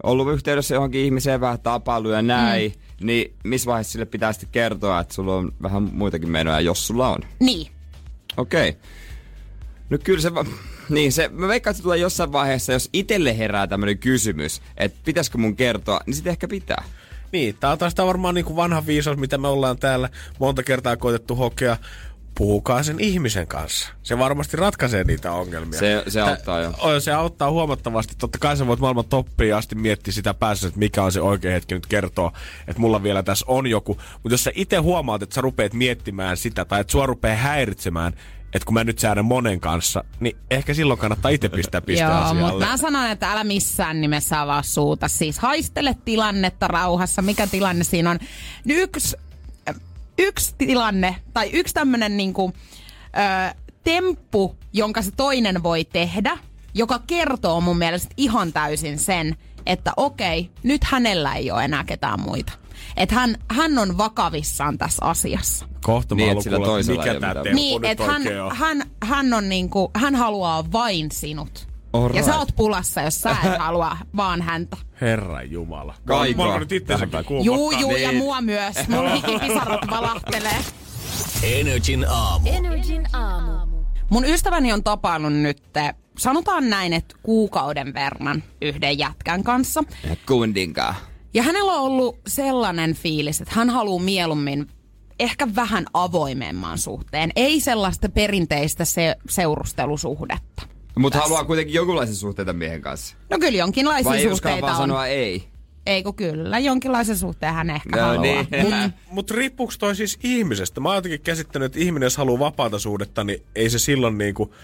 ollut 0.03 0.33
yhteydessä 0.33 0.75
johonkin 0.75 1.01
ihmiseen, 1.05 1.41
vähän 1.41 1.61
tapailu 1.61 2.11
ja 2.11 2.23
näin. 2.23 2.73
Mm. 3.01 3.07
Niin 3.07 3.35
missä 3.45 3.67
vaiheessa 3.67 3.93
sille 3.93 4.07
pitää 4.07 4.33
sitten 4.33 4.49
kertoa, 4.53 5.01
että 5.01 5.15
sulla 5.15 5.37
on 5.37 5.53
vähän 5.63 5.83
muitakin 5.83 6.31
menoja, 6.31 6.61
jos 6.61 6.87
sulla 6.87 7.09
on? 7.09 7.19
Niin. 7.41 7.71
Okei. 8.37 8.69
Okay. 8.69 8.81
No 9.91 9.99
kyllä 10.05 10.21
se, 10.21 10.35
va- 10.35 10.45
niin 10.89 11.13
se, 11.13 11.29
mä 11.29 11.49
veikkaan, 11.49 11.73
että 11.73 11.79
se 11.79 11.83
tulee 11.83 11.99
jossain 11.99 12.33
vaiheessa, 12.33 12.73
jos 12.73 12.89
itselle 12.93 13.39
herää 13.39 13.67
tämmöinen 13.67 13.99
kysymys, 13.99 14.63
että 14.77 14.99
pitäisikö 15.05 15.39
mun 15.39 15.57
kertoa, 15.57 16.01
niin 16.07 16.15
sitten 16.15 16.31
ehkä 16.31 16.49
pitää. 16.49 16.85
Niin, 17.33 17.57
tää 17.61 17.73
on 17.73 17.79
taas 17.79 17.97
varmaan 17.97 18.35
niinku 18.35 18.57
vanha 18.57 18.87
viisaus, 18.87 19.17
mitä 19.17 19.39
me 19.39 19.49
ollaan 19.49 19.79
täällä 19.79 20.09
monta 20.39 20.63
kertaa 20.63 20.97
koitettu 20.97 21.37
hokea. 21.37 21.77
Puhukaa 22.39 22.83
sen 22.83 23.01
ihmisen 23.01 23.47
kanssa. 23.47 23.89
Se 24.03 24.19
varmasti 24.19 24.57
ratkaisee 24.57 25.05
niitä 25.05 25.33
ongelmia. 25.33 25.79
Se- 25.79 26.03
se 26.09 26.21
Tä- 26.21 26.27
auttaa 26.27 26.61
jo. 26.61 26.73
o- 26.79 27.01
Se 27.01 27.13
auttaa 27.13 27.51
huomattavasti. 27.51 28.15
Totta 28.19 28.39
kai 28.39 28.57
sä 28.57 28.67
voit 28.67 28.81
maailman 28.81 29.05
toppiin 29.05 29.55
asti 29.55 29.75
miettiä 29.75 30.13
sitä 30.13 30.35
päässä, 30.35 30.69
että 30.69 30.79
mikä 30.79 31.03
on 31.03 31.13
se 31.13 31.21
oikea 31.21 31.51
hetki 31.53 31.75
nyt 31.75 31.87
kertoa, 31.87 32.33
että 32.69 32.81
mulla 32.81 33.03
vielä 33.03 33.23
tässä 33.23 33.45
on 33.49 33.67
joku. 33.67 33.95
Mutta 34.13 34.35
jos 34.35 34.45
sä 34.45 34.51
itse 34.55 34.77
huomaat, 34.77 35.23
että 35.23 35.35
sä 35.35 35.41
rupeat 35.41 35.73
miettimään 35.75 36.37
sitä, 36.37 36.65
tai 36.65 36.81
että 36.81 36.91
sua 36.91 37.07
rupeaa 37.07 37.37
häiritsemään, 37.37 38.13
että 38.55 38.67
kun 38.67 38.75
mä 38.75 38.85
nyt 38.85 38.99
säädän 38.99 39.25
monen 39.25 39.61
kanssa, 39.61 40.05
niin 40.21 40.37
ehkä 40.51 40.75
silloin 40.75 40.99
kannattaa 40.99 41.31
itse 41.31 41.49
pistää 41.49 41.81
piste 41.81 42.05
Joo, 42.05 42.35
mutta 42.35 42.67
mä 42.67 42.77
sanon, 42.77 43.11
että 43.11 43.33
älä 43.33 43.45
missään 43.45 44.01
nimessä 44.01 44.41
avaa 44.43 44.63
suuta. 44.63 45.09
Siis 45.09 45.39
haistele 45.39 45.97
tilannetta 46.05 46.69
rauhassa. 46.69 47.23
Mikä 47.23 47.47
tilanne 47.47 47.85
siinä 47.85 48.11
on? 48.11 48.19
Yksi, 48.67 49.17
yksi 50.19 50.55
tilanne, 50.59 51.17
tai 51.33 51.51
yksi 51.53 51.75
tämmönen 51.75 52.17
niinku, 52.17 52.53
ö, 53.53 53.55
temppu, 53.85 54.57
jonka 54.73 55.03
se 55.03 55.11
toinen 55.11 55.63
voi 55.63 55.85
tehdä, 55.85 56.39
joka 56.75 57.01
kertoo 57.07 57.61
mun 57.61 57.79
mielestä 57.79 58.09
ihan 58.17 58.53
täysin 58.53 58.99
sen, 58.99 59.37
että 59.67 59.93
okei, 59.97 60.51
nyt 60.63 60.85
hänellä 60.85 61.35
ei 61.35 61.51
ole 61.51 61.65
enää 61.65 61.85
ketään 61.85 62.21
muita. 62.21 62.53
Että 62.97 63.15
hän, 63.15 63.37
hän 63.51 63.79
on 63.79 63.99
vakavissaan 63.99 64.79
tässä 64.79 65.05
asiassa. 65.05 65.67
Kohta 65.85 66.15
mä 66.15 66.19
Niin, 66.23 66.43
sillä 66.43 66.59
toisella 66.59 67.01
mikä 67.03 67.15
mitään. 67.15 67.35
temppu 67.35 67.55
Niin, 67.55 67.83
nyt 67.83 67.91
että 67.91 68.05
hän, 68.05 68.23
on. 68.45 68.57
hän, 68.57 68.83
hän, 69.03 69.33
on 69.35 69.49
niinku, 69.49 69.91
hän 69.95 70.15
haluaa 70.15 70.73
vain 70.73 71.11
sinut. 71.13 71.69
Alright. 71.93 72.17
Ja 72.17 72.33
sä 72.33 72.39
oot 72.39 72.49
pulassa, 72.57 73.01
jos 73.01 73.21
sä 73.21 73.31
et 73.45 73.59
halua 73.67 73.97
vaan 74.17 74.43
häntä. 74.43 74.77
Herran 75.01 75.51
Jumala. 75.51 75.95
Kaikua. 76.05 76.45
Mä 76.47 76.51
oon 76.53 76.61
nyt 76.61 76.73
itsensäkin. 76.73 77.45
Juu, 77.45 77.71
juu, 77.73 77.91
ja 77.97 78.09
Niin. 78.09 78.19
mua 78.19 78.41
myös. 78.41 78.77
Mun 78.89 79.11
hikipisarat 79.13 79.81
valahtelee. 79.91 80.59
Energin 81.43 82.07
aamu. 82.09 82.49
Energin 82.49 83.07
aamu. 83.13 83.77
Mun 84.11 84.25
ystäväni 84.25 84.73
on 84.73 84.85
tapannut 84.85 85.33
nyt, 85.33 85.63
sanotaan 86.19 86.71
näin, 86.71 86.93
että 86.93 87.15
kuukauden 87.23 87.95
verran 87.95 88.43
yhden 88.63 88.99
jätkän 88.99 89.43
kanssa. 89.45 89.85
Kundinkaan. 90.27 90.95
Ja 91.35 91.43
hänellä 91.43 91.73
on 91.73 91.81
ollut 91.81 92.19
sellainen 92.27 92.95
fiilis, 92.95 93.41
että 93.41 93.55
hän 93.55 93.71
haluaa 93.71 94.03
mieluummin 94.05 94.67
ehkä 95.21 95.49
vähän 95.57 95.87
avoimemman 95.95 96.79
suhteen. 96.79 97.31
Ei 97.37 97.61
sellaista 97.61 98.09
perinteistä 98.09 98.85
se- 98.85 99.17
seurustelusuhdetta. 99.29 100.63
Mutta 100.99 101.19
haluaa 101.19 101.45
kuitenkin 101.45 101.75
jonkunlaisen 101.75 102.15
suhteita 102.17 102.53
miehen 102.53 102.81
kanssa. 102.83 103.17
No 103.31 103.39
kyllä 103.39 103.59
jonkinlaisia 103.59 104.11
Vai 104.11 104.19
ei 104.19 104.29
suhteita 104.29 104.61
vaan 104.61 104.73
on. 104.73 104.79
sanoa 104.79 105.07
ei? 105.07 105.45
Ei 105.87 106.03
kun 106.03 106.15
kyllä, 106.15 106.59
jonkinlaisen 106.59 107.17
suhteen 107.17 107.55
hän 107.55 107.71
ehkä 107.71 107.97
No 107.97 108.03
haluaa. 108.03 108.23
niin. 108.23 108.47
Mm. 108.51 108.93
Mutta 109.11 109.35
riippuuko 109.35 109.73
toi 109.79 109.97
siis 109.97 110.19
ihmisestä? 110.23 110.81
Mä 110.81 110.89
oon 110.89 110.97
jotenkin 110.97 111.21
käsittänyt, 111.21 111.67
että 111.67 111.79
ihminen, 111.79 112.07
jos 112.07 112.17
haluaa 112.17 112.39
vapaata 112.39 112.79
suhdetta, 112.79 113.25
niin 113.25 113.43
ei 113.55 113.71
se 113.71 113.79
silloin 113.79 114.19
niinku 114.19 114.55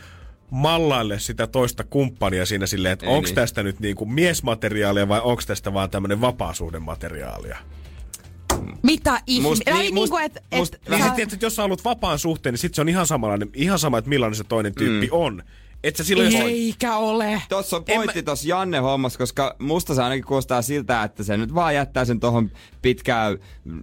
mallaille 0.50 1.18
sitä 1.18 1.46
toista 1.46 1.84
kumppania 1.84 2.46
siinä 2.46 2.66
silleen, 2.66 2.92
että 2.92 3.06
Ei 3.06 3.12
onko 3.12 3.26
niin. 3.26 3.34
tästä 3.34 3.62
nyt 3.62 3.80
niinku 3.80 4.06
miesmateriaalia 4.06 5.08
vai 5.08 5.20
onko 5.20 5.42
tästä 5.46 5.74
vaan 5.74 5.90
tämmöinen 5.90 6.20
vapaasuhdemateriaalia? 6.20 7.58
Mitä 8.82 9.20
ihme? 9.26 9.48
Ai 9.48 9.54
niin, 9.82 9.94
niin 9.94 10.04
must- 10.06 10.10
kuin, 10.10 10.24
et, 10.24 10.36
must- 10.54 10.74
et, 10.76 10.88
Niin 10.90 11.02
sä- 11.04 11.14
että 11.18 11.36
jos 11.46 11.56
sä 11.56 11.62
haluat 11.62 11.84
vapaan 11.84 12.18
suhteen, 12.18 12.52
niin 12.52 12.58
sit 12.58 12.74
se 12.74 12.80
on 12.80 12.88
ihan 12.88 13.06
samanlainen, 13.06 13.50
ihan 13.54 13.78
sama, 13.78 13.98
että 13.98 14.08
millainen 14.08 14.36
se 14.36 14.44
toinen 14.44 14.74
tyyppi 14.74 15.06
mm. 15.06 15.12
on. 15.12 15.42
Et 15.84 15.96
sä 15.96 16.04
silloin, 16.04 16.32
jos... 16.32 16.44
Eikä 16.44 16.96
ole. 16.96 17.42
Tossa 17.48 17.76
on 17.76 17.84
pointti 17.84 18.18
mä- 18.18 18.22
tossa 18.22 18.48
Janne 18.48 18.78
hommassa, 18.78 19.18
koska 19.18 19.56
musta 19.58 19.94
se 19.94 20.02
ainakin 20.02 20.24
kuulostaa 20.24 20.62
siltä, 20.62 21.02
että 21.02 21.22
se 21.22 21.36
nyt 21.36 21.54
vaan 21.54 21.74
jättää 21.74 22.04
sen 22.04 22.20
tohon 22.20 22.50
pitkään 22.82 23.38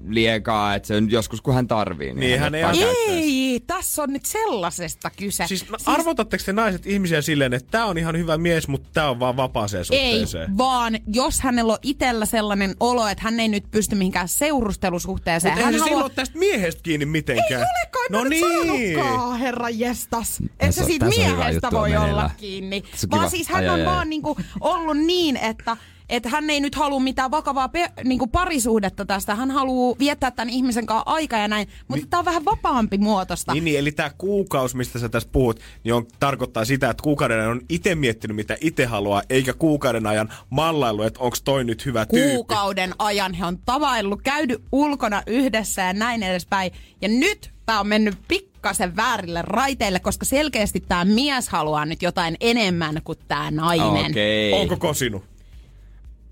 liekaa, 0.08 0.76
että 0.76 0.88
se 0.88 1.02
nyt 1.02 1.12
joskus 1.12 1.41
kun 1.41 1.54
hän 1.54 1.68
tarvii. 1.68 2.14
Niin, 2.14 2.39
hän 2.39 2.56
ei. 2.56 2.64
Ei, 3.10 3.60
tässä 3.68 4.04
on 4.04 4.14
nyt 4.14 4.26
sellaisesta 4.26 5.10
kyse. 5.10 5.47
Siis, 5.47 5.70
no, 5.70 5.78
arvotatteko 5.86 6.43
te 6.45 6.54
naiset 6.54 6.86
ihmisiä 6.86 7.22
silleen, 7.22 7.54
että 7.54 7.72
tää 7.72 7.86
on 7.86 7.97
ihan 7.97 8.18
hyvä 8.18 8.38
mies, 8.38 8.68
mutta 8.68 8.89
tää 8.93 9.10
on 9.10 9.20
vaan 9.20 9.38
vapaaseen 9.38 9.86
ei, 9.91 10.12
suhteeseen? 10.14 10.58
vaan 10.58 10.97
jos 11.14 11.41
hänellä 11.41 11.74
on 11.74 11.80
itsellä 11.82 12.26
sellainen 12.26 12.76
olo, 12.80 13.08
että 13.08 13.24
hän 13.24 13.39
ei 13.39 13.47
nyt 13.47 13.64
pysty 13.72 13.95
mihinkään 13.95 14.28
seurustelusuhteeseen. 14.28 15.54
Mutta 15.54 15.66
hän 15.66 15.74
eihän 15.74 15.86
se 15.88 15.89
haluaa... 15.89 15.97
silloin 16.10 16.16
tästä 16.16 16.39
miehestä 16.39 16.82
kiinni 16.84 17.06
mitenkään. 17.06 17.62
Ei 17.62 17.68
olekaan, 17.82 18.06
no 18.10 18.24
niin. 18.24 18.95
saanutkaan, 18.97 19.39
herra 19.39 19.70
jestas. 19.70 20.39
Et 20.39 20.52
Tässä 20.58 20.78
se 20.78 20.82
on- 20.82 20.88
siitä 20.88 21.06
miehestä 21.06 21.68
juttu 21.68 21.88
voi 21.89 21.99
meneillään. 21.99 22.25
olla 22.25 22.35
kiinni. 22.37 22.83
Vaan 23.11 23.29
siis 23.29 23.47
hän 23.49 23.63
Ai, 23.63 23.69
on 23.69 23.73
ai, 23.75 23.81
ai. 23.81 23.85
vaan 23.85 24.09
niinku 24.09 24.37
ollut 24.61 24.97
niin, 24.97 25.37
että 25.37 25.77
että 26.09 26.29
hän 26.29 26.49
ei 26.49 26.59
nyt 26.59 26.75
halua 26.75 26.99
mitään 26.99 27.31
vakavaa 27.31 27.69
pe- 27.69 27.91
niinku 28.03 28.27
parisuhdetta 28.27 29.05
tästä. 29.05 29.35
Hän 29.35 29.51
haluaa 29.51 29.95
viettää 29.99 30.31
tämän 30.31 30.49
ihmisen 30.49 30.85
kanssa 30.85 31.03
aikaa 31.11 31.39
ja 31.39 31.47
näin. 31.47 31.67
Mutta 31.87 32.05
tämä 32.09 32.19
on 32.19 32.25
vähän 32.25 32.45
vapaampi 32.45 32.97
muotosta. 32.97 33.53
Niin, 33.53 33.63
niin, 33.65 33.79
eli 33.79 33.91
tämä 33.91 34.11
kuukaus, 34.17 34.75
mistä 34.75 34.99
sä 34.99 35.09
tässä 35.09 35.29
puhut, 35.31 35.59
niin 35.83 35.93
on, 35.93 36.05
tarkoittaa 36.19 36.65
sitä, 36.65 36.89
että 36.89 37.03
kuukauden 37.03 37.37
ajan 37.39 37.51
on 37.51 37.61
itse 37.69 37.95
miettinyt, 37.95 38.35
mitä 38.35 38.57
itse 38.61 38.85
haluaa, 38.85 39.21
eikä 39.29 39.53
kuukauden 39.53 40.07
ajan 40.07 40.29
mallailu, 40.49 41.03
että 41.03 41.19
onko 41.19 41.37
toi 41.43 41.63
nyt 41.63 41.85
hyvä 41.85 42.05
tyyppi. 42.05 42.33
kuukauden 42.35 42.93
ajan 42.99 43.33
he 43.33 43.45
on 43.45 43.57
tavaillut, 43.65 44.21
käydy 44.21 44.61
ulkona 44.71 45.23
yhdessä 45.27 45.81
ja 45.81 45.93
näin 45.93 46.23
edespäin. 46.23 46.71
Ja 47.01 47.07
nyt 47.07 47.51
tämä 47.70 47.80
on 47.80 47.88
mennyt 47.88 48.17
pikkasen 48.28 48.95
väärille 48.95 49.41
raiteille, 49.41 49.99
koska 49.99 50.26
selkeästi 50.26 50.80
tämä 50.80 51.05
mies 51.05 51.49
haluaa 51.49 51.86
nyt 51.86 52.01
jotain 52.01 52.38
enemmän 52.39 53.01
kuin 53.03 53.17
tämä 53.28 53.51
nainen. 53.51 54.11
Okei. 54.11 54.53
Onko 54.53 54.78
kosinut? 54.78 55.24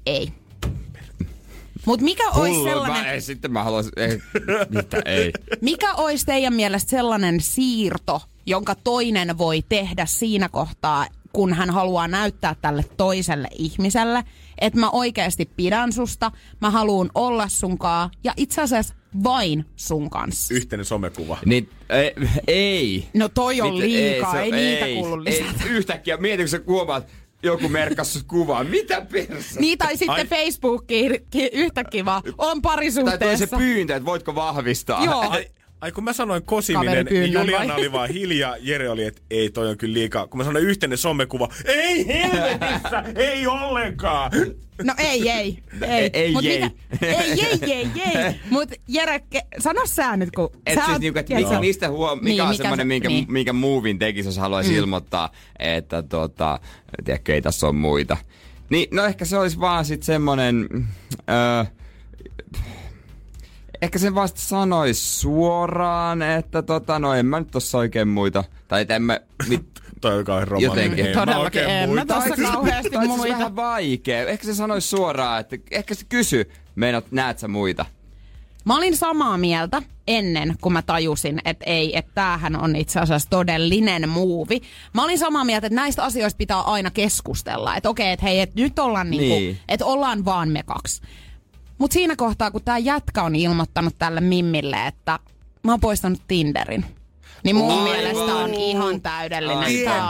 Ei. 0.05 0.33
Mutta 1.85 2.03
mikä 2.03 2.29
olisi 2.29 2.63
sellainen, 2.63 3.03
mä, 3.03 3.11
ei, 3.11 3.21
sitten 3.21 3.51
mä 3.51 3.63
haluaisin, 3.63 3.91
ei, 3.97 4.19
mitä, 4.69 5.01
ei. 5.05 5.31
mikä 5.61 5.93
olisi 5.93 6.25
teidän 6.25 6.53
mielestä 6.53 6.89
sellainen 6.89 7.41
siirto, 7.41 8.21
jonka 8.45 8.75
toinen 8.75 9.38
voi 9.38 9.63
tehdä 9.69 10.05
siinä 10.05 10.49
kohtaa, 10.49 11.07
kun 11.33 11.53
hän 11.53 11.69
haluaa 11.69 12.07
näyttää 12.07 12.55
tälle 12.61 12.85
toiselle 12.97 13.47
ihmiselle, 13.57 14.23
että 14.61 14.79
mä 14.79 14.89
oikeasti 14.89 15.49
pidän 15.55 15.93
susta, 15.93 16.31
mä 16.61 16.69
haluan 16.69 17.09
olla 17.15 17.47
sunkaa 17.47 18.09
ja 18.23 18.33
itse 18.37 18.61
asiassa 18.61 18.95
vain 19.23 19.65
sun 19.75 20.09
kanssa. 20.09 20.53
Yhteinen 20.53 20.85
somekuva. 20.85 21.37
Niin, 21.45 21.69
ei, 21.89 22.13
ei. 22.47 23.07
No 23.13 23.29
toi 23.29 23.61
on 23.61 23.73
Miten- 23.73 23.89
liikaa, 23.89 24.31
se 24.31 24.41
ei, 24.41 24.51
niitä 24.51 24.85
kuulu 24.85 25.23
lisätä. 25.23 25.49
Ei, 25.63 25.69
yhtäkkiä, 25.69 26.17
mietitkö 26.17 26.47
sä 26.49 26.59
kuvaat, 26.59 27.07
joku 27.43 27.69
merkkas 27.69 28.23
kuvaa, 28.27 28.63
mitä 28.63 29.01
perse? 29.11 29.59
Niin, 29.59 29.77
tai 29.77 29.97
sitten 29.97 30.15
Ai. 30.15 30.25
Facebookiin 30.27 31.19
ki- 31.29 31.49
yhtäkkiä 31.53 32.05
vaan, 32.05 32.21
on 32.37 32.61
Tai 32.61 32.77
toi 32.77 32.91
se 32.91 32.99
parisuhteessa. 33.01 33.57
pyyntö, 33.57 33.95
että 33.95 34.05
voitko 34.05 34.35
vahvistaa. 34.35 35.05
Joo. 35.05 35.35
Ai, 35.82 35.91
kun 35.91 36.03
mä 36.03 36.13
sanoin 36.13 36.43
kosiminen, 36.43 37.05
niin 37.05 37.34
Juliana 37.34 37.67
vai? 37.67 37.78
oli 37.80 37.91
vaan 37.91 38.09
hiljaa, 38.09 38.55
Jere 38.59 38.89
oli, 38.89 39.03
että 39.05 39.21
ei 39.32 39.49
toi 39.49 39.69
on 39.69 39.78
kyllä 39.78 39.93
liikaa. 39.93 40.28
Kun 40.28 40.38
mä 40.38 40.43
sanoin 40.43 40.65
yhteinen 40.65 40.97
somekuva, 40.97 41.49
ei 41.65 42.07
helvetissä, 42.07 43.03
ei 43.15 43.47
ollenkaan. 43.47 44.32
No 44.84 44.93
ei, 44.97 45.30
ei, 45.30 45.59
ei. 45.82 46.09
Ei, 46.13 46.32
Mut 46.32 46.45
ei. 46.45 46.61
Mikä, 46.61 46.75
ei, 47.07 47.41
ei, 47.41 47.59
ei, 47.73 47.88
ei. 48.15 48.36
Mut 48.49 48.69
Jere, 48.88 49.21
ke- 49.36 49.47
sano 49.59 49.86
sä 49.86 50.17
nyt, 50.17 50.30
kun 50.36 50.49
Et 50.65 50.75
sä 50.75 50.86
siis 50.86 50.97
oot- 50.97 50.99
niinku, 50.99 51.19
et 51.19 51.30
Jere. 51.30 51.43
mi- 51.43 51.59
mistä 51.59 51.89
huo, 51.89 52.15
mikä 52.15 52.25
Niin, 52.28 52.41
on 52.41 52.47
mikä 52.49 52.57
semmoinen, 52.63 52.86
se- 52.86 52.88
minkä, 52.88 53.09
niin. 53.09 53.25
minkä 53.30 53.53
movin 53.53 53.99
tekisi, 53.99 54.28
jos 54.28 54.38
haluaisi 54.38 54.71
mm. 54.71 54.78
ilmoittaa, 54.78 55.32
että 55.59 56.03
tota, 56.03 56.59
tiedätkö, 57.05 57.34
ei 57.34 57.41
tässä 57.41 57.67
ole 57.67 57.75
muita. 57.75 58.17
Niin, 58.69 58.88
no 58.91 59.05
ehkä 59.05 59.25
se 59.25 59.38
olisi 59.38 59.59
vaan 59.59 59.86
sit 59.86 60.03
semmonen, 60.03 60.67
öö, 61.30 61.65
ehkä 63.82 63.99
sen 63.99 64.15
vasta 64.15 64.39
sanoisi 64.41 65.19
suoraan, 65.19 66.21
että 66.21 66.61
tota, 66.61 66.99
no 66.99 67.13
en 67.13 67.25
mä 67.25 67.39
nyt 67.39 67.51
tossa 67.51 67.78
oikein 67.78 68.07
muita, 68.07 68.43
tai 68.67 68.82
et 68.82 68.91
en 68.91 69.01
mä, 69.01 69.19
mit, 69.49 69.65
Toi 70.01 70.17
on 70.17 70.25
kauhean 70.25 70.47
romantinen. 70.47 70.84
Jotenkin. 70.89 71.13
Todellakin 71.13 71.61
oikein 71.61 71.69
en 71.69 71.89
mä 71.89 71.95
muita. 71.95 72.13
tossa 72.15 72.51
kauheasti 72.51 72.89
tai 72.89 73.07
muita. 73.07 73.34
vähän 73.34 73.55
vaikea. 73.55 74.28
Ehkä 74.28 74.45
se 74.45 74.53
sanoisi 74.55 74.88
suoraan, 74.88 75.39
että 75.39 75.55
ehkä 75.71 75.95
se 75.95 76.05
kysy, 76.09 76.49
meinaat, 76.75 77.05
näet 77.11 77.39
sä 77.39 77.47
muita? 77.47 77.86
Mä 78.65 78.78
olin 78.78 78.97
samaa 78.97 79.38
mieltä 79.38 79.82
ennen, 80.07 80.55
kun 80.61 80.73
mä 80.73 80.82
tajusin, 80.82 81.41
että 81.45 81.65
ei, 81.65 81.97
että 81.97 82.11
tämähän 82.15 82.55
on 82.63 82.75
itse 82.75 82.99
asiassa 82.99 83.30
todellinen 83.30 84.09
muuvi. 84.09 84.61
Mä 84.93 85.03
olin 85.03 85.19
samaa 85.19 85.43
mieltä, 85.43 85.67
että 85.67 85.75
näistä 85.75 86.03
asioista 86.03 86.38
pitää 86.38 86.61
aina 86.61 86.91
keskustella. 86.91 87.75
Että 87.75 87.89
okei, 87.89 88.11
että 88.11 88.25
hei, 88.25 88.39
että 88.39 88.61
nyt 88.61 88.80
ollaan 88.80 89.09
niinku, 89.09 89.36
Niin. 89.36 89.57
että 89.69 89.86
ollaan 89.86 90.25
vaan 90.25 90.49
me 90.49 90.63
kaksi. 90.63 91.01
Mutta 91.78 91.93
siinä 91.93 92.15
kohtaa, 92.15 92.51
kun 92.51 92.61
tämä 92.65 92.78
jätkä 92.78 93.23
on 93.23 93.36
ilmoittanut 93.36 93.95
tälle 93.99 94.21
Mimmille, 94.21 94.88
että 94.88 95.19
mä 95.63 95.71
oon 95.71 95.80
poistanut 95.80 96.21
Tinderin, 96.28 96.86
niin 97.43 97.55
mun 97.55 97.71
Aivan. 97.71 97.84
mielestä 97.84 98.36
on 98.36 98.53
ihan 98.53 99.01
täydellinen. 99.01 99.86
Tämä 99.86 100.09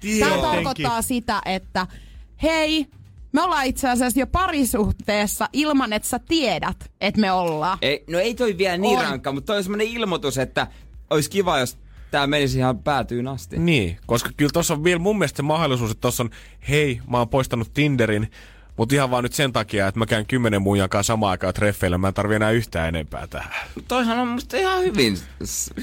Tietenkin. 0.00 0.40
tarkoittaa 0.40 1.02
sitä, 1.02 1.42
että 1.44 1.86
hei, 2.42 2.86
me 3.32 3.42
ollaan 3.42 3.66
itse 3.66 3.88
asiassa 3.88 4.20
jo 4.20 4.26
parisuhteessa 4.26 5.48
ilman, 5.52 5.92
että 5.92 6.08
sä 6.08 6.18
tiedät, 6.28 6.90
että 7.00 7.20
me 7.20 7.32
ollaan. 7.32 7.78
Ei, 7.82 8.04
no 8.10 8.18
ei 8.18 8.34
toi 8.34 8.58
vielä 8.58 8.76
niin 8.76 8.98
On. 8.98 9.04
rankka, 9.04 9.32
mutta 9.32 9.46
toi 9.46 9.56
on 9.56 9.62
semmonen 9.64 9.86
ilmoitus, 9.86 10.38
että 10.38 10.66
olisi 11.10 11.30
kiva, 11.30 11.58
jos 11.58 11.78
tää 12.10 12.26
menisi 12.26 12.58
ihan 12.58 12.78
päätyyn 12.78 13.28
asti. 13.28 13.58
Niin, 13.58 13.98
koska 14.06 14.30
kyllä 14.36 14.50
tuossa 14.52 14.74
on 14.74 14.84
vielä 14.84 14.98
mun 14.98 15.18
mielestä 15.18 15.36
se 15.36 15.42
mahdollisuus, 15.42 15.90
että 15.90 16.00
tuossa 16.00 16.22
on, 16.22 16.30
hei, 16.68 17.00
mä 17.10 17.18
oon 17.18 17.28
poistanut 17.28 17.74
Tinderin, 17.74 18.30
mutta 18.76 18.94
ihan 18.94 19.10
vaan 19.10 19.22
nyt 19.22 19.32
sen 19.32 19.52
takia, 19.52 19.86
että 19.88 19.98
mä 19.98 20.06
käyn 20.06 20.26
kymmenen 20.26 20.62
muijan 20.62 20.88
kanssa 20.88 21.12
samaan 21.12 21.30
aikaan 21.30 21.54
treffeillä, 21.54 21.98
mä 21.98 22.08
en 22.08 22.14
tarvi 22.14 22.34
enää 22.34 22.50
yhtään 22.50 22.88
enempää 22.88 23.26
tähän. 23.26 23.68
Toihan 23.88 24.18
on 24.18 24.28
musta 24.28 24.56
ihan 24.56 24.82
hyvin, 24.82 25.18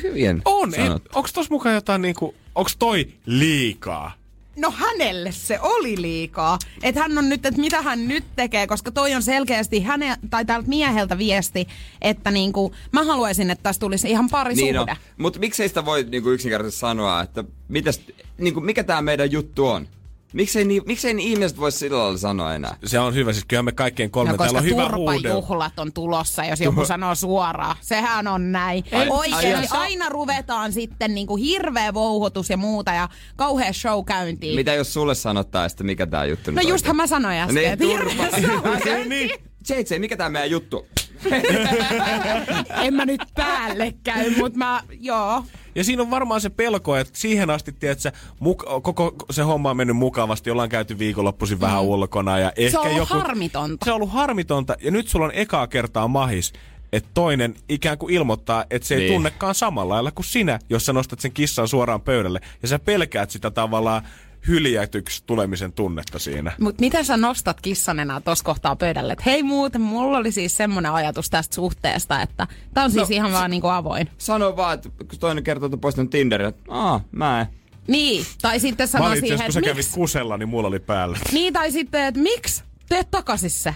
hyvin 0.03 0.41
On, 0.45 0.71
sanottu. 0.71 1.09
onks 1.15 1.33
tossa 1.33 1.53
mukaan 1.53 1.75
jotain 1.75 2.01
niinku, 2.01 2.35
onks 2.55 2.75
toi 2.77 3.07
liikaa? 3.25 4.21
No 4.55 4.71
hänelle 4.71 5.31
se 5.31 5.59
oli 5.61 6.01
liikaa. 6.01 6.59
Että 6.83 7.01
hän 7.01 7.17
on 7.17 7.29
nyt, 7.29 7.45
että 7.45 7.61
mitä 7.61 7.81
hän 7.81 8.07
nyt 8.07 8.23
tekee, 8.35 8.67
koska 8.67 8.91
toi 8.91 9.15
on 9.15 9.23
selkeästi 9.23 9.81
häne, 9.83 10.15
tai 10.29 10.45
tältä 10.45 10.69
mieheltä 10.69 11.17
viesti, 11.17 11.67
että 12.01 12.31
niinku, 12.31 12.73
mä 12.91 13.03
haluaisin, 13.03 13.49
että 13.49 13.63
tästä 13.63 13.79
tulisi 13.79 14.09
ihan 14.09 14.29
parisuhde. 14.29 14.71
Niin 14.71 14.79
on. 14.79 14.87
Mutta 15.17 15.39
miksei 15.39 15.67
sitä 15.67 15.85
voi 15.85 16.03
niinku 16.03 16.29
yksinkertaisesti 16.29 16.79
sanoa, 16.79 17.21
että 17.21 17.43
mitäs, 17.67 18.01
niinku, 18.37 18.61
mikä 18.61 18.83
tämä 18.83 19.01
meidän 19.01 19.31
juttu 19.31 19.67
on? 19.67 19.87
Miksei, 20.33 20.65
ni, 20.65 20.81
miksei 20.85 21.13
ni 21.13 21.31
ihmiset 21.31 21.59
voi 21.59 21.71
sillä 21.71 21.97
lailla 21.97 22.17
sanoa 22.17 22.55
enää? 22.55 22.75
Se 22.85 22.99
on 22.99 23.13
hyvä, 23.15 23.33
siis 23.33 23.45
kyllä 23.45 23.63
me 23.63 23.71
kaikkien 23.71 24.11
kolme, 24.11 24.31
No 24.31 24.37
täällä 24.37 24.59
koska 24.61 24.75
on 24.75 24.85
hyvä 24.89 24.95
huude. 24.97 25.13
turpajuhlat 25.15 25.79
on 25.79 25.93
tulossa, 25.93 26.45
jos 26.45 26.59
joku 26.61 26.85
sanoo 26.85 27.15
suoraan. 27.15 27.75
Sehän 27.81 28.27
on 28.27 28.51
näin. 28.51 28.83
Ai- 28.91 29.07
Oikein, 29.09 29.55
ai- 29.57 29.67
aina 29.71 30.09
ruvetaan 30.09 30.73
sitten 30.73 31.15
niinku 31.15 31.35
hirveä 31.35 31.93
vouhotus 31.93 32.49
ja 32.49 32.57
muuta 32.57 32.91
ja 32.93 33.09
kauhea 33.35 33.73
show 33.73 34.05
käyntiin. 34.05 34.55
Mitä 34.55 34.73
jos 34.73 34.93
sulle 34.93 35.15
sanottaisiin, 35.15 35.75
että 35.75 35.83
mikä 35.83 36.07
tämä 36.07 36.25
juttu 36.25 36.51
No 36.51 36.55
nyt 36.61 36.69
justhan 36.69 36.95
mä 36.95 37.07
sanoin 37.07 37.37
äsken, 37.37 37.55
Niin, 37.55 37.71
että 37.71 37.85
hirveä 37.85 38.15
turpa. 38.29 38.39
show 38.41 38.77
käyntiin. 38.83 39.29
JJ, 39.69 39.99
mikä 39.99 40.17
tämä 40.17 40.29
meidän 40.29 40.51
juttu? 40.51 40.87
en 42.85 42.93
mä 42.93 43.05
nyt 43.05 43.21
päälle 43.35 43.93
käy, 44.03 44.35
mutta 44.37 44.57
mä, 44.57 44.81
joo. 44.99 45.43
Ja 45.75 45.83
siinä 45.83 46.01
on 46.01 46.11
varmaan 46.11 46.41
se 46.41 46.49
pelko, 46.49 46.95
että 46.97 47.13
siihen 47.19 47.49
asti, 47.49 47.71
tiedätkö, 47.71 48.11
muk- 48.43 48.81
koko 48.81 49.15
se 49.31 49.41
homma 49.41 49.69
on 49.69 49.77
mennyt 49.77 49.97
mukavasti, 49.97 50.51
ollaan 50.51 50.69
käyty 50.69 50.99
viikonloppuisin 50.99 51.59
vähän 51.59 51.81
ulkona. 51.81 52.39
Ja 52.39 52.51
ehkä 52.55 52.77
Mm. 52.77 52.81
on 52.81 52.87
ollut 52.91 53.09
joku, 53.09 53.13
harmitonta. 53.21 53.85
Se 53.85 53.91
on 53.91 53.95
ollut 53.95 54.11
harmitonta, 54.11 54.75
ja 54.81 54.91
nyt 54.91 55.07
sulla 55.07 55.25
on 55.25 55.31
ekaa 55.35 55.67
kertaa 55.67 56.07
mahis. 56.07 56.53
että 56.93 57.09
toinen 57.13 57.55
ikään 57.69 57.97
kuin 57.97 58.13
ilmoittaa, 58.13 58.65
että 58.69 58.87
se 58.87 58.95
ei 58.95 59.01
Niin. 59.01 59.13
tunnekaan 59.13 59.55
samalla 59.55 59.93
lailla 59.93 60.11
kuin 60.11 60.25
sinä, 60.25 60.59
jos 60.69 60.85
sä 60.85 60.93
nostat 60.93 61.19
sen 61.19 61.31
kissan 61.31 61.67
suoraan 61.67 62.01
pöydälle 62.01 62.39
ja 62.61 62.67
sä 62.67 62.79
pelkäät 62.79 63.29
sitä 63.31 63.51
tavallaan 63.51 64.01
hyljätyksi 64.47 65.23
tulemisen 65.27 65.73
tunnetta 65.73 66.19
siinä. 66.19 66.51
Mut 66.59 66.79
miten 66.79 67.05
sä 67.05 67.17
nostat 67.17 67.61
kissan 67.61 67.99
enää 67.99 68.21
tossa 68.21 68.43
kohtaa 68.43 68.75
pöydälle? 68.75 69.13
Et 69.13 69.25
hei 69.25 69.43
muuten, 69.43 69.81
mulla 69.81 70.17
oli 70.17 70.31
siis 70.31 70.57
semmoinen 70.57 70.91
ajatus 70.91 71.29
tästä 71.29 71.55
suhteesta, 71.55 72.21
että 72.21 72.47
tää 72.73 72.83
on 72.83 72.91
siis 72.91 73.09
No, 73.09 73.15
ihan 73.15 73.31
vaan 73.31 73.51
niinku 73.51 73.67
avoin. 73.67 74.09
Sano 74.17 74.55
vaan, 74.57 74.73
että 74.73 74.89
kun 75.09 75.19
toinen 75.19 75.43
kertoo, 75.43 75.65
että 75.65 75.77
poistanut 75.77 76.11
Tinderin, 76.11 76.47
että 76.47 76.61
aah, 76.67 77.01
mä 77.11 77.41
en. 77.41 77.47
Niin, 77.87 78.25
tai 78.41 78.59
sitten 78.59 78.87
sanoo 78.87 79.09
siihen, 79.09 79.23
asiassa, 79.23 79.43
kun 79.43 79.45
että 79.45 79.53
sä 79.53 79.61
kävit 79.61 79.85
miksi? 79.85 79.93
kusella, 79.99 80.37
niin 80.37 80.49
mulla 80.49 80.67
oli 80.67 80.79
päällä. 80.79 81.17
Niin, 81.31 81.53
tai 81.53 81.71
sitten, 81.71 82.05
että 82.05 82.19
miksi? 82.19 82.63
Teet 82.89 83.11
takaisin 83.11 83.49
se. 83.49 83.75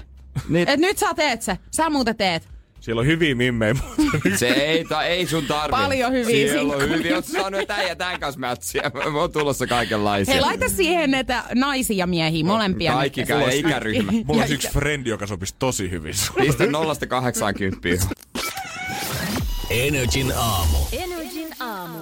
Niin, 0.50 0.70
Et 0.70 0.80
nyt 0.80 0.98
sä 0.98 1.14
teet 1.14 1.42
se. 1.42 1.58
Sä 1.72 1.90
muuten 1.90 2.16
teet. 2.16 2.50
Siellä 2.86 3.00
on 3.00 3.08
hyviä 3.08 3.36
mimmejä. 3.36 3.76
se 4.40 4.48
ei, 4.48 4.86
ta, 4.86 5.04
ei 5.04 5.28
sun 5.28 5.46
tarvi. 5.46 5.72
Paljon 5.72 6.12
hyviä 6.12 6.52
Siellä 6.52 6.74
on 6.74 6.80
sinkkuja. 6.80 6.98
hyviä. 6.98 7.16
Oot 7.16 7.26
saanut 7.26 7.62
että 7.62 7.76
äijä 7.76 7.96
tämän 7.96 8.20
kanssa 8.20 8.40
mätsiä. 8.40 8.92
Mä 9.12 9.20
oon 9.20 9.32
tulossa 9.32 9.68
kaikenlaisia. 9.68 10.34
Hei, 10.34 10.42
laita 10.42 10.70
siihen 10.70 11.12
näitä 11.12 11.44
naisia 11.56 11.98
ja 11.98 12.08
miehiä, 12.08 12.46
molempia. 12.46 12.94
Kaikki 12.94 13.26
käy 13.26 13.42
ja 13.42 13.52
ikäryhmä. 13.52 14.12
Mulla 14.26 14.26
Ja 14.28 14.42
olisi 14.42 14.54
yksi 14.54 14.68
frendi, 14.68 15.10
joka 15.10 15.28
sopisi 15.28 15.56
tosi 15.60 15.92
hyvin. 15.92 16.14
Pistä 16.36 16.64
0-80. 16.64 16.70
Energin 19.70 20.34
aamu. 20.38 20.78
Energin 20.92 21.48
aamu. 21.60 21.98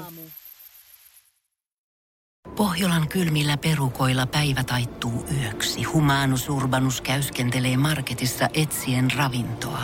Pohjolan 2.55 3.07
kylmillä 3.07 3.57
perukoilla 3.57 4.25
päivä 4.25 4.63
taittuu 4.63 5.25
yöksi. 5.41 5.83
Humanus 5.83 6.49
Urbanus 6.49 7.01
käyskentelee 7.01 7.77
marketissa 7.77 8.49
etsien 8.53 9.11
ravintoa. 9.17 9.83